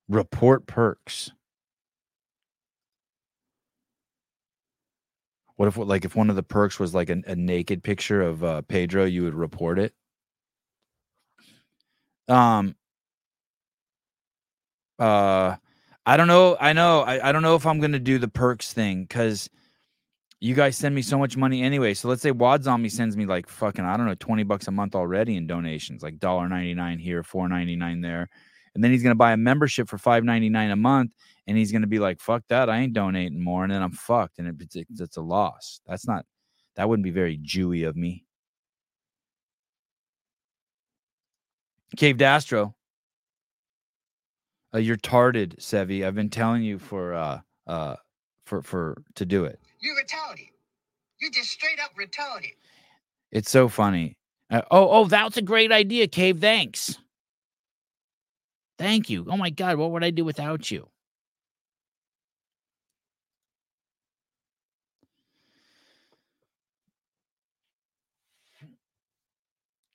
Report 0.08 0.66
perks. 0.66 1.32
What 5.58 5.68
if 5.68 5.78
like 5.78 6.06
if 6.06 6.16
one 6.16 6.30
of 6.30 6.38
the 6.38 6.44
perks 6.44 6.80
was 6.80 6.96
like 6.96 7.10
a, 7.10 7.22
a 7.28 7.36
naked 7.36 7.84
picture 7.84 8.22
of 8.22 8.44
uh, 8.44 8.62
Pedro, 8.62 9.04
you 9.04 9.24
would 9.24 9.36
report 9.36 9.78
it? 9.78 9.94
Um 12.30 12.76
uh 15.00 15.56
I 16.06 16.18
don't 16.18 16.28
know. 16.28 16.58
I 16.60 16.74
know. 16.74 17.02
I, 17.02 17.30
I 17.30 17.32
don't 17.32 17.44
know 17.44 17.56
if 17.56 17.66
I'm 17.66 17.80
gonna 17.80 18.00
do 18.00 18.20
the 18.20 18.28
perks 18.28 18.72
thing 18.74 19.04
because 19.04 19.50
you 20.42 20.56
guys 20.56 20.78
send 20.78 20.96
me 20.96 21.02
so 21.02 21.18
much 21.18 21.36
money 21.36 21.62
anyway. 21.62 21.94
So 21.94 22.08
let's 22.08 22.22
say 22.22 22.32
Wad 22.32 22.64
Zombie 22.64 22.90
sends 22.90 23.18
me 23.18 23.26
like 23.26 23.50
fucking, 23.50 23.84
I 23.84 23.98
don't 23.98 24.06
know, 24.06 24.16
20 24.16 24.44
bucks 24.44 24.68
a 24.68 24.72
month 24.72 24.96
already 24.96 25.36
in 25.36 25.48
donations, 25.48 26.02
like 26.02 26.18
$1.99 26.20 27.00
here, 27.00 27.24
$4.99 27.24 28.02
there. 28.02 28.30
And 28.74 28.84
then 28.84 28.92
he's 28.92 29.04
gonna 29.04 29.16
buy 29.16 29.34
a 29.34 29.38
membership 29.38 29.90
for 29.90 29.98
$5.99 29.98 30.72
a 30.72 30.76
month, 30.76 31.12
and 31.48 31.58
he's 31.58 31.72
gonna 31.72 31.88
be 31.88 32.00
like, 32.00 32.20
fuck 32.22 32.44
that, 32.50 32.70
I 32.70 32.80
ain't 32.80 32.94
donating 32.94 33.42
more, 33.42 33.64
and 33.64 33.74
then 33.74 33.82
I'm 33.82 33.92
fucked, 33.92 34.40
and 34.40 34.48
it, 34.48 34.56
it's, 34.76 35.02
it's 35.02 35.18
a 35.18 35.22
loss. 35.22 35.82
That's 35.88 36.08
not 36.08 36.26
that 36.76 36.88
wouldn't 36.88 37.04
be 37.04 37.12
very 37.12 37.38
Jewy 37.38 37.88
of 37.88 37.98
me. 37.98 38.24
Cave 41.98 42.18
Dastro. 42.18 42.74
Uh, 44.74 44.78
you're 44.78 44.96
tarded, 44.96 45.58
Sevi. 45.60 46.06
I've 46.06 46.16
been 46.16 46.30
telling 46.30 46.62
you 46.64 46.78
for 46.78 47.14
uh 47.16 47.42
uh 47.68 47.96
for 48.46 48.62
for 48.62 49.02
to 49.16 49.26
do 49.26 49.46
it. 49.46 49.60
You're 49.80 49.96
retarded. 49.96 50.50
You're 51.20 51.32
just 51.32 51.50
straight 51.50 51.80
up 51.80 51.92
retarded. 51.96 52.54
It's 53.32 53.50
so 53.50 53.70
funny. 53.70 54.18
Uh, 54.50 54.62
oh, 54.72 54.90
oh, 54.90 55.06
that's 55.06 55.38
a 55.38 55.42
great 55.42 55.72
idea, 55.72 56.08
Cave. 56.08 56.40
Thanks. 56.40 56.98
Thank 58.78 59.10
you. 59.10 59.26
Oh 59.30 59.38
my 59.38 59.50
God, 59.50 59.78
what 59.78 59.92
would 59.92 60.04
I 60.04 60.10
do 60.10 60.24
without 60.24 60.72
you? 60.72 60.88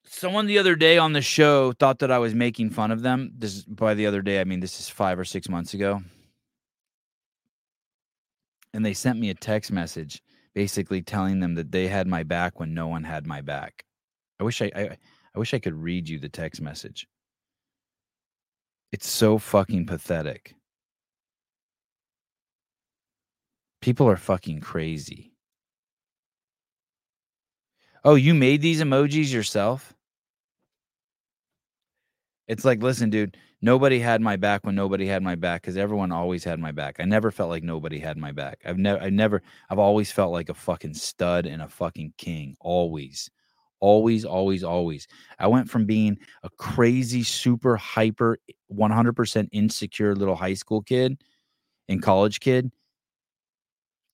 Someone 0.07 0.47
the 0.47 0.59
other 0.59 0.76
day 0.76 0.97
on 0.97 1.12
the 1.12 1.20
show 1.20 1.72
thought 1.72 1.99
that 1.99 2.11
I 2.11 2.18
was 2.18 2.35
making 2.35 2.70
fun 2.70 2.91
of 2.91 3.03
them. 3.03 3.32
This 3.37 3.57
is 3.57 3.64
by 3.64 3.95
the 3.95 4.07
other 4.07 4.22
day, 4.22 4.41
I 4.41 4.45
mean 4.45 4.61
this 4.61 4.78
is 4.78 4.89
five 4.89 5.18
or 5.18 5.24
six 5.24 5.49
months 5.49 5.74
ago. 5.74 6.03
And 8.75 8.85
they 8.85 8.93
sent 8.93 9.18
me 9.18 9.31
a 9.31 9.35
text 9.35 9.72
message 9.72 10.20
basically 10.53 11.01
telling 11.01 11.41
them 11.41 11.55
that 11.55 11.72
they 11.72 11.89
had 11.89 12.07
my 12.07 12.25
back 12.25 12.61
when 12.61 12.75
no 12.75 12.89
one 12.89 13.05
had 13.05 13.27
my 13.27 13.41
back. 13.41 13.85
I 14.39 14.45
wish 14.45 14.61
I, 14.61 14.70
I 14.75 14.99
I 15.35 15.39
wish 15.39 15.55
I 15.55 15.59
could 15.59 15.75
read 15.75 16.09
you 16.09 16.18
the 16.18 16.29
text 16.29 16.61
message. 16.61 17.09
It's 18.93 19.09
so 19.09 19.39
fucking 19.39 19.87
pathetic. 19.87 20.55
People 23.81 24.09
are 24.09 24.16
fucking 24.16 24.61
crazy. 24.61 25.33
Oh, 28.05 28.16
you 28.16 28.35
made 28.35 28.61
these 28.61 28.83
emojis 28.83 29.33
yourself? 29.33 29.93
It's 32.47 32.64
like, 32.64 32.82
listen, 32.82 33.09
dude, 33.09 33.36
nobody 33.62 33.99
had 33.99 34.20
my 34.20 34.36
back 34.36 34.64
when 34.64 34.74
nobody 34.74 35.07
had 35.07 35.22
my 35.22 35.34
back 35.34 35.62
because 35.62 35.76
everyone 35.76 36.12
always 36.12 36.45
had 36.45 36.59
my 36.61 36.72
back. 36.72 36.97
I 37.01 37.05
never 37.05 37.30
felt 37.30 37.49
like 37.49 37.62
nobody 37.62 37.99
had 37.99 38.18
my 38.18 38.32
back. 38.32 38.61
I've 38.66 38.78
never, 38.78 39.01
I 39.01 39.09
never, 39.11 39.42
I've 39.70 39.78
always 39.78 40.12
felt 40.12 40.32
like 40.32 40.51
a 40.51 40.55
fucking 40.55 40.95
stud 40.95 41.47
and 41.47 41.62
a 41.62 41.68
fucking 41.68 42.12
king. 42.18 42.55
Always, 42.61 43.30
always, 43.80 44.26
always, 44.26 44.62
always. 44.62 45.09
I 45.38 45.47
went 45.47 45.70
from 45.70 45.86
being 45.86 46.18
a 46.42 46.51
crazy, 46.51 47.22
super 47.22 47.76
hyper, 47.76 48.38
100% 48.70 49.49
insecure 49.53 50.14
little 50.14 50.36
high 50.36 50.55
school 50.55 50.82
kid 50.82 51.22
and 51.88 52.03
college 52.03 52.40
kid 52.40 52.70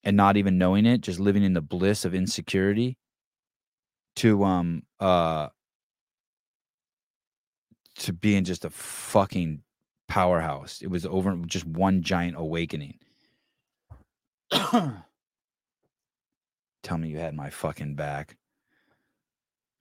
and 0.03 0.15
not 0.15 0.37
even 0.37 0.57
knowing 0.57 0.85
it, 0.85 1.01
just 1.01 1.19
living 1.19 1.43
in 1.43 1.53
the 1.53 1.61
bliss 1.61 2.05
of 2.05 2.15
insecurity 2.15 2.97
to, 4.15 4.43
um, 4.43 4.83
uh, 4.99 5.47
to 8.01 8.13
being 8.13 8.43
just 8.43 8.65
a 8.65 8.69
fucking 8.69 9.61
powerhouse. 10.07 10.81
It 10.81 10.87
was 10.87 11.05
over 11.05 11.35
just 11.45 11.65
one 11.65 12.01
giant 12.01 12.35
awakening. 12.37 12.97
Tell 14.51 15.03
me 16.97 17.09
you 17.09 17.17
had 17.17 17.35
my 17.35 17.49
fucking 17.49 17.95
back. 17.95 18.37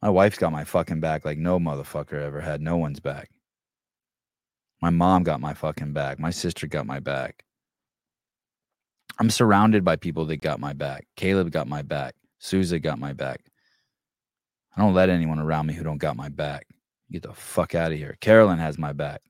My 0.03 0.09
wife's 0.09 0.39
got 0.39 0.53
my 0.53 0.65
fucking 0.65 1.01
back 1.01 1.25
like 1.25 1.39
no 1.39 1.59
motherfucker 1.59 2.23
ever 2.23 2.41
had 2.41 2.61
no 2.61 2.77
one's 2.77 3.01
back. 3.01 3.31
My 4.81 4.91
mom 4.91 5.25
got 5.25 5.41
my 5.41 5.53
fucking 5.53 5.93
back. 5.93 6.19
My 6.19 6.31
sister 6.31 6.67
got 6.67 6.87
my 6.87 7.01
back. 7.01 7.45
I'm 9.19 9.29
surrounded 9.29 9.85
by 9.85 9.97
people 9.97 10.25
that 10.27 10.41
got 10.41 10.61
my 10.61 10.73
back. 10.73 11.07
Caleb 11.17 11.51
got 11.51 11.69
my 11.69 11.83
back. 11.83 12.15
Souza 12.39 12.79
got 12.79 12.99
my 12.99 13.13
back. 13.13 13.43
I 14.75 14.81
don't 14.81 14.95
let 14.95 15.11
anyone 15.11 15.39
around 15.39 15.67
me 15.67 15.75
who 15.75 15.85
don't 15.85 15.99
got 15.99 16.17
my 16.17 16.31
back. 16.31 16.67
Get 17.11 17.23
the 17.23 17.35
fuck 17.35 17.75
out 17.75 17.93
of 17.93 17.99
here. 17.99 18.17
Carolyn 18.21 18.59
has 18.59 18.79
my 18.79 18.93
back. 18.93 19.23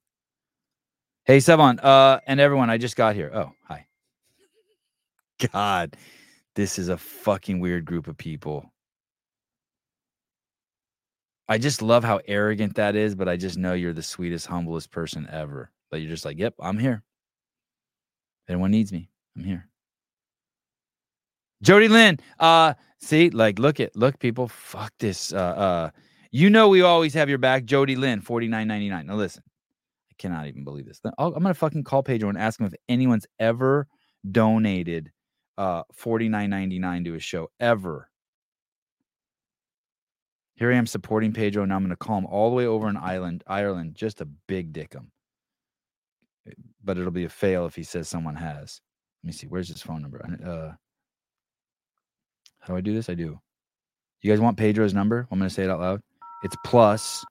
Hey, 1.25 1.39
Sevan, 1.39 1.83
uh, 1.83 2.21
and 2.27 2.41
everyone, 2.41 2.71
I 2.71 2.79
just 2.79 2.97
got 2.97 3.15
here. 3.15 3.31
Oh, 3.33 3.53
hi. 3.65 3.87
God, 5.53 5.97
this 6.55 6.79
is 6.79 6.89
a 6.89 6.99
fucking 6.99 7.61
weird 7.61 7.85
group 7.85 8.07
of 8.07 8.17
people. 8.17 8.71
I 11.49 11.59
just 11.59 11.83
love 11.83 12.05
how 12.05 12.21
arrogant 12.29 12.77
that 12.77 12.95
is, 12.95 13.15
but 13.15 13.29
I 13.29 13.37
just 13.37 13.59
know 13.59 13.73
you're 13.73 13.93
the 13.93 14.03
sweetest, 14.03 14.47
humblest 14.47 14.91
person 14.91 15.29
ever. 15.31 15.71
But 15.91 16.01
you're 16.01 16.11
just 16.11 16.25
like, 16.25 16.39
yep, 16.39 16.55
I'm 16.61 16.79
here. 16.79 17.03
If 18.45 18.51
anyone 18.51 18.71
needs 18.71 18.93
me, 18.93 19.09
I'm 19.37 19.45
here. 19.45 19.67
Jody 21.63 21.89
Lynn, 21.89 22.19
uh, 22.39 22.75
see, 22.99 23.31
like, 23.31 23.59
look 23.59 23.81
at, 23.81 23.97
look, 23.97 24.19
people, 24.19 24.49
fuck 24.49 24.93
this, 24.99 25.33
uh, 25.33 25.37
uh, 25.37 25.91
you 26.31 26.51
know 26.51 26.69
we 26.69 26.83
always 26.83 27.15
have 27.15 27.29
your 27.29 27.39
back. 27.39 27.65
Jody 27.65 27.97
Lynn, 27.97 28.21
forty 28.21 28.49
nine 28.49 28.69
ninety 28.69 28.89
nine. 28.89 29.07
Now 29.07 29.17
listen, 29.17 29.43
I 30.11 30.15
cannot 30.19 30.47
even 30.47 30.65
believe 30.65 30.87
this. 30.87 31.01
I'm 31.19 31.33
gonna 31.33 31.55
fucking 31.55 31.85
call 31.85 32.03
Pedro 32.03 32.29
and 32.29 32.39
ask 32.39 32.61
him 32.61 32.67
if 32.67 32.75
anyone's 32.89 33.27
ever 33.39 33.87
donated 34.31 35.11
uh 35.59 35.83
forty 35.93 36.29
nine 36.29 36.51
ninety 36.51 36.79
nine 36.79 37.05
to 37.05 37.15
a 37.15 37.19
show 37.19 37.51
ever. 37.59 38.09
Here 40.55 40.71
I 40.71 40.77
am 40.77 40.87
supporting 40.87 41.33
Pedro, 41.33 41.63
and 41.63 41.73
I'm 41.73 41.83
gonna 41.83 41.97
call 41.97 42.19
him 42.19 42.27
all 42.27 42.51
the 42.51 42.57
way 42.57 42.67
over 42.67 42.89
in 42.89 42.97
Ireland, 42.97 43.43
Ireland, 43.47 43.95
just 43.95 44.19
to 44.19 44.27
big 44.47 44.73
dick 44.73 44.93
him. 44.93 45.11
Eh, 46.47 46.53
but 46.85 46.99
it'll 46.99 47.11
be 47.11 47.25
a 47.25 47.31
fail 47.31 47.67
if 47.67 47.75
he 47.75 47.83
says 47.83 48.09
someone 48.09 48.37
has. 48.37 48.81
Let 49.23 49.27
me 49.27 49.33
see. 49.33 49.47
Where's 49.47 49.69
his 49.69 49.83
phone 49.83 50.03
number? 50.03 50.23
Uh, 50.45 50.73
how 52.61 52.75
do 52.75 52.77
I 52.77 52.83
do 52.83 52.95
this? 52.95 53.09
I 53.09 53.15
do. 53.15 53.41
You 54.21 54.31
guys 54.31 54.41
want 54.41 54.59
Pedro's 54.59 54.93
number? 54.93 55.27
I'm 55.31 55.39
gonna 55.39 55.49
say 55.49 55.65
it 55.65 55.71
out 55.71 55.81
loud. 55.81 56.03
It's 56.43 56.57
plus 56.65 57.25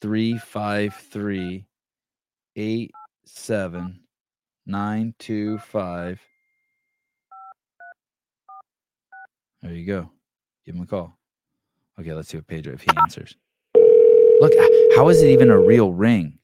three 0.00 0.38
five 0.38 0.94
three 0.94 1.66
eight 2.54 2.92
seven 3.24 4.00
nine 4.66 5.14
two 5.18 5.58
five. 5.58 6.20
There 9.62 9.72
you 9.72 9.86
go. 9.86 10.10
Give 10.64 10.74
him 10.74 10.82
a 10.82 10.86
call. 10.86 11.16
Okay, 11.98 12.12
let's 12.12 12.28
see 12.28 12.36
what 12.36 12.46
Pedro 12.46 12.74
if 12.74 12.82
he 12.82 12.90
answers. 12.98 13.36
Look, 13.74 14.52
how 14.96 15.08
is 15.08 15.22
it 15.22 15.28
even 15.28 15.50
a 15.50 15.58
real 15.58 15.92
ring? 15.92 16.38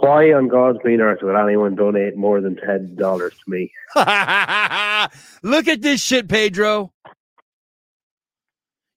Why 0.00 0.32
on 0.32 0.48
God's 0.48 0.78
green 0.78 1.00
earth 1.00 1.18
would 1.22 1.34
anyone 1.34 1.74
donate 1.74 2.16
more 2.16 2.40
than 2.40 2.56
ten 2.56 2.94
dollars 2.94 3.32
to 3.32 3.50
me? 3.50 3.72
Look 5.42 5.66
at 5.66 5.82
this 5.82 6.00
shit, 6.00 6.28
Pedro. 6.28 6.92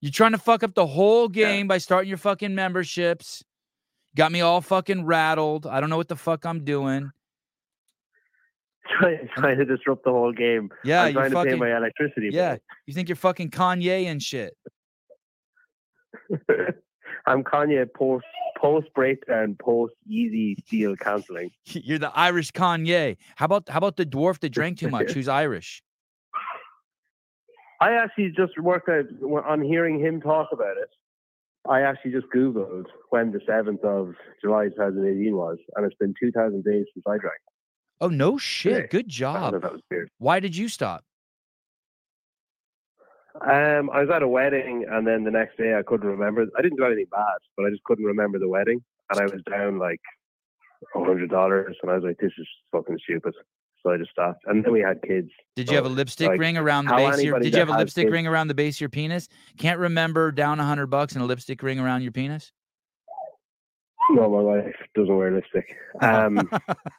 You're 0.02 0.12
trying 0.12 0.34
to 0.34 0.38
fuck 0.38 0.64
up 0.64 0.76
the 0.76 0.86
whole 0.86 1.28
game 1.28 1.66
yeah. 1.66 1.70
by 1.70 1.78
starting 1.80 2.10
your 2.10 2.18
fucking 2.18 2.54
memberships. 2.54 3.44
Got 4.16 4.32
me 4.32 4.42
all 4.42 4.62
fucking 4.62 5.06
rattled. 5.06 5.66
I 5.66 5.80
don't 5.80 5.90
know 5.90 5.98
what 5.98 6.08
the 6.08 6.16
fuck 6.16 6.46
I'm 6.46 6.64
doing. 6.64 7.12
Trying, 9.00 9.28
trying 9.36 9.58
to 9.58 9.66
disrupt 9.66 10.06
the 10.06 10.12
whole 10.12 10.32
game. 10.32 10.70
Yeah, 10.86 11.04
I'm 11.04 11.14
trying 11.14 11.32
fucking, 11.32 11.52
to 11.52 11.58
pay 11.58 11.60
my 11.60 11.76
electricity. 11.76 12.30
Yeah, 12.32 12.54
bill. 12.54 12.60
you 12.86 12.94
think 12.94 13.10
you're 13.10 13.18
fucking 13.18 13.52
Kanye 13.52 14.06
and 14.06 14.24
shit. 14.24 14.56
I'm 17.28 17.44
Kanye 17.44 17.86
post 17.94 18.26
post 18.58 18.88
breakdown, 18.96 19.58
post 19.60 19.94
Yeezy 20.10 20.56
deal 20.68 20.96
canceling. 20.96 21.52
You're 21.66 22.00
the 22.00 22.12
Irish 22.18 22.52
Kanye. 22.52 23.18
How 23.36 23.46
about 23.46 23.68
how 23.70 23.78
about 23.78 23.98
the 23.98 24.06
dwarf 24.06 24.40
that 24.40 24.50
drank 24.50 24.80
too 24.80 24.90
much? 24.90 25.12
Who's 25.12 25.28
Irish? 25.28 25.84
I 27.80 27.94
actually 27.94 28.30
just 28.36 28.60
worked 28.60 28.90
out 28.90 29.06
on 29.46 29.62
hearing 29.62 30.00
him 30.00 30.20
talk 30.22 30.50
about 30.52 30.78
it. 30.78 30.90
I 31.70 31.82
actually 31.82 32.12
just 32.12 32.28
Googled 32.36 32.86
when 33.10 33.32
the 33.32 33.40
7th 33.40 33.84
of 33.84 34.16
July 34.42 34.70
2018 34.70 35.36
was, 35.36 35.58
and 35.76 35.86
it's 35.86 35.96
been 35.98 36.14
2,000 36.20 36.64
days 36.64 36.86
since 36.94 37.04
I 37.08 37.18
drank. 37.18 37.40
Oh, 38.00 38.08
no 38.08 38.38
shit. 38.38 38.74
Today. 38.74 38.88
Good 38.90 39.10
job. 39.10 39.62
that 39.62 39.72
was 39.72 39.82
weird. 39.92 40.10
Why 40.18 40.40
did 40.40 40.56
you 40.56 40.70
stop? 40.70 41.04
Um, 43.42 43.90
I 43.92 44.02
was 44.02 44.10
at 44.12 44.24
a 44.24 44.28
wedding, 44.28 44.86
and 44.90 45.06
then 45.06 45.24
the 45.24 45.32
next 45.32 45.58
day 45.58 45.76
I 45.78 45.84
couldn't 45.84 46.08
remember. 46.08 46.46
I 46.58 46.62
didn't 46.62 46.78
do 46.78 46.86
anything 46.86 47.06
bad, 47.12 47.38
but 47.56 47.66
I 47.66 47.70
just 47.70 47.84
couldn't 47.84 48.06
remember 48.06 48.40
the 48.40 48.48
wedding, 48.48 48.84
and 49.12 49.20
I 49.20 49.24
was 49.26 49.42
down 49.50 49.78
like 49.78 50.02
a 50.96 51.04
hundred 51.04 51.30
dollars, 51.30 51.76
and 51.84 51.92
I 51.92 51.96
was 51.96 52.04
like, 52.04 52.18
"This 52.18 52.32
is 52.38 52.48
fucking 52.72 52.98
stupid." 53.04 53.36
So 53.88 53.94
I 53.94 53.98
just 53.98 54.12
stopped. 54.12 54.44
And 54.48 54.66
then 54.66 54.74
we 54.74 54.82
had 54.82 55.02
kids. 55.02 55.30
Did 55.56 55.70
you 55.70 55.78
have 55.78 55.86
a 55.86 55.90
lipstick 55.90 56.28
like, 56.28 56.40
ring 56.42 56.58
around 56.58 56.86
the 56.88 56.96
base 56.96 57.20
of 57.20 57.24
your 57.24 57.40
Did 57.40 57.54
you 57.54 57.60
have 57.60 57.70
a 57.70 57.78
lipstick 57.78 58.06
kids- 58.06 58.12
ring 58.12 58.28
around 58.28 58.50
the 58.50 58.54
base 58.54 58.76
of 58.78 58.82
your 58.82 58.90
penis? 58.90 59.30
Can't 59.58 59.80
remember 59.80 60.32
down 60.32 60.60
a 60.60 60.66
hundred 60.66 60.88
bucks 60.88 61.14
and 61.14 61.24
a 61.24 61.26
lipstick 61.26 61.64
ring 61.64 61.80
around 61.80 62.02
your 62.02 62.12
penis? 62.12 62.52
No, 64.10 64.30
my 64.30 64.42
wife 64.42 64.76
doesn't 64.94 65.16
wear 65.16 65.32
lipstick. 65.32 65.66
Um, 66.00 66.48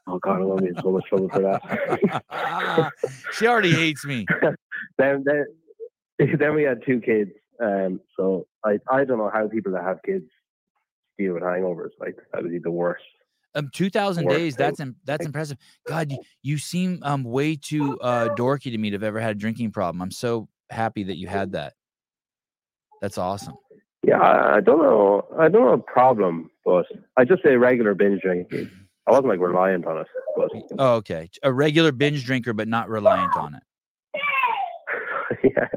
oh 0.09 0.19
god, 0.19 0.41
I'm 0.41 0.49
gonna 0.49 0.63
be 0.63 0.81
so 0.83 0.91
much 0.91 1.05
trouble 1.09 1.29
for 1.29 1.41
that. 1.41 2.93
she 3.33 3.47
already 3.47 3.71
hates 3.71 4.05
me. 4.05 4.27
then, 4.99 5.25
then, 5.25 5.45
then 6.19 6.55
we 6.57 6.65
had 6.65 6.83
two 6.85 7.01
kids. 7.01 7.31
Um, 7.63 8.01
so 8.17 8.49
I, 8.65 8.81
I 8.91 9.05
don't 9.05 9.19
know 9.19 9.31
how 9.33 9.47
people 9.47 9.71
that 9.73 9.85
have 9.85 10.03
kids 10.05 10.25
deal 11.17 11.35
with 11.35 11.45
hangovers. 11.45 11.91
Like 12.01 12.17
that 12.33 12.43
would 12.43 12.51
be 12.51 12.59
the 12.59 12.73
worst. 12.73 13.05
Um, 13.55 13.71
two 13.73 13.91
thousand 13.91 14.29
days. 14.29 14.57
That's 14.57 14.79
im- 14.81 14.97
that's 15.05 15.25
impressive. 15.25 15.57
God, 15.87 16.13
you, 16.13 16.19
you 16.43 16.59
seem 16.59 17.01
um 17.03 17.25
way 17.25 17.57
too 17.57 17.99
uh 18.01 18.29
dorky 18.37 18.71
to 18.71 18.79
me 18.79 18.91
to 18.91 18.95
have 18.97 19.03
ever 19.03 19.21
had 19.21 19.33
a 19.37 19.39
drinking 19.39 19.73
problem. 19.73 20.03
I'm 20.03 20.11
so 20.11 20.49
happy 20.71 21.05
that 21.05 21.17
you 21.17 21.29
had 21.29 21.53
that. 21.53 21.73
That's 23.01 23.17
awesome. 23.19 23.55
Yeah, 24.07 24.19
I, 24.19 24.57
I 24.57 24.61
don't 24.61 24.83
know. 24.83 25.27
I 25.39 25.49
don't 25.49 25.63
know 25.65 25.73
a 25.73 25.79
problem, 25.79 26.51
but 26.65 26.87
I 27.17 27.25
just 27.25 27.43
say 27.43 27.57
regular 27.57 27.95
binge 27.95 28.21
drinking. 28.23 28.71
I 29.07 29.11
wasn't 29.11 29.29
like 29.29 29.41
reliant 29.41 29.87
on 29.87 29.99
it, 29.99 30.07
but 30.37 30.51
Oh, 30.79 30.95
okay. 30.97 31.31
A 31.43 31.53
regular 31.53 31.93
binge 31.93 32.25
drinker, 32.25 32.53
but 32.53 32.69
not 32.69 32.89
reliant 32.91 33.35
on 33.37 33.55
it. 33.55 33.63
yeah, 35.57 35.69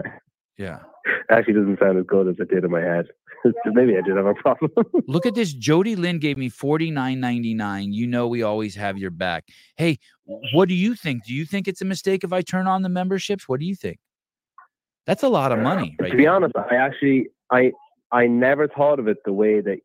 Yeah. 0.57 0.79
Actually 1.29 1.53
doesn't 1.53 1.79
sound 1.79 1.97
as 1.97 2.05
good 2.05 2.27
as 2.27 2.35
it 2.39 2.49
did 2.49 2.63
in 2.63 2.71
my 2.71 2.81
head. 2.81 3.07
Maybe 3.65 3.97
I 3.97 4.01
did 4.01 4.15
have 4.17 4.25
a 4.25 4.33
problem. 4.35 4.71
Look 5.07 5.25
at 5.25 5.35
this. 5.35 5.53
Jody 5.53 5.95
Lynn 5.95 6.19
gave 6.19 6.37
me 6.37 6.49
forty 6.49 6.91
nine 6.91 7.19
ninety 7.19 7.53
nine. 7.53 7.93
You 7.93 8.07
know 8.07 8.27
we 8.27 8.43
always 8.43 8.75
have 8.75 8.97
your 8.97 9.11
back. 9.11 9.45
Hey, 9.75 9.99
what 10.53 10.69
do 10.69 10.75
you 10.75 10.95
think? 10.95 11.25
Do 11.25 11.33
you 11.33 11.45
think 11.45 11.67
it's 11.67 11.81
a 11.81 11.85
mistake 11.85 12.23
if 12.23 12.33
I 12.33 12.41
turn 12.41 12.67
on 12.67 12.81
the 12.81 12.89
memberships? 12.89 13.47
What 13.47 13.59
do 13.59 13.65
you 13.65 13.75
think? 13.75 13.99
That's 15.05 15.23
a 15.23 15.29
lot 15.29 15.51
of 15.51 15.59
uh, 15.59 15.63
money, 15.63 15.95
right? 15.99 16.11
to 16.11 16.17
be 16.17 16.23
there. 16.23 16.33
honest, 16.33 16.53
I 16.55 16.75
actually 16.75 17.27
I 17.51 17.71
I 18.11 18.27
never 18.27 18.67
thought 18.67 18.99
of 18.99 19.07
it 19.07 19.17
the 19.25 19.33
way 19.33 19.61
that 19.61 19.79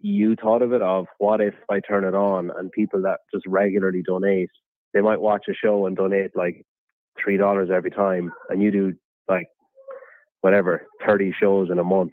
you 0.00 0.34
thought 0.36 0.62
of 0.62 0.72
it. 0.72 0.82
Of 0.82 1.06
what 1.18 1.40
if 1.40 1.54
I 1.70 1.80
turn 1.80 2.04
it 2.04 2.14
on 2.14 2.50
and 2.56 2.72
people 2.72 3.02
that 3.02 3.20
just 3.32 3.46
regularly 3.46 4.02
donate, 4.02 4.50
they 4.94 5.00
might 5.00 5.20
watch 5.20 5.44
a 5.48 5.54
show 5.54 5.86
and 5.86 5.96
donate 5.96 6.34
like 6.34 6.64
three 7.22 7.36
dollars 7.36 7.68
every 7.72 7.90
time, 7.90 8.32
and 8.48 8.62
you 8.62 8.70
do 8.70 8.94
like 9.28 9.46
whatever 10.42 10.86
thirty 11.06 11.34
shows 11.40 11.70
in 11.70 11.78
a 11.78 11.84
month. 11.84 12.12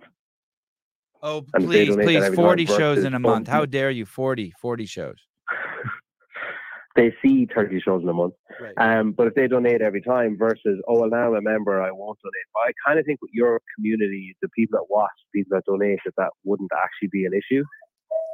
Oh, 1.22 1.46
and 1.54 1.66
please, 1.66 1.94
please, 1.96 2.34
40 2.34 2.66
shows 2.66 3.04
in 3.04 3.14
a 3.14 3.20
month. 3.20 3.48
How 3.48 3.66
dare 3.66 3.92
you? 3.92 4.06
40, 4.06 4.54
40 4.62 4.86
shows. 4.86 5.16
they 6.96 7.14
see 7.22 7.46
30 7.54 7.82
shows 7.82 8.04
in 8.04 8.10
a 8.10 8.14
month. 8.14 8.36
Right. 8.62 8.74
Um, 9.00 9.12
but 9.12 9.28
if 9.28 9.36
they 9.36 9.48
donate 9.48 9.82
every 9.82 10.02
time 10.02 10.38
versus, 10.38 10.82
oh, 10.88 11.00
well, 11.00 11.10
now 11.10 11.28
I'm 11.28 11.36
a 11.36 11.42
member, 11.42 11.82
I 11.82 11.92
won't 11.92 12.20
donate. 12.24 12.48
But 12.54 12.62
I 12.62 12.72
kind 12.88 13.00
of 13.00 13.06
think 13.06 13.22
with 13.22 13.32
your 13.34 13.60
community, 13.76 14.36
the 14.42 14.48
people 14.50 14.80
that 14.80 14.86
watch, 14.90 15.10
people 15.36 15.58
that 15.58 15.66
donate, 15.66 16.00
that 16.06 16.14
that 16.18 16.30
wouldn't 16.46 16.72
actually 16.74 17.10
be 17.12 17.26
an 17.26 17.34
issue. 17.34 17.64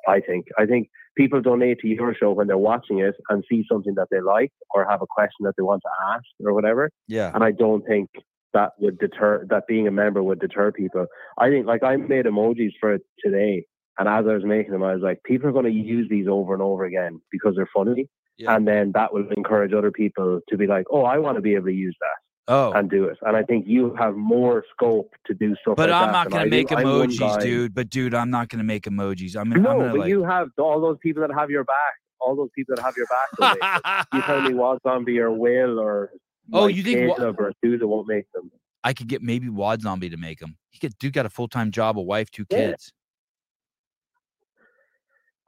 I 0.07 0.19
think. 0.19 0.45
I 0.59 0.67
think 0.67 0.89
people 1.17 1.41
donate 1.41 1.79
to 1.79 1.87
your 1.87 2.13
show 2.13 2.31
when 2.31 2.45
they're 2.45 2.57
watching 2.57 2.99
it 2.99 3.15
and 3.29 3.43
see 3.49 3.65
something 3.71 3.95
that 3.95 4.07
they 4.11 4.21
like 4.21 4.51
or 4.75 4.85
have 4.87 5.01
a 5.01 5.07
question 5.09 5.41
that 5.41 5.53
they 5.57 5.63
want 5.63 5.81
to 5.81 6.13
ask 6.13 6.25
or 6.45 6.53
whatever. 6.53 6.91
Yeah. 7.07 7.31
And 7.33 7.43
I 7.43 7.51
don't 7.51 7.83
think 7.87 8.09
that 8.55 8.71
would 8.79 8.97
deter, 8.97 9.45
that 9.51 9.67
being 9.67 9.87
a 9.87 9.91
member 9.91 10.23
would 10.23 10.39
deter 10.39 10.71
people. 10.71 11.05
I 11.37 11.49
think, 11.49 11.67
like, 11.67 11.83
I 11.83 11.95
made 11.97 12.25
emojis 12.25 12.71
for 12.79 12.93
it 12.95 13.03
today. 13.23 13.65
And 13.99 14.09
as 14.09 14.25
I 14.27 14.33
was 14.33 14.43
making 14.43 14.71
them, 14.73 14.83
I 14.83 14.93
was 14.93 15.03
like, 15.03 15.21
people 15.23 15.47
are 15.47 15.53
going 15.53 15.65
to 15.65 15.71
use 15.71 16.07
these 16.09 16.27
over 16.27 16.53
and 16.53 16.61
over 16.63 16.83
again 16.85 17.21
because 17.31 17.53
they're 17.55 17.69
funny 17.73 18.09
Yeah. 18.37 18.53
and 18.55 18.67
then 18.67 18.91
that 18.93 19.13
will 19.13 19.27
encourage 19.37 19.71
other 19.73 19.91
people 19.91 20.41
to 20.49 20.57
be 20.57 20.67
like, 20.67 20.85
"Oh, 20.91 21.03
I 21.03 21.17
want 21.19 21.37
to 21.37 21.41
be 21.41 21.53
able 21.55 21.67
to 21.67 21.73
use 21.73 21.95
that 22.01 22.53
Oh, 22.53 22.71
and 22.73 22.89
do 22.89 23.05
it." 23.05 23.17
And 23.21 23.37
I 23.37 23.43
think 23.43 23.65
you 23.67 23.95
have 23.97 24.15
more 24.15 24.65
scope 24.73 25.11
to 25.27 25.33
do 25.33 25.55
stuff. 25.61 25.77
but 25.77 25.89
like 25.89 26.01
I'm 26.07 26.11
not 26.11 26.29
going 26.29 26.43
to 26.43 26.49
make 26.49 26.67
emojis, 26.67 27.39
dude. 27.41 27.73
But 27.73 27.89
dude, 27.89 28.13
I'm 28.13 28.29
not 28.29 28.49
going 28.49 28.59
to 28.59 28.65
make 28.65 28.83
emojis. 28.83 29.37
I'm, 29.39 29.49
gonna- 29.49 29.61
No, 29.61 29.69
I'm 29.71 29.77
going 29.77 29.91
but 29.91 29.99
like. 30.01 30.09
you 30.09 30.23
have 30.25 30.49
all 30.57 30.81
those 30.81 30.97
people 31.01 31.21
that 31.25 31.33
have 31.33 31.49
your 31.49 31.63
back. 31.63 31.93
All 32.19 32.35
those 32.35 32.49
people 32.55 32.75
that 32.75 32.81
have 32.83 32.95
your 32.97 33.07
back. 33.07 33.27
will 33.39 33.47
make 33.71 33.83
them. 33.83 34.05
you 34.13 34.21
tell 34.23 34.41
me 34.41 34.53
what 34.61 34.81
zombie 34.83 35.19
or 35.19 35.31
Will 35.31 35.79
or 35.79 36.09
Oh, 36.53 36.65
Mike 36.67 36.75
you 36.75 36.83
think 36.83 37.09
Wa- 37.09 37.15
Caleb 37.15 37.39
or 37.39 37.53
Souza 37.63 37.87
won't 37.87 38.07
make 38.07 38.31
them? 38.33 38.51
I 38.83 38.93
could 38.93 39.07
get 39.07 39.21
maybe 39.23 39.49
Wad 39.49 39.81
Zombie 39.81 40.09
to 40.09 40.17
make 40.17 40.39
them. 40.39 40.57
He 40.69 40.79
could. 40.79 40.97
Dude 40.99 41.13
got 41.13 41.25
a 41.25 41.29
full 41.29 41.47
time 41.47 41.71
job, 41.71 41.97
a 41.97 42.01
wife, 42.01 42.29
two 42.31 42.45
Yeah. 42.51 42.57
kids. 42.71 42.93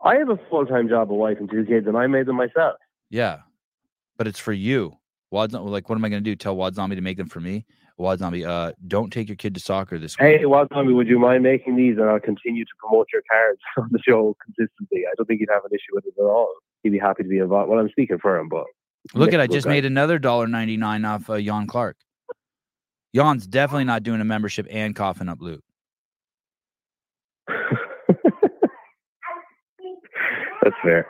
I 0.04 0.16
have 0.18 0.30
a 0.30 0.38
full 0.50 0.66
time 0.66 0.88
job, 0.90 1.12
a 1.12 1.16
wife, 1.16 1.38
and 1.40 1.50
two 1.50 1.66
kids, 1.66 1.88
and 1.88 1.98
I 1.98 2.08
made 2.08 2.26
them 2.28 2.36
myself. 2.36 2.76
Yeah, 3.10 3.40
but 4.18 4.28
it's 4.28 4.40
for 4.40 4.54
you. 4.54 4.98
Wad 5.32 5.52
like, 5.54 5.90
what 5.90 5.96
am 5.96 6.06
I 6.06 6.10
going 6.10 6.24
to 6.24 6.30
do? 6.30 6.36
Tell 6.36 6.56
Wad 6.56 6.76
Zombie 6.76 6.96
to 6.96 7.02
make 7.02 7.18
them 7.18 7.28
for 7.28 7.40
me? 7.42 7.66
Wad 7.98 8.20
Zombie, 8.20 8.46
uh, 8.46 8.74
don't 8.88 9.12
take 9.12 9.28
your 9.28 9.36
kid 9.36 9.56
to 9.56 9.60
soccer 9.60 9.98
this 9.98 10.18
week. 10.20 10.40
Hey, 10.40 10.46
what 10.46 10.70
zombie? 10.72 10.94
Would 10.94 11.08
you 11.08 11.18
mind 11.18 11.42
making 11.44 11.76
these, 11.76 11.98
and 11.98 12.08
I'll 12.08 12.20
continue 12.20 12.64
to 12.64 12.72
promote 12.80 13.08
your 13.12 13.24
cards 13.30 13.60
on 13.78 13.90
the 13.92 14.00
show 14.08 14.36
consistently. 14.46 15.02
I 15.08 15.14
don't 15.18 15.26
think 15.26 15.40
he'd 15.40 15.50
have 15.52 15.66
an 15.66 15.72
issue 15.74 15.94
with 15.94 16.06
it 16.06 16.14
at 16.18 16.24
all. 16.24 16.54
He'd 16.84 16.92
be 16.92 17.00
happy 17.00 17.24
to 17.24 17.30
be 17.30 17.40
involved. 17.40 17.70
Well, 17.70 17.80
I'm 17.80 17.90
speaking 17.90 18.20
for 18.20 18.38
him, 18.38 18.50
but 18.50 18.66
Look 19.14 19.34
at 19.34 19.40
I 19.40 19.48
just 19.48 19.68
made 19.68 19.86
another 19.86 20.20
dollar 20.20 20.48
ninety 20.48 20.78
nine 20.78 21.06
off 21.06 21.30
uh, 21.30 21.40
Jan 21.40 21.68
Clark. 21.68 21.98
Jan's 23.16 23.48
definitely 23.48 23.86
not 23.86 24.04
doing 24.04 24.22
a 24.22 24.26
membership 24.26 24.68
and 24.70 24.96
coughing 24.96 25.30
up 25.30 25.40
loot. 25.42 25.64
That's 30.64 30.76
fair. 30.84 31.08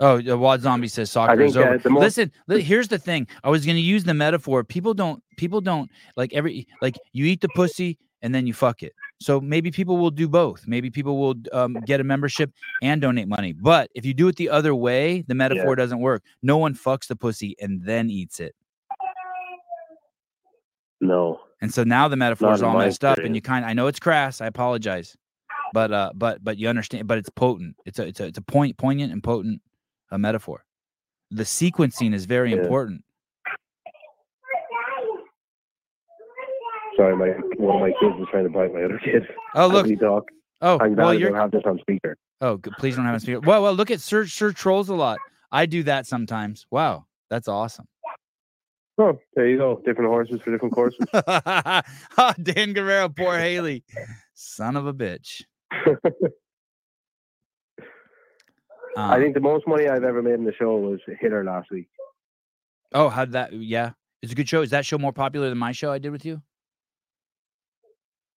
Oh, 0.00 0.20
uh, 0.28 0.36
Wad 0.36 0.60
Zombie 0.60 0.88
says 0.88 1.10
soccer 1.10 1.40
is 1.40 1.54
think, 1.54 1.64
uh, 1.64 1.68
over. 1.68 1.78
the 1.78 1.90
most- 1.90 2.02
Listen, 2.02 2.32
li- 2.48 2.60
here's 2.60 2.88
the 2.88 2.98
thing. 2.98 3.26
I 3.44 3.50
was 3.50 3.64
going 3.64 3.76
to 3.76 3.82
use 3.82 4.04
the 4.04 4.14
metaphor. 4.14 4.64
People 4.64 4.94
don't. 4.94 5.22
People 5.36 5.60
don't 5.60 5.88
like 6.16 6.32
every 6.34 6.66
like 6.80 6.96
you 7.12 7.24
eat 7.26 7.40
the 7.40 7.48
pussy 7.54 7.98
and 8.20 8.34
then 8.34 8.46
you 8.46 8.52
fuck 8.54 8.82
it. 8.82 8.92
So 9.22 9.40
maybe 9.40 9.70
people 9.70 9.96
will 9.98 10.10
do 10.10 10.28
both. 10.28 10.66
Maybe 10.66 10.90
people 10.90 11.18
will 11.18 11.34
um, 11.52 11.74
get 11.86 12.00
a 12.00 12.04
membership 12.04 12.52
and 12.82 13.00
donate 13.00 13.28
money. 13.28 13.52
But 13.52 13.90
if 13.94 14.04
you 14.04 14.14
do 14.14 14.28
it 14.28 14.36
the 14.36 14.50
other 14.50 14.74
way, 14.74 15.22
the 15.28 15.34
metaphor 15.34 15.76
doesn't 15.76 16.00
work. 16.00 16.22
No 16.42 16.58
one 16.58 16.74
fucks 16.74 17.06
the 17.06 17.16
pussy 17.16 17.54
and 17.60 17.82
then 17.84 18.10
eats 18.10 18.40
it. 18.40 18.54
No. 21.00 21.40
And 21.60 21.72
so 21.72 21.84
now 21.84 22.08
the 22.08 22.16
metaphor 22.16 22.52
is 22.52 22.62
all 22.62 22.76
messed 22.78 23.04
up, 23.04 23.18
and 23.18 23.34
you 23.34 23.42
kind. 23.42 23.64
I 23.64 23.72
know 23.72 23.86
it's 23.86 24.00
crass. 24.00 24.40
I 24.40 24.46
apologize, 24.46 25.16
but 25.72 25.92
uh, 25.92 26.10
but 26.14 26.42
but 26.42 26.58
you 26.58 26.68
understand. 26.68 27.06
But 27.06 27.18
it's 27.18 27.30
potent. 27.30 27.76
It's 27.86 27.98
a 27.98 28.06
it's 28.06 28.20
a 28.20 28.26
it's 28.26 28.38
a 28.38 28.42
point 28.42 28.76
poignant 28.78 29.12
and 29.12 29.22
potent 29.22 29.62
a 30.10 30.18
metaphor. 30.18 30.64
The 31.30 31.44
sequencing 31.44 32.14
is 32.14 32.24
very 32.24 32.50
Yeah. 32.50 32.58
important. 32.58 33.04
Sorry, 36.96 37.16
my 37.16 37.28
one 37.56 37.76
of 37.76 37.80
my 37.82 37.92
kids 38.00 38.20
is 38.20 38.26
trying 38.30 38.44
to 38.44 38.50
bite 38.50 38.72
my 38.74 38.82
other 38.82 39.00
kid. 39.04 39.22
Oh 39.54 39.66
look. 39.66 39.86
talk. 39.98 40.24
Oh 40.60 40.78
I'm 40.80 40.94
well, 40.94 41.12
you're. 41.14 41.30
don't 41.30 41.38
have 41.38 41.50
this 41.50 41.62
on 41.64 41.78
speaker. 41.80 42.16
Oh, 42.40 42.56
good. 42.56 42.72
please 42.78 42.96
don't 42.96 43.04
have 43.06 43.14
a 43.14 43.20
speaker. 43.20 43.40
Well, 43.40 43.62
well, 43.62 43.72
look 43.74 43.90
at 43.90 44.00
Sir 44.00 44.26
Sir 44.26 44.52
trolls 44.52 44.88
a 44.88 44.94
lot. 44.94 45.18
I 45.50 45.66
do 45.66 45.82
that 45.84 46.06
sometimes. 46.06 46.66
Wow, 46.70 47.06
that's 47.30 47.48
awesome. 47.48 47.86
Oh, 48.98 49.18
there 49.34 49.48
you 49.48 49.56
go. 49.58 49.80
Different 49.86 50.10
horses 50.10 50.40
for 50.44 50.50
different 50.50 50.74
courses. 50.74 51.04
oh, 51.14 52.32
Dan 52.42 52.72
Guerrero, 52.74 53.08
poor 53.08 53.38
Haley, 53.38 53.84
son 54.34 54.76
of 54.76 54.86
a 54.86 54.92
bitch. 54.92 55.42
I 58.94 59.14
Um, 59.16 59.22
think 59.22 59.32
the 59.34 59.40
most 59.40 59.66
money 59.66 59.88
I've 59.88 60.04
ever 60.04 60.20
made 60.20 60.34
in 60.34 60.44
the 60.44 60.52
show 60.52 60.76
was 60.76 61.00
Hiller 61.18 61.42
last 61.44 61.70
week. 61.70 61.88
Oh, 62.92 63.08
how 63.08 63.24
that? 63.24 63.54
Yeah, 63.54 63.92
it's 64.20 64.32
a 64.32 64.34
good 64.34 64.48
show. 64.48 64.60
Is 64.60 64.70
that 64.70 64.84
show 64.84 64.98
more 64.98 65.14
popular 65.14 65.48
than 65.48 65.56
my 65.56 65.72
show 65.72 65.90
I 65.90 65.98
did 65.98 66.10
with 66.12 66.26
you? 66.26 66.42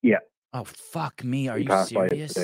Yeah. 0.06 0.18
Oh 0.54 0.64
fuck 0.66 1.24
me! 1.24 1.48
Are 1.48 1.58
you 1.58 1.68
by 1.68 1.82
it 1.82 1.88
serious? 1.88 2.38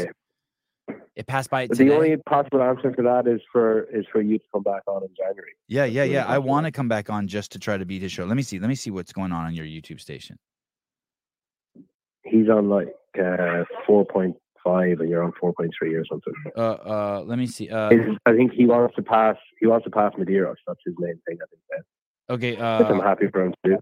It 1.16 1.28
passed 1.28 1.50
by 1.50 1.64
it 1.64 1.72
today. 1.72 1.90
the 1.90 1.96
only 1.96 2.18
possible 2.18 2.62
answer 2.64 2.92
for 2.94 3.04
that 3.04 3.28
is 3.28 3.40
for 3.52 3.84
is 3.84 4.06
for 4.12 4.22
you 4.22 4.38
to 4.40 4.44
come 4.54 4.64
back 4.64 4.82
on 4.88 5.04
in 5.04 5.10
January. 5.16 5.52
yeah, 5.68 5.86
yeah, 5.86 6.04
yeah. 6.04 6.26
I 6.26 6.40
want 6.40 6.66
to 6.66 6.72
come 6.72 6.88
back 6.88 7.10
on 7.10 7.28
just 7.28 7.52
to 7.52 7.60
try 7.60 7.78
to 7.78 7.86
beat 7.86 8.02
his 8.02 8.12
show. 8.12 8.26
Let 8.26 8.36
me 8.36 8.42
see. 8.44 8.60
Let 8.60 8.68
me 8.70 8.76
see 8.76 8.90
what's 8.92 9.14
going 9.14 9.32
on 9.32 9.46
on 9.46 9.54
your 9.54 9.66
YouTube 9.66 10.00
station. 10.02 10.38
He's 12.24 12.50
on 12.50 12.70
like 12.70 12.94
uh, 13.22 13.64
four 13.86 14.06
point 14.06 14.36
five 14.64 15.00
and 15.00 15.10
you're 15.10 15.24
on 15.24 15.34
four 15.40 15.54
point 15.54 15.72
three 15.78 15.94
or 15.96 16.06
something. 16.06 16.34
Uh, 16.58 16.62
uh, 16.62 17.24
let 17.26 17.38
me 17.38 17.46
see. 17.48 17.70
Uh, 17.70 17.92
It's- 17.92 18.18
I 18.26 18.34
think 18.36 18.54
he 18.54 18.66
wants 18.66 18.96
to 18.96 19.04
pass. 19.04 19.38
He 19.60 19.68
wants 19.68 19.84
to 19.86 19.92
pass 19.92 20.14
Medeiros. 20.18 20.56
That's 20.66 20.80
his 20.86 20.96
main 20.98 21.20
thing. 21.28 21.38
I 21.42 21.46
think. 21.50 21.62
Ben. 21.70 21.82
okay. 22.36 22.52
Which 22.54 22.90
I'm 22.90 23.00
Uh, 23.00 23.04
happy 23.04 23.28
for 23.32 23.46
him 23.46 23.54
to 23.64 23.72
do. 23.72 23.78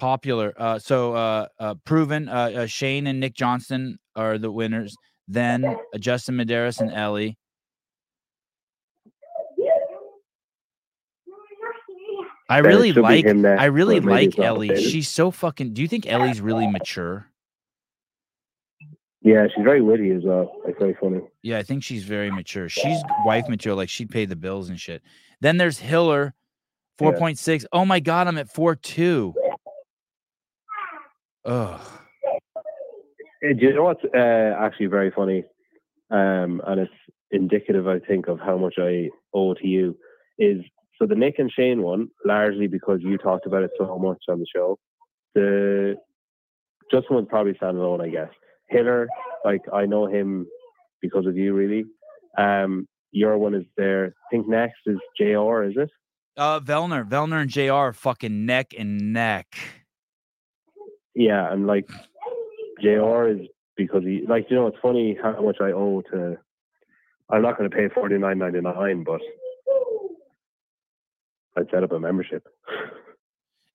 Popular. 0.00 0.52
Uh, 0.56 0.78
so 0.78 1.14
uh, 1.14 1.46
uh, 1.60 1.74
proven. 1.84 2.28
Uh, 2.28 2.32
uh, 2.32 2.66
Shane 2.66 3.06
and 3.06 3.20
Nick 3.20 3.34
Johnson 3.34 3.98
are 4.16 4.38
the 4.38 4.50
winners. 4.50 4.96
Then 5.28 5.64
uh, 5.64 5.76
Justin 5.98 6.36
Medeiros 6.36 6.80
and 6.80 6.90
Ellie. 6.90 7.36
I 12.48 12.58
really 12.58 12.92
like. 12.92 13.24
I 13.26 13.66
really 13.66 14.00
like 14.00 14.36
Ellie. 14.36 14.82
She's 14.82 15.08
so 15.08 15.30
fucking. 15.30 15.72
Do 15.72 15.82
you 15.82 15.88
think 15.88 16.10
Ellie's 16.10 16.40
really 16.40 16.66
mature? 16.66 17.26
Yeah, 19.22 19.46
she's 19.54 19.62
very 19.62 19.82
witty 19.82 20.10
as 20.10 20.22
well. 20.24 20.50
Very 20.78 20.96
funny. 21.00 21.20
Yeah, 21.42 21.58
I 21.58 21.62
think 21.62 21.84
she's 21.84 22.02
very 22.02 22.30
mature. 22.30 22.68
She's 22.68 22.98
wife 23.24 23.48
mature. 23.48 23.74
Like 23.74 23.88
she'd 23.88 24.10
pay 24.10 24.24
the 24.24 24.34
bills 24.34 24.68
and 24.68 24.80
shit. 24.80 25.02
Then 25.40 25.58
there's 25.58 25.78
Hiller, 25.78 26.34
four 26.98 27.16
point 27.16 27.38
six. 27.38 27.64
Oh 27.72 27.84
my 27.84 28.00
god, 28.00 28.26
I'm 28.26 28.38
at 28.38 28.52
four 28.52 28.74
two. 28.74 29.32
Ugh. 31.44 31.80
Uh, 32.56 32.60
Do 33.40 33.66
you 33.66 33.74
know 33.74 33.84
what's 33.84 34.04
uh, 34.14 34.54
actually 34.58 34.86
very 34.86 35.10
funny? 35.10 35.44
Um, 36.10 36.60
and 36.66 36.80
it's 36.80 36.92
indicative, 37.30 37.86
I 37.86 37.98
think, 38.00 38.28
of 38.28 38.38
how 38.40 38.58
much 38.58 38.74
I 38.78 39.10
owe 39.32 39.54
to 39.54 39.66
you. 39.66 39.96
Is 40.38 40.62
so 40.98 41.06
the 41.06 41.14
Nick 41.14 41.38
and 41.38 41.50
Shane 41.50 41.82
one 41.82 42.08
largely 42.24 42.66
because 42.66 43.00
you 43.02 43.16
talked 43.18 43.46
about 43.46 43.62
it 43.62 43.70
so 43.78 43.98
much 43.98 44.18
on 44.28 44.38
the 44.40 44.46
show. 44.54 44.78
The 45.34 45.96
Justin 46.90 47.16
one's 47.16 47.28
probably 47.28 47.54
stand 47.56 47.78
alone, 47.78 48.00
I 48.00 48.08
guess. 48.08 48.30
Hiller, 48.68 49.08
like 49.44 49.62
I 49.72 49.86
know 49.86 50.06
him 50.06 50.46
because 51.00 51.26
of 51.26 51.36
you, 51.36 51.54
really. 51.54 51.84
Um, 52.36 52.86
your 53.12 53.38
one 53.38 53.54
is 53.54 53.64
there. 53.76 54.06
I 54.06 54.28
think 54.30 54.48
next 54.48 54.80
is 54.86 54.98
Jr. 55.16 55.64
Is 55.64 55.74
it? 55.76 55.90
Uh, 56.36 56.60
Vellner, 56.60 57.08
Vellner 57.08 57.42
and 57.42 57.50
Jr. 57.50 57.92
fucking 57.98 58.46
neck 58.46 58.72
and 58.78 59.12
neck. 59.12 59.56
Yeah, 61.14 61.52
and 61.52 61.66
like 61.66 61.88
Jr. 62.80 63.28
is 63.28 63.48
because 63.76 64.02
he 64.04 64.22
like 64.28 64.46
you 64.50 64.56
know 64.56 64.66
it's 64.66 64.78
funny 64.80 65.18
how 65.20 65.40
much 65.42 65.56
I 65.60 65.72
owe 65.72 66.02
to. 66.12 66.38
I'm 67.28 67.42
not 67.42 67.56
going 67.58 67.70
to 67.70 67.76
pay 67.76 67.88
forty 67.92 68.18
nine 68.18 68.38
ninety 68.38 68.60
nine, 68.60 69.04
but 69.04 69.20
I'd 71.56 71.70
set 71.70 71.84
up 71.84 71.92
a 71.92 72.00
membership. 72.00 72.46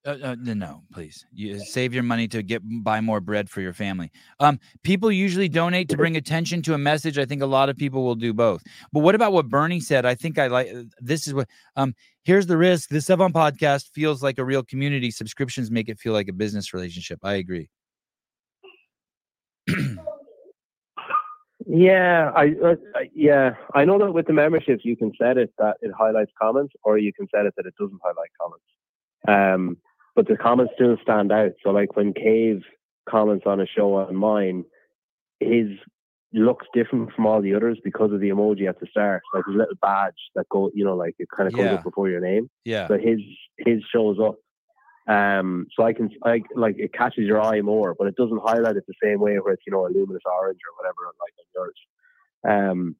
Uh, 0.05 0.17
uh, 0.21 0.35
no, 0.39 0.53
no, 0.53 0.83
please. 0.93 1.25
You 1.33 1.59
save 1.59 1.91
your 1.91 2.03
money 2.03 2.27
to 2.27 2.43
get 2.43 2.61
buy 2.83 3.01
more 3.01 3.19
bread 3.19 3.49
for 3.49 3.61
your 3.61 3.73
family. 3.73 4.11
Um, 4.39 4.59
people 4.83 5.11
usually 5.11 5.49
donate 5.49 5.89
to 5.89 5.97
bring 5.97 6.15
attention 6.15 6.61
to 6.63 6.75
a 6.75 6.77
message. 6.77 7.17
I 7.17 7.25
think 7.25 7.41
a 7.41 7.47
lot 7.47 7.69
of 7.69 7.77
people 7.77 8.03
will 8.03 8.15
do 8.15 8.31
both. 8.31 8.61
But 8.93 8.99
what 8.99 9.15
about 9.15 9.33
what 9.33 9.49
Bernie 9.49 9.79
said? 9.79 10.05
I 10.05 10.13
think 10.13 10.37
I 10.37 10.47
like. 10.47 10.71
This 10.99 11.25
is 11.27 11.33
what. 11.33 11.47
Um, 11.75 11.95
here's 12.23 12.45
the 12.45 12.57
risk. 12.57 12.89
The 12.89 12.97
Sevan 12.97 13.31
podcast 13.31 13.89
feels 13.93 14.21
like 14.21 14.37
a 14.37 14.45
real 14.45 14.61
community. 14.61 15.09
Subscriptions 15.09 15.71
make 15.71 15.89
it 15.89 15.99
feel 15.99 16.13
like 16.13 16.27
a 16.27 16.33
business 16.33 16.71
relationship. 16.71 17.19
I 17.23 17.33
agree. 17.35 17.69
Yeah, 21.67 22.31
I, 22.35 22.53
uh, 22.63 22.75
yeah 23.13 23.55
I 23.73 23.85
know 23.85 23.97
that 23.97 24.11
with 24.11 24.27
the 24.27 24.33
memberships 24.33 24.85
you 24.85 24.95
can 24.95 25.11
set 25.19 25.37
it 25.37 25.51
that 25.57 25.77
it 25.81 25.91
highlights 25.97 26.31
comments, 26.39 26.73
or 26.83 26.99
you 26.99 27.11
can 27.11 27.27
set 27.33 27.47
it 27.47 27.55
that 27.57 27.65
it 27.65 27.73
doesn't 27.79 27.99
highlight 28.03 28.29
comments. 28.39 28.65
Um, 29.27 29.77
but 30.15 30.27
the 30.27 30.37
comments 30.37 30.73
still 30.75 30.97
stand 31.01 31.31
out. 31.31 31.51
So 31.63 31.69
like 31.71 31.95
when 31.95 32.13
Cave 32.13 32.61
comments 33.09 33.43
on 33.45 33.59
a 33.59 33.67
show 33.67 33.95
on 33.95 34.15
mine, 34.15 34.63
his 35.39 35.67
looks 36.33 36.67
different 36.73 37.11
from 37.13 37.25
all 37.25 37.41
the 37.41 37.53
others 37.55 37.77
because 37.83 38.11
of 38.11 38.19
the 38.19 38.29
emoji 38.29 38.67
at 38.67 38.79
the 38.79 38.87
start, 38.87 39.21
like 39.33 39.45
his 39.45 39.55
little 39.55 39.75
badge 39.81 40.13
that 40.35 40.47
go, 40.49 40.69
you 40.73 40.83
know, 40.83 40.95
like 40.95 41.15
it 41.19 41.27
kind 41.35 41.47
of 41.47 41.53
comes 41.53 41.65
Yeah. 41.65 41.73
up 41.75 41.83
before 41.83 42.09
your 42.09 42.19
name. 42.21 42.49
Yeah. 42.65 42.87
So 42.87 42.97
his 42.97 43.19
his 43.57 43.81
shows 43.93 44.17
up. 44.19 44.35
Um, 45.07 45.67
so 45.75 45.83
I 45.83 45.93
can 45.93 46.09
I 46.23 46.41
like 46.55 46.75
it 46.79 46.91
catches 46.93 47.25
your 47.25 47.39
eye 47.41 47.61
more, 47.61 47.93
but 47.97 48.07
it 48.07 48.15
doesn't 48.15 48.41
highlight 48.43 48.75
it 48.75 48.85
the 48.87 48.93
same 49.03 49.19
way 49.19 49.37
where 49.39 49.53
it's 49.53 49.63
you 49.67 49.71
know 49.71 49.85
a 49.85 49.89
luminous 49.89 50.23
orange 50.25 50.59
or 50.67 50.75
whatever 50.77 51.13
like 51.21 51.33
on 51.39 51.45
yours. 51.55 51.77
Um, 52.47 52.95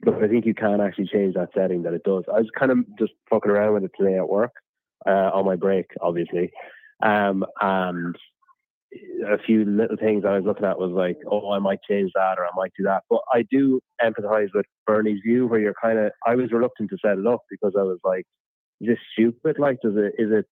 but 0.00 0.22
I 0.22 0.28
think 0.28 0.46
you 0.46 0.54
can 0.54 0.80
actually 0.80 1.08
change 1.08 1.34
that 1.34 1.48
setting 1.56 1.82
that 1.82 1.94
it 1.94 2.04
does. 2.04 2.24
I 2.28 2.38
was 2.38 2.50
kind 2.56 2.70
of 2.70 2.78
just 2.98 3.12
fucking 3.30 3.50
around 3.50 3.74
with 3.74 3.84
it 3.84 3.90
today 3.98 4.16
at 4.16 4.28
work, 4.28 4.52
uh, 5.06 5.30
on 5.34 5.44
my 5.44 5.56
break, 5.56 5.86
obviously, 6.00 6.50
um, 7.02 7.44
and 7.60 8.16
a 9.26 9.38
few 9.38 9.64
little 9.64 9.96
things 9.96 10.24
I 10.24 10.36
was 10.36 10.44
looking 10.44 10.64
at 10.64 10.78
was 10.78 10.92
like, 10.92 11.18
oh, 11.30 11.52
I 11.52 11.58
might 11.58 11.80
change 11.88 12.10
that 12.14 12.38
or 12.38 12.44
I 12.44 12.50
might 12.56 12.72
do 12.76 12.84
that. 12.84 13.04
But 13.10 13.20
I 13.32 13.44
do 13.50 13.80
empathize 14.02 14.48
with 14.54 14.66
Bernie's 14.86 15.20
view 15.24 15.46
where 15.46 15.60
you're 15.60 15.74
kind 15.80 15.98
of. 15.98 16.12
I 16.26 16.34
was 16.34 16.52
reluctant 16.52 16.90
to 16.90 16.98
set 17.04 17.18
it 17.18 17.26
up 17.26 17.42
because 17.50 17.74
I 17.78 17.82
was 17.82 17.98
like, 18.04 18.24
is 18.80 18.88
this 18.88 18.98
stupid? 19.12 19.58
Like, 19.58 19.78
does 19.82 19.94
it 19.96 20.14
is 20.18 20.32
it 20.32 20.46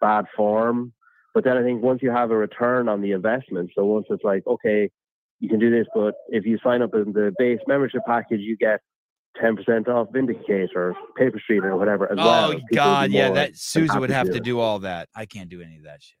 bad 0.00 0.24
form? 0.36 0.92
But 1.34 1.44
then 1.44 1.56
I 1.56 1.62
think 1.62 1.82
once 1.82 2.00
you 2.02 2.10
have 2.10 2.30
a 2.30 2.36
return 2.36 2.88
on 2.88 3.00
the 3.00 3.12
investment, 3.12 3.70
so 3.74 3.84
once 3.84 4.06
it's 4.10 4.24
like, 4.24 4.42
okay, 4.46 4.90
you 5.40 5.48
can 5.48 5.60
do 5.60 5.70
this, 5.70 5.86
but 5.94 6.14
if 6.28 6.44
you 6.44 6.58
sign 6.64 6.82
up 6.82 6.94
in 6.94 7.12
the 7.12 7.32
base 7.38 7.60
membership 7.68 8.02
package, 8.06 8.40
you 8.40 8.56
get 8.56 8.80
ten 9.40 9.56
percent 9.56 9.88
off 9.88 10.08
VNDK8 10.14 10.68
or 10.74 10.94
Paper 11.16 11.38
Street 11.40 11.64
or 11.64 11.76
whatever 11.76 12.10
as 12.10 12.16
well. 12.16 12.50
Oh 12.50 12.54
People 12.54 12.66
God, 12.74 13.10
yeah. 13.10 13.30
That 13.30 13.56
Souza 13.56 13.98
would 13.98 14.10
have 14.10 14.30
to 14.30 14.40
do 14.40 14.58
all 14.60 14.80
that. 14.80 15.08
I 15.14 15.26
can't 15.26 15.48
do 15.48 15.60
any 15.60 15.76
of 15.76 15.84
that 15.84 16.02
shit. 16.02 16.16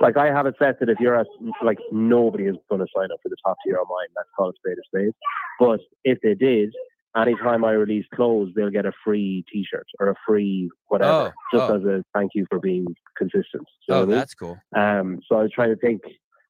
Like 0.00 0.16
I 0.16 0.26
have 0.26 0.46
it 0.46 0.54
set 0.58 0.80
that 0.80 0.88
if 0.88 0.98
you're 0.98 1.18
at 1.18 1.26
like 1.62 1.78
nobody 1.92 2.44
is 2.44 2.56
going 2.70 2.80
to 2.80 2.86
sign 2.96 3.08
up 3.12 3.18
for 3.22 3.28
the 3.28 3.36
top 3.44 3.56
tier 3.64 3.76
on 3.78 3.86
mine. 3.88 4.08
That's 4.16 4.28
called 4.36 4.54
a 4.54 4.56
spade 4.58 4.78
a 4.78 4.82
spade. 4.86 5.12
But 5.58 5.80
if 6.04 6.18
they 6.22 6.34
did, 6.34 6.72
anytime 7.16 7.64
I 7.64 7.72
release 7.72 8.06
clothes, 8.14 8.50
they'll 8.56 8.70
get 8.70 8.86
a 8.86 8.92
free 9.04 9.44
T-shirt 9.52 9.86
or 9.98 10.08
a 10.10 10.14
free 10.26 10.70
whatever, 10.88 11.32
Oh, 11.52 11.56
just 11.58 11.70
oh. 11.70 11.76
as 11.76 11.84
a 11.84 12.04
thank 12.14 12.30
you 12.34 12.46
for 12.48 12.58
being 12.58 12.86
consistent. 13.16 13.66
You 13.88 13.94
Oh, 13.94 13.98
what 13.98 14.02
I 14.02 14.06
mean? 14.06 14.16
that's 14.16 14.34
cool. 14.34 14.58
Um, 14.74 15.20
so 15.28 15.36
I 15.38 15.42
was 15.42 15.52
trying 15.54 15.70
to 15.70 15.76
think. 15.76 16.00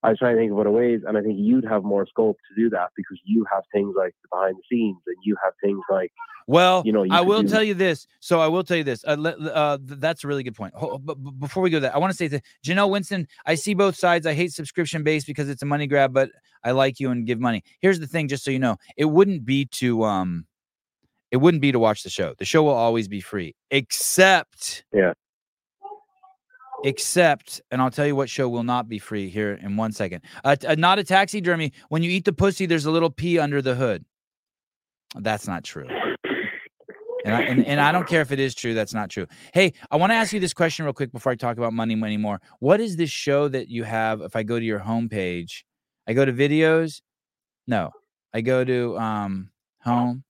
I 0.03 0.11
was 0.11 0.19
trying 0.19 0.37
to 0.37 0.41
think 0.41 0.53
of 0.53 0.59
other 0.59 0.71
ways, 0.71 1.01
and 1.07 1.19
I 1.19 1.21
think 1.21 1.39
you'd 1.39 1.65
have 1.67 1.85
more 1.85 2.07
scope 2.07 2.39
to 2.49 2.63
do 2.63 2.71
that 2.71 2.89
because 2.97 3.19
you 3.25 3.45
have 3.53 3.65
things 3.73 3.95
like 3.97 4.15
the 4.23 4.29
behind 4.31 4.57
the 4.57 4.63
scenes, 4.71 4.97
and 5.07 5.17
you 5.23 5.37
have 5.45 5.53
things 5.63 5.81
like 5.91 6.11
Well, 6.47 6.83
you 6.87 6.93
know. 6.93 7.03
You 7.03 7.13
I 7.13 7.21
will 7.21 7.43
do- 7.43 7.49
tell 7.49 7.63
you 7.63 7.75
this. 7.75 8.07
So 8.21 8.41
I 8.41 8.47
will 8.47 8.65
tell 8.65 8.79
you 8.79 8.85
this. 8.85 9.05
Uh, 9.05 9.13
uh, 9.13 9.79
that's 9.83 10.25
a 10.25 10.27
really 10.29 10.43
good 10.43 10.55
point. 10.55 10.73
But 11.03 11.15
before 11.39 11.63
we 11.63 11.69
go 11.69 11.81
there, 11.81 11.95
I 11.95 11.99
want 11.99 12.13
to 12.13 12.17
say 12.17 12.29
that 12.29 12.43
Janelle 12.65 12.91
Winston. 12.91 13.29
I 13.45 13.57
see 13.57 13.75
both 13.75 13.97
sides. 13.97 14.27
I 14.27 14.33
hate 14.33 14.53
subscription 14.53 15.03
based 15.03 15.27
because 15.27 15.49
it's 15.51 15.63
a 15.63 15.67
money 15.67 15.87
grab, 15.87 16.15
but 16.15 16.31
I 16.65 16.71
like 16.71 16.99
you 16.99 17.11
and 17.11 17.27
give 17.27 17.39
money. 17.39 17.63
Here's 17.81 18.01
the 18.01 18.07
thing, 18.07 18.29
just 18.29 18.45
so 18.45 18.51
you 18.51 18.59
know, 18.59 18.77
it 18.97 19.07
wouldn't 19.07 19.45
be 19.45 19.67
to 19.67 20.05
um, 20.05 20.47
it 21.31 21.37
wouldn't 21.37 21.61
be 21.61 21.73
to 21.73 21.79
watch 21.79 22.03
the 22.05 22.11
show. 22.11 22.35
The 22.39 22.45
show 22.47 22.63
will 22.63 22.71
always 22.71 23.07
be 23.07 23.21
free, 23.21 23.55
except 23.71 24.85
Yeah. 24.95 25.13
Except, 26.83 27.61
and 27.71 27.83
I'll 27.83 27.91
tell 27.91 28.07
you 28.07 28.17
what 28.17 28.31
show 28.31 28.49
will 28.49 28.63
not 28.63 28.89
be 28.89 28.99
free 28.99 29.29
here 29.29 29.53
in 29.63 29.77
one 29.77 29.93
second. 29.93 30.23
Uh, 30.45 30.57
t- 30.57 30.75
not 30.77 30.99
a 30.99 31.05
taxidermy. 31.05 31.73
When 31.91 32.03
you 32.03 32.11
eat 32.11 32.25
the 32.25 32.33
pussy, 32.33 32.67
there's 32.67 32.87
a 32.87 32.91
little 32.91 33.11
pee 33.11 33.39
under 33.39 33.61
the 33.61 33.75
hood. 33.75 34.05
That's 35.17 35.47
not 35.47 35.65
true. 35.65 35.89
And 37.25 37.35
I, 37.35 37.43
and, 37.43 37.67
and 37.67 37.81
I 37.81 37.93
don't 37.93 38.09
care 38.09 38.23
if 38.23 38.33
it 38.33 38.41
is 38.41 38.55
true. 38.55 38.73
That's 38.73 38.95
not 38.95 39.11
true. 39.11 39.27
Hey, 39.53 39.75
I 39.91 39.97
want 39.97 40.11
to 40.11 40.15
ask 40.15 40.33
you 40.33 40.41
this 40.41 40.55
question 40.55 40.87
real 40.87 40.95
quick 40.95 41.13
before 41.13 41.33
I 41.33 41.35
talk 41.35 41.59
about 41.59 41.75
money 41.75 41.95
anymore. 41.95 42.41
What 42.61 42.81
is 42.81 42.97
this 42.97 43.11
show 43.11 43.49
that 43.49 43.69
you 43.69 43.85
have? 43.85 44.23
If 44.23 44.37
I 44.37 44.43
go 44.43 44.59
to 44.59 44.65
your 44.65 44.81
homepage, 44.81 45.65
I 46.09 46.15
go 46.15 46.25
to 46.25 46.33
videos. 46.33 47.03
No, 47.67 47.91
I 48.33 48.41
go 48.41 48.65
to 48.65 48.99
um 48.99 49.51
home. 49.83 50.25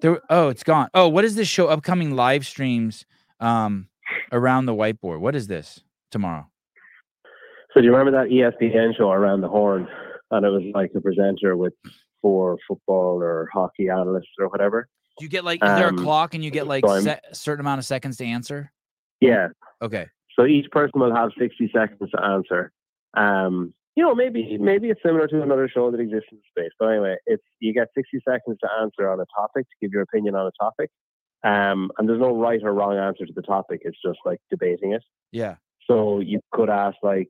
There. 0.00 0.20
Oh, 0.30 0.48
it's 0.48 0.64
gone. 0.64 0.88
Oh, 0.94 1.08
what 1.08 1.24
is 1.24 1.34
this 1.34 1.48
show? 1.48 1.68
Upcoming 1.68 2.16
live 2.16 2.46
streams 2.46 3.04
um 3.40 3.88
around 4.32 4.66
the 4.66 4.74
whiteboard. 4.74 5.20
What 5.20 5.34
is 5.34 5.46
this 5.46 5.80
tomorrow? 6.10 6.48
So 7.74 7.80
do 7.80 7.86
you 7.86 7.94
remember 7.94 8.22
that 8.22 8.30
ESPN 8.30 8.96
show 8.96 9.10
around 9.10 9.40
the 9.40 9.48
horn? 9.48 9.88
And 10.30 10.46
it 10.46 10.50
was 10.50 10.62
like 10.74 10.92
a 10.94 11.00
presenter 11.00 11.56
with 11.56 11.74
four 12.20 12.58
football 12.68 13.22
or 13.22 13.48
hockey 13.52 13.88
analysts 13.88 14.30
or 14.38 14.48
whatever. 14.48 14.88
Do 15.18 15.24
you 15.24 15.30
get 15.30 15.44
like 15.44 15.62
is 15.62 15.68
there 15.76 15.86
a 15.86 15.90
Um, 15.90 15.98
clock 15.98 16.34
and 16.34 16.42
you 16.42 16.50
get 16.50 16.66
like 16.66 16.84
a 16.84 17.18
certain 17.32 17.60
amount 17.60 17.78
of 17.80 17.84
seconds 17.84 18.16
to 18.18 18.24
answer? 18.24 18.72
Yeah. 19.20 19.48
Okay. 19.82 20.06
So 20.38 20.46
each 20.46 20.70
person 20.70 21.00
will 21.00 21.14
have 21.14 21.30
sixty 21.38 21.70
seconds 21.74 22.10
to 22.10 22.24
answer. 22.24 22.72
Um, 23.14 23.74
you 23.94 24.02
know, 24.02 24.14
maybe 24.14 24.56
maybe 24.58 24.88
it's 24.88 25.02
similar 25.04 25.28
to 25.28 25.42
another 25.42 25.68
show 25.68 25.90
that 25.90 26.00
exists 26.00 26.28
in 26.32 26.38
space. 26.48 26.70
But 26.78 26.86
anyway, 26.86 27.16
it's 27.26 27.42
you 27.60 27.74
get 27.74 27.88
sixty 27.94 28.20
seconds 28.26 28.56
to 28.62 28.68
answer 28.80 29.10
on 29.10 29.20
a 29.20 29.26
topic, 29.36 29.66
to 29.66 29.74
give 29.82 29.92
your 29.92 30.02
opinion 30.02 30.34
on 30.34 30.46
a 30.46 30.52
topic. 30.58 30.90
Um, 31.44 31.90
and 31.98 32.08
there's 32.08 32.20
no 32.20 32.36
right 32.36 32.60
or 32.62 32.72
wrong 32.72 32.96
answer 32.96 33.26
to 33.26 33.32
the 33.34 33.42
topic. 33.42 33.80
It's 33.84 33.98
just 34.04 34.18
like 34.24 34.38
debating 34.50 34.92
it. 34.92 35.02
Yeah. 35.32 35.56
So 35.90 36.20
you 36.20 36.40
could 36.52 36.70
ask 36.70 36.96
like, 37.02 37.28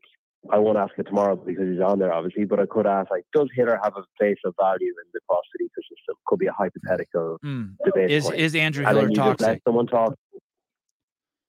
I 0.52 0.58
won't 0.58 0.76
ask 0.76 0.92
it 0.98 1.04
tomorrow 1.04 1.36
because 1.36 1.68
he's 1.68 1.80
on 1.80 1.98
there, 2.00 2.12
obviously, 2.12 2.44
but 2.44 2.58
I 2.60 2.66
could 2.66 2.86
ask 2.86 3.10
like, 3.10 3.24
does 3.32 3.48
Hiller 3.54 3.78
have 3.82 3.94
a 3.96 4.02
place 4.18 4.38
of 4.44 4.54
value 4.60 4.88
in 4.88 5.08
the 5.14 5.20
CrossFit 5.30 5.64
ecosystem? 5.66 6.14
Could 6.26 6.40
be 6.40 6.46
a 6.46 6.52
hypothetical 6.52 7.38
Mm. 7.44 7.76
debate. 7.84 8.10
Is 8.10 8.24
point. 8.24 8.38
is 8.40 8.54
Andrew 8.56 8.84
and 8.84 8.96
Hiller 8.96 9.08
you 9.08 9.14
just 9.16 9.40
let 9.40 9.60
someone 9.64 9.86
talk. 9.86 10.14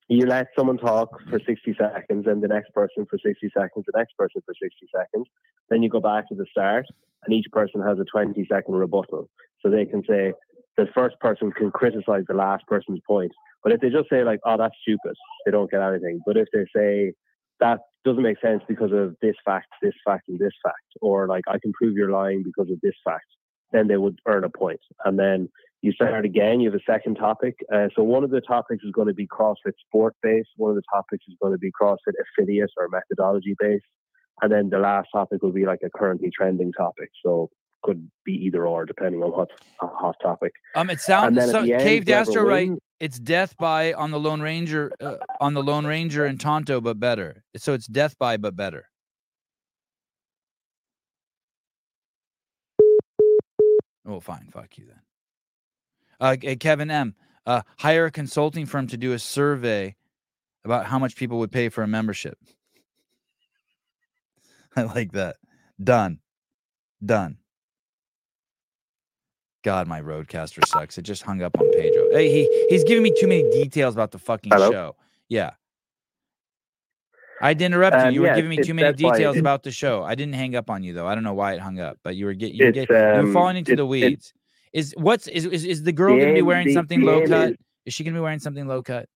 you 0.09 0.25
let 0.27 0.47
someone 0.57 0.77
talk 0.77 1.09
for 1.29 1.39
60 1.39 1.75
seconds 1.79 2.27
and 2.27 2.43
the 2.43 2.47
next 2.47 2.71
person 2.73 3.05
for 3.09 3.17
60 3.17 3.49
seconds, 3.57 3.85
the 3.91 3.97
next 3.97 4.15
person 4.17 4.41
for 4.45 4.53
60 4.61 4.87
seconds. 4.95 5.27
Then 5.69 5.81
you 5.81 5.89
go 5.89 5.99
back 5.99 6.27
to 6.29 6.35
the 6.35 6.45
start 6.51 6.85
and 7.25 7.33
each 7.33 7.47
person 7.51 7.81
has 7.81 7.97
a 7.99 8.05
20 8.05 8.45
second 8.51 8.75
rebuttal. 8.75 9.29
So 9.61 9.69
they 9.71 9.85
can 9.85 10.03
say, 10.07 10.33
the 10.77 10.87
first 10.93 11.19
person 11.19 11.51
can 11.51 11.71
criticize 11.71 12.23
the 12.27 12.33
last 12.33 12.65
person's 12.67 12.99
point. 13.07 13.31
But 13.63 13.73
if 13.73 13.81
they 13.81 13.89
just 13.89 14.09
say 14.09 14.23
like, 14.23 14.39
oh, 14.45 14.57
that's 14.57 14.75
stupid, 14.81 15.15
they 15.45 15.51
don't 15.51 15.71
get 15.71 15.81
anything. 15.81 16.21
But 16.25 16.37
if 16.37 16.47
they 16.53 16.65
say, 16.75 17.13
that 17.59 17.79
doesn't 18.03 18.23
make 18.23 18.39
sense 18.41 18.61
because 18.67 18.91
of 18.91 19.15
this 19.21 19.35
fact, 19.45 19.67
this 19.81 19.93
fact, 20.05 20.27
and 20.27 20.39
this 20.39 20.53
fact, 20.63 20.75
or 21.01 21.27
like, 21.27 21.43
I 21.47 21.57
can 21.61 21.71
prove 21.73 21.95
you're 21.95 22.11
lying 22.11 22.43
because 22.43 22.71
of 22.71 22.79
this 22.81 22.95
fact, 23.05 23.25
then 23.71 23.87
they 23.87 23.97
would 23.97 24.19
earn 24.27 24.43
a 24.43 24.49
point. 24.49 24.81
And 25.05 25.17
then 25.17 25.49
you 25.81 25.91
start 25.91 26.25
again, 26.25 26.59
you 26.59 26.71
have 26.71 26.79
a 26.79 26.91
second 26.91 27.15
topic. 27.15 27.55
Uh, 27.73 27.87
so 27.95 28.03
one 28.03 28.23
of 28.23 28.31
the 28.31 28.41
topics 28.41 28.83
is 28.83 28.91
going 28.91 29.07
to 29.07 29.13
be 29.13 29.27
CrossFit 29.27 29.73
sport 29.87 30.15
based. 30.23 30.49
One 30.57 30.71
of 30.71 30.75
the 30.75 30.83
topics 30.93 31.25
is 31.27 31.35
going 31.41 31.53
to 31.53 31.59
be 31.59 31.71
CrossFit 31.79 32.13
affiliate 32.21 32.71
or 32.77 32.89
methodology 32.89 33.55
based. 33.59 33.85
And 34.41 34.51
then 34.51 34.69
the 34.69 34.79
last 34.79 35.09
topic 35.13 35.43
will 35.43 35.51
be 35.51 35.65
like 35.65 35.81
a 35.85 35.89
currently 35.97 36.31
trending 36.35 36.71
topic. 36.73 37.09
So 37.23 37.49
could 37.83 38.09
be 38.23 38.33
either 38.33 38.65
or 38.65 38.85
depending 38.85 39.21
on 39.21 39.31
what 39.31 39.49
hot 39.79 40.15
topic. 40.21 40.53
Um, 40.75 40.89
it 40.89 40.99
sounds 40.99 41.51
so, 41.51 41.63
Cave 41.63 42.05
Dastro 42.05 42.43
right. 42.45 42.71
It's 42.99 43.19
death 43.19 43.55
by 43.57 43.93
on 43.93 44.11
the 44.11 44.19
Lone 44.19 44.41
Ranger 44.41 44.91
uh, 45.01 45.17
on 45.41 45.53
the 45.53 45.61
Lone 45.61 45.85
Ranger 45.85 46.25
and 46.25 46.39
Tonto, 46.39 46.79
but 46.79 46.99
better. 46.99 47.43
So 47.57 47.73
it's 47.73 47.85
death 47.85 48.17
by 48.17 48.37
but 48.37 48.55
better. 48.55 48.89
Oh, 54.05 54.19
fine. 54.19 54.49
Fuck 54.51 54.77
you 54.77 54.85
then. 54.87 54.99
Uh, 56.19 56.55
Kevin 56.59 56.91
M. 56.91 57.15
Uh, 57.45 57.61
hire 57.77 58.05
a 58.05 58.11
consulting 58.11 58.65
firm 58.65 58.87
to 58.87 58.97
do 58.97 59.13
a 59.13 59.19
survey 59.19 59.95
about 60.63 60.85
how 60.85 60.97
much 60.97 61.15
people 61.15 61.39
would 61.39 61.51
pay 61.51 61.69
for 61.69 61.83
a 61.83 61.87
membership. 61.87 62.37
I 64.75 64.83
like 64.83 65.11
that. 65.11 65.37
Done. 65.81 66.19
Done. 67.05 67.37
God, 69.63 69.87
my 69.87 70.01
RODECaster 70.01 70.65
sucks. 70.67 70.97
It 70.97 71.03
just 71.03 71.23
hung 71.23 71.41
up 71.41 71.57
on 71.59 71.71
Pedro. 71.71 72.09
Hey, 72.11 72.29
he 72.29 72.65
he's 72.69 72.83
giving 72.83 73.01
me 73.01 73.13
too 73.17 73.27
many 73.27 73.49
details 73.49 73.95
about 73.95 74.11
the 74.11 74.19
fucking 74.19 74.51
Hello? 74.51 74.71
show. 74.71 74.95
Yeah. 75.29 75.51
I 77.41 77.53
didn't 77.53 77.73
interrupt 77.73 77.95
you. 77.95 78.01
Um, 78.03 78.13
you 78.13 78.21
were 78.21 78.35
giving 78.35 78.49
me 78.49 78.57
too 78.57 78.73
many 78.73 78.93
details 78.93 79.37
about 79.37 79.63
the 79.63 79.71
show. 79.71 80.03
I 80.03 80.15
didn't 80.15 80.35
hang 80.35 80.55
up 80.55 80.69
on 80.69 80.83
you 80.83 80.93
though. 80.93 81.07
I 81.07 81.15
don't 81.15 81.23
know 81.23 81.33
why 81.33 81.53
it 81.53 81.59
hung 81.59 81.79
up, 81.79 81.97
but 82.03 82.15
you 82.15 82.25
were 82.25 82.33
getting 82.33 82.55
you, 82.55 82.71
get, 82.71 82.89
um, 82.91 83.19
you 83.19 83.27
were 83.27 83.33
falling 83.33 83.57
into 83.57 83.75
the 83.75 83.85
weeds. 83.85 84.33
Is 84.71 84.93
what's 84.97 85.27
is 85.27 85.45
is, 85.45 85.65
is 85.65 85.83
the 85.83 85.91
girl 85.91 86.15
going 86.15 86.29
to 86.29 86.33
be 86.33 86.41
wearing 86.41 86.67
the, 86.67 86.73
something 86.73 86.99
the 86.99 87.05
low 87.05 87.27
cut? 87.27 87.51
Is, 87.51 87.57
is 87.85 87.93
she 87.93 88.03
going 88.03 88.13
to 88.13 88.19
be 88.19 88.23
wearing 88.23 88.39
something 88.39 88.67
low 88.67 88.81
cut? 88.81 89.07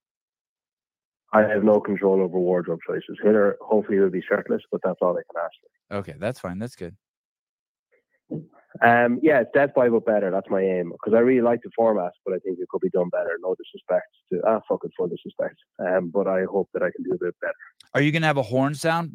I 1.33 1.41
have 1.41 1.63
no 1.63 1.79
control 1.79 2.21
over 2.21 2.39
wardrobe 2.39 2.79
choices. 2.85 3.17
Hiller 3.21 3.57
hopefully 3.61 3.97
it 3.97 4.01
will 4.01 4.09
be 4.09 4.21
shirtless, 4.21 4.61
but 4.71 4.81
that's 4.83 4.99
all 5.01 5.17
I 5.17 5.21
can 5.31 5.43
ask. 5.43 5.99
Okay, 5.99 6.15
that's 6.17 6.39
fine. 6.39 6.59
That's 6.59 6.75
good. 6.75 6.95
Um, 8.81 9.19
yeah, 9.21 9.41
it's 9.41 9.51
Death 9.53 9.73
by 9.75 9.89
but 9.89 10.05
better. 10.05 10.29
That's 10.31 10.49
my 10.49 10.61
aim 10.61 10.91
because 10.91 11.13
I 11.15 11.19
really 11.19 11.41
like 11.41 11.61
the 11.63 11.71
format, 11.75 12.11
but 12.25 12.33
I 12.33 12.39
think 12.39 12.59
it 12.59 12.67
could 12.69 12.81
be 12.81 12.89
done 12.89 13.09
better. 13.09 13.37
No 13.41 13.55
disrespect 13.55 14.07
to 14.31 14.41
ah, 14.47 14.59
fuck 14.67 14.81
it, 14.83 14.91
full 14.97 15.07
disrespect. 15.07 15.55
Um, 15.79 16.11
but 16.13 16.27
I 16.27 16.43
hope 16.43 16.69
that 16.73 16.83
I 16.83 16.89
can 16.95 17.03
do 17.03 17.11
a 17.11 17.25
bit 17.25 17.35
better. 17.41 17.53
Are 17.93 18.01
you 18.01 18.11
gonna 18.11 18.27
have 18.27 18.37
a 18.37 18.43
horn 18.43 18.75
sound? 18.75 19.11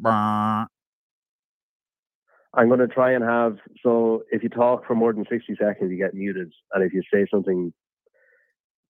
I'm 2.55 2.67
going 2.67 2.79
to 2.79 2.87
try 2.87 3.13
and 3.13 3.23
have 3.23 3.57
so 3.81 4.23
if 4.31 4.43
you 4.43 4.49
talk 4.49 4.85
for 4.85 4.93
more 4.93 5.11
than 5.11 5.25
60 5.27 5.55
seconds, 5.59 5.91
you 5.91 5.97
get 5.97 6.13
muted, 6.13 6.51
and 6.73 6.83
if 6.83 6.93
you 6.93 7.01
say 7.11 7.25
something, 7.31 7.73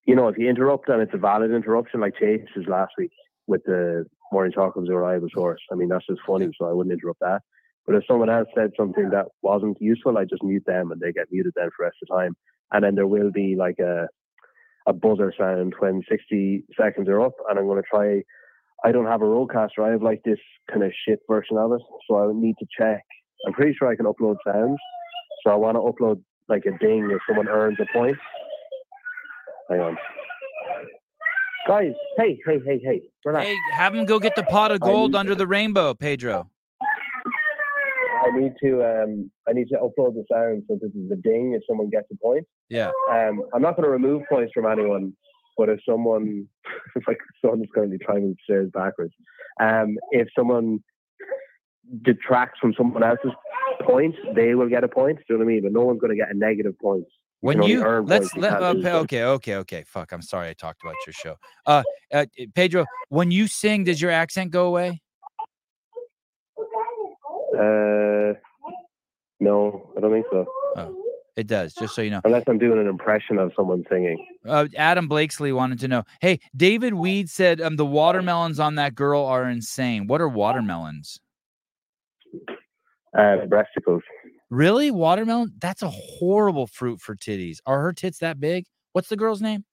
you 0.06 0.16
know, 0.16 0.28
if 0.28 0.38
you 0.38 0.50
interrupt 0.50 0.90
and 0.90 1.02
it's 1.02 1.14
a 1.14 1.18
valid 1.18 1.52
interruption, 1.52 2.02
like 2.02 2.14
Chase's 2.20 2.68
last 2.68 2.92
week 2.98 3.12
with 3.48 3.64
the 3.66 4.06
morning 4.34 4.52
talk 4.52 4.76
of 4.76 4.86
the 4.86 4.94
reliable 4.94 5.30
source. 5.34 5.62
I 5.72 5.76
mean, 5.76 5.88
that's 5.88 6.06
just 6.08 6.20
funny, 6.28 6.50
so 6.60 6.68
I 6.68 6.74
wouldn't 6.74 6.94
interrupt 6.94 7.22
that. 7.22 7.42
But 7.86 7.96
if 7.96 8.04
someone 8.08 8.30
else 8.30 8.48
said 8.56 8.72
something 8.78 9.10
that 9.10 9.26
wasn't 9.42 9.78
useful, 9.82 10.18
I 10.18 10.26
just 10.26 10.44
mute 10.44 10.64
them 10.66 10.92
and 10.92 11.02
they 11.02 11.12
get 11.12 11.28
muted 11.32 11.54
then 11.56 11.70
for 11.76 11.84
the 11.84 11.86
rest 11.86 11.98
of 12.02 12.08
the 12.08 12.16
time. 12.16 12.36
And 12.72 12.84
then 12.84 12.96
there 12.96 13.08
will 13.08 13.32
be 13.32 13.56
like 13.58 13.80
a 13.80 14.08
a 14.86 14.92
buzzer 14.92 15.34
sound 15.38 15.74
when 15.80 16.02
60 16.10 16.66
seconds 16.78 17.08
are 17.08 17.22
up, 17.22 17.34
and 17.50 17.58
I'm 17.58 17.68
going 17.68 17.82
to 17.82 17.88
try. 17.90 18.22
I 18.84 18.92
don't 18.92 19.06
have 19.06 19.22
a 19.22 19.26
RODECaster. 19.26 19.80
I 19.82 19.92
have 19.92 20.02
like 20.02 20.24
this 20.26 20.40
kind 20.70 20.84
of 20.84 20.92
shit 21.08 21.20
version 21.30 21.58
of 21.58 21.72
it, 21.72 21.82
so 22.06 22.18
I 22.18 22.34
need 22.34 22.56
to 22.60 22.66
check 22.78 23.02
I'm 23.46 23.54
pretty 23.54 23.76
sure 23.78 23.88
I 23.88 23.96
can 23.96 24.06
upload 24.06 24.38
sounds. 24.46 24.80
So 25.44 25.52
I 25.52 25.56
want 25.56 25.76
to 25.76 25.82
upload 25.82 26.22
like 26.48 26.66
a 26.66 26.78
ding 26.78 27.10
if 27.12 27.20
someone 27.28 27.48
earns 27.48 27.78
a 27.80 27.86
point. 27.98 28.18
Hang 29.70 29.80
on. 29.80 29.98
Guys, 31.68 31.94
hey, 32.18 32.40
hey, 32.46 32.60
hey, 32.66 32.80
hey. 32.84 33.02
Relax. 33.26 33.48
Hey, 33.48 33.58
have 33.74 33.96
him 33.96 34.06
go 34.06 34.20
get 34.20 34.36
the 34.36 34.44
pot 34.44 34.72
of 34.72 34.82
gold 34.82 35.16
under 35.16 35.36
the 35.36 35.48
rainbow, 35.48 35.94
Pedro. 35.94 36.50
I 38.24 38.40
need 38.40 38.54
to 38.64 38.84
um 38.84 39.32
I 39.48 39.54
need 39.54 39.68
to 39.70 39.76
upload 39.76 40.16
the 40.16 40.24
sound 40.32 40.64
so 40.68 40.78
this 40.82 40.92
is 40.92 41.12
a 41.12 41.16
ding 41.16 41.54
if 41.54 41.64
someone 41.68 41.90
gets 41.90 42.08
a 42.12 42.18
point. 42.18 42.46
Yeah. 42.70 42.92
Um 43.12 43.44
I'm 43.54 43.62
not 43.62 43.76
gonna 43.76 43.90
remove 43.90 44.24
points 44.30 44.52
from 44.54 44.66
anyone, 44.66 45.14
but 45.58 45.70
if 45.70 45.80
someone 45.88 46.48
if 46.96 47.08
like 47.08 47.20
someone's 47.42 47.68
currently 47.74 47.98
trying 47.98 48.22
to 48.22 48.36
stairs 48.44 48.70
backwards. 48.74 49.14
Um 49.60 49.98
if 50.12 50.28
someone 50.38 50.80
detracts 52.02 52.60
from 52.60 52.74
someone 52.78 53.04
else's 53.04 53.32
points, 53.86 54.18
they 54.36 54.56
will 54.56 54.70
get 54.70 54.84
a 54.84 54.88
point. 54.88 55.18
Do 55.18 55.24
you 55.30 55.36
know 55.38 55.46
what 55.46 55.52
I 55.52 55.54
mean? 55.54 55.64
But 55.64 55.74
no 55.74 55.82
one's 55.82 56.00
going 56.00 56.12
to 56.12 56.16
get 56.18 56.32
a 56.32 56.38
negative 56.38 56.78
point. 56.80 57.06
When 57.42 57.62
you, 57.62 57.86
let's 58.04 58.34
let 58.38 58.62
okay, 58.64 58.92
okay, 58.92 59.24
okay, 59.24 59.56
okay. 59.56 59.84
Fuck, 59.86 60.14
I'm 60.14 60.22
sorry 60.22 60.48
I 60.48 60.54
talked 60.54 60.82
about 60.82 60.96
your 61.06 61.12
show. 61.12 61.36
Uh, 61.66 61.84
uh, 62.14 62.26
Pedro, 62.56 62.86
when 63.10 63.32
you 63.32 63.48
sing, 63.48 63.84
does 63.84 64.02
your 64.02 64.12
accent 64.12 64.52
go 64.52 64.68
away? 64.68 65.02
Uh, 67.54 68.34
no, 69.40 69.92
I 69.98 70.02
don't 70.02 70.12
think 70.12 70.26
so. 70.32 70.46
Oh. 70.78 71.00
It 71.36 71.48
does, 71.48 71.74
just 71.74 71.96
so 71.96 72.04
you 72.04 72.12
know. 72.12 72.22
Unless 72.26 72.44
I'm 72.48 72.60
doing 72.60 72.80
an 72.80 72.86
impression 72.88 73.40
of 73.40 73.52
someone 73.56 73.84
singing. 73.90 74.24
Uh, 74.46 74.68
Adam 74.78 75.08
Blakesley 75.08 75.52
wanted 75.52 75.80
to 75.80 75.88
know. 75.88 76.04
Hey, 76.22 76.40
David 76.56 76.94
Weed 76.94 77.28
said 77.28 77.60
um, 77.60 77.76
the 77.76 77.86
watermelons 77.86 78.60
on 78.60 78.76
that 78.76 78.94
girl 78.94 79.26
are 79.26 79.50
insane. 79.50 80.06
What 80.06 80.22
are 80.22 80.30
watermelons? 80.30 81.20
Uh, 83.18 83.38
breasticles. 83.48 84.02
Really? 84.52 84.92
Watermelon? 84.92 85.54
That's 85.58 85.82
a 85.82 85.90
horrible 85.90 86.68
fruit 86.68 87.02
for 87.02 87.16
titties. 87.16 87.58
Are 87.66 87.82
her 87.82 87.94
tits 87.94 88.20
that 88.20 88.40
big? 88.40 88.66
What's 88.92 89.10
the 89.10 89.18
girl's 89.18 89.42
name? 89.42 89.66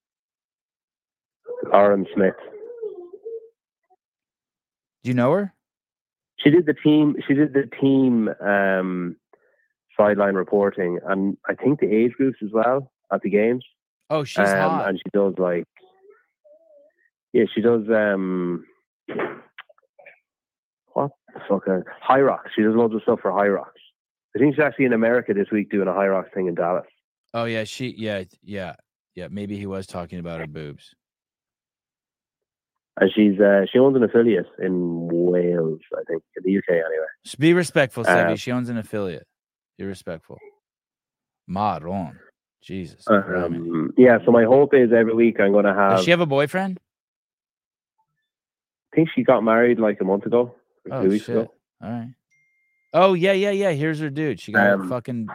Aaron 1.74 2.06
Smith. 2.14 2.34
Do 5.02 5.08
you 5.08 5.14
know 5.14 5.32
her? 5.32 5.54
She 6.42 6.50
did 6.50 6.66
the 6.66 6.74
team. 6.74 7.16
She 7.26 7.34
did 7.34 7.52
the 7.52 7.68
team 7.80 8.28
um, 8.40 9.16
sideline 9.96 10.34
reporting, 10.34 10.98
and 11.06 11.36
I 11.48 11.54
think 11.54 11.80
the 11.80 11.94
age 11.94 12.12
groups 12.12 12.38
as 12.42 12.50
well 12.52 12.90
at 13.12 13.22
the 13.22 13.30
games. 13.30 13.64
Oh, 14.08 14.24
she's 14.24 14.48
um, 14.48 14.70
hot. 14.70 14.88
And 14.88 14.98
she 14.98 15.10
does 15.12 15.34
like, 15.38 15.66
yeah, 17.32 17.44
she 17.54 17.60
does. 17.60 17.82
um 17.88 18.64
what 20.92 21.10
the 21.32 21.40
fuck? 21.48 21.68
Uh, 21.68 21.80
Hyrox. 22.06 22.40
She 22.54 22.62
does 22.62 22.74
loads 22.74 22.94
of 22.94 23.02
stuff 23.02 23.20
for 23.20 23.30
Hyrox. 23.30 23.70
I 24.34 24.38
think 24.38 24.54
she's 24.54 24.62
actually 24.62 24.86
in 24.86 24.92
America 24.92 25.34
this 25.34 25.50
week 25.50 25.70
doing 25.70 25.88
a 25.88 25.92
Hyrox 25.92 26.32
thing 26.32 26.46
in 26.46 26.54
Dallas. 26.54 26.86
Oh 27.34 27.44
yeah, 27.44 27.64
she 27.64 27.94
yeah 27.96 28.24
yeah 28.42 28.74
yeah. 29.14 29.28
Maybe 29.30 29.56
he 29.56 29.66
was 29.66 29.86
talking 29.86 30.18
about 30.18 30.40
her 30.40 30.46
boobs. 30.46 30.94
And 33.00 33.10
she's 33.14 33.40
uh, 33.40 33.64
she 33.72 33.78
owns 33.78 33.96
an 33.96 34.02
affiliate 34.02 34.46
in 34.58 35.08
Wales, 35.10 35.80
I 35.94 36.02
think, 36.06 36.22
in 36.36 36.42
the 36.44 36.58
UK 36.58 36.68
anyway. 36.68 37.06
Just 37.24 37.38
be 37.38 37.54
respectful, 37.54 38.04
Sevi. 38.04 38.30
Um, 38.30 38.36
she 38.36 38.52
owns 38.52 38.68
an 38.68 38.76
affiliate. 38.76 39.26
Be 39.78 39.84
respectful. 39.84 40.38
Maron. 41.48 42.18
Jesus. 42.62 43.04
Um, 43.08 43.92
yeah, 43.96 44.18
so 44.24 44.30
my 44.30 44.44
hope 44.44 44.74
is 44.74 44.92
every 44.92 45.14
week 45.14 45.40
I'm 45.40 45.52
going 45.52 45.64
to 45.64 45.72
have. 45.72 45.96
Does 45.96 46.04
she 46.04 46.10
have 46.10 46.20
a 46.20 46.26
boyfriend? 46.26 46.78
I 48.92 48.96
think 48.96 49.08
she 49.14 49.22
got 49.22 49.42
married 49.42 49.80
like 49.80 49.98
a 50.02 50.04
month 50.04 50.26
ago. 50.26 50.54
Oh, 50.90 51.02
two 51.02 51.08
weeks 51.08 51.24
shit. 51.24 51.36
ago. 51.36 51.52
All 51.82 51.90
right. 51.90 52.10
Oh 52.92 53.14
yeah, 53.14 53.32
yeah, 53.32 53.50
yeah. 53.50 53.70
Here's 53.70 54.00
her 54.00 54.10
dude. 54.10 54.40
She 54.40 54.52
got 54.52 54.72
um, 54.72 54.82
a 54.82 54.88
fucking 54.88 55.28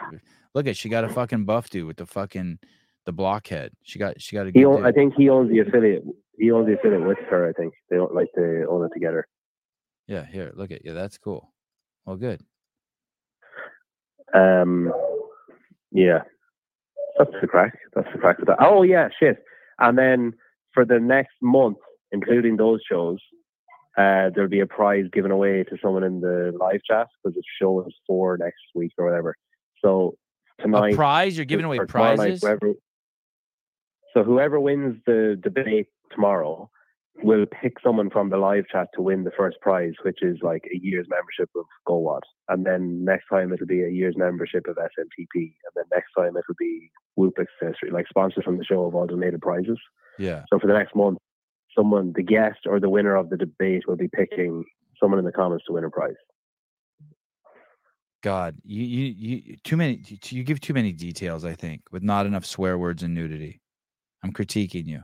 look 0.54 0.66
at. 0.66 0.76
She 0.76 0.88
got 0.88 1.04
a 1.04 1.08
fucking 1.08 1.46
buff 1.46 1.70
dude 1.70 1.86
with 1.86 1.96
the 1.96 2.06
fucking 2.06 2.58
the 3.06 3.12
blockhead. 3.12 3.72
She 3.82 3.98
got. 3.98 4.20
She 4.20 4.36
got 4.36 4.46
a. 4.46 4.50
He 4.52 4.64
own, 4.64 4.84
I 4.84 4.92
think 4.92 5.14
he 5.16 5.30
owns 5.30 5.50
the 5.50 5.60
affiliate. 5.60 6.04
He 6.38 6.50
owns 6.50 6.66
the 6.66 6.74
affiliate 6.74 7.06
with 7.06 7.18
her. 7.30 7.48
I 7.48 7.52
think 7.52 7.72
they 7.88 7.96
don't 7.96 8.14
like 8.14 8.28
to 8.34 8.66
own 8.68 8.84
it 8.84 8.90
together. 8.92 9.26
Yeah. 10.06 10.26
Here, 10.26 10.52
look 10.54 10.70
at. 10.70 10.84
Yeah, 10.84 10.92
that's 10.92 11.16
cool. 11.16 11.52
Well, 12.04 12.16
good. 12.16 12.42
Um. 14.34 14.92
Yeah. 15.90 16.22
That's 17.18 17.30
the 17.40 17.46
crack. 17.46 17.78
That's 17.94 18.08
the 18.12 18.18
crack 18.18 18.38
with 18.38 18.48
that. 18.48 18.58
Oh 18.60 18.82
yeah, 18.82 19.08
shit. 19.18 19.42
And 19.78 19.96
then 19.96 20.34
for 20.74 20.84
the 20.84 21.00
next 21.00 21.34
month, 21.40 21.78
including 22.12 22.58
those 22.58 22.80
shows, 22.86 23.18
uh, 23.96 24.28
there'll 24.34 24.50
be 24.50 24.60
a 24.60 24.66
prize 24.66 25.06
given 25.12 25.30
away 25.30 25.64
to 25.64 25.78
someone 25.82 26.04
in 26.04 26.20
the 26.20 26.52
live 26.60 26.82
chat 26.86 27.08
because 27.24 27.34
the 27.34 27.42
show 27.58 27.86
is 27.86 27.94
for 28.06 28.36
next 28.36 28.60
week 28.74 28.92
or 28.98 29.06
whatever. 29.06 29.34
So 29.82 30.18
tonight, 30.60 30.92
a 30.92 30.96
prize 30.96 31.38
you're 31.38 31.46
giving 31.46 31.64
away 31.64 31.78
prizes. 31.88 32.42
Night, 32.42 32.58
whoever, 32.60 32.74
so 34.16 34.24
whoever 34.24 34.58
wins 34.58 34.96
the 35.04 35.38
debate 35.42 35.88
tomorrow, 36.10 36.70
will 37.22 37.46
pick 37.46 37.74
someone 37.82 38.10
from 38.10 38.30
the 38.30 38.36
live 38.36 38.64
chat 38.70 38.88
to 38.94 39.02
win 39.02 39.24
the 39.24 39.30
first 39.36 39.58
prize, 39.60 39.92
which 40.02 40.22
is 40.22 40.38
like 40.42 40.64
a 40.72 40.78
year's 40.78 41.06
membership 41.08 41.50
of 41.56 41.64
GoWatt. 41.86 42.22
And 42.48 42.64
then 42.64 43.04
next 43.04 43.24
time 43.30 43.52
it'll 43.52 43.66
be 43.66 43.82
a 43.82 43.88
year's 43.88 44.16
membership 44.16 44.66
of 44.68 44.76
SMTP. 44.76 45.34
And 45.34 45.72
then 45.74 45.84
next 45.92 46.12
time 46.16 46.36
it'll 46.36 46.54
be 46.58 46.90
Whoop 47.16 47.38
Accessory, 47.38 47.90
like 47.90 48.06
sponsors 48.08 48.44
from 48.44 48.58
the 48.58 48.64
show 48.64 48.84
of 48.84 48.94
all 48.94 49.06
donated 49.06 49.40
prizes. 49.40 49.78
Yeah. 50.18 50.42
So 50.52 50.58
for 50.58 50.66
the 50.66 50.74
next 50.74 50.94
month, 50.94 51.18
someone, 51.76 52.12
the 52.14 52.22
guest 52.22 52.60
or 52.66 52.80
the 52.80 52.90
winner 52.90 53.16
of 53.16 53.30
the 53.30 53.36
debate 53.36 53.84
will 53.86 53.96
be 53.96 54.08
picking 54.08 54.64
someone 55.00 55.18
in 55.18 55.24
the 55.24 55.32
comments 55.32 55.64
to 55.66 55.72
win 55.72 55.84
a 55.84 55.90
prize. 55.90 56.14
God, 58.22 58.56
you 58.64 58.82
you 58.82 59.14
you 59.16 59.56
too 59.62 59.76
many. 59.76 60.02
You 60.24 60.42
give 60.42 60.60
too 60.60 60.74
many 60.74 60.90
details. 60.90 61.44
I 61.44 61.54
think 61.54 61.82
with 61.92 62.02
not 62.02 62.26
enough 62.26 62.44
swear 62.44 62.76
words 62.76 63.04
and 63.04 63.14
nudity. 63.14 63.60
I'm 64.26 64.32
critiquing 64.32 64.86
you. 64.86 65.02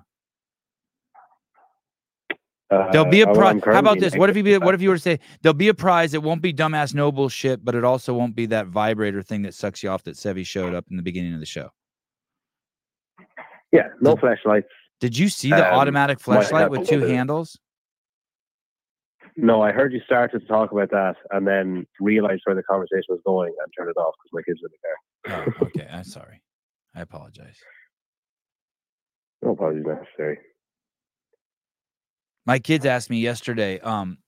Uh, 2.70 2.90
There'll 2.90 3.10
be 3.10 3.20
a 3.20 3.26
prize. 3.26 3.60
How 3.64 3.78
about 3.78 4.00
this? 4.00 4.16
What 4.16 4.30
if 4.30 4.36
you 4.36 4.42
be, 4.42 4.56
what 4.58 4.74
if 4.74 4.80
you 4.80 4.88
were 4.88 4.96
to 4.96 5.00
say 5.00 5.20
there'll 5.42 5.54
be 5.54 5.68
a 5.68 5.74
prize? 5.74 6.14
It 6.14 6.22
won't 6.22 6.42
be 6.42 6.52
dumbass 6.52 6.94
noble 6.94 7.12
bullshit, 7.12 7.64
but 7.64 7.74
it 7.74 7.84
also 7.84 8.14
won't 8.14 8.34
be 8.34 8.46
that 8.46 8.66
vibrator 8.66 9.22
thing 9.22 9.42
that 9.42 9.54
sucks 9.54 9.82
you 9.82 9.90
off 9.90 10.02
that 10.04 10.16
Sevi 10.16 10.44
showed 10.44 10.74
up 10.74 10.86
in 10.90 10.96
the 10.96 11.02
beginning 11.02 11.34
of 11.34 11.40
the 11.40 11.46
show. 11.46 11.70
Yeah, 13.72 13.88
no 14.00 14.16
flashlights. 14.16 14.68
Did 15.00 15.16
you 15.16 15.28
see 15.28 15.50
the 15.50 15.68
Um, 15.68 15.78
automatic 15.78 16.18
flashlight 16.18 16.70
with 16.70 16.88
two 16.88 17.00
handles? 17.00 17.58
No, 19.36 19.62
I 19.62 19.70
heard 19.70 19.92
you 19.92 20.00
started 20.04 20.40
to 20.40 20.46
talk 20.46 20.72
about 20.72 20.90
that 20.90 21.16
and 21.30 21.46
then 21.46 21.86
realized 22.00 22.42
where 22.44 22.56
the 22.56 22.62
conversation 22.64 23.04
was 23.08 23.20
going 23.24 23.54
and 23.62 23.72
turned 23.76 23.90
it 23.90 23.98
off 23.98 24.14
because 24.22 24.32
my 24.32 24.42
kids 24.42 24.60
were 24.62 24.68
in 24.68 24.72
the 24.82 25.30
car. 25.30 25.54
Oh, 25.60 25.66
okay. 25.66 25.88
I'm 25.90 26.04
sorry. 26.04 26.42
I 26.94 27.02
apologize. 27.02 27.58
No 29.43 29.51
apologies 29.51 29.85
necessary. 29.85 30.39
My 32.47 32.59
kids 32.59 32.86
asked 32.86 33.10
me 33.10 33.20
yesterday. 33.20 33.81
Um, 33.81 34.19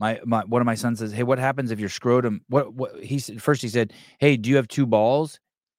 my 0.00 0.20
my 0.24 0.44
one 0.44 0.60
of 0.60 0.66
my 0.66 0.74
sons 0.74 0.98
says, 0.98 1.12
"Hey, 1.12 1.22
what 1.22 1.38
happens 1.38 1.70
if 1.70 1.78
your 1.78 1.88
scrotum?" 1.88 2.42
What 2.48 2.74
what 2.74 3.02
he 3.02 3.18
said 3.18 3.42
first? 3.42 3.62
He 3.62 3.68
said, 3.68 3.92
"Hey, 4.18 4.36
do 4.36 4.50
you 4.50 4.56
have 4.56 4.68
two 4.68 4.86
balls?" 4.86 5.38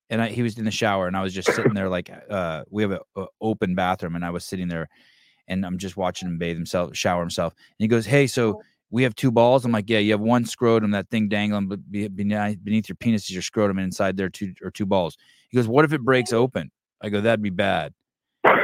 And 0.10 0.22
I, 0.22 0.30
he 0.30 0.44
was 0.44 0.58
in 0.58 0.66
the 0.66 0.72
shower, 0.72 1.08
and 1.08 1.18
I 1.18 1.24
was 1.24 1.34
just 1.34 1.52
sitting 1.52 1.74
there 1.74 1.90
like, 1.90 2.12
uh, 2.30 2.64
we 2.70 2.84
have 2.84 2.92
an 2.92 3.28
open 3.42 3.74
bathroom, 3.74 4.16
and 4.16 4.24
I 4.24 4.30
was 4.30 4.46
sitting 4.46 4.68
there, 4.68 4.88
and 5.48 5.66
I'm 5.66 5.80
just 5.80 5.98
watching 5.98 6.28
him 6.28 6.38
bathe 6.38 6.56
himself, 6.58 6.96
shower 6.96 7.22
himself. 7.22 7.54
And 7.54 7.84
he 7.84 7.88
goes, 7.88 8.06
"Hey, 8.06 8.28
so 8.28 8.62
we 8.92 9.02
have 9.02 9.16
two 9.16 9.32
balls." 9.32 9.66
I'm 9.66 9.72
like, 9.72 9.90
"Yeah, 9.90 10.00
you 10.00 10.12
have 10.12 10.22
one 10.22 10.46
scrotum, 10.46 10.92
that 10.92 11.10
thing 11.10 11.28
dangling 11.28 11.68
be- 11.68 11.76
be- 11.76 12.08
beneath 12.08 12.64
beneath 12.64 12.88
your 12.88 12.96
penis 12.98 13.24
is 13.24 13.32
your 13.32 13.42
scrotum, 13.42 13.80
and 13.80 13.86
inside 13.86 14.16
there 14.16 14.30
two 14.30 14.54
or 14.64 14.70
two 14.72 14.86
balls." 14.86 15.18
He 15.50 15.58
goes, 15.58 15.68
"What 15.68 15.86
if 15.86 15.94
it 15.94 16.02
breaks 16.02 16.32
open?" 16.34 16.72
I 17.06 17.10
go, 17.10 17.22
"That'd 17.22 17.44
be 17.44 17.52
bad." 17.52 17.94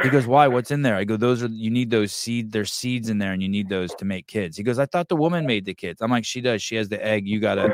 He 0.02 0.10
goes, 0.10 0.26
"Why? 0.26 0.48
What's 0.48 0.72
in 0.72 0.82
there?" 0.82 0.96
I 0.96 1.04
go, 1.04 1.16
"Those 1.16 1.44
are 1.44 1.48
you 1.48 1.70
need 1.70 1.90
those 1.90 2.12
seed. 2.12 2.50
There's 2.50 2.72
seeds 2.72 3.08
in 3.08 3.18
there, 3.18 3.32
and 3.32 3.40
you 3.40 3.48
need 3.48 3.68
those 3.68 3.94
to 3.94 4.04
make 4.04 4.26
kids." 4.26 4.56
He 4.56 4.64
goes, 4.64 4.80
"I 4.80 4.86
thought 4.86 5.08
the 5.08 5.16
woman 5.16 5.46
made 5.46 5.64
the 5.64 5.74
kids." 5.74 6.02
I'm 6.02 6.10
like, 6.10 6.24
"She 6.24 6.40
does. 6.40 6.60
She 6.60 6.74
has 6.74 6.88
the 6.88 7.04
egg. 7.04 7.26
You 7.26 7.38
gotta, 7.38 7.72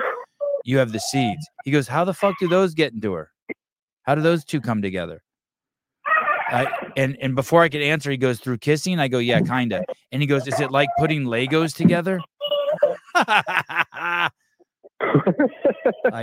you 0.65 0.77
have 0.77 0.93
the 0.93 1.01
seeds." 1.01 1.49
He 1.65 1.71
goes, 1.71 1.89
"How 1.89 2.05
the 2.05 2.13
fuck 2.13 2.39
do 2.39 2.49
those 2.49 2.75
get 2.75 2.93
into 2.93 3.15
her? 3.15 3.31
How 4.03 4.15
do 4.15 4.21
those 4.21 4.45
two 4.45 4.61
come 4.61 4.83
together?" 4.83 5.23
I, 6.51 6.67
and 6.97 7.17
and 7.21 7.35
before 7.35 7.63
I 7.63 7.71
could 7.71 7.83
answer, 7.83 8.11
he 8.11 8.19
goes 8.19 8.39
through 8.41 8.59
kissing. 8.59 8.99
I 8.99 9.09
go, 9.09 9.19
"Yeah, 9.19 9.41
kinda." 9.41 9.85
And 10.13 10.21
he 10.21 10.27
goes, 10.27 10.47
"Is 10.47 10.61
it 10.61 10.71
like 10.71 10.91
putting 10.99 11.25
Legos 11.25 11.75
together?" 11.75 12.21
I 13.15 14.31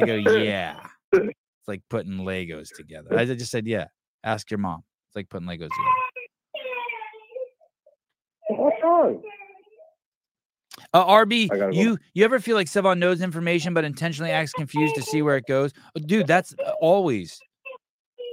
go, 0.06 0.16
"Yeah." 0.16 0.80
It's 1.14 1.68
like 1.68 1.82
putting 1.90 2.14
Legos 2.14 2.70
together. 2.76 3.18
I 3.18 3.26
just 3.26 3.50
said, 3.50 3.66
"Yeah." 3.66 3.86
Ask 4.26 4.50
your 4.50 4.58
mom. 4.58 4.84
It's 5.08 5.16
like 5.16 5.30
putting 5.30 5.48
Legos 5.48 5.70
together. 5.70 5.92
What's 8.50 8.78
wrong? 8.84 9.22
Uh, 10.94 11.06
RB, 11.06 11.50
go. 11.50 11.70
you 11.70 11.98
you 12.14 12.26
ever 12.26 12.40
feel 12.40 12.56
like 12.56 12.68
Sevan 12.68 12.98
knows 12.98 13.22
information 13.22 13.74
but 13.74 13.86
intentionally 13.86 14.32
acts 14.32 14.52
confused 14.54 14.96
to 14.96 15.02
see 15.02 15.22
where 15.22 15.38
it 15.38 15.46
goes? 15.48 15.72
Uh, 15.96 16.00
Dude, 16.06 16.28
that's 16.28 16.54
uh, 16.66 16.72
always. 16.82 17.40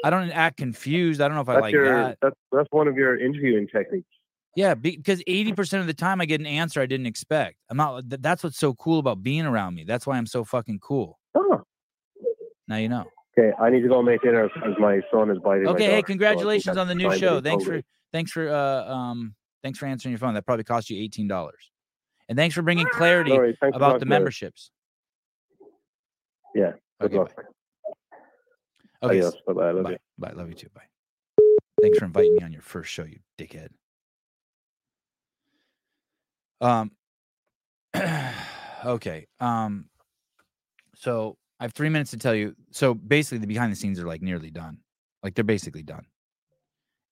I 0.05 0.11
don't 0.11 0.31
act 0.31 0.57
confused. 0.57 1.21
I 1.21 1.29
don't 1.29 1.37
know 1.37 1.43
if 1.43 1.49
I 1.49 1.61
like 1.61 1.73
your 1.73 1.87
that. 1.87 2.19
that's 2.21 2.37
that's 2.51 2.69
one 2.71 2.89
of 2.89 2.97
your 2.97 3.19
interviewing 3.21 3.69
techniques. 3.69 4.09
Yeah, 4.57 4.75
because 4.75 5.23
eighty 5.27 5.53
percent 5.53 5.83
of 5.83 5.87
the 5.87 5.95
time 5.95 6.21
I 6.21 6.25
get 6.25 6.41
an 6.41 6.47
answer 6.47 6.81
I 6.81 6.87
didn't 6.87 7.07
expect. 7.07 7.57
I'm 7.71 7.77
not. 7.77 8.03
That's 8.07 8.43
what's 8.43 8.59
so 8.59 8.75
cool 8.75 8.99
about 8.99 9.23
being 9.23 9.47
around 9.47 9.75
me. 9.75 9.85
That's 9.85 10.07
why 10.07 10.17
I'm 10.17 10.27
so 10.27 10.45
fucking 10.45 10.81
cool. 10.81 11.19
Oh. 11.35 11.63
Now 12.69 12.77
you 12.77 12.89
know. 12.89 13.07
Okay, 13.39 13.53
I 13.59 13.71
need 13.71 13.81
to 13.81 13.89
go 13.89 14.03
make 14.03 14.21
dinner 14.23 14.49
because 14.53 14.75
my 14.79 15.01
son 15.11 15.31
is 15.31 15.39
biting. 15.39 15.67
Okay, 15.69 15.87
hey, 15.87 16.01
so 16.01 16.07
congratulations 16.07 16.65
that's 16.67 16.79
on 16.79 16.87
the 16.87 16.95
new 16.95 17.17
show. 17.17 17.41
Thanks 17.41 17.65
for 17.65 17.81
thanks 18.13 18.31
for 18.31 18.49
uh 18.49 18.85
um 18.93 19.35
thanks 19.63 19.79
for 19.79 19.87
answering 19.87 20.13
your 20.13 20.19
phone. 20.19 20.35
That 20.35 20.45
probably 20.45 20.65
cost 20.65 20.91
you 20.91 21.03
eighteen 21.03 21.29
dollars. 21.29 21.71
And 22.29 22.37
thanks 22.37 22.55
for 22.55 22.63
bringing 22.63 22.87
clarity 22.93 23.33
worries, 23.33 23.57
about 23.63 24.01
the 24.01 24.07
memberships. 24.07 24.71
Yeah. 26.55 26.73
Good 27.01 27.07
Okay, 27.07 27.19
luck. 27.19 27.37
bye. 27.37 27.43
Okay, 29.03 29.19
Adios. 29.19 29.35
Bye 29.47 29.53
bye. 29.53 29.71
Love 29.71 29.85
bye. 29.85 29.91
you. 29.91 29.99
Bye. 30.19 30.33
Love 30.33 30.49
you 30.49 30.55
too. 30.55 30.69
Bye. 30.75 30.83
Thanks 31.81 31.99
for 31.99 32.05
inviting 32.05 32.37
me 32.37 32.43
on 32.43 32.53
your 32.53 32.63
first 32.63 32.91
show, 32.91 33.05
you 33.05 33.19
dickhead. 33.39 33.69
Um. 36.61 36.93
okay. 38.85 39.27
Um. 39.41 39.87
So 40.95 41.37
I 41.63 41.67
have 41.67 41.75
three 41.75 41.91
minutes 41.91 42.11
to 42.11 42.17
tell 42.17 42.35
you. 42.35 42.57
So 42.73 42.93
basically, 42.93 43.39
the 43.39 43.47
behind 43.47 43.71
the 43.71 43.77
scenes 43.77 44.01
are 44.01 44.07
like 44.07 44.21
nearly 44.21 44.51
done. 44.51 44.79
Like 45.23 45.37
they're 45.37 45.45
basically 45.45 45.85
done, 45.85 46.05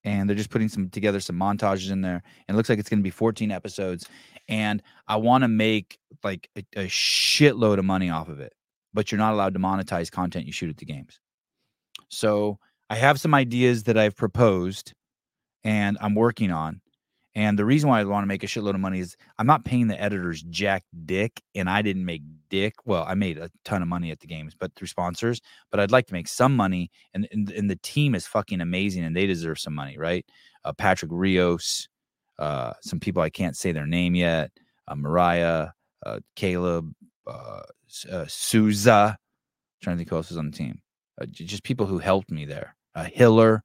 and 0.03 0.29
they're 0.29 0.37
just 0.37 0.51
putting 0.51 0.69
some 0.69 0.91
together 0.91 1.21
some 1.21 1.39
montages 1.39 1.93
in 1.93 2.01
there. 2.01 2.21
And 2.49 2.57
it 2.57 2.57
looks 2.57 2.69
like 2.69 2.81
it's 2.81 2.89
going 2.89 2.99
to 2.99 3.05
be 3.05 3.11
14 3.11 3.53
episodes. 3.53 4.09
And 4.49 4.83
I 5.07 5.19
want 5.19 5.45
to 5.45 5.49
make 5.49 6.01
like 6.25 6.51
a, 6.57 6.65
a 6.75 6.87
shitload 6.89 7.79
of 7.79 7.85
money 7.85 8.11
off 8.11 8.29
of 8.29 8.41
it, 8.41 8.53
but 8.93 9.13
you're 9.13 9.21
not 9.21 9.35
allowed 9.35 9.55
to 9.55 9.61
monetize 9.61 10.11
content 10.11 10.47
you 10.47 10.53
shoot 10.53 10.69
at 10.69 10.79
the 10.79 10.85
games. 10.85 11.21
So 12.09 12.59
I 12.89 12.97
have 12.97 13.21
some 13.21 13.35
ideas 13.35 13.85
that 13.85 13.97
I've 13.97 14.17
proposed 14.17 14.95
and 15.63 15.97
I'm 16.01 16.17
working 16.17 16.51
on. 16.51 16.81
And 17.35 17.59
the 17.59 17.65
reason 17.65 17.89
why 17.89 18.01
I 18.01 18.05
want 18.05 18.24
to 18.24 18.28
make 18.28 18.43
a 18.43 18.47
shitload 18.47 18.74
of 18.74 18.81
money 18.81 18.98
is 18.98 19.16
I'm 19.39 19.47
not 19.47 19.65
paying 19.65 19.86
the 19.86 20.01
editors 20.01 20.43
jack 20.43 20.82
dick, 21.05 21.40
and 21.55 21.70
I 21.70 21.81
didn't 21.81 22.05
make 22.05 22.23
dick. 22.48 22.74
Well, 22.85 23.05
I 23.07 23.15
made 23.15 23.39
a 23.39 23.51
ton 23.65 23.82
of 23.82 23.89
money 23.89 24.11
at 24.11 24.19
the 24.19 24.27
games, 24.27 24.55
but 24.59 24.74
through 24.74 24.89
sponsors. 24.89 25.40
But 25.70 25.78
I'd 25.78 25.93
like 25.93 26.09
to 26.09 26.12
make 26.12 26.27
some 26.27 26.57
money, 26.57 26.90
and 27.15 27.28
and, 27.31 27.51
and 27.51 27.70
the 27.70 27.78
team 27.82 28.15
is 28.15 28.27
fucking 28.27 28.61
amazing, 28.61 29.05
and 29.05 29.15
they 29.15 29.27
deserve 29.27 29.61
some 29.61 29.74
money, 29.74 29.97
right? 29.97 30.27
Uh, 30.65 30.73
Patrick 30.73 31.12
Rios, 31.15 31.89
uh, 32.39 32.73
some 32.82 32.98
people 32.98 33.23
I 33.23 33.31
can't 33.31 33.57
say 33.57 33.70
their 33.70 33.86
name 33.86 34.16
yet, 34.16 34.51
uh, 34.89 34.97
Mariah, 34.97 35.69
uh, 36.05 36.19
Caleb, 36.35 36.93
uh, 37.28 37.62
uh, 38.11 38.24
Souza. 38.27 39.16
trying 39.82 39.97
to 39.97 39.98
think 39.98 40.11
who 40.11 40.16
else 40.16 40.32
is 40.32 40.36
on 40.36 40.51
the 40.51 40.57
team. 40.57 40.81
Uh, 41.20 41.27
just 41.27 41.62
people 41.62 41.86
who 41.86 41.98
helped 41.98 42.31
me 42.31 42.44
there. 42.44 42.74
Hiller. 43.12 43.62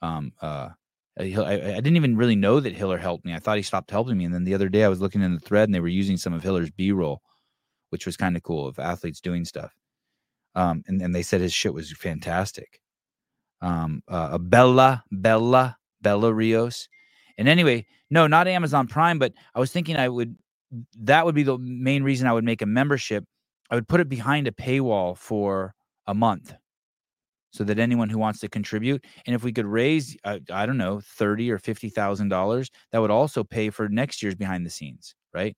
Um, 0.00 0.32
I, 1.18 1.24
I 1.24 1.80
didn't 1.80 1.96
even 1.96 2.16
really 2.16 2.36
know 2.36 2.60
that 2.60 2.74
Hiller 2.74 2.98
helped 2.98 3.24
me. 3.24 3.34
I 3.34 3.38
thought 3.38 3.58
he 3.58 3.62
stopped 3.62 3.90
helping 3.90 4.16
me. 4.16 4.24
And 4.24 4.34
then 4.34 4.44
the 4.44 4.54
other 4.54 4.68
day 4.68 4.84
I 4.84 4.88
was 4.88 5.00
looking 5.00 5.22
in 5.22 5.34
the 5.34 5.40
thread 5.40 5.68
and 5.68 5.74
they 5.74 5.80
were 5.80 5.88
using 5.88 6.16
some 6.16 6.32
of 6.32 6.42
Hiller's 6.42 6.70
B 6.70 6.92
roll, 6.92 7.20
which 7.90 8.06
was 8.06 8.16
kind 8.16 8.36
of 8.36 8.42
cool 8.42 8.66
of 8.66 8.78
athletes 8.78 9.20
doing 9.20 9.44
stuff. 9.44 9.74
Um, 10.54 10.82
and, 10.86 11.02
and 11.02 11.14
they 11.14 11.22
said 11.22 11.40
his 11.40 11.52
shit 11.52 11.74
was 11.74 11.92
fantastic. 11.92 12.80
Um, 13.60 14.02
uh, 14.08 14.38
Bella, 14.38 15.04
Bella, 15.10 15.76
Bella 16.00 16.32
Rios. 16.32 16.88
And 17.38 17.48
anyway, 17.48 17.86
no, 18.10 18.26
not 18.26 18.48
Amazon 18.48 18.86
Prime, 18.86 19.18
but 19.18 19.32
I 19.54 19.60
was 19.60 19.70
thinking 19.70 19.96
I 19.96 20.08
would, 20.08 20.36
that 21.00 21.24
would 21.24 21.34
be 21.34 21.42
the 21.42 21.58
main 21.58 22.02
reason 22.02 22.26
I 22.26 22.32
would 22.32 22.44
make 22.44 22.62
a 22.62 22.66
membership. 22.66 23.24
I 23.70 23.74
would 23.74 23.88
put 23.88 24.00
it 24.00 24.08
behind 24.08 24.48
a 24.48 24.52
paywall 24.52 25.16
for 25.16 25.74
a 26.06 26.14
month 26.14 26.54
so 27.52 27.64
that 27.64 27.78
anyone 27.78 28.08
who 28.08 28.18
wants 28.18 28.40
to 28.40 28.48
contribute 28.48 29.04
and 29.26 29.34
if 29.34 29.44
we 29.44 29.52
could 29.52 29.66
raise 29.66 30.16
uh, 30.24 30.38
i 30.52 30.66
don't 30.66 30.78
know 30.78 31.00
30 31.00 31.50
or 31.50 31.58
50 31.58 31.88
thousand 31.90 32.28
dollars 32.28 32.70
that 32.90 32.98
would 33.00 33.10
also 33.10 33.44
pay 33.44 33.70
for 33.70 33.88
next 33.88 34.22
year's 34.22 34.34
behind 34.34 34.66
the 34.66 34.70
scenes 34.70 35.14
right? 35.34 35.56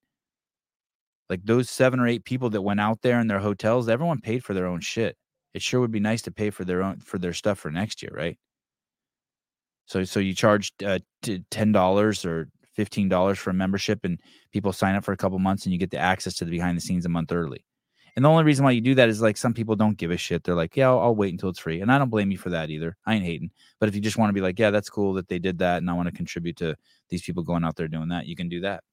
Like 1.30 1.44
those 1.44 1.70
seven 1.70 2.00
or 2.00 2.06
eight 2.06 2.24
people 2.24 2.50
that 2.50 2.62
went 2.62 2.80
out 2.80 3.00
there 3.02 3.20
in 3.20 3.26
their 3.26 3.38
hotels 3.38 3.88
everyone 3.88 4.20
paid 4.20 4.44
for 4.44 4.54
their 4.54 4.66
own 4.66 4.80
shit. 4.80 5.16
It 5.54 5.62
sure 5.62 5.80
would 5.80 5.90
be 5.92 6.00
nice 6.00 6.22
to 6.22 6.30
pay 6.30 6.50
for 6.50 6.64
their 6.64 6.82
own 6.82 7.00
for 7.00 7.18
their 7.18 7.32
stuff 7.32 7.58
for 7.58 7.70
next 7.70 8.02
year 8.02 8.12
right? 8.14 8.38
So 9.86 10.04
so 10.04 10.20
you 10.20 10.34
charge 10.34 10.72
uh, 10.84 10.98
t- 11.22 11.44
$10 11.50 12.24
or 12.24 12.48
$15 12.76 13.38
for 13.38 13.50
a 13.50 13.54
membership 13.54 14.00
and 14.04 14.20
people 14.52 14.72
sign 14.72 14.94
up 14.96 15.04
for 15.04 15.12
a 15.12 15.16
couple 15.16 15.38
months 15.38 15.64
and 15.64 15.72
you 15.72 15.78
get 15.78 15.90
the 15.90 15.98
access 15.98 16.34
to 16.36 16.44
the 16.44 16.50
behind 16.50 16.76
the 16.76 16.80
scenes 16.80 17.06
a 17.06 17.08
month 17.08 17.32
early 17.32 17.64
and 18.16 18.24
the 18.24 18.28
only 18.28 18.44
reason 18.44 18.64
why 18.64 18.70
you 18.70 18.80
do 18.80 18.94
that 18.94 19.08
is 19.08 19.20
like 19.20 19.36
some 19.36 19.52
people 19.54 19.74
don't 19.74 19.96
give 19.96 20.12
a 20.12 20.16
shit. 20.16 20.44
They're 20.44 20.54
like, 20.54 20.76
yeah, 20.76 20.88
I'll, 20.88 21.00
I'll 21.00 21.16
wait 21.16 21.32
until 21.32 21.48
it's 21.48 21.58
free. 21.58 21.80
And 21.80 21.90
I 21.90 21.98
don't 21.98 22.10
blame 22.10 22.30
you 22.30 22.38
for 22.38 22.50
that 22.50 22.70
either. 22.70 22.96
I 23.06 23.14
ain't 23.14 23.24
hating. 23.24 23.50
But 23.80 23.88
if 23.88 23.94
you 23.94 24.00
just 24.00 24.16
want 24.16 24.28
to 24.28 24.34
be 24.34 24.40
like, 24.40 24.58
yeah, 24.58 24.70
that's 24.70 24.88
cool 24.88 25.14
that 25.14 25.28
they 25.28 25.40
did 25.40 25.58
that 25.58 25.78
and 25.78 25.90
I 25.90 25.94
want 25.94 26.08
to 26.08 26.14
contribute 26.14 26.56
to 26.58 26.76
these 27.08 27.22
people 27.22 27.42
going 27.42 27.64
out 27.64 27.74
there 27.74 27.88
doing 27.88 28.08
that, 28.10 28.26
you 28.26 28.36
can 28.36 28.48
do 28.48 28.60
that. 28.60 28.84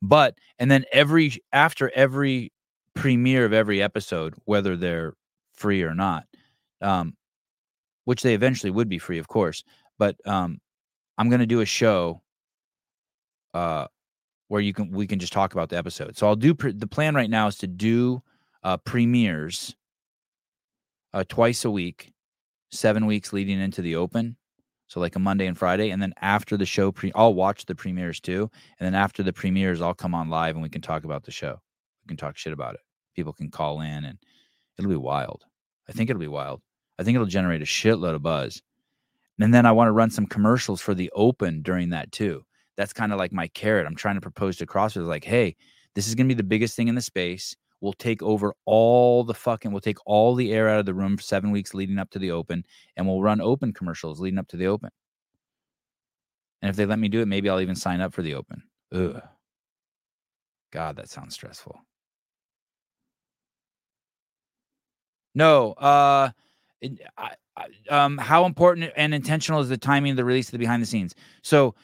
But, 0.00 0.36
and 0.58 0.70
then 0.70 0.84
every, 0.92 1.42
after 1.52 1.90
every 1.94 2.52
premiere 2.94 3.44
of 3.44 3.52
every 3.52 3.82
episode, 3.82 4.34
whether 4.44 4.76
they're 4.76 5.14
free 5.54 5.82
or 5.82 5.94
not, 5.94 6.24
um, 6.80 7.16
which 8.04 8.22
they 8.22 8.34
eventually 8.34 8.70
would 8.70 8.88
be 8.88 8.98
free, 8.98 9.18
of 9.18 9.26
course, 9.26 9.64
but 9.98 10.16
um, 10.26 10.60
I'm 11.18 11.28
going 11.28 11.40
to 11.40 11.46
do 11.46 11.60
a 11.60 11.66
show 11.66 12.22
uh, 13.54 13.86
where 14.52 14.60
you 14.60 14.74
can 14.74 14.90
we 14.90 15.06
can 15.06 15.18
just 15.18 15.32
talk 15.32 15.54
about 15.54 15.70
the 15.70 15.78
episode. 15.78 16.14
So 16.18 16.26
I'll 16.26 16.36
do 16.36 16.54
pre- 16.54 16.72
the 16.72 16.86
plan 16.86 17.14
right 17.14 17.30
now 17.30 17.46
is 17.46 17.56
to 17.56 17.66
do 17.66 18.22
uh, 18.62 18.76
premieres 18.76 19.74
uh, 21.14 21.24
twice 21.26 21.64
a 21.64 21.70
week, 21.70 22.12
seven 22.70 23.06
weeks 23.06 23.32
leading 23.32 23.58
into 23.58 23.80
the 23.80 23.96
Open. 23.96 24.36
So 24.88 25.00
like 25.00 25.16
a 25.16 25.18
Monday 25.18 25.46
and 25.46 25.56
Friday, 25.56 25.88
and 25.88 26.02
then 26.02 26.12
after 26.20 26.58
the 26.58 26.66
show, 26.66 26.92
pre- 26.92 27.12
I'll 27.14 27.32
watch 27.32 27.64
the 27.64 27.74
premieres 27.74 28.20
too, 28.20 28.50
and 28.78 28.86
then 28.86 28.94
after 28.94 29.22
the 29.22 29.32
premieres, 29.32 29.80
I'll 29.80 29.94
come 29.94 30.14
on 30.14 30.28
live 30.28 30.54
and 30.54 30.62
we 30.62 30.68
can 30.68 30.82
talk 30.82 31.04
about 31.04 31.24
the 31.24 31.30
show. 31.30 31.58
We 32.04 32.08
can 32.08 32.18
talk 32.18 32.36
shit 32.36 32.52
about 32.52 32.74
it. 32.74 32.80
People 33.16 33.32
can 33.32 33.50
call 33.50 33.80
in, 33.80 34.04
and 34.04 34.18
it'll 34.78 34.90
be 34.90 34.96
wild. 34.96 35.46
I 35.88 35.92
think 35.92 36.10
it'll 36.10 36.20
be 36.20 36.28
wild. 36.28 36.60
I 36.98 37.04
think 37.04 37.14
it'll 37.14 37.26
generate 37.26 37.62
a 37.62 37.64
shitload 37.64 38.14
of 38.14 38.22
buzz. 38.22 38.60
And 39.40 39.54
then 39.54 39.64
I 39.64 39.72
want 39.72 39.88
to 39.88 39.92
run 39.92 40.10
some 40.10 40.26
commercials 40.26 40.82
for 40.82 40.92
the 40.92 41.10
Open 41.14 41.62
during 41.62 41.88
that 41.88 42.12
too. 42.12 42.44
That's 42.76 42.92
kind 42.92 43.12
of 43.12 43.18
like 43.18 43.32
my 43.32 43.48
carrot. 43.48 43.86
I'm 43.86 43.96
trying 43.96 44.14
to 44.14 44.20
propose 44.20 44.56
to 44.56 44.66
CrossFit 44.66 45.06
like, 45.06 45.24
hey, 45.24 45.56
this 45.94 46.08
is 46.08 46.14
to 46.14 46.24
be 46.24 46.34
the 46.34 46.42
biggest 46.42 46.74
thing 46.74 46.88
in 46.88 46.94
the 46.94 47.02
space. 47.02 47.54
We'll 47.80 47.92
take 47.92 48.22
over 48.22 48.54
all 48.64 49.24
the 49.24 49.34
fucking, 49.34 49.72
we'll 49.72 49.80
take 49.80 49.98
all 50.06 50.34
the 50.34 50.52
air 50.52 50.68
out 50.68 50.78
of 50.78 50.86
the 50.86 50.94
room 50.94 51.16
for 51.16 51.22
seven 51.22 51.50
weeks 51.50 51.74
leading 51.74 51.98
up 51.98 52.10
to 52.10 52.18
the 52.18 52.30
open, 52.30 52.64
and 52.96 53.06
we'll 53.06 53.20
run 53.20 53.40
open 53.40 53.72
commercials 53.72 54.20
leading 54.20 54.38
up 54.38 54.48
to 54.48 54.56
the 54.56 54.68
open. 54.68 54.90
And 56.62 56.70
if 56.70 56.76
they 56.76 56.86
let 56.86 57.00
me 57.00 57.08
do 57.08 57.20
it, 57.20 57.26
maybe 57.26 57.50
I'll 57.50 57.60
even 57.60 57.74
sign 57.74 58.00
up 58.00 58.14
for 58.14 58.22
the 58.22 58.34
open. 58.34 58.62
Ugh. 58.92 59.20
God, 60.70 60.96
that 60.96 61.10
sounds 61.10 61.34
stressful. 61.34 61.78
No, 65.34 65.72
uh, 65.72 66.30
it, 66.80 67.00
I, 67.18 67.32
I, 67.56 67.66
um, 67.90 68.16
how 68.18 68.44
important 68.44 68.92
and 68.96 69.12
intentional 69.12 69.60
is 69.60 69.68
the 69.68 69.76
timing 69.76 70.12
of 70.12 70.16
the 70.16 70.24
release 70.24 70.48
of 70.48 70.52
the 70.52 70.58
behind 70.58 70.82
the 70.82 70.86
scenes? 70.86 71.14
So, 71.42 71.74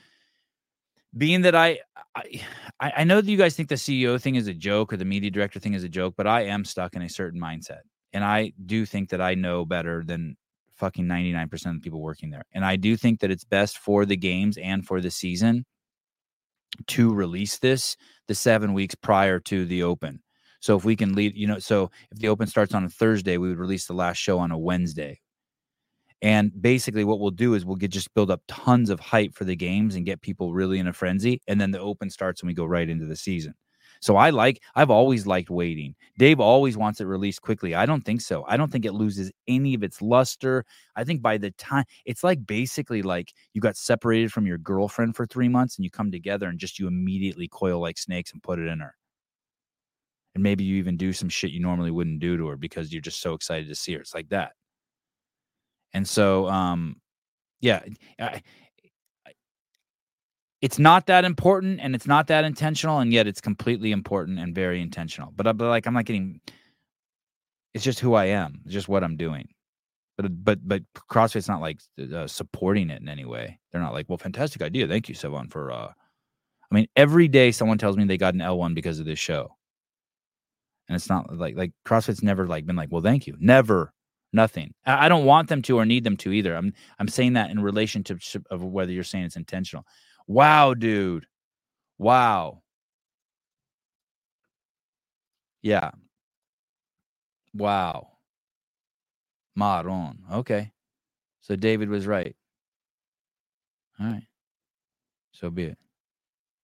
being 1.17 1.43
that 1.43 1.55
I, 1.55 1.79
I 2.15 2.41
I 2.81 3.05
know 3.05 3.21
that 3.21 3.31
you 3.31 3.37
guys 3.37 3.57
think 3.57 3.69
the 3.69 3.75
CEO 3.75 4.21
thing 4.21 4.35
is 4.35 4.47
a 4.47 4.55
joke 4.55 4.93
or 4.93 4.97
the 4.97 5.05
media 5.05 5.31
director 5.31 5.59
thing 5.59 5.75
is 5.75 5.85
a 5.85 5.89
joke, 5.89 6.15
but 6.17 6.27
I 6.27 6.43
am 6.43 6.65
stuck 6.65 6.95
in 6.95 7.03
a 7.03 7.09
certain 7.09 7.41
mindset. 7.41 7.81
And 8.13 8.25
I 8.25 8.53
do 8.65 8.87
think 8.87 9.11
that 9.11 9.21
I 9.21 9.35
know 9.35 9.65
better 9.65 10.03
than 10.05 10.37
fucking 10.77 11.07
99% 11.07 11.53
of 11.67 11.75
the 11.75 11.81
people 11.81 12.01
working 12.01 12.31
there. 12.31 12.45
And 12.53 12.65
I 12.65 12.77
do 12.77 12.97
think 12.97 13.21
that 13.21 13.31
it's 13.31 13.45
best 13.45 13.79
for 13.79 14.07
the 14.07 14.17
games 14.17 14.57
and 14.57 14.87
for 14.87 15.01
the 15.01 15.11
season 15.11 15.65
to 16.89 17.13
release 17.13 17.59
this 17.59 17.97
the 18.29 18.35
7 18.35 18.73
weeks 18.75 18.95
prior 18.95 19.41
to 19.41 19.65
the 19.65 19.83
open. 19.83 20.23
So 20.61 20.77
if 20.77 20.85
we 20.85 20.97
can 20.97 21.15
lead, 21.15 21.37
you 21.37 21.47
know, 21.47 21.59
so 21.59 21.91
if 22.11 22.19
the 22.19 22.29
open 22.29 22.47
starts 22.47 22.75
on 22.75 22.85
a 22.85 22.89
Thursday, 22.89 23.39
we 23.39 23.49
would 23.49 23.59
release 23.59 23.87
the 23.87 23.95
last 23.95 24.19
show 24.19 24.39
on 24.39 24.51
a 24.51 24.59
Wednesday 24.59 25.21
and 26.21 26.51
basically, 26.61 27.05
what 27.05 27.21
we'll 27.21 27.31
do 27.31 27.55
is 27.55 27.65
we'll 27.65 27.77
get 27.77 27.93
just 27.93 28.13
build 28.15 28.31
up 28.31 28.43
tons 28.49 28.91
of 28.91 28.99
hype 28.99 29.35
for 29.35 29.45
the 29.45 29.55
games 29.57 29.95
and 29.95 30.05
get 30.05 30.21
people 30.21 30.53
really 30.53 30.79
in 30.79 30.89
a 30.89 30.93
frenzy. 30.93 31.41
And 31.47 31.61
then 31.61 31.71
the 31.71 31.81
open 31.81 32.11
starts 32.11 32.41
and 32.41 32.49
we 32.49 32.55
go 32.55 32.65
right 32.65 32.89
into 32.89 33.07
the 33.07 33.17
season. 33.17 33.55
So 34.01 34.17
I 34.17 34.31
like, 34.31 34.63
I've 34.75 34.91
always 34.91 35.27
liked 35.27 35.51
waiting. 35.51 35.95
Dave 36.19 36.41
always 36.41 36.77
wants 36.77 37.01
it 37.01 37.07
released 37.07 37.43
quickly. 37.43 37.75
I 37.75 37.87
don't 37.87 38.05
think 38.05 38.21
so. 38.21 38.45
I 38.47 38.57
don't 38.57 38.71
think 38.71 38.85
it 38.85 38.95
loses 38.95 39.33
any 39.49 39.75
of 39.75 39.83
its 39.83 40.01
luster. 40.01 40.65
I 40.97 41.05
think 41.05 41.21
by 41.21 41.39
the 41.39 41.51
time 41.53 41.85
it's 42.05 42.23
like 42.23 42.47
basically 42.47 43.03
like 43.03 43.33
you 43.55 43.61
got 43.61 43.77
separated 43.77 44.33
from 44.33 44.47
your 44.47 44.59
girlfriend 44.59 45.17
for 45.17 45.27
three 45.27 45.49
months 45.49 45.77
and 45.77 45.85
you 45.85 45.91
come 45.91 46.13
together 46.13 46.49
and 46.49 46.59
just 46.59 46.79
you 46.79 46.87
immediately 46.87 47.49
coil 47.49 47.81
like 47.81 47.99
snakes 47.99 48.33
and 48.33 48.43
put 48.43 48.59
it 48.59 48.67
in 48.67 48.81
her. 48.81 48.95
And 50.35 50.43
maybe 50.45 50.63
you 50.63 50.77
even 50.77 50.97
do 50.97 51.13
some 51.13 51.29
shit 51.29 51.51
you 51.51 51.61
normally 51.61 51.91
wouldn't 51.91 52.21
do 52.21 52.37
to 52.37 52.47
her 52.49 52.57
because 52.57 52.93
you're 52.93 53.03
just 53.03 53.21
so 53.21 53.35
excited 53.35 53.69
to 53.69 53.75
see 53.75 53.95
her. 53.95 54.01
It's 54.01 54.15
like 54.15 54.29
that. 54.29 54.53
And 55.95 56.07
so, 56.09 56.49
um, 56.49 56.97
yeah, 57.61 57.83
I, 58.21 58.43
it's 60.63 60.79
not 60.79 61.07
that 61.07 61.25
important 61.25 61.81
and 61.81 61.95
it's 61.95 62.07
not 62.07 62.27
that 62.29 62.45
intentional, 62.45 62.99
and 63.01 63.13
yet 63.13 63.27
it's 63.27 63.41
completely 63.41 63.93
important 63.93 64.39
and 64.39 64.55
very 64.55 64.81
intentional. 64.83 65.33
But, 65.37 65.47
uh, 65.47 65.53
but 65.53 65.69
like, 65.69 65.87
I'm 65.87 65.95
not 65.95 66.05
getting. 66.07 66.41
It's 67.75 67.85
just 67.85 68.01
who 68.01 68.15
I 68.15 68.27
am. 68.27 68.61
It's 68.65 68.75
just 68.75 68.89
what 68.89 69.05
I'm 69.05 69.17
doing. 69.17 69.49
But 70.17 70.45
but 70.45 70.67
but 70.67 70.83
CrossFit's 71.11 71.49
not 71.49 71.61
like 71.61 71.81
uh, 72.15 72.27
supporting 72.27 72.91
it 72.91 73.01
in 73.03 73.09
any 73.09 73.25
way. 73.25 73.59
They're 73.73 73.83
not 73.83 73.95
like, 73.95 74.09
well, 74.09 74.19
fantastic 74.19 74.63
idea. 74.63 74.89
Thank 74.89 75.09
you, 75.09 75.15
Sevan, 75.15 75.51
for. 75.51 75.73
uh 75.73 75.93
I 76.71 76.75
mean, 76.75 76.87
every 76.97 77.29
day 77.29 77.51
someone 77.51 77.79
tells 77.79 77.97
me 77.97 78.05
they 78.05 78.19
got 78.19 78.35
an 78.35 78.41
L1 78.41 78.75
because 78.75 79.01
of 79.01 79.07
this 79.07 79.19
show. 79.19 79.57
And 80.89 80.97
it's 80.97 81.09
not 81.09 81.37
like 81.37 81.57
like 81.57 81.73
CrossFit's 81.87 82.23
never 82.23 82.47
like 82.47 82.67
been 82.67 82.77
like, 82.77 82.91
well, 82.91 83.03
thank 83.03 83.27
you. 83.27 83.37
Never 83.39 83.93
Nothing. 84.33 84.75
I 84.85 85.09
don't 85.09 85.25
want 85.25 85.49
them 85.49 85.63
to 85.63 85.79
or 85.79 85.87
need 85.87 86.05
them 86.05 86.17
to 86.19 86.33
either. 86.33 86.55
I'm 86.55 86.75
I'm 86.99 87.09
saying 87.09 87.33
that 87.35 87.51
in 87.51 87.61
relation 87.61 88.05
to 88.05 88.19
of 88.51 88.63
whether 88.63 88.93
you're 88.93 89.05
saying 89.05 89.25
it's 89.25 89.37
intentional. 89.37 89.87
Wow, 90.27 90.75
dude. 90.75 91.27
Wow. 91.99 92.63
Yeah. 95.63 95.93
Wow. 97.55 98.09
Maron. 99.57 100.19
Okay. 100.33 100.73
So 101.41 101.57
David 101.57 101.89
was 101.89 102.07
right. 102.07 102.37
All 103.99 104.07
right. 104.07 104.27
So 105.33 105.51
be 105.51 105.65
it. 105.65 105.79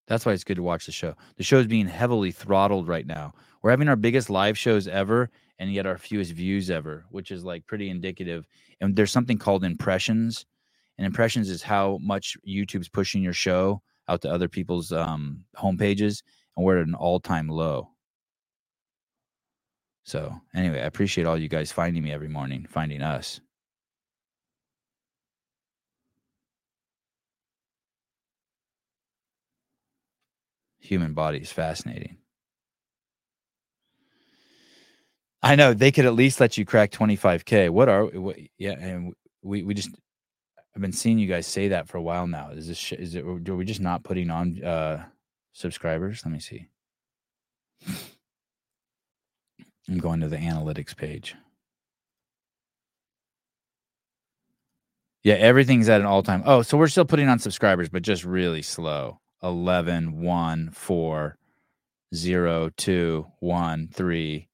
That's 0.06 0.26
why 0.26 0.32
it's 0.32 0.44
good 0.44 0.56
to 0.56 0.62
watch 0.62 0.86
the 0.86 0.92
show. 0.92 1.14
The 1.36 1.44
show's 1.44 1.66
being 1.66 1.88
heavily 1.88 2.30
throttled 2.30 2.88
right 2.88 3.06
now. 3.06 3.32
We're 3.62 3.70
having 3.70 3.88
our 3.88 3.96
biggest 3.96 4.28
live 4.28 4.58
shows 4.58 4.86
ever 4.86 5.30
and 5.58 5.72
yet 5.72 5.86
our 5.86 5.98
fewest 5.98 6.32
views 6.32 6.70
ever, 6.70 7.04
which 7.10 7.30
is 7.30 7.44
like 7.44 7.66
pretty 7.66 7.90
indicative. 7.90 8.46
And 8.80 8.96
there's 8.96 9.12
something 9.12 9.38
called 9.38 9.64
impressions, 9.64 10.46
and 10.98 11.06
impressions 11.06 11.50
is 11.50 11.62
how 11.62 11.98
much 12.00 12.36
YouTube's 12.46 12.88
pushing 12.88 13.22
your 13.22 13.32
show 13.32 13.82
out 14.08 14.20
to 14.22 14.30
other 14.30 14.48
people's 14.48 14.92
um, 14.92 15.44
homepages, 15.56 16.22
and 16.56 16.64
we're 16.64 16.80
at 16.80 16.86
an 16.86 16.94
all-time 16.94 17.48
low. 17.48 17.90
So 20.04 20.38
anyway, 20.54 20.80
I 20.80 20.86
appreciate 20.86 21.26
all 21.26 21.38
you 21.38 21.48
guys 21.48 21.72
finding 21.72 22.02
me 22.02 22.12
every 22.12 22.28
morning, 22.28 22.66
finding 22.68 23.00
us. 23.00 23.40
Human 30.80 31.14
body 31.14 31.38
is 31.38 31.50
fascinating. 31.50 32.18
I 35.44 35.56
know 35.56 35.74
they 35.74 35.92
could 35.92 36.06
at 36.06 36.14
least 36.14 36.40
let 36.40 36.56
you 36.56 36.64
crack 36.64 36.90
25k. 36.90 37.68
What 37.68 37.90
are 37.90 38.06
what, 38.06 38.38
yeah, 38.56 38.76
and 38.80 39.12
we 39.42 39.62
we 39.62 39.74
just 39.74 39.90
I've 40.74 40.80
been 40.80 40.92
seeing 40.92 41.18
you 41.18 41.28
guys 41.28 41.46
say 41.46 41.68
that 41.68 41.86
for 41.86 41.98
a 41.98 42.02
while 42.02 42.26
now. 42.26 42.48
Is 42.50 42.66
this 42.66 42.92
is 42.92 43.14
it 43.14 43.24
are 43.24 43.54
we 43.54 43.66
just 43.66 43.82
not 43.82 44.04
putting 44.04 44.30
on 44.30 44.64
uh 44.64 45.04
subscribers? 45.52 46.22
Let 46.24 46.32
me 46.32 46.40
see. 46.40 46.68
I'm 49.86 49.98
going 49.98 50.20
to 50.20 50.28
the 50.28 50.38
analytics 50.38 50.96
page. 50.96 51.36
Yeah, 55.24 55.34
everything's 55.34 55.90
at 55.90 56.00
an 56.00 56.06
all-time. 56.06 56.42
Oh, 56.46 56.62
so 56.62 56.78
we're 56.78 56.88
still 56.88 57.04
putting 57.04 57.28
on 57.28 57.38
subscribers, 57.38 57.90
but 57.90 58.02
just 58.02 58.24
really 58.24 58.62
slow. 58.62 59.20
11 59.42 60.22
1 60.22 60.70
4 60.70 61.38
0 62.14 62.70
2 62.76 63.26
1 63.40 63.88
3 63.92 64.48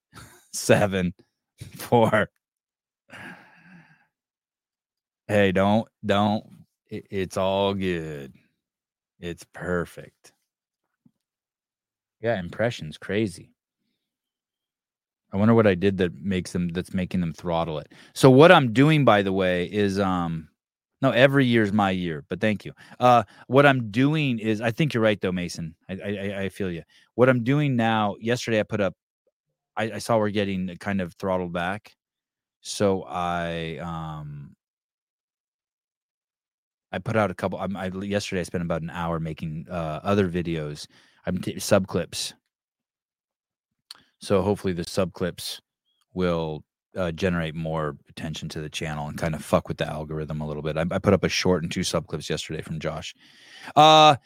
seven, 0.52 1.14
four. 1.77 2.31
Hey, 5.28 5.52
don't, 5.52 5.86
don't. 6.05 6.44
It, 6.89 7.06
it's 7.10 7.36
all 7.36 7.74
good. 7.74 8.35
It's 9.20 9.44
perfect. 9.52 10.32
Yeah, 12.20 12.39
impressions 12.39 12.98
crazy. 12.98 13.52
I 15.32 15.36
wonder 15.36 15.55
what 15.55 15.66
I 15.66 15.74
did 15.74 15.98
that 15.98 16.14
makes 16.14 16.52
them 16.52 16.68
that's 16.68 16.93
making 16.93 17.20
them 17.20 17.32
throttle 17.32 17.78
it. 17.78 17.93
So 18.14 18.31
what 18.31 18.51
I'm 18.51 18.72
doing, 18.72 19.05
by 19.05 19.22
the 19.22 19.32
way, 19.32 19.66
is 19.66 19.98
um 20.01 20.48
no, 21.02 21.10
every 21.12 21.47
year's 21.47 21.72
my 21.72 21.90
year, 21.90 22.24
but 22.28 22.40
thank 22.40 22.64
you. 22.64 22.72
Uh 22.98 23.22
what 23.47 23.64
I'm 23.66 23.90
doing 23.90 24.39
is 24.39 24.60
I 24.60 24.70
think 24.70 24.93
you're 24.93 25.02
right 25.02 25.20
though, 25.20 25.32
Mason. 25.32 25.74
I 25.89 25.94
I, 25.94 26.40
I 26.43 26.48
feel 26.48 26.70
you. 26.70 26.82
What 27.14 27.28
I'm 27.28 27.44
doing 27.44 27.77
now, 27.77 28.16
yesterday 28.20 28.60
I 28.60 28.64
put 28.64 28.81
up 28.81 28.94
I, 29.76 29.92
I 29.92 29.98
saw 29.98 30.18
we're 30.18 30.30
getting 30.30 30.76
kind 30.78 31.01
of 31.01 31.14
throttled 31.14 31.52
back. 31.52 31.94
So 32.60 33.05
I 33.05 33.78
um 33.78 34.56
I 36.92 36.98
put 36.98 37.16
out 37.16 37.30
a 37.30 37.34
couple. 37.34 37.59
I, 37.59 37.66
I 37.74 37.86
yesterday 37.88 38.40
I 38.40 38.44
spent 38.44 38.62
about 38.62 38.82
an 38.82 38.90
hour 38.90 39.20
making 39.20 39.66
uh, 39.70 40.01
other 40.02 40.28
videos. 40.28 40.86
I'm 41.26 41.38
t- 41.38 41.59
sub 41.59 41.86
clips. 41.86 42.34
So 44.18 44.42
hopefully 44.42 44.72
the 44.72 44.84
sub 44.84 45.12
clips 45.12 45.60
will 46.12 46.64
uh, 46.97 47.12
generate 47.12 47.55
more 47.55 47.97
attention 48.09 48.48
to 48.51 48.60
the 48.60 48.68
channel 48.68 49.06
and 49.06 49.16
kind 49.16 49.34
of 49.34 49.44
fuck 49.44 49.68
with 49.68 49.78
the 49.78 49.88
algorithm 49.88 50.40
a 50.40 50.47
little 50.47 50.62
bit. 50.62 50.76
I, 50.76 50.84
I 50.90 50.98
put 50.98 51.14
up 51.14 51.24
a 51.24 51.28
short 51.28 51.62
and 51.62 51.70
two 51.70 51.84
sub 51.84 52.06
clips 52.06 52.28
yesterday 52.28 52.62
from 52.62 52.80
Josh. 52.80 53.14
Uh, 53.76 54.16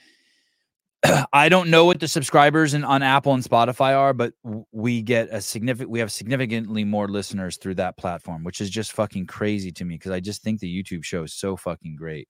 I 1.32 1.48
don't 1.48 1.70
know 1.70 1.84
what 1.84 2.00
the 2.00 2.08
subscribers 2.08 2.74
in, 2.74 2.84
on 2.84 3.02
Apple 3.02 3.34
and 3.34 3.42
Spotify 3.42 3.96
are, 3.96 4.14
but 4.14 4.32
we 4.72 5.02
get 5.02 5.28
a 5.30 5.40
significant 5.40 5.90
we 5.90 6.00
have 6.00 6.12
significantly 6.12 6.84
more 6.84 7.08
listeners 7.08 7.56
through 7.56 7.76
that 7.76 7.96
platform, 7.96 8.44
which 8.44 8.60
is 8.60 8.70
just 8.70 8.92
fucking 8.92 9.26
crazy 9.26 9.72
to 9.72 9.84
me 9.84 9.96
because 9.96 10.12
I 10.12 10.20
just 10.20 10.42
think 10.42 10.60
the 10.60 10.82
YouTube 10.82 11.04
show 11.04 11.24
is 11.24 11.34
so 11.34 11.56
fucking 11.56 11.96
great. 11.96 12.28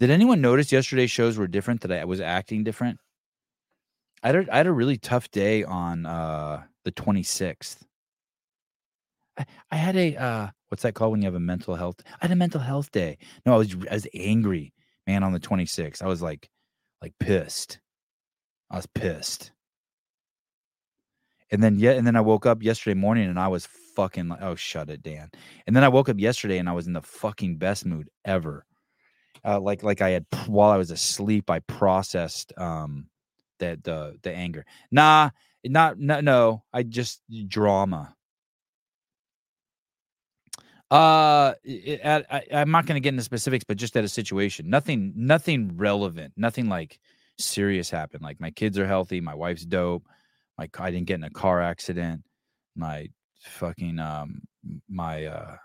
Did 0.00 0.10
anyone 0.10 0.40
notice 0.40 0.72
yesterday's 0.72 1.10
shows 1.10 1.38
were 1.38 1.46
different? 1.48 1.80
That 1.82 1.92
I 1.92 2.04
was 2.04 2.20
acting 2.20 2.64
different. 2.64 3.00
I 4.22 4.28
had 4.28 4.36
a, 4.36 4.54
I 4.54 4.56
had 4.58 4.66
a 4.66 4.72
really 4.72 4.98
tough 4.98 5.30
day 5.30 5.64
on 5.64 6.06
uh, 6.06 6.64
the 6.84 6.92
26th. 6.92 7.78
I, 9.38 9.46
I 9.70 9.76
had 9.76 9.96
a 9.96 10.16
uh, 10.16 10.48
what's 10.68 10.82
that 10.82 10.94
called 10.94 11.12
when 11.12 11.22
you 11.22 11.26
have 11.26 11.34
a 11.36 11.40
mental 11.40 11.76
health? 11.76 12.02
I 12.20 12.26
had 12.26 12.32
a 12.32 12.36
mental 12.36 12.60
health 12.60 12.90
day. 12.90 13.16
No, 13.46 13.54
I 13.54 13.58
was 13.58 13.74
I 13.90 13.94
was 13.94 14.06
angry, 14.14 14.73
man. 15.06 15.22
On 15.22 15.32
the 15.32 15.40
26th, 15.40 16.02
I 16.02 16.06
was 16.06 16.22
like 16.22 16.48
like 17.02 17.12
pissed. 17.18 17.78
I 18.70 18.76
was 18.76 18.86
pissed. 18.86 19.52
And 21.50 21.62
then 21.62 21.78
yeah, 21.78 21.92
and 21.92 22.06
then 22.06 22.16
I 22.16 22.20
woke 22.20 22.46
up 22.46 22.62
yesterday 22.62 22.98
morning 22.98 23.28
and 23.28 23.38
I 23.38 23.48
was 23.48 23.68
fucking 23.94 24.28
like, 24.28 24.42
oh 24.42 24.54
shut 24.54 24.90
it, 24.90 25.02
Dan. 25.02 25.30
And 25.66 25.76
then 25.76 25.84
I 25.84 25.88
woke 25.88 26.08
up 26.08 26.18
yesterday 26.18 26.58
and 26.58 26.68
I 26.68 26.72
was 26.72 26.86
in 26.86 26.92
the 26.92 27.02
fucking 27.02 27.56
best 27.56 27.86
mood 27.86 28.08
ever. 28.24 28.64
Uh, 29.44 29.60
like 29.60 29.82
like 29.82 30.00
I 30.00 30.10
had 30.10 30.26
while 30.46 30.70
I 30.70 30.78
was 30.78 30.90
asleep, 30.90 31.50
I 31.50 31.60
processed 31.60 32.52
um 32.56 33.08
that 33.60 33.84
the 33.84 34.18
the 34.22 34.32
anger. 34.32 34.64
Nah, 34.90 35.30
not 35.64 35.98
no 35.98 36.20
no. 36.20 36.64
I 36.72 36.82
just 36.82 37.20
drama. 37.48 38.14
Uh, 40.94 41.54
at, 42.04 42.24
I, 42.32 42.44
I'm 42.52 42.70
not 42.70 42.86
going 42.86 42.94
to 42.94 43.00
get 43.00 43.08
into 43.08 43.24
specifics, 43.24 43.64
but 43.64 43.76
just 43.76 43.96
at 43.96 44.04
a 44.04 44.08
situation, 44.08 44.70
nothing, 44.70 45.12
nothing 45.16 45.76
relevant, 45.76 46.34
nothing 46.36 46.68
like 46.68 47.00
serious 47.36 47.90
happened. 47.90 48.22
Like 48.22 48.40
my 48.40 48.52
kids 48.52 48.78
are 48.78 48.86
healthy, 48.86 49.20
my 49.20 49.34
wife's 49.34 49.64
dope, 49.64 50.06
my 50.56 50.68
I 50.78 50.92
didn't 50.92 51.08
get 51.08 51.16
in 51.16 51.24
a 51.24 51.30
car 51.30 51.60
accident, 51.60 52.22
my 52.76 53.08
fucking 53.42 53.98
um 53.98 54.42
my 54.88 55.26
uh 55.26 55.56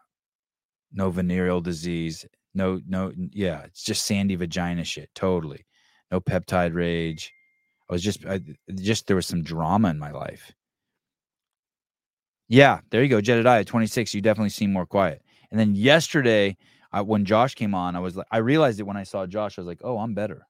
no 0.93 1.11
venereal 1.11 1.61
disease, 1.61 2.25
no 2.55 2.81
no 2.87 3.13
yeah, 3.31 3.61
it's 3.65 3.83
just 3.83 4.07
sandy 4.07 4.35
vagina 4.35 4.83
shit, 4.83 5.11
totally, 5.13 5.63
no 6.11 6.19
peptide 6.19 6.73
rage. 6.73 7.31
I 7.87 7.93
was 7.93 8.01
just 8.01 8.25
I, 8.25 8.41
just 8.75 9.05
there 9.05 9.15
was 9.15 9.27
some 9.27 9.43
drama 9.43 9.91
in 9.91 9.99
my 9.99 10.11
life. 10.11 10.51
Yeah, 12.49 12.81
there 12.91 13.03
you 13.03 13.09
go, 13.09 13.21
Jedediah, 13.21 13.65
26. 13.65 14.13
You 14.15 14.21
definitely 14.21 14.49
seem 14.51 14.73
more 14.73 14.87
quiet. 14.87 15.23
And 15.51 15.59
then 15.59 15.75
yesterday, 15.75 16.57
I, 16.91 17.01
when 17.01 17.25
Josh 17.25 17.55
came 17.55 17.75
on, 17.75 17.95
I 17.95 17.99
was 18.01 18.17
like, 18.17 18.27
I 18.31 18.37
realized 18.39 18.79
it 18.79 18.83
when 18.87 18.97
I 18.97 19.03
saw 19.03 19.27
Josh. 19.27 19.57
I 19.57 19.61
was 19.61 19.67
like, 19.67 19.81
oh, 19.83 19.99
I'm 19.99 20.15
better. 20.15 20.47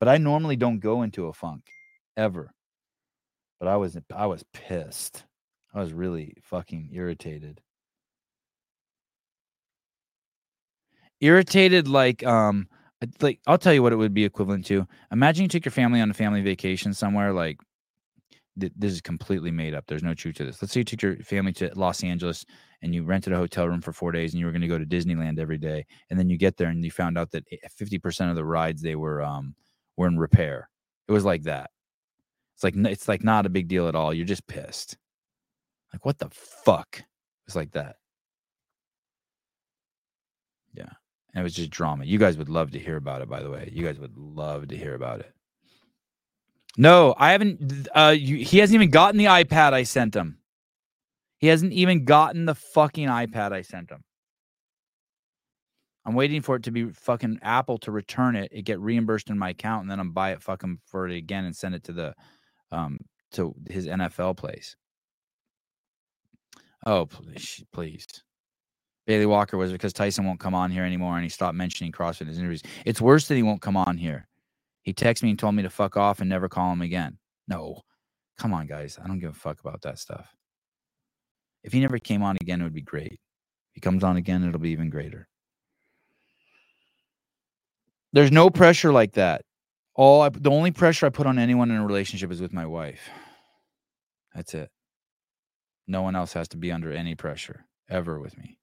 But 0.00 0.08
I 0.08 0.18
normally 0.18 0.56
don't 0.56 0.80
go 0.80 1.02
into 1.02 1.26
a 1.26 1.32
funk 1.34 1.64
ever. 2.16 2.52
But 3.58 3.68
I 3.68 3.76
was 3.76 3.96
I 4.14 4.26
was 4.26 4.44
pissed. 4.52 5.24
I 5.74 5.80
was 5.80 5.92
really 5.92 6.34
fucking 6.42 6.90
irritated. 6.92 7.62
Irritated 11.20 11.88
like 11.88 12.24
um 12.24 12.68
like 13.22 13.40
I'll 13.46 13.58
tell 13.58 13.72
you 13.74 13.82
what 13.82 13.92
it 13.92 13.96
would 13.96 14.14
be 14.14 14.24
equivalent 14.24 14.66
to. 14.66 14.86
Imagine 15.10 15.44
you 15.44 15.48
took 15.48 15.64
your 15.64 15.72
family 15.72 16.00
on 16.00 16.10
a 16.10 16.14
family 16.14 16.42
vacation 16.42 16.92
somewhere 16.92 17.32
like 17.32 17.58
th- 18.58 18.72
this 18.76 18.92
is 18.92 19.00
completely 19.00 19.50
made 19.50 19.74
up. 19.74 19.84
There's 19.86 20.02
no 20.02 20.14
truth 20.14 20.36
to 20.36 20.44
this. 20.44 20.60
Let's 20.60 20.72
say 20.72 20.80
you 20.80 20.84
took 20.84 21.02
your 21.02 21.16
family 21.16 21.52
to 21.54 21.70
Los 21.74 22.02
Angeles 22.02 22.44
and 22.82 22.94
you 22.94 23.04
rented 23.04 23.32
a 23.32 23.36
hotel 23.36 23.68
room 23.68 23.80
for 23.80 23.92
four 23.92 24.12
days 24.12 24.32
and 24.32 24.40
you 24.40 24.46
were 24.46 24.52
going 24.52 24.62
to 24.62 24.68
go 24.68 24.78
to 24.78 24.86
Disneyland 24.86 25.38
every 25.38 25.58
day, 25.58 25.86
and 26.10 26.18
then 26.18 26.28
you 26.28 26.36
get 26.36 26.56
there 26.56 26.68
and 26.68 26.84
you 26.84 26.90
found 26.90 27.18
out 27.18 27.30
that 27.32 27.44
50% 27.80 28.30
of 28.30 28.36
the 28.36 28.44
rides 28.44 28.82
they 28.82 28.96
were 28.96 29.22
um 29.22 29.54
were 29.96 30.06
in 30.08 30.18
repair. 30.18 30.68
It 31.08 31.12
was 31.12 31.24
like 31.24 31.44
that. 31.44 31.70
It's 32.54 32.64
like 32.64 32.76
it's 32.76 33.08
like 33.08 33.22
not 33.24 33.46
a 33.46 33.50
big 33.50 33.68
deal 33.68 33.88
at 33.88 33.94
all. 33.94 34.14
You're 34.14 34.26
just 34.26 34.46
pissed. 34.46 34.96
Like 35.92 36.04
what 36.04 36.18
the 36.18 36.30
fuck? 36.30 37.02
It's 37.46 37.56
like 37.56 37.72
that. 37.72 37.96
Yeah. 40.74 40.84
And 41.34 41.40
it 41.40 41.42
was 41.42 41.54
just 41.54 41.70
drama. 41.70 42.04
You 42.04 42.18
guys 42.18 42.38
would 42.38 42.48
love 42.48 42.70
to 42.72 42.78
hear 42.78 42.96
about 42.96 43.22
it, 43.22 43.28
by 43.28 43.42
the 43.42 43.50
way. 43.50 43.70
You 43.72 43.84
guys 43.84 43.98
would 43.98 44.16
love 44.16 44.68
to 44.68 44.76
hear 44.76 44.94
about 44.94 45.20
it. 45.20 45.35
No, 46.76 47.14
I 47.16 47.32
haven't. 47.32 47.88
Uh, 47.94 48.14
you, 48.16 48.36
he 48.36 48.58
hasn't 48.58 48.74
even 48.74 48.90
gotten 48.90 49.18
the 49.18 49.26
iPad 49.26 49.72
I 49.72 49.84
sent 49.84 50.14
him. 50.14 50.38
He 51.38 51.46
hasn't 51.48 51.72
even 51.72 52.04
gotten 52.04 52.44
the 52.44 52.54
fucking 52.54 53.08
iPad 53.08 53.52
I 53.52 53.62
sent 53.62 53.90
him. 53.90 54.02
I'm 56.04 56.14
waiting 56.14 56.40
for 56.40 56.56
it 56.56 56.62
to 56.64 56.70
be 56.70 56.90
fucking 56.90 57.40
Apple 57.42 57.78
to 57.78 57.90
return 57.90 58.36
it, 58.36 58.52
it 58.52 58.62
get 58.62 58.78
reimbursed 58.78 59.28
in 59.28 59.38
my 59.38 59.50
account, 59.50 59.82
and 59.82 59.90
then 59.90 59.98
I'm 59.98 60.12
buy 60.12 60.32
it 60.32 60.42
fucking 60.42 60.78
for 60.86 61.08
it 61.08 61.16
again 61.16 61.44
and 61.44 61.56
send 61.56 61.74
it 61.74 61.84
to 61.84 61.92
the 61.92 62.14
um 62.70 62.98
to 63.32 63.54
his 63.68 63.86
NFL 63.86 64.36
place. 64.36 64.76
Oh 66.84 67.06
please, 67.06 67.64
please. 67.72 68.06
Bailey 69.06 69.26
Walker 69.26 69.56
was 69.56 69.72
because 69.72 69.92
Tyson 69.92 70.24
won't 70.24 70.40
come 70.40 70.54
on 70.54 70.70
here 70.70 70.84
anymore 70.84 71.14
and 71.14 71.22
he 71.22 71.28
stopped 71.28 71.56
mentioning 71.56 71.92
CrossFit 71.92 72.22
in 72.22 72.28
his 72.28 72.38
interviews. 72.38 72.62
It's 72.84 73.00
worse 73.00 73.28
that 73.28 73.36
he 73.36 73.42
won't 73.42 73.62
come 73.62 73.76
on 73.76 73.96
here. 73.96 74.28
He 74.86 74.94
texted 74.94 75.24
me 75.24 75.30
and 75.30 75.38
told 75.38 75.56
me 75.56 75.64
to 75.64 75.68
fuck 75.68 75.96
off 75.96 76.20
and 76.20 76.30
never 76.30 76.48
call 76.48 76.72
him 76.72 76.80
again. 76.80 77.18
No. 77.48 77.82
Come 78.38 78.54
on, 78.54 78.68
guys. 78.68 79.00
I 79.02 79.08
don't 79.08 79.18
give 79.18 79.30
a 79.30 79.34
fuck 79.34 79.58
about 79.58 79.82
that 79.82 79.98
stuff. 79.98 80.32
If 81.64 81.72
he 81.72 81.80
never 81.80 81.98
came 81.98 82.22
on 82.22 82.36
again, 82.40 82.60
it 82.60 82.64
would 82.64 82.72
be 82.72 82.82
great. 82.82 83.14
If 83.14 83.74
he 83.74 83.80
comes 83.80 84.04
on 84.04 84.16
again, 84.16 84.46
it'll 84.46 84.60
be 84.60 84.70
even 84.70 84.88
greater. 84.88 85.26
There's 88.12 88.30
no 88.30 88.48
pressure 88.48 88.92
like 88.92 89.14
that. 89.14 89.42
All 89.96 90.22
I, 90.22 90.28
the 90.28 90.52
only 90.52 90.70
pressure 90.70 91.06
I 91.06 91.08
put 91.08 91.26
on 91.26 91.40
anyone 91.40 91.72
in 91.72 91.78
a 91.78 91.84
relationship 91.84 92.30
is 92.30 92.40
with 92.40 92.52
my 92.52 92.66
wife. 92.66 93.10
That's 94.36 94.54
it. 94.54 94.70
No 95.88 96.02
one 96.02 96.14
else 96.14 96.32
has 96.34 96.46
to 96.48 96.56
be 96.56 96.70
under 96.70 96.92
any 96.92 97.16
pressure 97.16 97.66
ever 97.90 98.20
with 98.20 98.38
me. 98.38 98.56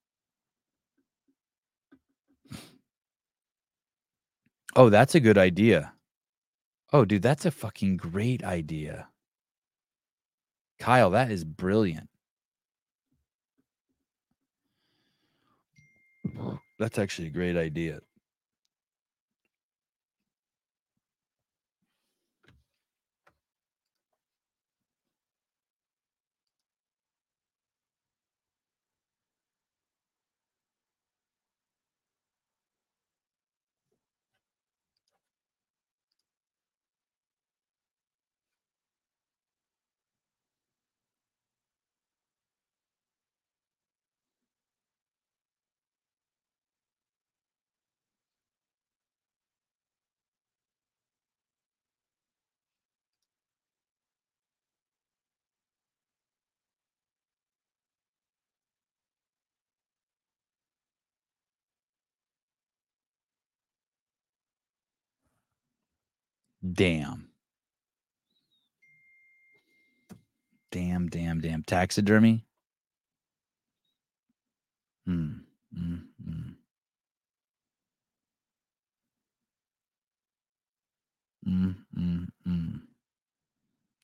Oh, 4.78 4.90
that's 4.90 5.16
a 5.16 5.20
good 5.20 5.38
idea. 5.38 5.92
Oh, 6.94 7.06
dude, 7.06 7.24
that's 7.24 7.46
a 7.46 7.52
fucking 7.52 7.98
great 7.98 8.44
idea. 8.44 9.08
Kyle, 10.80 11.10
that 11.10 11.32
is 11.32 11.44
brilliant. 11.44 12.10
That's 16.78 17.00
actually 17.00 17.28
a 17.28 17.32
great 17.32 17.58
idea. 17.58 18.02
Damn. 66.74 67.30
Damn, 70.72 71.08
damn, 71.10 71.42
damn. 71.42 71.64
Taxidermy? 71.64 72.46
Hmm. 75.06 75.32
Mm, 75.78 76.04
mm. 76.30 76.56
Mm, 81.48 81.76
mm, 81.98 82.28
mm. 82.48 82.82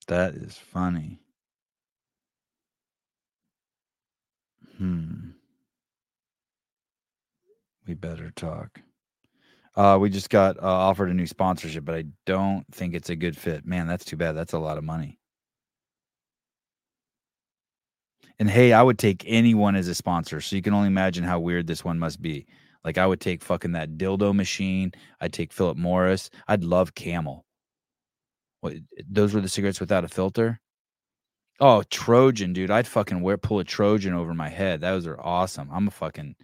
That 0.08 0.34
is 0.34 0.56
funny. 0.56 1.20
Hmm. 4.78 5.30
We 7.86 7.94
better 7.94 8.32
talk. 8.36 8.80
Uh, 9.80 9.96
we 9.96 10.10
just 10.10 10.28
got 10.28 10.58
uh, 10.58 10.66
offered 10.66 11.08
a 11.08 11.14
new 11.14 11.26
sponsorship, 11.26 11.86
but 11.86 11.94
I 11.94 12.04
don't 12.26 12.66
think 12.70 12.92
it's 12.92 13.08
a 13.08 13.16
good 13.16 13.34
fit. 13.34 13.64
Man, 13.64 13.86
that's 13.86 14.04
too 14.04 14.14
bad. 14.18 14.32
That's 14.32 14.52
a 14.52 14.58
lot 14.58 14.76
of 14.76 14.84
money. 14.84 15.18
And 18.38 18.50
hey, 18.50 18.74
I 18.74 18.82
would 18.82 18.98
take 18.98 19.24
anyone 19.26 19.76
as 19.76 19.88
a 19.88 19.94
sponsor. 19.94 20.42
So 20.42 20.54
you 20.54 20.60
can 20.60 20.74
only 20.74 20.88
imagine 20.88 21.24
how 21.24 21.40
weird 21.40 21.66
this 21.66 21.82
one 21.82 21.98
must 21.98 22.20
be. 22.20 22.44
Like 22.84 22.98
I 22.98 23.06
would 23.06 23.22
take 23.22 23.42
fucking 23.42 23.72
that 23.72 23.96
dildo 23.96 24.34
machine. 24.34 24.92
I'd 25.18 25.32
take 25.32 25.50
Philip 25.50 25.78
Morris. 25.78 26.28
I'd 26.46 26.62
love 26.62 26.94
Camel. 26.94 27.46
What 28.60 28.74
those 29.08 29.32
were 29.32 29.40
the 29.40 29.48
cigarettes 29.48 29.80
without 29.80 30.04
a 30.04 30.08
filter? 30.08 30.60
Oh, 31.58 31.84
Trojan, 31.84 32.52
dude. 32.52 32.70
I'd 32.70 32.86
fucking 32.86 33.22
wear 33.22 33.38
pull 33.38 33.60
a 33.60 33.64
Trojan 33.64 34.12
over 34.12 34.34
my 34.34 34.50
head. 34.50 34.82
Those 34.82 35.06
are 35.06 35.18
awesome. 35.18 35.70
I'm 35.72 35.88
a 35.88 35.90
fucking 35.90 36.36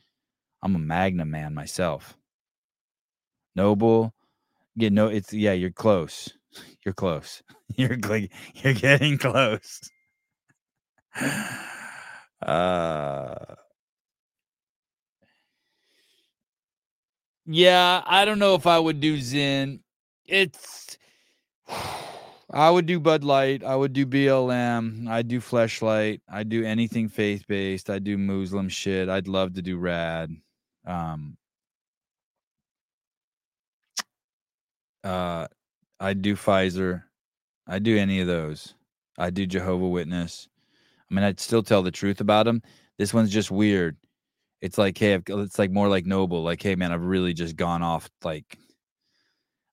I'm 0.63 0.75
a 0.75 0.79
Magnum 0.79 1.31
man 1.31 1.53
myself. 1.53 2.16
NOBULL. 3.57 4.13
Yeah, 4.77 4.91
no, 4.91 5.09
it's 5.09 5.33
yeah, 5.33 5.53
you're 5.53 5.71
close. 5.71 6.31
You're 6.85 6.95
close. 6.95 7.43
You're 7.77 7.97
gl- 7.97 8.31
you're 8.55 8.75
getting 8.75 9.19
close. 9.19 9.81
Uh 12.43 13.57
Yeah, 17.47 18.03
I 18.07 18.25
don't 18.25 18.39
know 18.39 18.55
if 18.55 18.67
I 18.67 18.79
would 18.79 19.01
do 19.01 19.21
Zen. 19.21 19.81
It's 20.27 20.99
I 22.51 22.71
would 22.71 22.87
do 22.87 23.01
Bud 23.01 23.25
Light. 23.25 23.65
I 23.65 23.77
would 23.77 23.93
do 23.93 24.07
BLM. 24.07 25.09
I'd 25.09 25.29
do 25.29 25.41
Fleshlight. 25.41 26.21
I'd 26.31 26.49
do 26.49 26.65
anything 26.65 27.09
faith 27.09 27.45
based. 27.49 27.91
I'd 27.91 28.05
do 28.05 28.19
Muslim 28.19 28.69
shit. 28.69 29.09
I'd 29.09 29.29
love 29.29 29.55
to 29.55 29.63
do 29.63 29.79
Rad. 29.79 30.31
Um, 30.87 31.37
uh, 35.05 35.47
I'd 36.01 36.23
do 36.23 36.35
Pfizer. 36.35 37.03
I'd 37.67 37.83
do 37.83 37.97
any 37.97 38.21
of 38.21 38.27
those. 38.27 38.75
I'd 39.19 39.35
do 39.35 39.47
Jehovah 39.47 39.89
Witness. 39.89 40.49
I 41.11 41.15
mean, 41.15 41.25
I'd 41.25 41.41
still 41.41 41.63
tell 41.63 41.83
the 41.83 41.91
truth 41.91 42.21
about 42.21 42.47
them. 42.47 42.63
This 42.99 43.15
one's 43.15 43.31
just 43.31 43.51
weird. 43.51 43.97
It's 44.61 44.79
like, 44.79 44.97
hey, 44.99 45.15
I've, 45.15 45.23
it's 45.27 45.59
like 45.59 45.71
more 45.71 45.89
like 45.89 46.07
NOBULL. 46.07 46.43
Like, 46.43 46.63
hey, 46.63 46.75
man, 46.75 46.93
I've 46.93 47.05
really 47.05 47.35
just 47.35 47.57
gone 47.57 47.83
off. 47.83 48.09
Like, 48.25 48.59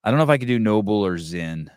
I 0.03 0.09
don't 0.09 0.17
know 0.17 0.23
if 0.23 0.29
I 0.29 0.37
could 0.37 0.47
do 0.47 0.59
NOBULL 0.59 1.05
or 1.05 1.17
Zen. 1.17 1.71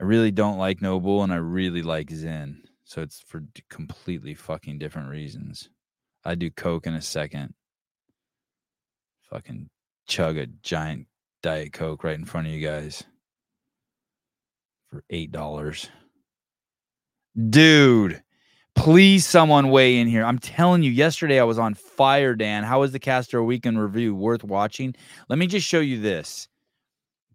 I 0.00 0.04
really 0.04 0.30
don't 0.30 0.58
like 0.58 0.80
NOBULL 0.80 1.24
and 1.24 1.32
I 1.32 1.36
really 1.36 1.82
like 1.82 2.10
Zen. 2.10 2.62
So 2.84 3.02
it's 3.02 3.20
for 3.20 3.44
completely 3.68 4.34
fucking 4.34 4.78
different 4.78 5.10
reasons. 5.10 5.68
I 6.24 6.34
do 6.34 6.50
Coke 6.50 6.86
in 6.86 6.94
a 6.94 7.02
second. 7.02 7.54
Fucking 9.30 9.68
chug 10.06 10.38
a 10.38 10.46
giant 10.46 11.06
Diet 11.42 11.72
Coke 11.72 12.04
right 12.04 12.18
in 12.18 12.24
front 12.24 12.46
of 12.46 12.52
you 12.52 12.66
guys 12.66 13.04
for 14.90 15.04
$8. 15.12 15.88
Dude, 17.50 18.22
please 18.74 19.26
someone 19.26 19.70
weigh 19.70 19.98
in 19.98 20.08
here. 20.08 20.24
I'm 20.24 20.38
telling 20.38 20.82
you, 20.82 20.90
yesterday 20.90 21.38
I 21.38 21.44
was 21.44 21.58
on 21.58 21.74
fire, 21.74 22.34
Dan. 22.34 22.64
How 22.64 22.80
was 22.80 22.92
the 22.92 22.98
Castro 22.98 23.44
Weekend 23.44 23.80
review? 23.80 24.14
Worth 24.14 24.42
watching? 24.44 24.94
Let 25.28 25.38
me 25.38 25.46
just 25.46 25.66
show 25.66 25.80
you 25.80 26.00
this. 26.00 26.48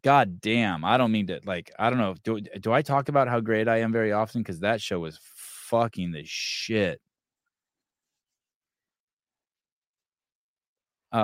God 0.03 0.41
damn. 0.41 0.83
I 0.83 0.97
don't 0.97 1.11
mean 1.13 1.27
to 1.27 1.39
like, 1.45 1.71
I 1.79 1.89
don't 1.89 1.99
know. 1.99 2.15
Do, 2.23 2.41
do 2.41 2.73
I 2.73 2.81
talk 2.81 3.07
about 3.07 3.29
how 3.29 3.39
great 3.39 3.69
I 3.69 3.79
am 3.79 3.93
very 3.93 4.11
often? 4.11 4.41
Because 4.41 4.59
that 4.59 4.81
show 4.81 4.99
was 4.99 5.19
fucking 5.23 6.11
the 6.11 6.23
shit. 6.25 6.99
Uh, 11.11 11.23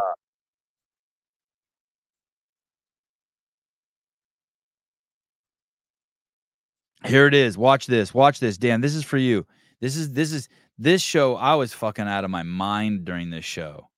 here 7.06 7.28
it 7.28 7.34
is. 7.34 7.58
Watch 7.58 7.88
this. 7.88 8.14
Watch 8.14 8.40
this, 8.40 8.58
Dan. 8.58 8.82
This 8.82 8.96
is 8.96 9.04
for 9.04 9.18
you. 9.18 9.46
This 9.82 9.96
is 9.96 10.14
this 10.14 10.32
is 10.32 10.50
this 10.78 11.02
show. 11.02 11.36
I 11.36 11.56
was 11.56 11.74
fucking 11.74 12.08
out 12.08 12.24
of 12.24 12.32
my 12.32 12.44
mind 12.44 13.06
during 13.06 13.30
this 13.30 13.46
show. 13.46 13.90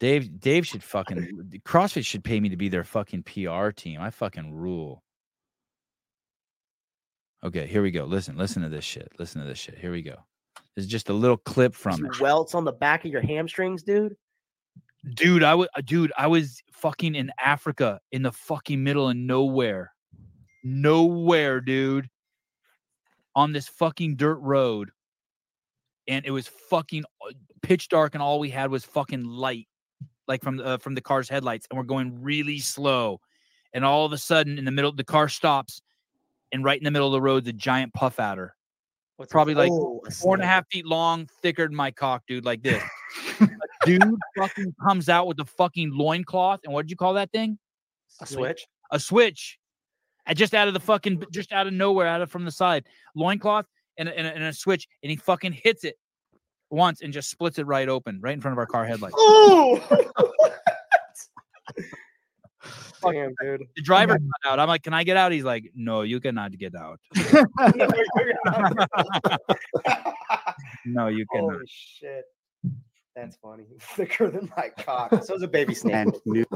Dave 0.00 0.40
Dave 0.40 0.66
should 0.66 0.82
fucking 0.82 1.60
CrossFit 1.66 2.04
should 2.04 2.24
pay 2.24 2.40
me 2.40 2.48
to 2.48 2.56
be 2.56 2.68
their 2.68 2.84
fucking 2.84 3.24
PR 3.24 3.70
team. 3.70 4.00
I 4.00 4.10
fucking 4.10 4.52
rule. 4.52 5.02
Okay, 7.44 7.66
here 7.66 7.82
we 7.82 7.92
go. 7.92 8.04
Listen, 8.04 8.36
listen 8.36 8.62
to 8.62 8.68
this 8.68 8.84
shit. 8.84 9.12
Listen 9.18 9.40
to 9.40 9.46
this 9.46 9.58
shit. 9.58 9.78
Here 9.78 9.92
we 9.92 10.02
go. 10.02 10.16
This 10.74 10.84
is 10.84 10.90
just 10.90 11.08
a 11.08 11.12
little 11.12 11.36
clip 11.36 11.74
from 11.74 12.04
it. 12.04 12.20
welts 12.20 12.54
on 12.54 12.64
the 12.64 12.72
back 12.72 13.04
of 13.04 13.12
your 13.12 13.20
hamstrings, 13.20 13.82
dude. 13.82 14.16
Dude, 15.14 15.44
I 15.44 15.54
was 15.54 15.68
dude, 15.84 16.12
I 16.18 16.26
was 16.26 16.60
fucking 16.72 17.14
in 17.14 17.30
Africa 17.42 18.00
in 18.10 18.22
the 18.22 18.32
fucking 18.32 18.82
middle 18.82 19.08
of 19.08 19.16
nowhere. 19.16 19.92
Nowhere, 20.62 21.60
dude. 21.60 22.08
On 23.34 23.52
this 23.52 23.68
fucking 23.68 24.16
dirt 24.16 24.38
road. 24.38 24.90
And 26.06 26.24
it 26.24 26.30
was 26.30 26.48
fucking 26.48 27.04
uh, 27.26 27.32
pitch 27.62 27.88
dark 27.88 28.14
and 28.14 28.22
all 28.22 28.38
we 28.38 28.50
had 28.50 28.70
was 28.70 28.84
fucking 28.84 29.24
light 29.24 29.68
like 30.26 30.42
from 30.42 30.60
uh, 30.60 30.76
from 30.78 30.94
the 30.94 31.00
car's 31.00 31.28
headlights 31.28 31.66
and 31.70 31.76
we're 31.78 31.84
going 31.84 32.22
really 32.22 32.58
slow. 32.58 33.20
And 33.72 33.84
all 33.84 34.06
of 34.06 34.12
a 34.12 34.18
sudden 34.18 34.58
in 34.58 34.64
the 34.64 34.70
middle 34.70 34.92
the 34.92 35.04
car 35.04 35.28
stops 35.28 35.82
and 36.52 36.64
right 36.64 36.78
in 36.78 36.84
the 36.84 36.90
middle 36.90 37.08
of 37.08 37.12
the 37.12 37.20
road 37.20 37.44
the 37.44 37.52
giant 37.52 37.92
puff 37.94 38.18
adder. 38.18 38.54
What's 39.18 39.32
Probably 39.32 39.54
like 39.54 39.68
called? 39.68 40.02
Oh, 40.04 40.08
a 40.08 40.10
four 40.12 40.34
and 40.34 40.42
a 40.42 40.46
snake. 40.46 40.52
half 40.52 40.68
feet 40.68 40.86
long, 40.86 41.28
thicker 41.42 41.66
than 41.66 41.74
my 41.74 41.90
cock, 41.90 42.22
dude, 42.28 42.44
like 42.44 42.62
this. 42.62 42.80
A 43.40 43.48
dude 43.84 44.14
fucking 44.36 44.72
comes 44.86 45.08
out 45.08 45.26
with 45.26 45.36
the 45.36 45.44
fucking 45.44 45.90
loincloth. 45.92 46.60
And 46.62 46.72
what 46.72 46.82
did 46.82 46.90
you 46.92 46.96
call 46.96 47.14
that 47.14 47.32
thing? 47.32 47.58
A 48.20 48.26
switch. 48.26 48.64
A 48.92 49.00
switch. 49.00 49.58
And 50.28 50.36
just 50.38 50.54
out 50.54 50.68
of 50.68 50.74
the 50.74 50.80
fucking, 50.80 51.24
just 51.32 51.52
out 51.52 51.66
of 51.66 51.72
nowhere, 51.72 52.06
out 52.06 52.20
of 52.20 52.30
from 52.30 52.44
the 52.44 52.52
side. 52.52 52.84
Loincloth 53.16 53.66
and, 53.96 54.08
and, 54.08 54.26
a, 54.26 54.34
and 54.34 54.44
a 54.44 54.52
switch. 54.52 54.86
And 55.02 55.10
he 55.10 55.16
fucking 55.16 55.52
hits 55.52 55.84
it 55.84 55.96
once 56.70 57.00
and 57.00 57.12
just 57.12 57.30
splits 57.30 57.58
it 57.58 57.66
right 57.66 57.88
open, 57.88 58.20
right 58.20 58.34
in 58.34 58.40
front 58.40 58.52
of 58.52 58.58
our 58.58 58.66
car 58.66 58.84
headlights. 58.84 59.14
Oh, 59.18 59.82
damn, 63.10 63.34
dude. 63.40 63.62
The 63.74 63.82
driver 63.82 64.18
got 64.44 64.52
out. 64.52 64.60
I'm 64.60 64.68
like, 64.68 64.82
can 64.82 64.92
I 64.92 65.02
get 65.02 65.16
out? 65.16 65.32
He's 65.32 65.44
like, 65.44 65.70
no, 65.74 66.02
you 66.02 66.20
cannot 66.20 66.52
get 66.56 66.74
out. 66.74 67.00
No, 70.86 71.08
you 71.08 71.26
cannot. 71.32 71.52
Holy 71.52 71.66
shit. 71.66 72.24
That's 73.14 73.36
funny. 73.36 73.64
Thicker 73.80 74.30
than 74.30 74.50
my 74.56 74.70
cock. 74.78 75.22
So 75.24 75.34
is 75.34 75.42
a 75.42 75.48
baby 75.48 75.74
snake. 75.74 75.94
and 75.94 76.14
new, 76.24 76.46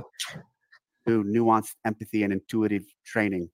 new 1.06 1.24
nuanced 1.24 1.74
empathy 1.84 2.22
and 2.22 2.32
intuitive 2.32 2.84
training 3.04 3.50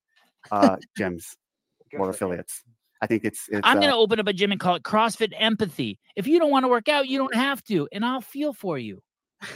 uh, 0.51 0.77
gyms 0.99 1.37
or 1.93 2.07
for 2.07 2.11
affiliates. 2.11 2.63
I 3.01 3.07
think 3.07 3.25
it's, 3.25 3.49
it's 3.49 3.61
I'm 3.63 3.79
uh, 3.79 3.81
going 3.81 3.93
to 3.93 3.97
open 3.97 4.19
up 4.19 4.27
a 4.27 4.33
gym 4.33 4.51
and 4.51 4.61
call 4.61 4.75
it 4.75 4.83
CrossFit 4.83 5.33
Empathy. 5.39 5.99
If 6.17 6.27
you 6.27 6.39
don't 6.39 6.51
want 6.51 6.65
to 6.65 6.69
work 6.69 6.89
out, 6.89 7.07
you 7.07 7.19
don't 7.19 7.35
have 7.35 7.63
to, 7.65 7.89
and 7.93 8.05
I'll 8.05 8.21
feel 8.21 8.53
for 8.53 8.79
you. 8.79 9.03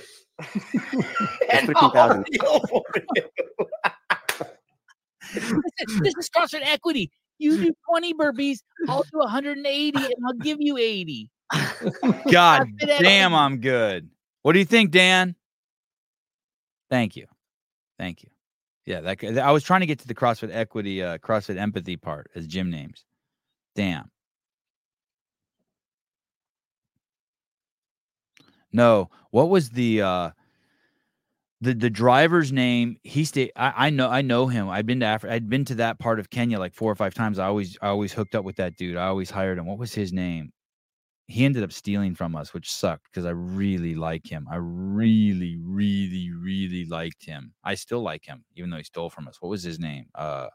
And 1.52 1.66
15,000. 1.66 2.26
I'll 2.40 2.60
feel 2.60 2.60
for 2.68 2.82
you. 3.14 3.22
Listen, 5.34 6.02
this 6.02 6.14
is 6.18 6.30
CrossFit 6.30 6.62
Equity. 6.62 7.12
You 7.38 7.56
do 7.56 7.72
20 7.90 8.14
burpees, 8.14 8.58
I'll 8.88 9.02
do 9.02 9.18
180, 9.18 9.96
and 9.96 10.14
I'll 10.26 10.32
give 10.34 10.58
you 10.60 10.78
80. 10.78 11.28
God 12.30 12.68
damn, 12.78 13.34
I'm 13.34 13.58
good. 13.58 14.08
What 14.42 14.52
do 14.52 14.58
you 14.58 14.64
think, 14.64 14.90
Dan? 14.90 15.34
Thank 16.90 17.16
you. 17.16 17.26
Thank 17.98 18.22
you. 18.22 18.30
Yeah, 18.84 19.00
that 19.00 19.38
I 19.38 19.52
was 19.52 19.62
trying 19.62 19.80
to 19.80 19.86
get 19.86 20.00
to 20.00 20.08
the 20.08 20.14
CrossFit 20.14 20.50
Equity, 20.52 21.02
uh, 21.02 21.18
CrossFit 21.18 21.56
Empathy 21.56 21.96
part 21.96 22.30
as 22.34 22.46
gym 22.46 22.70
names. 22.70 23.04
Damn. 23.76 24.10
No, 28.72 29.10
what 29.30 29.50
was 29.50 29.70
the 29.70 30.02
uh 30.02 30.30
the 31.60 31.74
the 31.74 31.90
driver's 31.90 32.52
name? 32.52 32.96
He 33.02 33.24
stayed. 33.24 33.52
I, 33.56 33.86
I 33.86 33.90
know 33.90 34.08
I 34.08 34.22
know 34.22 34.46
him. 34.48 34.68
I've 34.68 34.86
been 34.86 35.00
to 35.00 35.06
Africa. 35.06 35.34
I'd 35.34 35.48
been 35.48 35.64
to 35.66 35.74
that 35.76 35.98
part 35.98 36.18
of 36.18 36.30
Kenya 36.30 36.58
like 36.58 36.74
four 36.74 36.90
or 36.90 36.96
five 36.96 37.14
times. 37.14 37.38
I 37.38 37.46
always 37.46 37.78
I 37.82 37.88
always 37.88 38.12
hooked 38.12 38.34
up 38.34 38.44
with 38.44 38.56
that 38.56 38.76
dude. 38.76 38.96
I 38.96 39.06
always 39.06 39.30
hired 39.30 39.58
him. 39.58 39.66
What 39.66 39.78
was 39.78 39.94
his 39.94 40.12
name? 40.12 40.52
He 41.28 41.44
ended 41.44 41.62
up 41.62 41.72
stealing 41.72 42.14
from 42.14 42.36
us, 42.36 42.52
which 42.52 42.70
sucked 42.70 43.04
because 43.04 43.24
I 43.24 43.30
really 43.30 43.94
like 43.94 44.30
him. 44.30 44.46
I 44.50 44.56
really, 44.56 45.56
really, 45.56 46.30
really 46.30 46.84
liked 46.84 47.24
him. 47.24 47.54
I 47.64 47.74
still 47.76 48.02
like 48.02 48.24
him, 48.26 48.44
even 48.56 48.70
though 48.70 48.76
he 48.78 48.82
stole 48.84 49.08
from 49.10 49.28
us. 49.28 49.40
What 49.40 49.48
was 49.48 49.62
his 49.62 49.78
name? 49.78 50.06
Uh 50.14 50.48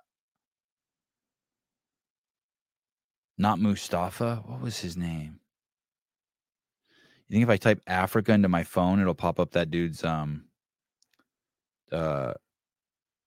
not 3.38 3.60
Mustafa. 3.60 4.44
What 4.46 4.62
was 4.62 4.80
his 4.80 4.98
name? 4.98 5.40
You 7.28 7.34
think 7.36 7.44
if 7.44 7.50
I 7.50 7.58
type 7.58 7.82
Africa 7.88 8.32
into 8.32 8.48
my 8.48 8.64
phone, 8.64 9.00
it'll 9.00 9.14
pop 9.14 9.40
up 9.40 9.52
that 9.52 9.70
dude's 9.70 10.04
um 10.04 10.46
uh 11.92 12.34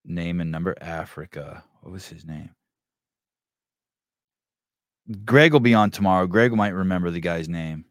name 0.04 0.40
and 0.40 0.50
number? 0.50 0.76
Africa. 0.80 1.64
What 1.82 1.92
was 1.92 2.08
his 2.08 2.24
name? 2.26 2.50
Greg 5.24 5.52
will 5.52 5.60
be 5.60 5.74
on 5.74 5.90
tomorrow. 5.90 6.26
Greg 6.26 6.52
might 6.52 6.68
remember 6.68 7.10
the 7.10 7.20
guy's 7.20 7.48
name. 7.48 7.84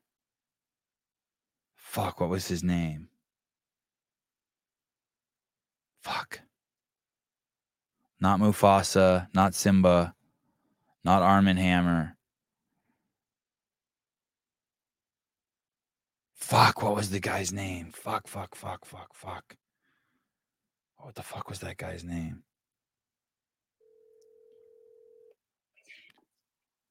Fuck, 1.75 2.21
what 2.21 2.29
was 2.29 2.47
his 2.47 2.63
name? 2.63 3.09
Fuck. 6.01 6.41
Not 8.21 8.39
Mufasa, 8.39 9.27
not 9.33 9.53
Simba, 9.53 10.13
not 11.03 11.21
Arm 11.21 11.47
and 11.47 11.59
Hammer. 11.59 12.15
Fuck, 16.35 16.83
what 16.83 16.95
was 16.95 17.09
the 17.09 17.19
guy's 17.19 17.51
name? 17.51 17.91
Fuck, 17.93 18.27
fuck, 18.27 18.55
fuck, 18.55 18.85
fuck, 18.85 19.13
fuck. 19.13 19.55
What 20.97 21.15
the 21.15 21.23
fuck 21.23 21.49
was 21.49 21.59
that 21.59 21.77
guy's 21.77 22.03
name? 22.03 22.43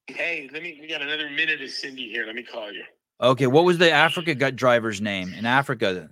Hey, 0.09 0.49
let 0.53 0.63
me. 0.63 0.79
We 0.81 0.89
got 0.89 1.03
another 1.03 1.31
minute 1.31 1.61
of 1.61 1.71
Cindy 1.71 2.09
here. 2.09 2.25
Let 2.27 2.35
me 2.35 2.43
call 2.43 2.73
you. 2.73 2.85
Okay, 3.21 3.47
what 3.47 3.65
was 3.65 3.79
the 3.79 3.91
Africa 3.91 4.35
gut 4.35 4.57
driver's 4.57 5.01
name 5.01 5.35
in 5.35 5.45
Africa? 5.45 6.09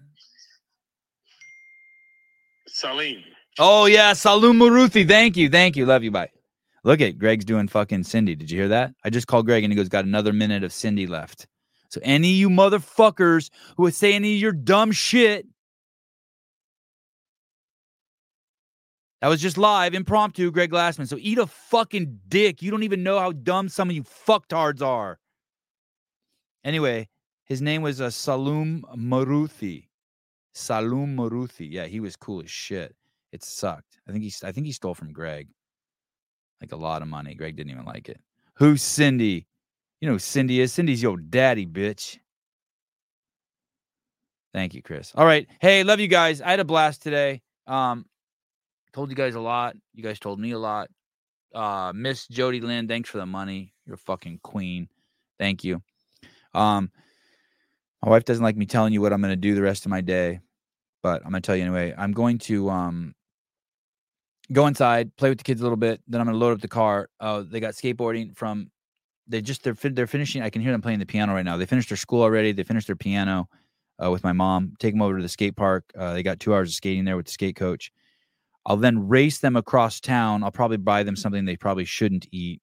Salim. 2.69 3.23
Oh 3.59 3.87
yeah, 3.87 4.13
Salum 4.13 4.59
Maruthi. 4.59 5.09
Thank 5.09 5.37
you, 5.37 5.49
thank 5.49 5.77
you, 5.77 5.87
love 5.87 6.03
you. 6.03 6.11
Bye. 6.11 6.31
Look 6.85 7.01
at 7.01 7.19
Greg's 7.19 7.45
doing 7.45 7.69
fucking 7.69 8.05
Cindy. 8.05 8.37
Did 8.37 8.51
you 8.51 8.59
hear 8.59 8.69
that? 8.69 8.93
I 9.03 9.11
just 9.11 9.27
called 9.27 9.47
Greg 9.47 9.65
and 9.65 9.73
he 9.73 9.77
goes, 9.77 9.89
got 9.89 10.05
another 10.05 10.33
minute 10.33 10.63
of 10.63 10.73
Cindy 10.73 11.07
left. 11.07 11.47
So 11.89 12.01
any 12.05 12.31
of 12.31 12.37
you 12.37 12.51
motherfuckers 12.51 13.51
who 13.77 13.85
would 13.85 13.95
say 13.95 14.13
any 14.13 14.35
of 14.35 14.41
your 14.41 14.53
dumb 14.53 14.93
shit, 14.93 15.47
that 19.21 19.29
was 19.29 19.41
just 19.41 19.57
live, 19.57 19.95
impromptu, 19.95 20.51
Greg 20.51 20.71
Glassman. 20.71 21.09
So 21.09 21.17
eat 21.19 21.39
a 21.39 21.47
fucking 21.47 22.21
dick. 22.29 22.61
You 22.63 22.71
don't 22.71 22.83
even 22.83 23.03
know 23.03 23.19
how 23.19 23.33
dumb 23.33 23.69
some 23.69 23.89
of 23.89 23.97
you 23.97 24.03
fucktards 24.03 24.83
are. 24.83 25.19
Anyway, 26.65 27.09
his 27.45 27.63
name 27.63 27.81
was 27.81 28.01
uh, 28.01 28.09
Salum 28.09 28.83
Maruthi. 28.95 29.89
Salum 30.55 31.15
Maruthi. 31.17 31.71
Yeah, 31.71 31.87
he 31.87 32.01
was 32.01 32.17
cool 32.17 32.43
as 32.43 32.51
shit. 32.51 32.95
It 33.33 33.45
sucked. 33.45 34.01
I 34.09 34.13
think 34.13 34.25
he 34.25 34.33
I 34.43 34.53
think 34.53 34.67
he 34.67 34.73
stole 34.73 34.95
from 34.95 35.13
Greg. 35.13 35.49
Like 36.61 36.73
a 36.73 36.77
lot 36.77 37.03
of 37.03 37.09
money. 37.09 37.35
Greg 37.35 37.57
didn't 37.57 37.71
even 37.71 37.85
like 37.85 38.09
it. 38.09 38.21
Who's 38.55 38.83
Cindy? 38.83 39.47
You 40.01 40.11
know 40.11 40.19
Cindy 40.19 40.61
is? 40.61 40.73
Cindy's 40.73 41.03
your 41.03 41.19
daddy, 41.19 41.67
bitch. 41.67 42.19
Thank 44.53 44.75
you, 44.75 44.83
Chris. 44.83 45.13
All 45.15 45.27
right. 45.27 45.47
Hey, 45.61 45.85
love 45.85 46.01
you 46.01 46.09
guys. 46.09 46.41
I 46.41 46.51
had 46.51 46.61
a 46.61 46.65
blast 46.65 47.03
today. 47.03 47.43
Um, 47.67 48.07
told 48.97 49.11
you 49.11 49.15
guys 49.15 49.35
a 49.35 49.41
lot. 49.41 49.77
You 49.93 50.03
guys 50.03 50.19
told 50.19 50.41
me 50.41 50.53
a 50.53 50.59
lot. 50.59 50.89
Uh, 51.55 51.93
Miss 51.95 52.27
Jody 52.29 52.63
Lynn, 52.63 52.89
thanks 52.89 53.11
for 53.11 53.19
the 53.19 53.27
money. 53.27 53.75
You're 53.85 53.97
a 53.97 53.99
fucking 53.99 54.41
queen. 54.43 54.89
Thank 55.39 55.65
you. 55.65 55.83
Um, 56.55 56.91
my 58.03 58.11
wife 58.11 58.25
doesn't 58.25 58.43
like 58.43 58.57
me 58.57 58.65
telling 58.65 58.95
you 58.95 59.03
what 59.03 59.13
I'm 59.13 59.21
going 59.21 59.33
to 59.33 59.37
do 59.37 59.55
the 59.55 59.61
rest 59.61 59.85
of 59.85 59.91
my 59.91 60.01
day, 60.01 60.41
but 61.03 61.23
I'm 61.25 61.31
going 61.31 61.43
to 61.43 61.47
tell 61.47 61.55
you 61.55 61.63
anyway. 61.63 61.95
I'm 61.97 62.13
going 62.13 62.39
to 62.39 62.71
um 62.71 63.15
go 64.51 64.67
inside, 64.67 65.15
play 65.17 65.29
with 65.29 65.39
the 65.39 65.45
kids 65.45 65.61
a 65.61 65.65
little 65.65 65.77
bit. 65.77 66.01
Then 66.09 66.23
I'm 66.23 66.27
going 66.27 66.39
to 66.39 66.43
load 66.43 66.53
up 66.53 66.63
the 66.63 66.69
car. 66.69 67.11
Uh, 67.21 67.45
they 67.47 67.61
got 67.61 67.75
skateboarding 67.75 68.35
from. 68.35 68.71
They 69.29 69.43
just 69.43 69.63
they're 69.63 69.75
they're 69.75 70.07
finishing. 70.07 70.41
I 70.41 70.49
can 70.49 70.63
hear 70.63 70.73
them 70.73 70.81
playing 70.81 71.01
the 71.01 71.07
piano 71.07 71.35
right 71.35 71.45
now. 71.45 71.59
They 71.59 71.67
finished 71.67 71.91
their 71.91 71.99
school 71.99 72.23
already. 72.23 72.53
They 72.53 72.63
finished 72.63 72.87
their 72.87 72.97
piano 72.97 73.51
uh, 74.03 74.11
with 74.11 74.25
my 74.25 74.33
mom. 74.33 74.73
Take 74.79 74.95
them 74.95 75.03
over 75.03 75.19
to 75.19 75.23
the 75.23 75.29
skate 75.29 75.57
park. 75.57 75.85
Uh, 75.99 76.15
they 76.15 76.23
got 76.23 76.41
two 76.41 76.55
hours 76.55 76.71
of 76.71 76.75
skating 76.75 77.05
there 77.05 77.19
with 77.19 77.27
the 77.27 77.33
skate 77.33 77.57
coach. 77.57 77.93
I'll 78.67 78.77
then 78.77 79.09
race 79.09 79.39
them 79.39 79.57
across 79.57 80.01
town. 80.01 80.43
I'll 80.43 80.51
probably 80.53 80.77
buy 80.79 81.05
them 81.05 81.17
something 81.17 81.45
they 81.45 81.57
probably 81.57 81.85
shouldn't 81.85 82.27
eat. 82.33 82.61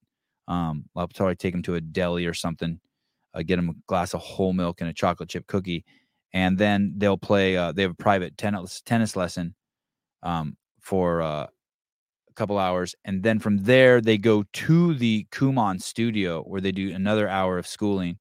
Um, 0.48 0.84
I'll 0.96 1.08
probably 1.08 1.36
take 1.36 1.54
them 1.54 1.62
to 1.64 1.76
a 1.76 1.80
deli 1.80 2.26
or 2.26 2.34
something. 2.34 2.80
Uh, 3.34 3.42
get 3.42 3.56
them 3.56 3.70
a 3.70 3.74
glass 3.88 4.14
of 4.14 4.20
whole 4.20 4.52
milk 4.52 4.80
and 4.80 4.90
a 4.90 4.92
chocolate 4.92 5.30
chip 5.30 5.46
cookie, 5.46 5.84
and 6.34 6.58
then 6.58 6.94
they'll 6.98 7.18
play. 7.18 7.56
Uh, 7.56 7.72
they 7.72 7.82
have 7.82 7.92
a 7.92 7.94
private 7.94 8.36
tennis 8.36 8.82
tennis 8.86 9.16
lesson 9.16 9.54
um, 10.22 10.56
for 10.80 11.22
uh, 11.22 11.46
a 11.46 12.34
couple 12.34 12.58
hours, 12.58 12.94
and 13.04 13.22
then 13.22 13.38
from 13.40 13.58
there 13.64 14.00
they 14.00 14.18
go 14.18 14.44
to 14.52 14.94
the 14.94 15.26
Kumon 15.32 15.82
studio 15.82 16.42
where 16.42 16.60
they 16.60 16.72
do 16.72 16.92
another 16.94 17.28
hour 17.28 17.58
of 17.58 17.66
schooling, 17.66 18.18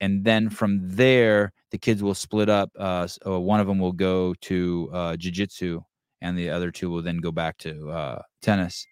and 0.00 0.24
then 0.24 0.50
from 0.50 0.80
there 0.82 1.52
the 1.70 1.78
kids 1.78 2.02
will 2.02 2.14
split 2.14 2.48
up. 2.48 2.70
Uh, 2.78 3.02
s- 3.04 3.18
uh, 3.26 3.38
one 3.40 3.60
of 3.60 3.66
them 3.66 3.78
will 3.78 3.92
go 3.92 4.34
to 4.42 4.90
uh, 4.92 5.12
jujitsu, 5.16 5.82
and 6.20 6.36
the 6.36 6.50
other 6.50 6.70
two 6.70 6.90
will 6.90 7.02
then 7.02 7.18
go 7.18 7.32
back 7.32 7.58
to 7.58 7.90
uh, 7.90 8.22
tennis, 8.42 8.86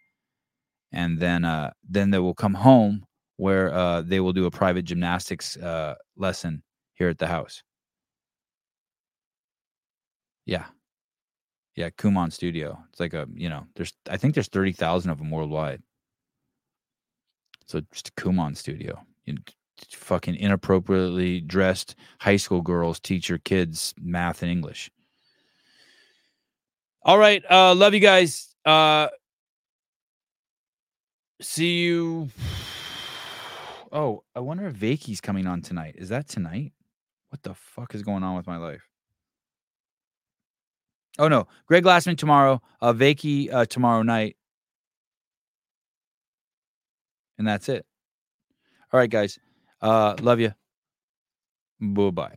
and 0.92 1.18
then 1.18 1.44
uh, 1.44 1.70
then 1.88 2.10
they 2.10 2.18
will 2.18 2.34
come 2.34 2.54
home 2.54 3.04
where 3.36 3.72
uh, 3.74 4.02
they 4.02 4.20
will 4.20 4.32
do 4.32 4.46
a 4.46 4.50
private 4.50 4.84
gymnastics 4.84 5.56
uh, 5.56 5.94
lesson 6.16 6.62
here 6.94 7.08
at 7.08 7.18
the 7.18 7.26
house. 7.26 7.62
Yeah. 10.46 10.66
Yeah, 11.76 11.90
Kumon 11.90 12.32
Studio. 12.32 12.78
It's 12.90 13.00
like 13.00 13.14
a, 13.14 13.26
you 13.34 13.48
know, 13.48 13.66
there's 13.74 13.92
I 14.08 14.16
think 14.16 14.34
there's 14.34 14.48
30,000 14.48 15.10
of 15.10 15.18
them 15.18 15.30
worldwide. 15.30 15.82
So 17.66 17.80
just 17.92 18.14
Kumon 18.14 18.56
Studio. 18.56 19.00
You 19.24 19.38
fucking 19.90 20.36
inappropriately 20.36 21.40
dressed 21.40 21.96
high 22.20 22.36
school 22.36 22.60
girls 22.62 23.00
teach 23.00 23.28
your 23.28 23.38
kids 23.38 23.94
math 24.00 24.42
and 24.42 24.52
English. 24.52 24.90
All 27.04 27.18
right, 27.18 27.44
uh 27.50 27.74
love 27.74 27.92
you 27.92 28.00
guys. 28.00 28.54
Uh 28.64 29.08
see 31.42 31.80
you 31.80 32.30
Oh, 33.92 34.24
I 34.34 34.40
wonder 34.40 34.66
if 34.66 34.74
Vakey's 34.74 35.20
coming 35.20 35.46
on 35.46 35.60
tonight. 35.62 35.96
Is 35.98 36.08
that 36.08 36.28
tonight? 36.28 36.72
What 37.28 37.42
the 37.42 37.54
fuck 37.54 37.94
is 37.94 38.02
going 38.02 38.22
on 38.22 38.36
with 38.36 38.46
my 38.46 38.56
life? 38.56 38.88
Oh 41.18 41.28
no, 41.28 41.46
Greg 41.66 41.84
Glassman 41.84 42.16
tomorrow, 42.16 42.62
uh 42.80 42.92
Vakey 42.94 43.52
uh 43.52 43.66
tomorrow 43.66 44.02
night. 44.02 44.36
And 47.36 47.46
that's 47.46 47.68
it. 47.68 47.84
All 48.92 48.98
right, 48.98 49.10
guys. 49.10 49.38
Uh 49.82 50.16
love 50.20 50.40
you. 50.40 50.54
Bye-bye. 51.80 52.36